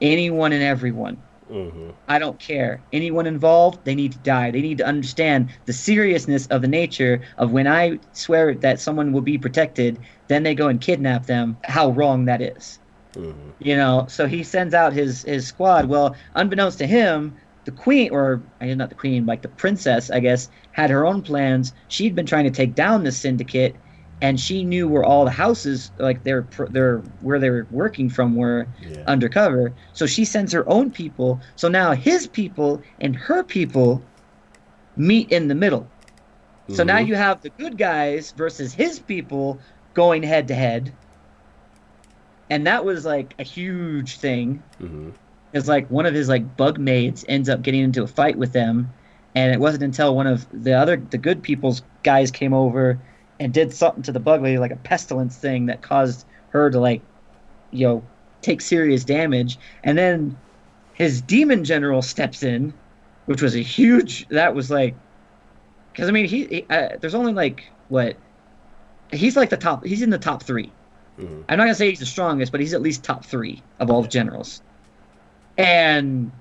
anyone 0.00 0.52
and 0.52 0.62
everyone. 0.62 1.16
Mhm. 1.50 1.92
I 2.08 2.18
don't 2.18 2.38
care. 2.38 2.80
Anyone 2.92 3.26
involved, 3.26 3.84
they 3.84 3.94
need 3.94 4.12
to 4.12 4.18
die. 4.18 4.50
They 4.50 4.62
need 4.62 4.78
to 4.78 4.86
understand 4.86 5.50
the 5.66 5.72
seriousness 5.72 6.46
of 6.46 6.62
the 6.62 6.68
nature 6.68 7.20
of 7.38 7.52
when 7.52 7.66
I 7.66 7.98
swear 8.12 8.54
that 8.54 8.80
someone 8.80 9.12
will 9.12 9.20
be 9.20 9.38
protected, 9.38 9.98
then 10.28 10.42
they 10.42 10.54
go 10.54 10.68
and 10.68 10.80
kidnap 10.80 11.26
them, 11.26 11.56
how 11.64 11.90
wrong 11.90 12.24
that 12.26 12.40
is. 12.40 12.78
Mhm. 13.14 13.34
You 13.58 13.76
know, 13.76 14.06
so 14.08 14.26
he 14.26 14.42
sends 14.42 14.74
out 14.74 14.92
his 14.92 15.22
his 15.22 15.46
squad. 15.46 15.86
Well, 15.86 16.16
unbeknownst 16.34 16.78
to 16.78 16.86
him, 16.86 17.34
the 17.64 17.72
queen, 17.72 18.10
or 18.12 18.42
I 18.60 18.66
mean, 18.66 18.78
not 18.78 18.90
the 18.90 18.94
queen, 18.94 19.26
like 19.26 19.42
the 19.42 19.48
princess, 19.48 20.10
I 20.10 20.20
guess, 20.20 20.48
had 20.72 20.90
her 20.90 21.06
own 21.06 21.22
plans. 21.22 21.72
She'd 21.88 22.14
been 22.14 22.26
trying 22.26 22.44
to 22.44 22.50
take 22.50 22.74
down 22.74 23.04
the 23.04 23.12
syndicate, 23.12 23.76
and 24.20 24.38
she 24.38 24.64
knew 24.64 24.88
where 24.88 25.04
all 25.04 25.24
the 25.24 25.30
houses, 25.30 25.90
like 25.98 26.24
their 26.24 26.48
their 26.70 26.98
where 27.20 27.38
they 27.38 27.50
were 27.50 27.66
working 27.70 28.08
from, 28.10 28.36
were 28.36 28.68
Yeah. 28.80 29.04
undercover. 29.06 29.74
So 29.92 30.06
she 30.06 30.24
sends 30.24 30.52
her 30.52 30.68
own 30.68 30.90
people. 30.90 31.42
So 31.56 31.68
now 31.68 31.92
his 31.92 32.26
people 32.26 32.82
and 33.00 33.16
her 33.16 33.42
people 33.44 34.08
meet 34.96 35.30
in 35.32 35.48
the 35.48 35.54
middle. 35.54 35.92
So 36.70 36.84
now 36.84 36.98
Mhm. 36.98 37.06
you 37.08 37.14
have 37.16 37.40
the 37.42 37.50
good 37.50 37.76
guys 37.78 38.32
versus 38.32 38.72
his 38.74 39.00
people 39.00 39.60
going 39.94 40.22
head 40.22 40.48
to 40.48 40.54
head. 40.54 40.96
And 42.50 42.66
that 42.66 42.84
was 42.84 43.04
like 43.04 43.34
a 43.38 43.42
huge 43.42 44.18
thing. 44.18 44.64
Mhm. 44.80 45.14
It's 45.54 45.68
like 45.68 45.88
one 45.88 46.04
of 46.04 46.14
his 46.14 46.28
like 46.28 46.56
bug 46.56 46.78
mates 46.78 47.24
ends 47.28 47.48
up 47.48 47.62
getting 47.62 47.82
into 47.82 48.02
a 48.02 48.08
fight 48.08 48.36
with 48.36 48.52
them, 48.52 48.92
and 49.36 49.52
it 49.52 49.60
wasn't 49.60 49.84
until 49.84 50.14
one 50.14 50.26
of 50.26 50.46
the 50.52 50.72
other 50.72 50.96
the 50.96 51.16
good 51.18 51.42
people's 51.42 51.82
guys 52.02 52.30
came 52.30 52.52
over 52.52 52.98
and 53.40 53.52
did 53.52 53.72
something 53.72 54.02
to 54.02 54.12
the 54.12 54.20
bug 54.20 54.42
lady, 54.42 54.58
like 54.58 54.72
a 54.72 54.76
pestilence 54.76 55.36
thing 55.36 55.66
that 55.66 55.80
caused 55.80 56.26
her 56.50 56.70
to 56.70 56.78
like, 56.80 57.02
you 57.70 57.86
know, 57.86 58.02
take 58.42 58.60
serious 58.60 59.04
damage. 59.04 59.58
And 59.84 59.96
then 59.96 60.36
his 60.92 61.20
demon 61.20 61.64
general 61.64 62.02
steps 62.02 62.42
in, 62.42 62.72
which 63.26 63.42
was 63.42 63.54
a 63.54 63.60
huge. 63.60 64.28
That 64.28 64.54
was 64.54 64.70
like, 64.70 64.94
because 65.92 66.08
I 66.08 66.12
mean, 66.12 66.26
he, 66.26 66.46
he 66.46 66.66
uh, 66.68 66.96
there's 67.00 67.14
only 67.14 67.32
like 67.32 67.64
what, 67.88 68.16
he's 69.12 69.36
like 69.36 69.50
the 69.50 69.56
top. 69.56 69.84
He's 69.84 70.02
in 70.02 70.10
the 70.10 70.18
top 70.18 70.42
three. 70.42 70.72
Mhm. 71.18 71.44
I'm 71.48 71.58
not 71.58 71.64
gonna 71.64 71.74
say 71.76 71.90
he's 71.90 72.00
the 72.00 72.06
strongest, 72.06 72.50
but 72.50 72.60
he's 72.60 72.74
at 72.74 72.82
least 72.82 73.04
top 73.04 73.24
three 73.24 73.62
of 73.78 73.88
all 73.90 74.02
the 74.02 74.08
generals. 74.08 74.62
And 75.56 76.32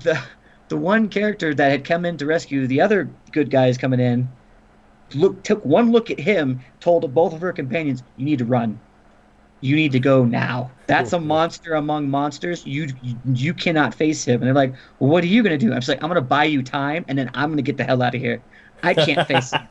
the 0.00 0.20
the 0.68 0.76
one 0.76 1.08
character 1.08 1.54
that 1.54 1.70
had 1.70 1.84
come 1.84 2.04
in 2.04 2.16
to 2.18 2.26
rescue 2.26 2.66
the 2.66 2.80
other 2.80 3.08
good 3.32 3.50
guys 3.50 3.78
coming 3.78 4.00
in, 4.00 4.28
look 5.14 5.42
took 5.42 5.64
one 5.64 5.92
look 5.92 6.10
at 6.10 6.20
him, 6.20 6.60
told 6.80 7.12
both 7.14 7.32
of 7.32 7.40
her 7.40 7.52
companions, 7.52 8.02
"You 8.16 8.24
need 8.24 8.38
to 8.38 8.44
run. 8.44 8.78
You 9.60 9.74
need 9.74 9.92
to 9.92 9.98
go 9.98 10.24
now. 10.24 10.70
That's 10.86 11.12
a 11.12 11.18
monster 11.18 11.74
among 11.74 12.08
monsters. 12.08 12.64
You 12.66 12.88
you, 13.34 13.54
cannot 13.54 13.94
face 13.94 14.24
him." 14.24 14.40
And 14.40 14.44
they're 14.44 14.54
like, 14.54 14.74
well, 14.98 15.10
"What 15.10 15.24
are 15.24 15.28
you 15.28 15.42
gonna 15.42 15.58
do?" 15.58 15.72
I'm 15.72 15.78
just 15.78 15.88
like, 15.88 16.02
"I'm 16.02 16.08
gonna 16.08 16.20
buy 16.20 16.44
you 16.44 16.62
time, 16.62 17.04
and 17.08 17.18
then 17.18 17.30
I'm 17.34 17.50
gonna 17.50 17.62
get 17.62 17.76
the 17.76 17.84
hell 17.84 18.02
out 18.02 18.14
of 18.14 18.20
here. 18.20 18.42
I 18.82 18.94
can't 18.94 19.26
face 19.26 19.52
him." 19.52 19.62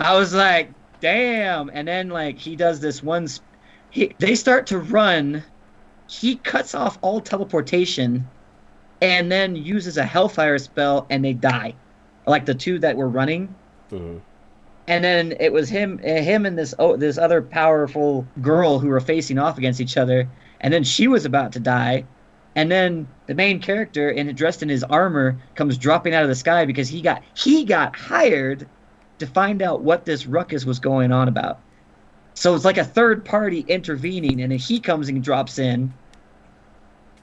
I 0.00 0.16
was 0.16 0.32
like, 0.32 0.70
damn. 1.00 1.70
And 1.72 1.86
then 1.88 2.08
like 2.08 2.38
he 2.38 2.56
does 2.56 2.80
this 2.80 3.02
one. 3.02 3.28
Sp- 3.28 3.44
he, 3.90 4.14
they 4.18 4.34
start 4.34 4.66
to 4.68 4.78
run. 4.78 5.42
He 6.10 6.34
cuts 6.34 6.74
off 6.74 6.98
all 7.02 7.20
teleportation, 7.20 8.28
and 9.00 9.30
then 9.30 9.54
uses 9.54 9.96
a 9.96 10.04
Hellfire 10.04 10.58
spell, 10.58 11.06
and 11.08 11.24
they 11.24 11.32
die. 11.32 11.74
Like 12.26 12.46
the 12.46 12.54
two 12.54 12.80
that 12.80 12.96
were 12.96 13.08
running. 13.08 13.54
Mhm. 13.92 14.20
And 14.88 15.04
then 15.04 15.34
it 15.38 15.52
was 15.52 15.68
him, 15.68 16.00
eh, 16.02 16.20
him 16.20 16.46
and 16.46 16.58
this 16.58 16.74
oh, 16.80 16.96
this 16.96 17.16
other 17.16 17.40
powerful 17.40 18.26
girl 18.42 18.80
who 18.80 18.88
were 18.88 19.00
facing 19.00 19.38
off 19.38 19.56
against 19.56 19.80
each 19.80 19.96
other. 19.96 20.28
And 20.60 20.74
then 20.74 20.82
she 20.82 21.06
was 21.06 21.24
about 21.24 21.52
to 21.52 21.60
die. 21.60 22.04
And 22.56 22.72
then 22.72 23.06
the 23.28 23.34
main 23.34 23.60
character, 23.60 24.10
in 24.10 24.34
dressed 24.34 24.64
in 24.64 24.68
his 24.68 24.82
armor, 24.82 25.38
comes 25.54 25.78
dropping 25.78 26.12
out 26.14 26.24
of 26.24 26.28
the 26.28 26.34
sky 26.34 26.64
because 26.64 26.88
he 26.88 27.00
got 27.02 27.22
he 27.34 27.64
got 27.64 27.94
hired 27.94 28.66
to 29.20 29.26
find 29.28 29.62
out 29.62 29.82
what 29.82 30.06
this 30.06 30.26
ruckus 30.26 30.64
was 30.64 30.80
going 30.80 31.12
on 31.12 31.28
about. 31.28 31.60
So 32.34 32.56
it's 32.56 32.64
like 32.64 32.78
a 32.78 32.84
third 32.84 33.24
party 33.24 33.64
intervening, 33.68 34.40
and 34.42 34.50
then 34.50 34.58
he 34.58 34.80
comes 34.80 35.08
and 35.08 35.22
drops 35.22 35.58
in. 35.60 35.92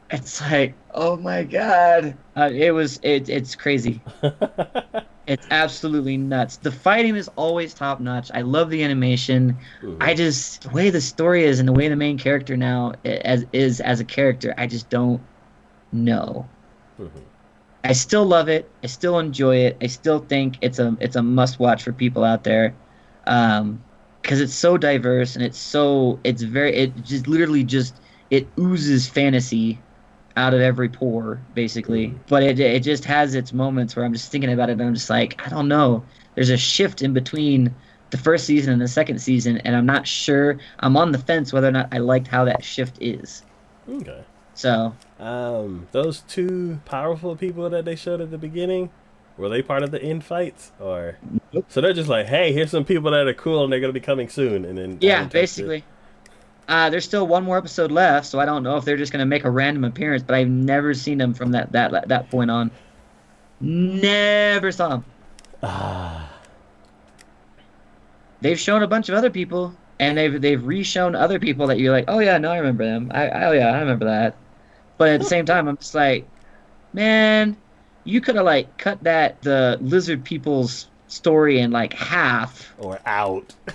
It's 0.11 0.41
like, 0.41 0.75
oh 0.93 1.17
my 1.17 1.43
god! 1.43 2.17
Uh, 2.35 2.49
it 2.53 2.71
was 2.71 2.97
it, 3.03 3.29
it's 3.29 3.55
crazy. 3.55 4.03
It's 5.27 5.45
absolutely 5.51 6.15
nuts. 6.15 6.55
The 6.55 6.71
fighting 6.71 7.17
is 7.17 7.27
always 7.35 7.73
top 7.73 7.99
notch. 7.99 8.31
I 8.33 8.41
love 8.43 8.69
the 8.69 8.81
animation. 8.81 9.59
Mhm. 9.83 9.97
I 9.99 10.13
just 10.13 10.63
the 10.63 10.69
way 10.69 10.89
the 10.89 11.01
story 11.01 11.43
is 11.43 11.59
and 11.59 11.67
the 11.67 11.73
way 11.73 11.89
the 11.89 11.97
main 11.97 12.17
character 12.17 12.55
now 12.55 12.93
as 13.03 13.45
is 13.51 13.81
as 13.81 13.99
a 13.99 14.05
character, 14.05 14.53
I 14.57 14.67
just 14.67 14.89
don't 14.89 15.27
know. 15.91 16.51
Mhm. 16.99 17.23
I 17.83 17.93
still 17.93 18.25
love 18.25 18.49
it. 18.49 18.75
I 18.83 18.87
still 18.87 19.19
enjoy 19.19 19.57
it. 19.57 19.77
I 19.81 19.87
still 19.87 20.19
think 20.19 20.57
it's 20.61 20.79
a 20.79 20.95
it's 20.99 21.15
a 21.15 21.23
must 21.23 21.59
watch 21.59 21.83
for 21.83 21.93
people 21.93 22.23
out 22.23 22.43
there, 22.43 22.79
um, 23.25 23.85
because 24.21 24.41
it's 24.41 24.55
so 24.55 24.77
diverse 24.77 25.35
and 25.35 25.43
it's 25.45 25.59
so 25.59 26.19
it's 26.23 26.41
very 26.41 26.75
it 26.75 26.95
just 27.03 27.27
literally 27.27 27.63
just 27.63 28.01
it 28.29 28.53
oozes 28.59 29.07
fantasy 29.07 29.83
out 30.37 30.53
of 30.53 30.61
every 30.61 30.89
pore 30.89 31.47
basically. 31.53 32.09
Mhm. 32.09 32.21
But 32.29 32.43
it 32.43 32.59
it 32.59 32.81
just 32.83 33.05
has 33.05 33.35
its 33.35 33.53
moments 33.53 33.95
where 33.95 34.05
I'm 34.05 34.13
just 34.13 34.31
thinking 34.31 34.51
about 34.53 34.69
it 34.69 34.73
and 34.73 34.81
I'm 34.83 34.93
just 34.93 35.09
like 35.09 35.39
I 35.45 35.49
don't 35.49 35.67
know. 35.67 36.05
There's 36.35 36.49
a 36.51 36.57
shift 36.57 37.01
in 37.01 37.13
between 37.13 37.75
the 38.11 38.17
first 38.17 38.45
season 38.45 38.71
and 38.73 38.81
the 38.81 38.87
second 38.87 39.19
season, 39.19 39.57
and 39.59 39.75
I'm 39.75 39.85
not 39.85 40.07
sure. 40.07 40.59
I'm 40.79 40.95
on 40.97 41.11
the 41.11 41.19
fence 41.19 41.51
whether 41.53 41.67
or 41.67 41.71
not 41.71 41.89
I 41.91 41.97
liked 41.99 42.27
how 42.27 42.45
that 42.45 42.63
shift 42.63 42.97
is. 43.01 43.43
Okay. 43.89 44.23
So 44.53 44.93
Um, 45.19 45.87
those 45.91 46.21
two 46.21 46.81
powerful 46.85 47.35
people 47.35 47.69
that 47.69 47.85
they 47.85 47.95
showed 47.95 48.21
at 48.21 48.31
the 48.31 48.37
beginning, 48.37 48.91
were 49.37 49.49
they 49.49 49.61
part 49.61 49.83
of 49.83 49.91
the 49.91 50.01
end 50.01 50.23
fights, 50.25 50.71
or 50.79 51.17
Nope. 51.51 51.65
so 51.69 51.81
they're 51.81 51.93
just 51.93 52.09
like, 52.09 52.27
hey, 52.27 52.53
here's 52.53 52.71
some 52.71 52.85
people 52.85 53.11
that 53.11 53.27
are 53.27 53.33
cool 53.33 53.63
and 53.63 53.71
they're 53.71 53.79
gonna 53.79 53.93
be 53.93 53.99
coming 53.99 54.29
soon, 54.29 54.65
and 54.65 54.77
then 54.77 54.97
Yeah, 55.01 55.29
haven't 55.29 55.57
it. 55.57 55.83
Uh, 56.67 56.89
there's 56.89 57.05
still 57.05 57.25
one 57.25 57.43
more 57.43 57.57
episode 57.57 57.91
left, 57.91 58.25
so 58.25 58.39
I 58.39 58.45
don't 58.45 58.61
know 58.61 58.75
if 58.75 58.83
they're 58.83 58.97
just 58.97 59.11
gonna 59.11 59.25
make 59.25 59.45
a 59.45 59.49
random 59.49 59.85
appearance. 59.85 60.23
But 60.23 60.35
I've 60.35 60.49
never 60.49 60.93
seen 60.93 61.17
them 61.17 61.33
from 61.33 61.51
that 61.51 61.71
that 61.71 62.09
that 62.09 62.29
point 62.29 62.51
on. 62.51 62.71
Never 63.59 64.71
saw 64.71 64.89
them. 64.89 65.05
Ah, 65.63 66.29
They've 68.41 68.59
shown 68.59 68.83
a 68.83 68.87
bunch 68.87 69.09
of 69.09 69.15
other 69.15 69.29
people, 69.29 69.73
and 69.99 70.17
they've 70.17 70.39
they've 70.39 70.63
re-shown 70.63 71.15
other 71.15 71.39
people 71.39 71.67
that 71.67 71.79
you're 71.79 71.91
like, 71.91 72.05
oh 72.07 72.19
yeah, 72.19 72.37
no, 72.37 72.51
I 72.51 72.57
remember 72.57 72.85
them. 72.85 73.11
I 73.13 73.29
oh 73.45 73.51
yeah, 73.53 73.69
I 73.69 73.79
remember 73.79 74.05
that. 74.05 74.35
But 74.97 75.09
at 75.09 75.19
the 75.21 75.25
same 75.25 75.45
time, 75.45 75.67
I'm 75.67 75.77
just 75.77 75.95
like, 75.95 76.27
man, 76.93 77.57
you 78.03 78.21
could 78.21 78.35
have 78.35 78.45
like 78.45 78.77
cut 78.77 79.03
that 79.03 79.41
the 79.41 79.77
lizard 79.81 80.23
people's 80.23 80.87
story 81.07 81.59
in 81.59 81.71
like 81.71 81.93
half. 81.93 82.73
or 82.77 82.99
out. 83.05 83.55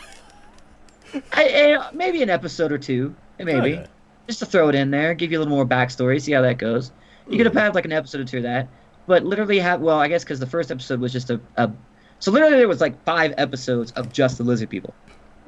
I, 1.33 1.75
I 1.79 1.91
maybe 1.93 2.23
an 2.23 2.31
episode 2.31 2.73
or 2.73 2.79
two, 2.79 3.15
maybe. 3.39 3.75
Okay. 3.79 3.87
just 4.27 4.39
to 4.41 4.47
throw 4.47 4.69
it 4.69 4.75
in 4.75 4.91
there, 4.91 5.15
give 5.15 5.31
you 5.33 5.39
a 5.39 5.41
little 5.41 5.55
more 5.55 5.67
backstory, 5.67 6.21
see 6.21 6.33
how 6.33 6.43
that 6.43 6.59
goes. 6.59 6.93
You 7.29 7.37
could 7.37 7.47
have 7.47 7.55
had 7.55 7.75
like 7.75 7.85
an 7.85 7.93
episode 7.93 8.21
or 8.21 8.25
two 8.25 8.39
of 8.39 8.43
that, 8.45 8.69
but 9.07 9.25
literally 9.25 9.59
have 9.59 9.81
well, 9.81 9.99
I 9.99 10.09
guess 10.09 10.25
because 10.25 10.41
the 10.41 10.47
first 10.47 10.71
episode 10.71 11.01
was 11.01 11.13
just 11.13 11.31
a, 11.31 11.41
a, 11.57 11.71
so 12.19 12.31
literally 12.33 12.57
there 12.57 12.69
was 12.69 12.81
like 12.81 13.03
five 13.05 13.33
episodes 13.37 13.93
of 13.93 14.13
just 14.13 14.39
the 14.39 14.45
lizard 14.45 14.71
people, 14.71 14.95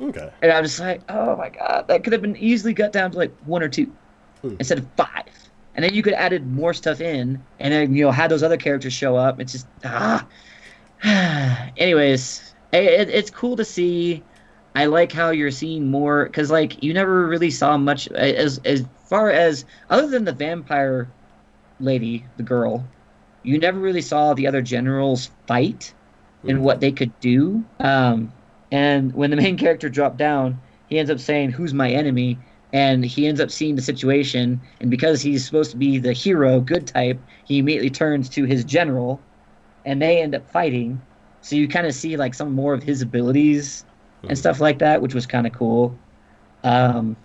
Okay. 0.01 0.31
and 0.43 0.53
I'm 0.53 0.65
just 0.65 0.81
like, 0.81 1.03
oh 1.09 1.37
my 1.37 1.49
god, 1.51 1.87
that 1.89 2.05
could 2.05 2.13
have 2.13 2.23
been 2.23 2.37
easily 2.37 2.75
cut 2.75 2.93
down 2.93 3.11
to 3.13 3.19
like 3.19 3.35
one 3.45 3.63
or 3.63 3.69
two 3.69 3.93
Hmm. 4.43 4.57
instead 4.59 4.79
of 4.79 4.87
five, 4.97 5.25
and 5.75 5.85
then 5.85 5.95
you 5.95 6.03
could 6.03 6.13
have 6.13 6.23
added 6.23 6.47
more 6.47 6.75
stuff 6.75 7.01
in, 7.01 7.43
and 7.61 7.73
then 7.73 7.95
you 7.95 8.05
know 8.05 8.11
had 8.11 8.31
those 8.31 8.43
other 8.43 8.57
characters 8.59 8.93
show 8.93 9.17
up. 9.17 9.41
It's 9.41 9.53
just 9.53 9.67
ah. 9.85 10.27
Anyways, 11.77 12.55
it, 12.73 12.85
it, 12.85 13.09
it's 13.11 13.31
cool 13.31 13.57
to 13.57 13.65
see. 13.65 14.23
I 14.75 14.87
like 14.87 15.13
how 15.13 15.31
you're 15.31 15.51
seeing 15.51 15.91
more 15.91 16.27
because 16.27 16.51
like 16.51 16.83
you 16.83 16.93
never 16.93 17.27
really 17.29 17.51
saw 17.51 17.77
much 17.79 18.09
as 18.09 18.59
as 18.65 18.87
far 19.09 19.31
as 19.31 19.65
other 19.91 20.09
than 20.09 20.25
the 20.25 20.33
vampire 20.33 21.15
lady, 21.81 22.29
the 22.37 22.43
girl, 22.43 22.91
you 23.43 23.59
never 23.59 23.79
really 23.81 24.03
saw 24.03 24.35
the 24.35 24.47
other 24.47 24.63
generals 24.63 25.31
fight 25.47 25.95
and 26.47 26.59
Mhm. 26.59 26.63
what 26.63 26.81
they 26.81 26.93
could 26.93 27.19
do. 27.21 27.65
Um, 27.81 28.33
and 28.71 29.13
when 29.15 29.31
the 29.31 29.37
main 29.37 29.57
character 29.59 29.89
dropped 29.89 30.19
down, 30.19 30.61
he 30.87 30.99
ends 30.99 31.11
up 31.11 31.21
saying, 31.21 31.51
"Who's 31.53 31.75
my 31.75 31.91
enemy?" 31.91 32.41
And 32.73 33.05
he 33.05 33.27
ends 33.27 33.41
up 33.41 33.51
seeing 33.51 33.77
the 33.77 33.83
situation, 33.83 34.61
and 34.81 34.91
because 34.91 35.23
he's 35.23 35.47
supposed 35.47 35.71
to 35.73 35.77
be 35.77 35.99
the 35.99 36.13
hero, 36.13 36.61
good 36.61 36.87
type, 36.89 37.25
he 37.45 37.59
immediately 37.59 37.91
turns 37.91 38.29
to 38.31 38.45
his 38.45 38.65
general, 38.65 39.25
and 39.85 40.01
they 40.03 40.21
end 40.23 40.35
up 40.35 40.49
fighting. 40.51 41.03
So 41.41 41.57
you 41.57 41.69
kind 41.69 41.87
of 41.87 41.95
see 41.95 42.17
like 42.17 42.35
some 42.35 42.53
more 42.53 42.75
of 42.75 42.83
his 42.83 43.03
abilities 43.03 43.85
and 44.29 44.37
Mhm. 44.37 44.39
stuff 44.39 44.61
like 44.61 44.79
that, 44.79 45.03
which 45.03 45.15
was 45.15 45.27
kind 45.27 45.47
of 45.47 45.53
cool. 45.53 45.99
Um, 46.63 47.17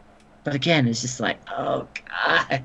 but 0.43 0.55
again, 0.55 0.87
it's 0.87 1.01
just 1.01 1.19
like, 1.19 1.39
oh 1.51 1.87
god, 2.09 2.63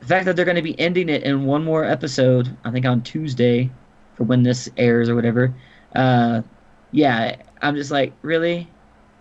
the 0.00 0.06
fact 0.06 0.24
that 0.26 0.36
they're 0.36 0.44
going 0.44 0.56
to 0.56 0.62
be 0.62 0.78
ending 0.80 1.08
it 1.08 1.22
in 1.22 1.44
one 1.44 1.64
more 1.64 1.84
episode, 1.84 2.56
I 2.64 2.70
think 2.70 2.86
on 2.86 3.02
Tuesday, 3.02 3.70
for 4.14 4.24
when 4.24 4.42
this 4.42 4.68
airs 4.76 5.08
or 5.08 5.14
whatever. 5.14 5.54
Uh, 5.94 6.42
yeah, 6.90 7.36
I'm 7.60 7.76
just 7.76 7.90
like, 7.90 8.12
really? 8.22 8.68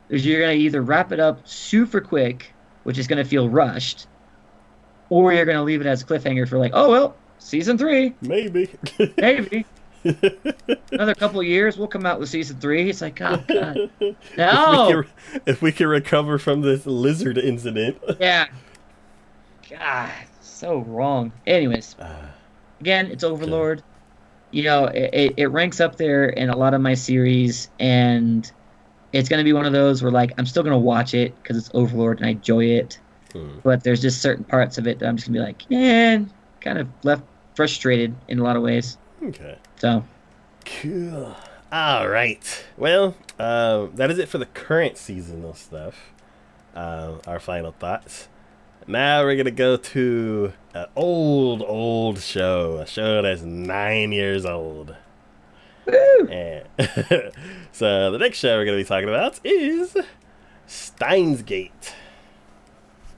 You're 0.09 0.41
going 0.41 0.57
to 0.57 0.63
either 0.63 0.81
wrap 0.81 1.11
it 1.11 1.19
up 1.19 1.47
super 1.47 2.01
quick, 2.01 2.53
which 2.83 2.97
is 2.97 3.07
going 3.07 3.23
to 3.23 3.29
feel 3.29 3.47
rushed, 3.49 4.07
or 5.09 5.31
you're 5.33 5.45
going 5.45 5.57
to 5.57 5.63
leave 5.63 5.81
it 5.81 5.87
as 5.87 6.01
a 6.01 6.05
cliffhanger 6.05 6.47
for 6.47 6.57
like, 6.57 6.71
oh 6.73 6.89
well, 6.89 7.15
season 7.37 7.77
three, 7.77 8.15
Maybe. 8.21 8.75
maybe. 9.17 9.65
Another 10.03 11.15
couple 11.15 11.39
of 11.39 11.45
years, 11.45 11.77
we'll 11.77 11.87
come 11.87 12.05
out 12.05 12.19
with 12.19 12.29
season 12.29 12.59
three. 12.59 12.89
It's 12.89 13.01
like, 13.01 13.19
oh 13.21 13.43
god, 13.47 13.77
If 13.99 13.99
we, 13.99 14.15
no, 14.37 15.03
can, 15.03 15.41
if 15.45 15.61
we 15.61 15.71
can 15.71 15.87
recover 15.87 16.37
from 16.37 16.61
this 16.61 16.85
lizard 16.85 17.37
incident. 17.37 17.97
yeah, 18.19 18.47
God, 19.69 20.11
so 20.41 20.79
wrong. 20.79 21.31
Anyways, 21.47 21.95
Uh, 21.99 22.27
again, 22.79 23.07
it's 23.07 23.23
Overlord. 23.23 23.83
You 24.51 24.63
know, 24.63 24.85
it, 24.85 25.09
it, 25.13 25.33
it 25.37 25.47
ranks 25.47 25.79
up 25.79 25.95
there 25.95 26.25
in 26.29 26.49
a 26.49 26.57
lot 26.57 26.73
of 26.73 26.81
my 26.81 26.93
series, 26.93 27.69
and 27.79 28.51
it's 29.13 29.29
gonna 29.29 29.43
be 29.43 29.53
one 29.53 29.65
of 29.65 29.73
those 29.73 30.01
where 30.03 30.11
like 30.11 30.31
I'm 30.37 30.45
still 30.45 30.63
gonna 30.63 30.77
watch 30.77 31.13
it 31.13 31.33
because 31.41 31.57
it's 31.57 31.69
Overlord 31.73 32.17
and 32.17 32.25
I 32.27 32.31
enjoy 32.31 32.65
it. 32.65 32.99
hmm. 33.33 33.59
But 33.63 33.83
there's 33.83 34.01
just 34.01 34.21
certain 34.21 34.43
parts 34.43 34.77
of 34.77 34.87
it 34.87 34.99
that 34.99 35.07
I'm 35.07 35.15
just 35.15 35.27
gonna 35.27 35.39
be 35.39 35.45
like, 35.45 35.69
man, 35.69 36.31
kind 36.59 36.77
of 36.79 36.87
left 37.03 37.23
frustrated 37.55 38.13
in 38.27 38.39
a 38.39 38.43
lot 38.43 38.55
of 38.55 38.61
ways. 38.63 38.97
Okay. 39.23 39.57
So 39.81 40.03
Cool. 40.63 41.35
All 41.71 42.07
right. 42.07 42.65
Well, 42.77 43.15
uh, 43.39 43.87
that 43.95 44.11
is 44.11 44.19
it 44.19 44.29
for 44.29 44.37
the 44.37 44.45
current 44.45 44.95
seasonal 44.95 45.55
stuff. 45.55 46.11
Uh, 46.75 47.15
our 47.25 47.39
final 47.39 47.71
thoughts. 47.71 48.27
Now 48.85 49.23
we're 49.23 49.35
gonna 49.37 49.49
go 49.49 49.77
to 49.77 50.53
an 50.75 50.85
old, 50.95 51.63
old 51.63 52.19
show. 52.19 52.77
A 52.77 52.85
show 52.85 53.23
that's 53.23 53.41
nine 53.41 54.11
years 54.11 54.45
old. 54.45 54.95
Woo! 55.87 56.27
And 56.27 56.67
so 57.71 58.11
the 58.11 58.19
next 58.19 58.37
show 58.37 58.57
we're 58.57 58.65
gonna 58.65 58.77
be 58.77 58.83
talking 58.83 59.09
about 59.09 59.39
is 59.43 59.97
Steins 60.67 61.41
Gate. 61.41 61.95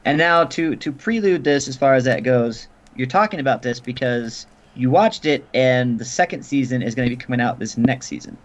And 0.06 0.18
now 0.18 0.46
to 0.46 0.78
to 0.78 0.94
prelude 0.94 1.44
this 1.44 1.68
as 1.68 1.76
far 1.76 1.94
as 1.94 2.06
that 2.06 2.24
goes, 2.24 2.70
you're 2.96 3.06
talking 3.06 3.42
about 3.42 3.64
this 3.64 3.82
because 3.82 4.48
you 4.76 4.90
watched 4.90 5.26
it 5.26 5.46
and 5.54 6.00
the 6.00 6.06
second 6.06 6.44
season 6.44 6.82
is 6.82 6.96
going 6.96 7.10
to 7.10 7.16
be 7.16 7.22
coming 7.22 7.42
out 7.42 7.60
this 7.60 7.78
next 7.78 8.08
season. 8.08 8.38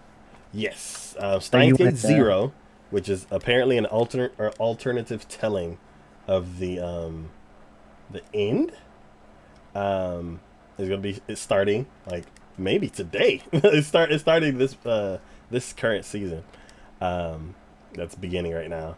Yes, 0.52 1.14
uh, 1.18 1.40
Steins 1.40 1.78
Gate 1.78 1.84
there. 1.84 1.96
Zero, 1.96 2.52
which 2.90 3.08
is 3.08 3.26
apparently 3.30 3.76
an 3.76 3.86
alternate 3.86 4.32
or 4.38 4.50
alternative 4.52 5.28
telling 5.28 5.78
of 6.26 6.58
the 6.58 6.80
um, 6.80 7.30
the 8.10 8.22
end. 8.32 8.72
Um, 9.74 10.40
is 10.78 10.88
gonna 10.88 11.00
be 11.00 11.20
it's 11.28 11.40
starting 11.40 11.86
like 12.06 12.24
maybe 12.56 12.88
today. 12.88 13.42
it's 13.52 13.86
start 13.86 14.10
it's 14.10 14.22
starting 14.22 14.58
this 14.58 14.74
uh 14.86 15.18
this 15.50 15.72
current 15.72 16.04
season. 16.04 16.44
Um, 17.00 17.54
that's 17.94 18.14
beginning 18.14 18.52
right 18.52 18.70
now. 18.70 18.96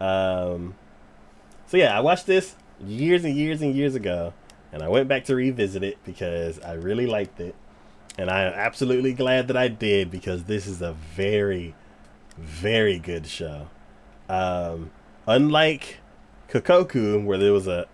Um, 0.00 0.74
so 1.66 1.76
yeah, 1.76 1.96
I 1.96 2.00
watched 2.00 2.26
this 2.26 2.54
years 2.84 3.24
and 3.24 3.36
years 3.36 3.62
and 3.62 3.74
years 3.74 3.94
ago, 3.94 4.32
and 4.72 4.82
I 4.82 4.88
went 4.88 5.06
back 5.06 5.24
to 5.26 5.36
revisit 5.36 5.82
it 5.82 5.98
because 6.04 6.58
I 6.60 6.72
really 6.72 7.06
liked 7.06 7.40
it. 7.40 7.54
And 8.18 8.30
I 8.30 8.42
am 8.44 8.52
absolutely 8.54 9.12
glad 9.12 9.48
that 9.48 9.56
I 9.56 9.68
did 9.68 10.10
because 10.10 10.44
this 10.44 10.66
is 10.66 10.82
a 10.82 10.92
very, 10.92 11.74
very 12.38 12.98
good 12.98 13.26
show. 13.26 13.68
Um, 14.28 14.90
unlike 15.26 15.98
Kokkoku, 16.48 17.24
where 17.24 17.38
there 17.38 17.52
was 17.52 17.66
a 17.66 17.86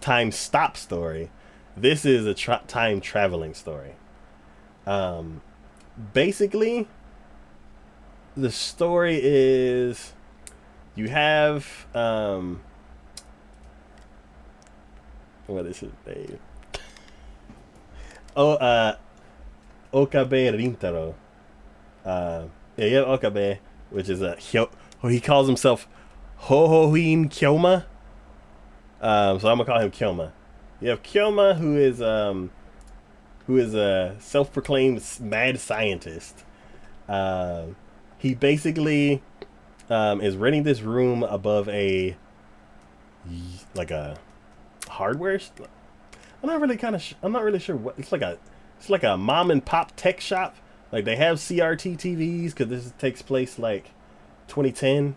time 0.00 0.32
stop 0.32 0.76
story, 0.76 1.30
this 1.76 2.04
is 2.04 2.26
a 2.26 2.34
tra- 2.34 2.62
time 2.66 3.00
traveling 3.00 3.54
story. 3.54 3.94
Um, 4.86 5.42
basically, 6.12 6.88
the 8.36 8.50
story 8.50 9.20
is 9.22 10.12
you 10.94 11.08
have 11.08 11.86
um, 11.94 12.60
what 15.48 15.66
is 15.66 15.80
his 15.80 15.90
name? 16.06 16.38
Oh, 18.36 18.52
uh, 18.52 18.96
Okabe 19.92 20.52
Rintaro. 20.54 21.14
Uh, 22.04 22.44
yeah, 22.76 22.86
you 22.86 22.96
have 22.96 23.08
Okabe, 23.08 23.58
which 23.90 24.08
is 24.08 24.22
a 24.22 24.36
Hyo- 24.36 24.70
oh, 25.02 25.08
he 25.08 25.20
calls 25.20 25.46
himself 25.48 25.88
Hououin 26.42 27.28
Kyoma. 27.28 27.86
Um, 29.00 29.40
so 29.40 29.48
I'm 29.48 29.58
gonna 29.58 29.64
call 29.64 29.80
him 29.80 29.90
Kyoma. 29.90 30.32
You 30.80 30.90
have 30.90 31.02
Kyoma, 31.02 31.56
who 31.56 31.76
is 31.76 32.00
um, 32.00 32.50
who 33.46 33.56
is 33.56 33.74
a 33.74 34.16
self-proclaimed 34.20 35.02
mad 35.20 35.58
scientist. 35.58 36.44
Uh, 37.08 37.68
he 38.18 38.34
basically 38.34 39.22
um, 39.88 40.20
is 40.20 40.36
renting 40.36 40.64
this 40.64 40.82
room 40.82 41.22
above 41.22 41.68
a 41.70 42.16
like 43.74 43.90
a 43.90 44.18
hardware. 44.88 45.40
I'm 46.42 46.48
not 46.48 46.60
really 46.60 46.76
kind 46.76 46.94
of. 46.94 47.02
Sh- 47.02 47.14
I'm 47.22 47.32
not 47.32 47.42
really 47.42 47.58
sure 47.58 47.76
what 47.76 47.94
it's 47.98 48.12
like 48.12 48.22
a. 48.22 48.38
It's 48.78 48.90
like 48.90 49.02
a 49.02 49.16
mom 49.16 49.50
and 49.50 49.64
pop 49.64 49.92
tech 49.96 50.20
shop. 50.20 50.56
Like 50.92 51.04
they 51.04 51.16
have 51.16 51.38
CRT 51.38 51.98
TVs 51.98 52.50
because 52.50 52.68
this 52.68 52.92
takes 52.98 53.22
place 53.22 53.58
like 53.58 53.90
2010, 54.48 55.16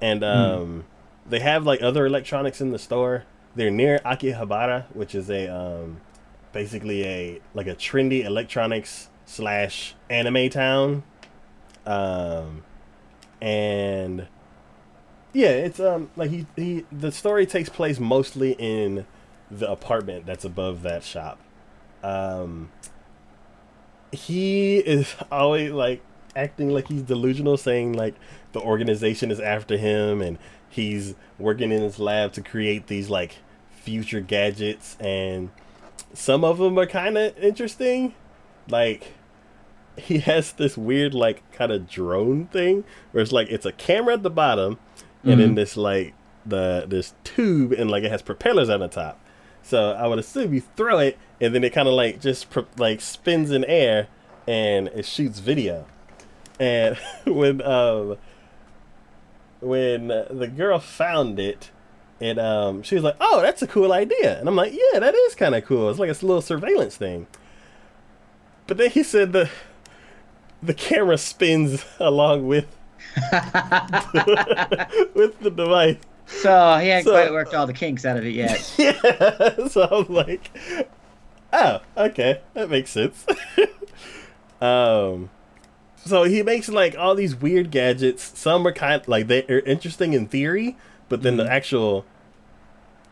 and 0.00 0.24
um, 0.24 0.84
they 1.28 1.40
have 1.40 1.64
like 1.64 1.82
other 1.82 2.06
electronics 2.06 2.60
in 2.60 2.70
the 2.70 2.78
store. 2.78 3.24
They're 3.54 3.70
near 3.70 3.98
Akihabara, 4.00 4.86
which 4.94 5.14
is 5.14 5.30
a 5.30 5.48
um, 5.48 6.00
basically 6.52 7.04
a 7.04 7.40
like 7.54 7.66
a 7.66 7.74
trendy 7.74 8.24
electronics 8.24 9.08
slash 9.26 9.94
anime 10.10 10.48
town. 10.50 11.02
Um, 11.84 12.64
and 13.40 14.26
yeah, 15.32 15.48
it's 15.48 15.80
um 15.80 16.10
like 16.16 16.30
he 16.30 16.46
he 16.56 16.84
the 16.90 17.12
story 17.12 17.46
takes 17.46 17.68
place 17.68 17.98
mostly 17.98 18.52
in 18.52 19.06
the 19.58 19.70
apartment 19.70 20.24
that's 20.26 20.44
above 20.44 20.82
that 20.82 21.04
shop. 21.04 21.38
Um, 22.02 22.70
he 24.10 24.78
is 24.78 25.14
always 25.30 25.72
like 25.72 26.02
acting 26.36 26.70
like 26.70 26.88
he's 26.88 27.02
delusional, 27.02 27.56
saying 27.56 27.92
like 27.92 28.14
the 28.52 28.60
organization 28.60 29.30
is 29.30 29.40
after 29.40 29.76
him 29.76 30.20
and 30.20 30.38
he's 30.68 31.14
working 31.38 31.70
in 31.72 31.82
his 31.82 31.98
lab 31.98 32.32
to 32.32 32.42
create 32.42 32.86
these 32.86 33.08
like 33.10 33.36
future 33.70 34.20
gadgets 34.20 34.96
and 35.00 35.50
some 36.14 36.44
of 36.44 36.58
them 36.58 36.78
are 36.78 36.86
kind 36.86 37.18
of 37.18 37.36
interesting 37.38 38.14
like 38.68 39.12
he 39.96 40.18
has 40.18 40.52
this 40.52 40.78
weird 40.78 41.12
like 41.14 41.42
kind 41.52 41.72
of 41.72 41.88
drone 41.88 42.46
thing 42.46 42.84
where 43.10 43.22
it's 43.22 43.32
like 43.32 43.48
it's 43.50 43.66
a 43.66 43.72
camera 43.72 44.14
at 44.14 44.22
the 44.22 44.30
bottom 44.30 44.78
and 45.24 45.40
then 45.40 45.52
Mhm. 45.52 45.56
this 45.56 45.76
like 45.76 46.14
the 46.46 46.84
this 46.88 47.14
tube 47.24 47.72
and 47.72 47.90
like 47.90 48.04
it 48.04 48.10
has 48.10 48.22
propellers 48.22 48.68
on 48.68 48.80
the 48.80 48.88
top 48.88 49.18
so 49.62 49.92
i 49.92 50.06
would 50.06 50.18
assume 50.18 50.52
you 50.52 50.60
throw 50.76 50.98
it 50.98 51.18
and 51.42 51.52
then 51.52 51.64
it 51.64 51.70
kind 51.72 51.88
of 51.88 51.94
like 51.94 52.20
just 52.20 52.46
like 52.78 53.00
spins 53.00 53.50
in 53.50 53.64
air 53.64 54.06
and 54.46 54.88
it 54.88 55.04
shoots 55.04 55.40
video. 55.40 55.86
And 56.60 56.96
when 57.26 57.60
um 57.62 58.16
when 59.60 60.10
uh, 60.10 60.26
the 60.30 60.48
girl 60.48 60.78
found 60.78 61.38
it 61.38 61.70
and 62.20 62.38
um 62.38 62.82
she 62.82 62.94
was 62.94 63.04
like 63.04 63.16
oh 63.20 63.42
that's 63.42 63.60
a 63.60 63.66
cool 63.66 63.92
idea. 63.92 64.38
And 64.38 64.48
i'm 64.48 64.56
like 64.56 64.72
yeah 64.72 65.00
that 65.00 65.14
is 65.14 65.34
kind 65.34 65.54
of 65.56 65.64
cool. 65.64 65.90
It's 65.90 65.98
like 65.98 66.10
a 66.10 66.26
little 66.26 66.42
surveillance 66.42 66.96
thing. 66.96 67.26
But 68.68 68.76
then 68.76 68.90
he 68.90 69.02
said 69.02 69.32
the 69.32 69.50
the 70.62 70.74
camera 70.74 71.18
spins 71.18 71.84
along 71.98 72.46
with 72.46 72.66
with 75.14 75.40
the 75.40 75.52
device 75.54 75.96
so 76.40 76.76
he 76.78 76.88
hadn't 76.88 77.04
So- 77.04 77.12
quite 77.12 77.30
worked 77.32 77.54
all 77.54 77.66
the 77.66 77.72
kinks 77.72 78.04
out 78.04 78.16
of 78.16 78.24
it 78.26 78.30
yet. 78.34 78.74
yeah 78.78 79.66
so 79.68 79.82
i'm 79.90 80.12
like 80.14 80.50
oh 81.52 81.80
okay 81.96 82.40
that 82.54 82.70
makes 82.70 82.90
sense. 82.90 83.24
Um 84.60 85.30
so 86.04 86.24
he 86.24 86.42
makes 86.42 86.68
like 86.68 86.96
all 86.98 87.14
these 87.14 87.34
weird 87.36 87.70
gadgets. 87.70 88.36
Some 88.38 88.66
are 88.66 88.72
kind 88.72 89.00
of, 89.02 89.08
like 89.08 89.26
they're 89.28 89.60
interesting 89.60 90.12
in 90.12 90.26
theory 90.28 90.76
but 91.08 91.22
then 91.22 91.36
the 91.36 91.50
actual 91.50 92.04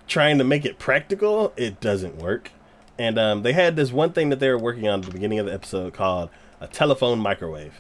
trying 0.07 0.39
to 0.39 0.45
make 0.45 0.65
it 0.65 0.79
practical 0.79 1.53
it 1.57 1.81
doesn't 1.81 2.17
work. 2.17 2.51
And 2.99 3.19
um, 3.19 3.43
they 3.43 3.53
had 3.55 3.77
this 3.77 3.91
one 3.93 4.13
thing 4.13 4.29
that 4.29 4.41
they 4.41 4.49
were 4.51 4.59
working 4.59 4.87
on 4.87 5.01
at 5.01 5.07
the 5.07 5.13
beginning 5.13 5.39
of 5.39 5.47
the 5.47 5.55
episode 5.55 5.93
called 5.95 6.29
a 6.61 6.67
telephone 6.67 7.19
microwave. 7.19 7.75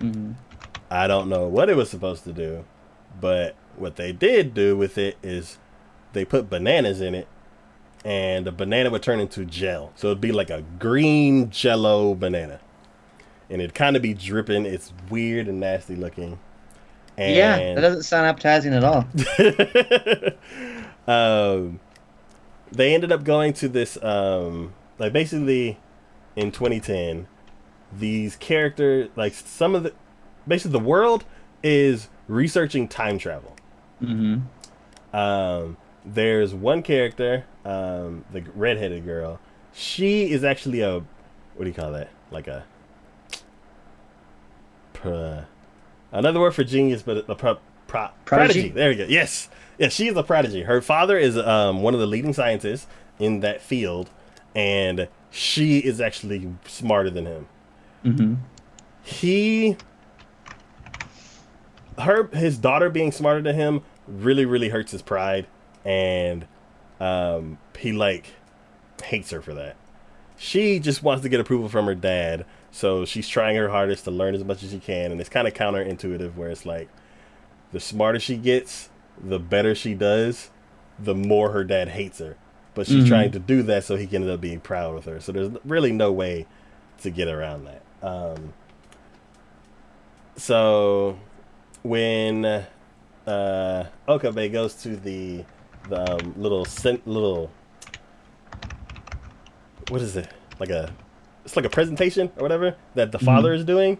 Mhm. 0.00 0.34
I 0.90 1.06
don't 1.06 1.28
know 1.28 1.46
what 1.46 1.70
it 1.70 1.76
was 1.76 1.88
supposed 1.88 2.24
to 2.24 2.32
do, 2.32 2.64
but 3.20 3.54
what 3.76 3.96
they 3.96 4.12
did 4.12 4.54
do 4.54 4.76
with 4.76 4.98
it 4.98 5.16
is 5.22 5.58
they 6.12 6.24
put 6.24 6.50
bananas 6.50 7.00
in 7.00 7.14
it, 7.14 7.28
and 8.04 8.46
the 8.46 8.52
banana 8.52 8.90
would 8.90 9.02
turn 9.02 9.20
into 9.20 9.44
gel. 9.44 9.92
So 9.96 10.08
it'd 10.08 10.20
be 10.20 10.32
like 10.32 10.50
a 10.50 10.62
green 10.78 11.50
jello 11.50 12.14
banana. 12.14 12.60
And 13.48 13.60
it'd 13.60 13.74
kind 13.74 13.96
of 13.96 14.02
be 14.02 14.14
dripping. 14.14 14.64
It's 14.64 14.92
weird 15.10 15.46
and 15.46 15.60
nasty 15.60 15.94
looking. 15.94 16.38
And 17.18 17.36
Yeah, 17.36 17.74
that 17.74 17.80
doesn't 17.80 18.04
sound 18.04 18.26
appetizing 18.26 18.72
at 18.72 18.82
all. 18.82 19.06
um, 21.06 21.80
they 22.72 22.94
ended 22.94 23.12
up 23.12 23.24
going 23.24 23.52
to 23.54 23.68
this 23.68 24.02
um, 24.02 24.72
like 24.98 25.12
basically 25.12 25.78
in 26.36 26.50
2010 26.50 27.26
these 27.92 28.36
characters 28.36 29.10
like 29.16 29.34
some 29.34 29.74
of 29.74 29.82
the 29.82 29.92
basically 30.48 30.72
the 30.72 30.84
world 30.84 31.24
is 31.62 32.08
researching 32.26 32.88
time 32.88 33.18
travel 33.18 33.54
hmm 34.02 34.38
um, 35.14 35.76
there's 36.04 36.54
one 36.54 36.82
character 36.82 37.44
um, 37.64 38.24
the 38.32 38.42
redheaded 38.54 39.04
girl 39.04 39.38
she 39.72 40.30
is 40.30 40.42
actually 40.42 40.80
a 40.80 40.98
what 41.54 41.64
do 41.64 41.66
you 41.66 41.74
call 41.74 41.92
that 41.92 42.08
like 42.30 42.48
a 42.48 42.64
uh, 45.04 45.42
another 46.10 46.40
word 46.40 46.54
for 46.54 46.64
genius, 46.64 47.02
but 47.02 47.28
a 47.28 47.34
pro, 47.34 47.58
pro, 47.86 48.08
Prodigy? 48.24 48.24
prodigy. 48.24 48.68
There 48.68 48.88
we 48.90 48.96
go. 48.96 49.04
Yes, 49.04 49.48
yes, 49.78 49.92
she 49.92 50.08
is 50.08 50.16
a 50.16 50.22
prodigy. 50.22 50.62
Her 50.62 50.80
father 50.80 51.18
is 51.18 51.36
um, 51.36 51.82
one 51.82 51.94
of 51.94 52.00
the 52.00 52.06
leading 52.06 52.32
scientists 52.32 52.86
in 53.18 53.40
that 53.40 53.60
field, 53.60 54.10
and 54.54 55.08
she 55.30 55.78
is 55.78 56.00
actually 56.00 56.52
smarter 56.66 57.10
than 57.10 57.26
him. 57.26 57.46
Mm-hmm. 58.04 58.34
He, 59.02 59.76
her, 61.98 62.28
his 62.28 62.58
daughter 62.58 62.90
being 62.90 63.12
smarter 63.12 63.42
than 63.42 63.56
him 63.56 63.82
really, 64.06 64.44
really 64.44 64.68
hurts 64.68 64.92
his 64.92 65.02
pride, 65.02 65.46
and 65.84 66.46
um, 67.00 67.58
he 67.78 67.92
like 67.92 68.26
hates 69.04 69.30
her 69.30 69.40
for 69.42 69.54
that. 69.54 69.76
She 70.36 70.78
just 70.80 71.02
wants 71.02 71.22
to 71.22 71.28
get 71.28 71.40
approval 71.40 71.68
from 71.68 71.86
her 71.86 71.94
dad, 71.94 72.44
so 72.70 73.04
she's 73.04 73.28
trying 73.28 73.56
her 73.56 73.68
hardest 73.68 74.04
to 74.04 74.10
learn 74.10 74.34
as 74.34 74.44
much 74.44 74.62
as 74.62 74.70
she 74.70 74.78
can, 74.78 75.12
and 75.12 75.20
it's 75.20 75.30
kind 75.30 75.46
of 75.46 75.54
counterintuitive 75.54 76.34
where 76.36 76.50
it's 76.50 76.66
like 76.66 76.88
the 77.72 77.80
smarter 77.80 78.18
she 78.18 78.36
gets, 78.36 78.90
the 79.22 79.38
better 79.38 79.74
she 79.74 79.94
does, 79.94 80.50
the 80.98 81.14
more 81.14 81.52
her 81.52 81.64
dad 81.64 81.88
hates 81.88 82.18
her. 82.18 82.36
But 82.74 82.86
she's 82.86 83.04
Mhm. 83.04 83.08
trying 83.08 83.30
to 83.32 83.38
do 83.38 83.62
that 83.64 83.84
so 83.84 83.96
he 83.96 84.06
can 84.06 84.22
end 84.22 84.30
up 84.30 84.40
being 84.40 84.60
proud 84.60 84.94
with 84.94 85.04
her. 85.04 85.20
So 85.20 85.30
there's 85.32 85.50
really 85.64 85.92
no 85.92 86.10
way 86.10 86.46
to 87.02 87.10
get 87.10 87.28
around 87.28 87.66
that. 87.66 87.82
Um, 88.02 88.54
so 90.36 91.18
when 91.82 92.66
uh, 93.26 93.84
Okabe 94.08 94.50
goes 94.52 94.74
to 94.82 94.96
the 94.96 95.44
the 95.88 96.12
um, 96.12 96.34
little 96.36 96.66
little 97.06 97.50
what 99.88 100.00
is 100.00 100.16
it 100.16 100.28
like 100.58 100.70
a 100.70 100.92
it's 101.44 101.56
like 101.56 101.64
a 101.64 101.70
presentation 101.70 102.30
or 102.36 102.42
whatever 102.42 102.76
that 102.94 103.12
the 103.12 103.18
father 103.18 103.52
is 103.52 103.64
doing. 103.64 103.98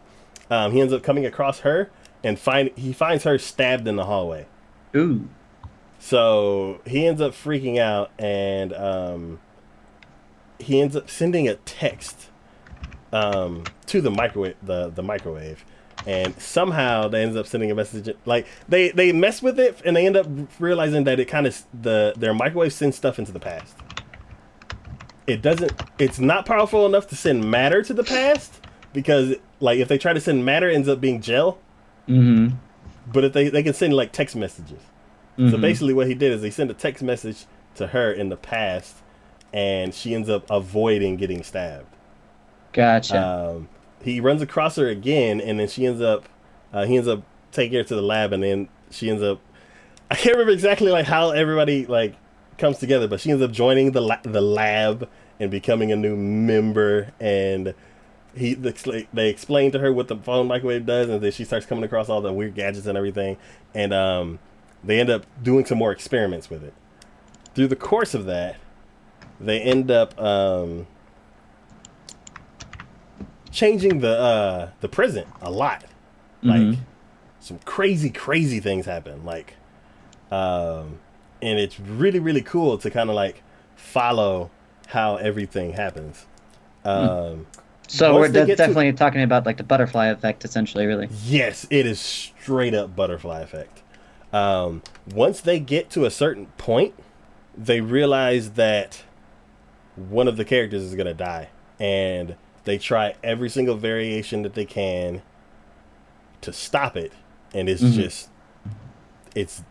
Um, 0.51 0.73
he 0.73 0.81
ends 0.81 0.93
up 0.93 1.03
coming 1.03 1.27
across 1.27 1.61
her 1.61 1.91
and 2.23 2.39
find 2.39 2.71
he 2.77 2.93
finds 2.93 3.25
her 3.25 3.39
stabbed 3.39 3.89
in 3.89 3.97
the 3.97 4.05
hallway. 4.05 4.47
Ooh. 4.95 5.29
So 5.99 6.81
he 6.87 7.07
ends 7.07 7.21
up 7.21 7.33
freaking 7.33 7.79
out 7.79 8.11
and 8.19 8.73
um, 8.73 9.41
he 10.59 10.81
ends 10.81 10.97
up 10.97 11.11
sending 11.11 11.49
a 11.49 11.55
text 11.55 12.29
um, 13.13 13.65
to 13.87 14.01
the 14.01 14.11
microwave 14.11 14.57
the, 14.63 14.89
the 14.89 15.03
microwave 15.03 15.65
and 16.07 16.35
somehow 16.41 17.07
they 17.09 17.23
ends 17.23 17.37
up 17.37 17.47
sending 17.47 17.71
a 17.71 17.75
message 17.75 18.09
like 18.27 18.47
they 18.69 18.91
they 18.91 19.13
mess 19.13 19.41
with 19.43 19.59
it 19.61 19.81
and 19.85 19.95
they 19.97 20.07
end 20.07 20.17
up 20.17 20.27
realizing 20.59 21.05
that 21.05 21.21
it 21.21 21.27
kind 21.27 21.47
of 21.47 21.63
the 21.73 22.13
their 22.17 22.35
microwave 22.35 22.73
sends 22.73 22.97
stuff 22.97 23.19
into 23.19 23.31
the 23.33 23.39
past 23.41 23.77
it 25.27 25.41
doesn't 25.43 25.73
it's 25.99 26.19
not 26.19 26.45
powerful 26.47 26.87
enough 26.87 27.07
to 27.09 27.17
send 27.17 27.49
matter 27.49 27.83
to 27.83 27.95
the 27.95 28.03
past 28.05 28.61
because 28.93 29.37
like 29.61 29.79
if 29.79 29.89
they 29.89 29.99
try 29.99 30.13
to 30.13 30.21
send 30.21 30.45
matter 30.45 30.69
it 30.69 30.75
ends 30.75 30.89
up 30.89 31.01
being 31.01 31.21
gel 31.21 31.59
Mm-hmm. 32.09 32.57
but 33.13 33.23
if 33.23 33.33
they 33.33 33.49
they 33.49 33.63
can 33.63 33.75
send 33.75 33.95
like 33.95 34.11
text 34.13 34.35
messages 34.35 34.81
so 35.39 35.45
Mhm. 35.45 35.61
basically, 35.63 35.95
what 35.95 36.09
he 36.09 36.15
did 36.15 36.31
is 36.31 36.43
he 36.43 36.51
sent 36.51 36.71
a 36.71 36.75
text 36.75 37.03
message 37.03 37.47
to 37.77 37.87
her 37.87 38.13
in 38.13 38.29
the 38.29 38.37
past, 38.37 38.97
and 39.51 39.95
she 39.95 40.15
ends 40.15 40.29
up 40.29 40.45
avoiding 40.51 41.17
getting 41.17 41.43
stabbed. 41.43 41.87
Gotcha. 42.75 43.19
Um, 43.27 43.69
he 44.05 44.21
runs 44.21 44.43
across 44.43 44.77
her 44.77 44.89
again, 44.89 45.41
and 45.41 45.61
then 45.61 45.69
she 45.69 45.87
ends 45.87 46.01
up 46.01 46.29
uh, 46.73 46.85
he 46.87 46.97
ends 46.97 47.09
up 47.09 47.23
taking 47.51 47.77
her 47.79 47.85
to 47.85 47.95
the 47.95 48.03
lab, 48.03 48.33
and 48.33 48.43
then 48.43 48.69
she 48.91 49.11
ends 49.11 49.23
up 49.23 49.41
I 50.11 50.15
can't 50.15 50.35
remember 50.35 50.53
exactly 50.53 50.91
like 50.91 51.07
how 51.07 51.31
everybody 51.31 51.87
like 51.87 52.15
comes 52.59 52.79
together, 52.79 53.09
but 53.09 53.21
she 53.21 53.31
ends 53.31 53.43
up 53.43 53.51
joining 53.51 53.93
the 53.93 54.03
la- 54.03 54.21
the 54.23 54.43
lab 54.43 55.09
and 55.41 55.51
becoming 55.51 55.91
a 55.91 55.97
new 55.97 56.17
member, 56.17 57.13
and 57.19 57.75
he 58.35 58.55
they 58.55 59.29
explain 59.29 59.73
to 59.73 59.79
her 59.79 59.93
what 59.93 60.09
the 60.09 60.17
phone 60.17 60.49
microwave 60.49 60.85
does, 60.85 61.09
and 61.09 61.23
then 61.23 61.33
she 61.33 61.45
starts 61.45 61.67
coming 61.67 61.85
across 61.85 62.09
all 62.09 62.21
the 62.21 62.33
weird 62.33 62.55
gadgets 62.55 62.87
and 62.87 62.99
everything, 62.99 63.39
and 63.75 63.93
um, 63.93 64.39
they 64.85 65.01
end 65.01 65.11
up 65.11 65.25
doing 65.43 65.65
some 65.65 65.79
more 65.79 65.93
experiments 65.93 66.51
with 66.51 66.63
it. 66.63 66.75
Through 67.55 67.69
the 67.69 67.77
course 67.77 68.15
of 68.15 68.27
that, 68.27 68.57
they 69.41 69.61
end 69.61 69.91
up 69.91 70.19
um, 70.21 70.87
changing 73.53 74.01
the 74.01 74.19
uh, 74.19 74.69
the 74.81 74.89
prison 74.89 75.27
a 75.41 75.51
lot. 75.51 75.85
Like 76.43 76.61
Mhm. 76.61 76.79
some 77.41 77.59
crazy, 77.65 78.11
crazy 78.11 78.59
things 78.59 78.87
happen. 78.87 79.25
Like, 79.25 79.55
um, 80.31 80.99
and 81.41 81.59
it's 81.59 81.79
really, 81.79 82.19
really 82.19 82.43
cool 82.43 82.79
to 82.79 82.91
kind 82.91 83.09
of 83.11 83.15
like 83.17 83.43
follow 83.77 84.51
how 84.89 85.17
everything 85.17 85.73
happens. 85.75 86.27
Um, 86.85 87.47
so 87.87 88.15
we're 88.17 88.27
de- 88.29 88.47
get 88.47 88.47
to- 88.47 88.57
definitely 88.57 88.93
talking 88.93 89.23
about 89.23 89.47
like 89.47 89.57
the 89.57 89.63
butterfly 89.65 90.07
effect, 90.07 90.45
essentially, 90.45 90.87
really. 90.87 91.09
Yes, 91.27 91.67
it 91.71 91.87
is 91.87 92.01
straight 92.01 92.75
up 92.75 92.97
butterfly 92.97 93.41
effect. 93.41 93.83
Um, 94.33 94.83
once 95.15 95.41
they 95.41 95.61
get 95.61 95.91
to 95.91 96.05
a 96.07 96.11
certain 96.11 96.47
point, 96.59 96.95
they 97.57 97.81
realize 97.81 98.53
that 98.53 99.03
one 99.95 100.27
of 100.27 100.37
the 100.39 100.45
characters 100.45 100.83
is 100.83 100.95
gonna 100.95 101.13
die, 101.15 101.49
and 101.79 102.35
they 102.65 102.79
try 102.79 103.15
every 103.23 103.49
single 103.49 103.77
variation 103.77 104.43
that 104.43 104.55
they 104.55 104.65
can 104.65 105.23
to 106.43 106.53
stop 106.53 106.97
it, 106.97 107.13
and 107.55 107.69
it's 107.69 107.83
Mhm. 107.83 107.93
just 107.95 108.29
it's 109.35 109.63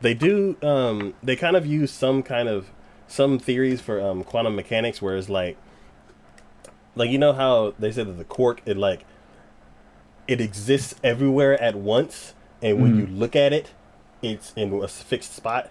they 0.00 0.14
do 0.14 0.56
um 0.62 1.14
they 1.22 1.36
kind 1.36 1.56
of 1.56 1.64
use 1.66 1.90
some 1.90 2.22
kind 2.22 2.48
of 2.48 2.70
some 3.06 3.38
theories 3.38 3.80
for 3.80 4.00
um 4.00 4.24
quantum 4.24 4.54
mechanics 4.56 5.00
where 5.00 5.16
it's 5.16 5.28
like 5.28 5.56
like 6.96 7.10
you 7.10 7.18
know 7.18 7.32
how 7.32 7.74
they 7.78 7.92
said 7.92 8.06
that 8.08 8.14
the 8.18 8.24
quark 8.24 8.60
it 8.66 8.76
like 8.76 9.04
it 10.26 10.40
exists 10.40 10.94
everywhere 11.04 11.60
at 11.62 11.74
once 11.74 12.34
and 12.62 12.80
when 12.80 12.94
Mhm. 12.94 12.98
you 12.98 13.06
look 13.06 13.36
at 13.36 13.52
it 13.52 13.72
it's 14.22 14.52
in 14.56 14.82
a 14.82 14.88
fixed 14.88 15.34
spot 15.34 15.70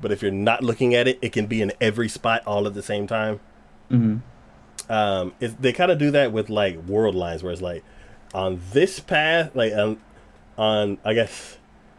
but 0.00 0.12
if 0.12 0.20
you're 0.22 0.30
not 0.30 0.62
looking 0.62 0.94
at 0.94 1.08
it 1.08 1.18
it 1.22 1.32
can 1.32 1.46
be 1.46 1.60
in 1.62 1.72
every 1.80 2.08
spot 2.08 2.42
all 2.46 2.66
at 2.66 2.74
the 2.74 2.82
same 2.82 3.06
time 3.06 3.40
Mm-hmm. 3.90 4.16
Um 4.90 5.32
it's, 5.40 5.54
they 5.54 5.72
kind 5.72 5.90
of 5.90 5.98
do 5.98 6.10
that 6.10 6.32
with 6.32 6.48
like 6.50 6.76
world 6.86 7.14
lines 7.14 7.42
where 7.42 7.52
it's 7.52 7.62
like 7.62 7.84
on 8.34 8.60
this 8.72 9.00
path 9.00 9.54
like 9.54 9.72
on 9.72 9.98
on 10.56 10.98
i 11.04 11.12
guess 11.14 11.58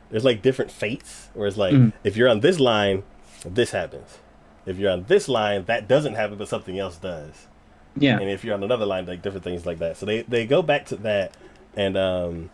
there's 0.10 0.26
like 0.26 0.42
different 0.42 0.72
fates 0.72 1.30
where 1.34 1.48
it's 1.48 1.58
like 1.58 1.74
Mhm. 1.74 1.94
if 2.04 2.18
you're 2.18 2.30
on 2.30 2.40
this 2.40 2.60
line 2.60 3.04
this 3.46 3.72
happens 3.72 4.18
if 4.66 4.78
you're 4.78 4.92
on 4.92 5.06
this 5.08 5.28
line 5.28 5.66
that 5.66 5.88
doesn't 5.88 6.16
happen 6.16 6.38
but 6.38 6.48
something 6.48 6.78
else 6.80 6.98
does 6.98 7.48
Yeah. 7.98 8.20
and 8.20 8.30
if 8.30 8.44
you're 8.44 8.54
on 8.54 8.64
another 8.64 8.86
line, 8.86 9.06
like 9.08 9.22
different 9.24 9.44
things 9.44 9.66
like 9.66 9.80
that. 9.80 9.98
So 9.98 10.06
they 10.06 10.22
they 10.22 10.46
go 10.46 10.62
back 10.62 10.86
to 10.88 10.96
that, 10.98 11.36
and 11.76 11.98
um, 11.98 12.50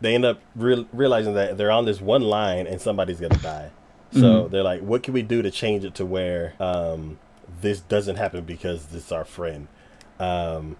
they 0.00 0.14
end 0.14 0.24
up 0.24 0.40
real, 0.56 0.86
realizing 0.92 1.34
that 1.34 1.56
they're 1.56 1.70
on 1.70 1.84
this 1.86 2.00
one 2.00 2.22
line 2.22 2.66
and 2.66 2.80
somebody's 2.80 3.20
gonna 3.20 3.36
die. 3.38 3.70
So 4.12 4.20
Mhm. 4.20 4.50
they're 4.50 4.64
like, 4.64 4.80
what 4.80 5.02
can 5.04 5.14
we 5.14 5.22
do 5.22 5.40
to 5.40 5.50
change 5.50 5.84
it 5.84 5.94
to 5.94 6.04
where 6.04 6.54
um, 6.60 7.18
this 7.62 7.80
doesn't 7.80 8.16
happen 8.16 8.44
because 8.44 8.86
this 8.86 9.06
is 9.06 9.12
our 9.12 9.24
friend. 9.24 9.66
Um, 10.20 10.76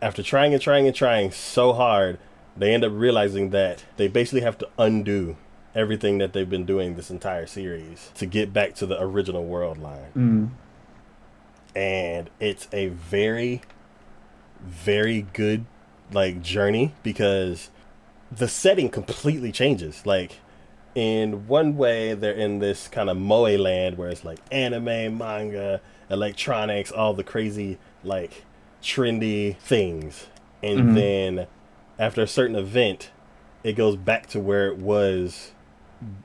after 0.00 0.22
trying 0.22 0.52
and 0.54 0.62
trying 0.62 0.86
and 0.86 0.94
trying 0.94 1.30
so 1.32 1.72
hard, 1.74 2.18
they 2.56 2.72
end 2.72 2.84
up 2.84 2.92
realizing 2.94 3.50
that 3.50 3.84
they 3.96 4.08
basically 4.08 4.40
have 4.42 4.56
to 4.58 4.68
undo 4.78 5.36
everything 5.74 6.18
that 6.18 6.32
they've 6.32 6.48
been 6.50 6.64
doing 6.64 6.94
this 6.96 7.10
entire 7.10 7.46
series 7.46 8.10
to 8.14 8.26
get 8.26 8.52
back 8.52 8.74
to 8.74 8.86
the 8.86 9.00
original 9.00 9.44
world 9.44 9.78
line 9.78 10.10
Mm. 10.16 10.50
and 11.76 12.28
it's 12.40 12.66
a 12.72 12.88
very 12.88 13.62
very 14.60 15.22
good 15.32 15.64
like 16.12 16.42
journey 16.42 16.92
because 17.04 17.70
the 18.32 18.48
setting 18.48 18.88
completely 18.88 19.52
changes 19.52 20.04
like 20.04 20.40
in 20.96 21.46
one 21.46 21.76
way 21.76 22.14
they're 22.14 22.32
in 22.34 22.58
this 22.58 22.88
kind 22.88 23.08
of 23.08 23.16
moe 23.16 23.42
land 23.56 23.96
where 23.96 24.08
it's 24.08 24.24
like 24.24 24.40
anime 24.50 25.16
manga 25.16 25.80
electronics 26.10 26.90
all 26.90 27.14
the 27.14 27.24
crazy 27.24 27.78
like 28.04 28.44
trendy 28.82 29.56
things 29.58 30.26
and 30.62 30.80
Mhm. 30.90 30.94
then 30.94 31.46
after 31.98 32.22
a 32.22 32.26
certain 32.26 32.56
event 32.56 33.10
it 33.62 33.74
goes 33.74 33.96
back 33.96 34.26
to 34.28 34.40
where 34.40 34.68
it 34.68 34.78
was 34.78 35.52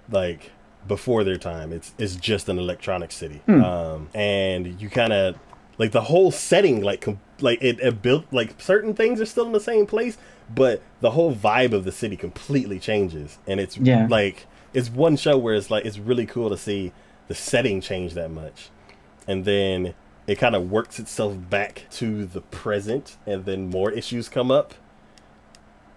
like 0.10 0.52
before 0.88 1.24
their 1.24 1.38
time 1.38 1.74
it's 1.74 1.94
it's 1.98 2.16
just 2.16 2.48
an 2.49 2.57
electronic 2.57 3.12
city 3.12 3.41
Hmm. 3.45 3.64
um 3.64 4.10
and 4.14 4.82
you 4.82 4.90
kind 4.90 5.12
of 5.14 5.36
like 5.78 5.91
the 5.91 6.02
whole 6.03 6.32
setting 6.32 6.82
like 6.82 7.02
com- 7.02 7.20
like 7.41 7.62
it, 7.62 7.80
it 7.82 8.02
built 8.02 8.26
like 8.32 8.60
certain 8.62 8.94
things 8.94 9.20
are 9.20 9.26
still 9.26 9.45
in 9.45 9.52
the 9.52 9.60
same 9.60 9.86
place 9.86 10.18
but 10.53 10.82
the 11.02 11.12
whole 11.12 11.36
vibe 11.36 11.74
of 11.74 11.84
the 11.84 11.91
city 11.91 12.16
completely 12.16 12.80
changes 12.80 13.40
and 13.48 13.60
it's 13.60 13.78
Yeah. 13.78 14.07
like 14.10 14.45
it's 14.74 14.90
one 14.90 15.18
show 15.18 15.38
where 15.38 15.56
it's 15.56 15.70
like 15.72 15.86
it's 15.86 15.98
really 15.99 16.26
cool 16.26 16.49
to 16.49 16.57
see 16.57 16.91
the 17.28 17.36
setting 17.36 17.82
change 17.82 18.14
that 18.14 18.30
much 18.32 18.70
and 19.27 19.45
then 19.45 19.93
it 20.27 20.35
kind 20.35 20.56
of 20.56 20.72
works 20.72 20.99
itself 20.99 21.38
back 21.49 21.85
to 21.91 22.26
the 22.26 22.41
present 22.41 23.18
and 23.26 23.45
then 23.45 23.69
more 23.69 23.91
issues 23.91 24.30
come 24.30 24.52
up. 24.52 24.73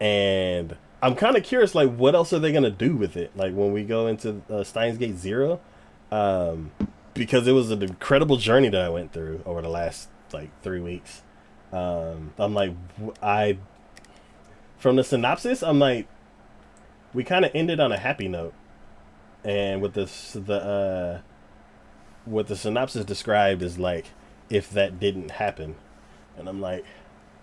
And 0.00 0.76
i'm 1.00 1.14
kind 1.14 1.36
of 1.36 1.44
curious 1.44 1.76
like 1.76 1.94
what 1.94 2.16
else 2.16 2.32
are 2.32 2.40
they 2.40 2.50
going 2.50 2.64
to 2.64 2.70
do 2.70 2.96
with 2.96 3.16
it? 3.16 3.36
Like 3.36 3.54
when 3.54 3.72
we 3.72 3.84
go 3.84 4.06
into 4.06 4.42
uh, 4.50 4.64
steins 4.64 4.98
gate 4.98 5.16
zero 5.16 5.60
um 6.10 6.70
because 7.14 7.46
it 7.46 7.52
was 7.52 7.70
an 7.70 7.82
incredible 7.82 8.36
journey 8.36 8.68
that 8.68 8.80
i 8.80 8.88
went 8.88 9.12
through 9.12 9.42
over 9.44 9.60
the 9.60 9.68
last 9.68 10.08
like 10.32 10.50
three 10.62 10.80
weeks. 10.80 11.22
Um 11.72 12.32
i'm 12.38 12.54
like 12.54 12.72
i 13.22 13.58
from 14.78 14.96
the 14.96 15.04
synopsis, 15.04 15.62
I'm 15.62 15.78
like, 15.78 16.06
we 17.12 17.24
kind 17.24 17.44
of 17.44 17.50
ended 17.54 17.80
on 17.80 17.90
a 17.92 17.98
happy 17.98 18.28
note, 18.28 18.54
and 19.44 19.82
with 19.82 19.94
this 19.94 20.32
the 20.32 20.62
uh, 20.62 21.20
what 22.28 22.46
the 22.48 22.56
synopsis 22.56 23.04
described 23.04 23.62
is 23.62 23.78
like 23.78 24.14
if 24.50 24.70
that 24.70 24.98
didn't 25.00 25.32
happen, 25.32 25.76
and 26.36 26.48
I'm 26.48 26.60
like, 26.60 26.86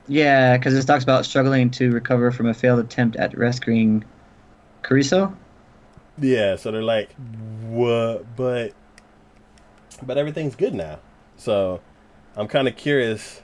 Yeah, 0.07 0.57
because 0.57 0.74
it 0.76 0.86
talks 0.86 1.03
about 1.03 1.26
struggling 1.26 1.70
to 1.72 1.91
recover 1.91 2.32
from 2.32 2.48
a 2.48 2.53
failed 2.53 2.80
attempt 2.80 3.16
at 3.18 3.38
rescuing 3.38 4.03
Kurisu. 4.84 5.36
yeah. 6.18 6.56
So 6.56 6.72
they're 6.72 6.84
like, 6.84 7.16
what? 7.18 8.36
But 8.36 8.74
but 10.02 10.18
everything's 10.18 10.56
good 10.56 10.74
now. 10.74 10.99
So 11.36 11.82
I'm 12.36 12.48
kind 12.48 12.68
of 12.68 12.76
curious. 12.76 13.41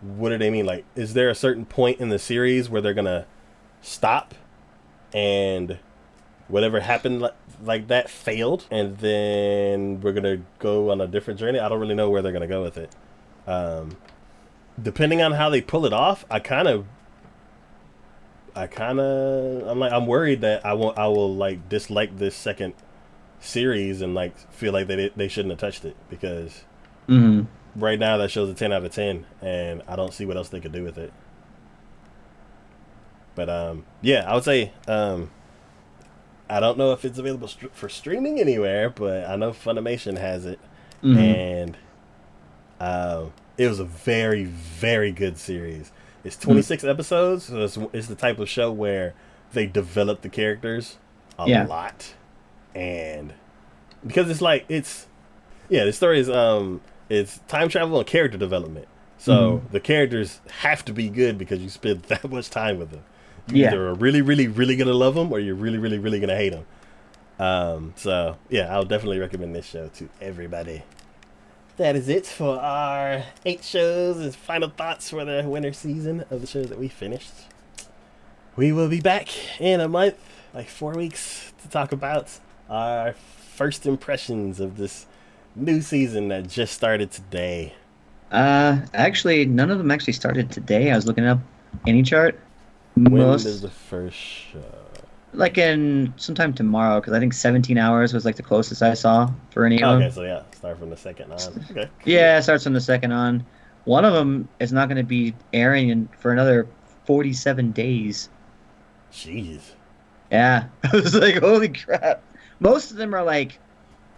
What 0.00 0.30
do 0.30 0.38
they 0.38 0.50
mean? 0.50 0.66
Like, 0.66 0.86
is 0.96 1.14
there 1.14 1.30
a 1.30 1.34
certain 1.34 1.64
point 1.66 2.00
in 2.00 2.08
the 2.08 2.18
series 2.18 2.68
where 2.70 2.80
they're 2.82 2.94
gonna 2.94 3.26
stop 3.80 4.34
and 5.12 5.78
whatever 6.48 6.80
happened 6.80 7.20
like, 7.62 7.88
that 7.88 8.10
failed, 8.10 8.66
and 8.70 8.98
then 8.98 10.00
we're 10.00 10.12
gonna 10.12 10.42
go 10.58 10.90
on 10.90 11.00
a 11.00 11.06
different 11.06 11.38
journey? 11.40 11.58
I 11.58 11.68
don't 11.68 11.80
really 11.80 11.94
know 11.94 12.10
where 12.10 12.22
they're 12.22 12.32
gonna 12.32 12.46
go 12.46 12.62
with 12.62 12.76
it. 12.76 12.90
Um, 13.46 13.96
depending 14.80 15.22
on 15.22 15.32
how 15.32 15.48
they 15.50 15.60
pull 15.60 15.86
it 15.86 15.92
off, 15.92 16.24
I 16.30 16.38
kind 16.40 16.68
of, 16.68 16.86
I 18.54 18.66
kind 18.66 19.00
of, 19.00 19.66
I'm 19.66 19.78
like, 19.78 19.92
I'm 19.92 20.06
worried 20.06 20.40
that 20.42 20.64
I 20.66 20.74
won't, 20.74 20.98
I 20.98 21.06
will 21.08 21.34
like 21.34 21.68
dislike 21.68 22.18
this 22.18 22.34
second 22.36 22.74
series 23.40 24.02
and 24.02 24.14
like 24.14 24.36
feel 24.52 24.72
like 24.72 24.86
they 24.86 25.10
they 25.16 25.26
shouldn't 25.26 25.50
have 25.50 25.58
touched 25.58 25.84
it 25.84 25.96
because 26.08 26.62
Mm. 27.08 27.48
right 27.74 27.98
now 27.98 28.16
that 28.18 28.30
shows 28.30 28.48
a 28.48 28.54
10 28.54 28.72
out 28.72 28.84
of 28.84 28.92
10 28.92 29.26
and 29.40 29.82
i 29.88 29.96
don't 29.96 30.14
see 30.14 30.24
what 30.24 30.36
else 30.36 30.48
they 30.50 30.60
could 30.60 30.70
do 30.70 30.84
with 30.84 30.96
it 30.96 31.12
but 33.34 33.50
um 33.50 33.84
yeah 34.00 34.24
i 34.30 34.34
would 34.36 34.44
say 34.44 34.72
um 34.86 35.28
i 36.52 36.60
don't 36.60 36.76
know 36.78 36.92
if 36.92 37.04
it's 37.04 37.18
available 37.18 37.48
str- 37.48 37.66
for 37.72 37.88
streaming 37.88 38.38
anywhere 38.40 38.90
but 38.90 39.24
i 39.28 39.36
know 39.36 39.50
funimation 39.50 40.18
has 40.18 40.44
it 40.46 40.58
Mhm. 41.02 41.16
and 41.16 41.76
um 42.80 43.32
it 43.58 43.66
was 43.68 43.78
a 43.78 43.84
very 43.84 44.44
very 44.44 45.12
good 45.12 45.38
series 45.38 45.92
it's 46.24 46.36
26 46.36 46.84
episodes 46.84 47.44
so 47.44 47.62
it's, 47.62 47.76
it's 47.92 48.06
the 48.06 48.14
type 48.14 48.38
of 48.38 48.48
show 48.48 48.70
where 48.72 49.14
they 49.52 49.66
develop 49.66 50.22
the 50.22 50.28
characters 50.28 50.98
a 51.38 51.48
Yeah. 51.48 51.66
lot 51.66 52.14
and 52.74 53.32
because 54.06 54.30
it's 54.30 54.40
like 54.40 54.64
it's 54.68 55.06
yeah 55.68 55.84
the 55.84 55.92
story 55.92 56.18
is 56.18 56.28
um 56.30 56.80
it's 57.08 57.38
time 57.48 57.68
travel 57.68 57.98
and 57.98 58.06
character 58.06 58.38
development 58.38 58.86
so 59.18 59.32
Mhm. 59.66 59.70
the 59.72 59.80
characters 59.80 60.40
have 60.62 60.84
to 60.86 60.92
be 60.92 61.08
good 61.08 61.38
because 61.38 61.60
you 61.60 61.68
spend 61.68 62.02
that 62.08 62.28
much 62.30 62.50
time 62.50 62.78
with 62.78 62.90
them 62.90 63.02
Yeah. 63.48 63.68
either 63.68 63.88
are 63.88 63.94
really 63.94 64.22
really 64.22 64.46
really 64.48 64.76
gonna 64.76 64.92
love 64.92 65.14
them 65.14 65.32
or 65.32 65.38
you're 65.40 65.54
really 65.54 65.78
really 65.78 65.98
really 65.98 66.20
gonna 66.20 66.36
hate 66.36 66.50
them 66.52 66.64
um 67.38 67.92
so 67.96 68.36
yeah 68.50 68.72
i'll 68.74 68.84
definitely 68.84 69.18
recommend 69.18 69.54
this 69.54 69.66
show 69.66 69.88
to 69.94 70.08
everybody 70.20 70.82
that 71.76 71.96
is 71.96 72.08
it 72.08 72.26
for 72.26 72.60
our 72.60 73.24
eight 73.44 73.64
shows 73.64 74.18
and 74.18 74.34
final 74.34 74.68
thoughts 74.68 75.10
for 75.10 75.24
the 75.24 75.42
winter 75.46 75.72
season 75.72 76.24
of 76.30 76.40
the 76.40 76.46
shows 76.46 76.66
that 76.68 76.78
we 76.78 76.88
finished 76.88 77.32
we 78.56 78.70
will 78.72 78.88
be 78.88 79.00
back 79.00 79.28
in 79.60 79.80
a 79.80 79.88
month 79.88 80.16
like 80.54 80.68
four 80.68 80.92
weeks 80.92 81.52
to 81.62 81.68
talk 81.68 81.90
about 81.92 82.38
our 82.68 83.14
first 83.54 83.86
impressions 83.86 84.60
of 84.60 84.76
this 84.76 85.06
new 85.56 85.80
season 85.80 86.28
that 86.28 86.48
just 86.48 86.72
started 86.74 87.10
today 87.10 87.74
Uh, 88.30 88.80
actually, 88.94 89.44
none 89.44 89.70
of 89.70 89.76
them 89.76 89.90
actually 89.90 90.14
started 90.14 90.50
today. 90.50 90.90
I 90.90 90.96
was 90.96 91.06
looking 91.06 91.26
up 91.26 91.38
AniChart. 91.86 92.34
When 92.96 93.28
Most 93.28 93.46
is 93.46 93.62
the 93.62 93.70
first 93.70 94.16
show 94.16 95.08
like 95.32 95.56
in 95.56 96.12
sometime 96.18 96.52
tomorrow, 96.52 97.00
because 97.00 97.14
I 97.14 97.18
think 97.20 97.32
17 97.32 97.78
hours 97.78 98.12
was 98.12 98.24
like 98.24 98.36
the 98.36 98.42
closest 98.42 98.82
I 98.82 98.94
saw 98.94 99.32
for 99.50 99.64
any 99.64 99.82
of 99.82 100.00
okay 100.00 100.10
so 100.10 100.22
yeah 100.22 100.42
start 100.52 100.78
from 100.78 100.90
the 100.90 100.96
second 100.96 101.32
on 101.32 101.54
okay 101.70 101.90
Yeah, 102.04 102.38
it 102.38 102.42
starts 102.42 102.64
from 102.64 102.74
the 102.74 102.80
second 102.80 103.12
on. 103.12 103.46
One 103.84 104.04
of 104.04 104.12
them 104.12 104.48
is 104.60 104.72
not 104.72 104.88
going 104.88 104.98
to 104.98 105.04
be 105.04 105.34
airing 105.52 105.88
in, 105.88 106.08
for 106.18 106.32
another 106.32 106.68
47 107.06 107.72
days. 107.72 108.28
jeez 109.12 109.72
Yeah, 110.30 110.68
I 110.84 110.96
was 110.96 111.14
like, 111.14 111.36
holy 111.36 111.68
crap. 111.68 112.24
Most 112.60 112.90
of 112.90 112.96
them 112.96 113.14
are 113.14 113.22
like 113.24 113.60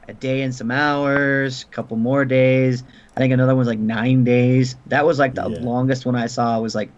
a 0.09 0.15
day 0.15 0.43
and 0.43 0.55
some 0.55 0.71
hours, 0.71 1.63
a 1.63 1.67
couple 1.69 1.97
more 1.97 2.25
days. 2.25 2.85
I 3.17 3.21
think 3.21 3.33
another 3.33 3.57
one's 3.57 3.69
like 3.69 3.79
nine 3.79 4.25
days. 4.25 4.77
That 4.87 5.07
was 5.07 5.19
like 5.19 5.35
the 5.35 5.49
Yeah. 5.49 5.59
longest 5.61 6.07
one 6.07 6.17
I 6.17 6.27
saw 6.27 6.61
was 6.61 6.75
like 6.75 6.93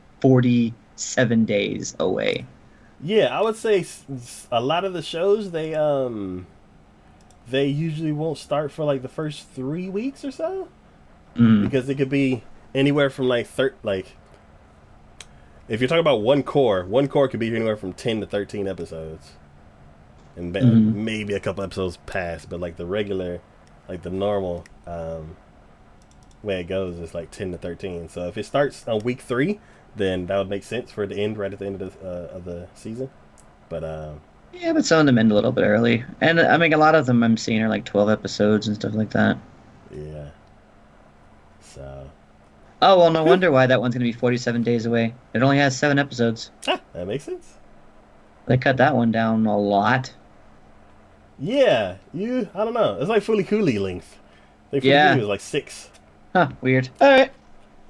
47 0.96 1.44
days 1.44 1.94
away. 2.00 2.46
Yeah, 3.02 3.26
I 3.38 3.42
would 3.42 3.56
say 3.56 3.84
a 4.50 4.60
lot 4.62 4.84
of 4.84 4.94
the 4.94 5.02
shows 5.02 5.50
they 5.50 5.74
um 5.74 6.46
they 7.48 7.66
usually 7.66 8.12
won't 8.12 8.38
start 8.38 8.72
for 8.72 8.84
like 8.84 9.02
the 9.02 9.08
first 9.08 9.46
three 9.50 9.88
weeks 9.88 10.24
or 10.24 10.30
so 10.30 10.68
Mm. 11.36 11.64
because 11.64 11.86
it 11.90 11.96
could 11.96 12.08
be 12.08 12.42
anywhere 12.74 13.10
from 13.10 13.28
like 13.28 13.46
thir- 13.46 13.74
like 13.82 14.16
if 15.68 15.80
you're 15.82 15.88
talking 15.88 16.00
about 16.00 16.22
one 16.22 16.42
cour, 16.42 16.84
one 16.86 17.08
cour 17.08 17.28
could 17.28 17.40
be 17.40 17.54
anywhere 17.54 17.76
from 17.76 17.92
ten 17.92 18.20
to 18.20 18.26
thirteen 18.26 18.66
episodes, 18.66 19.32
and 20.34 20.52
ba- 20.54 20.60
Mhm. 20.60 20.94
maybe 20.94 21.34
a 21.34 21.40
couple 21.40 21.62
episodes 21.62 21.98
past. 22.06 22.48
But 22.48 22.60
like 22.60 22.76
the 22.76 22.86
regular, 22.86 23.40
like 23.86 24.00
the 24.02 24.08
normal 24.10 24.64
um 24.86 25.36
way 26.42 26.60
it 26.60 26.68
goes 26.68 26.98
is 26.98 27.12
like 27.14 27.30
ten 27.30 27.52
to 27.52 27.58
thirteen. 27.58 28.08
So 28.08 28.28
if 28.28 28.38
it 28.38 28.46
starts 28.46 28.88
on 28.88 29.00
week 29.00 29.20
three, 29.20 29.60
then 29.96 30.26
that 30.26 30.36
would 30.38 30.48
make 30.48 30.62
sense 30.64 30.90
for 30.90 31.04
it 31.04 31.08
to 31.08 31.16
end 31.16 31.36
right 31.38 31.52
at 31.52 31.58
the 31.58 31.66
end 31.66 31.80
of 31.82 32.00
the 32.00 32.08
uh, 32.08 32.36
of 32.36 32.44
the 32.44 32.68
season. 32.74 33.10
But 33.68 33.82
um, 33.84 34.20
Yeah, 34.52 34.72
but 34.72 34.84
some 34.84 35.00
of 35.00 35.06
them 35.06 35.18
end 35.18 35.32
a 35.32 35.34
little 35.34 35.52
bit 35.52 35.62
early. 35.64 36.04
And 36.20 36.38
I 36.40 36.56
mean, 36.56 36.72
a 36.72 36.78
lot 36.78 36.94
of 36.94 37.06
them 37.06 37.22
I'm 37.22 37.36
seeing 37.36 37.62
are 37.62 37.68
like 37.68 37.84
12 37.84 38.08
episodes 38.10 38.66
and 38.68 38.76
stuff 38.76 38.94
like 38.94 39.10
that. 39.10 39.36
yeah. 39.92 40.28
So 41.60 42.10
Oh, 42.82 42.98
well, 42.98 43.10
no 43.10 43.24
wonder 43.24 43.50
why 43.50 43.66
that 43.66 43.80
one's 43.80 43.94
going 43.94 44.04
to 44.06 44.12
be 44.12 44.18
47 44.18 44.62
days 44.62 44.84
away. 44.86 45.14
It 45.32 45.42
only 45.42 45.56
has 45.58 45.76
seven 45.76 45.98
episodes. 45.98 46.50
ah, 46.68 46.80
that 46.92 47.06
makes 47.06 47.24
sense. 47.24 47.54
They 48.46 48.58
cut 48.58 48.76
that 48.76 48.94
one 48.94 49.10
down 49.10 49.46
a 49.46 49.58
lot. 49.58 50.12
Yeah, 51.38 51.96
you. 52.14 52.48
I 52.54 52.64
don't 52.64 52.74
know. 52.74 52.98
It's 53.00 53.08
like 53.08 53.22
Fooly 53.22 53.46
Cooly 53.46 53.78
length. 53.78 54.18
I 54.68 54.70
think 54.72 54.84
Fooly 54.84 54.88
Yeah. 54.88 55.08
Cooly 55.08 55.20
was 55.20 55.28
like 55.28 55.40
six. 55.40 55.90
Huh, 56.34 56.50
weird. 56.60 56.88
All 57.00 57.08
right. 57.10 57.32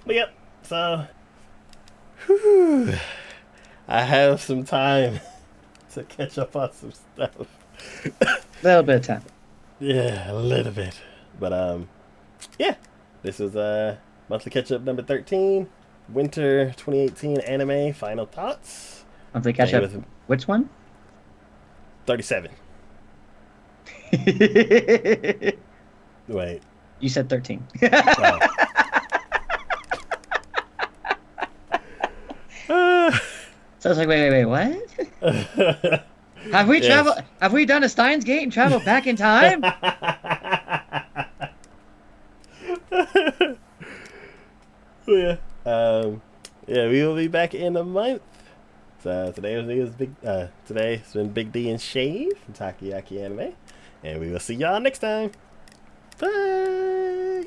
But 0.06 0.14
yep. 0.14 0.32
So, 0.62 1.06
whew, 2.26 2.94
I 3.88 4.02
have 4.02 4.40
some 4.40 4.64
time 4.64 5.20
to 5.92 6.02
catch 6.04 6.38
up 6.38 6.54
on 6.56 6.72
some 6.72 6.92
stuff. 6.92 7.46
A 8.20 8.38
little 8.62 8.82
bit 8.82 8.96
of 8.96 9.06
time. 9.06 9.22
Yeah, 9.78 10.30
a 10.30 10.34
little 10.34 10.72
bit. 10.72 11.00
But 11.38 11.52
um, 11.52 11.88
yeah. 12.58 12.76
This 13.22 13.40
is 13.40 13.56
uh 13.56 13.96
monthly 14.28 14.50
catch 14.50 14.70
up 14.72 14.82
number 14.82 15.02
thirteen, 15.02 15.68
winter 16.08 16.66
2018 16.76 17.40
anime 17.40 17.92
final 17.92 18.26
thoughts. 18.26 19.04
Monthly 19.34 19.52
catch 19.52 19.74
up. 19.74 19.82
with 19.82 20.04
Which 20.28 20.46
one? 20.48 20.70
37. 22.06 22.50
Wait. 26.28 26.62
you 27.00 27.08
said 27.08 27.28
13. 27.28 27.66
Oh. 27.82 28.38
Ah. 32.68 33.22
So 33.86 33.90
I 33.90 33.92
was 33.92 33.98
like, 33.98 34.08
wait, 34.08 34.30
wait, 34.30 34.44
wait, 34.44 34.80
what? 35.22 36.02
Have 36.50 36.66
we 36.68 36.78
Yes. 36.78 36.86
traveled? 36.86 37.22
Have 37.40 37.52
we 37.52 37.64
done 37.64 37.84
a 37.84 37.88
Steins 37.88 38.24
Gate 38.24 38.42
and 38.42 38.52
traveled 38.52 38.84
back 38.84 39.06
in 39.06 39.14
time? 39.14 39.62
yeah. 45.06 45.36
Um, 45.64 46.20
yeah, 46.66 46.88
we 46.88 47.00
will 47.04 47.14
be 47.14 47.28
back 47.28 47.54
in 47.54 47.76
a 47.76 47.84
month. 47.84 48.22
So 49.04 49.30
today 49.30 49.56
was, 49.78 49.90
big. 49.90 50.10
Uh, 50.24 50.48
today 50.66 50.94
it's 50.94 51.12
been 51.12 51.28
Big 51.28 51.52
D 51.52 51.70
and 51.70 51.80
Shave 51.80 52.36
from 52.38 52.54
Takoyaki 52.54 53.22
Anime, 53.24 53.54
and 54.02 54.18
we 54.18 54.32
will 54.32 54.40
see 54.40 54.54
y'all 54.54 54.80
next 54.80 54.98
time. 54.98 55.30
Bye. 56.18 57.44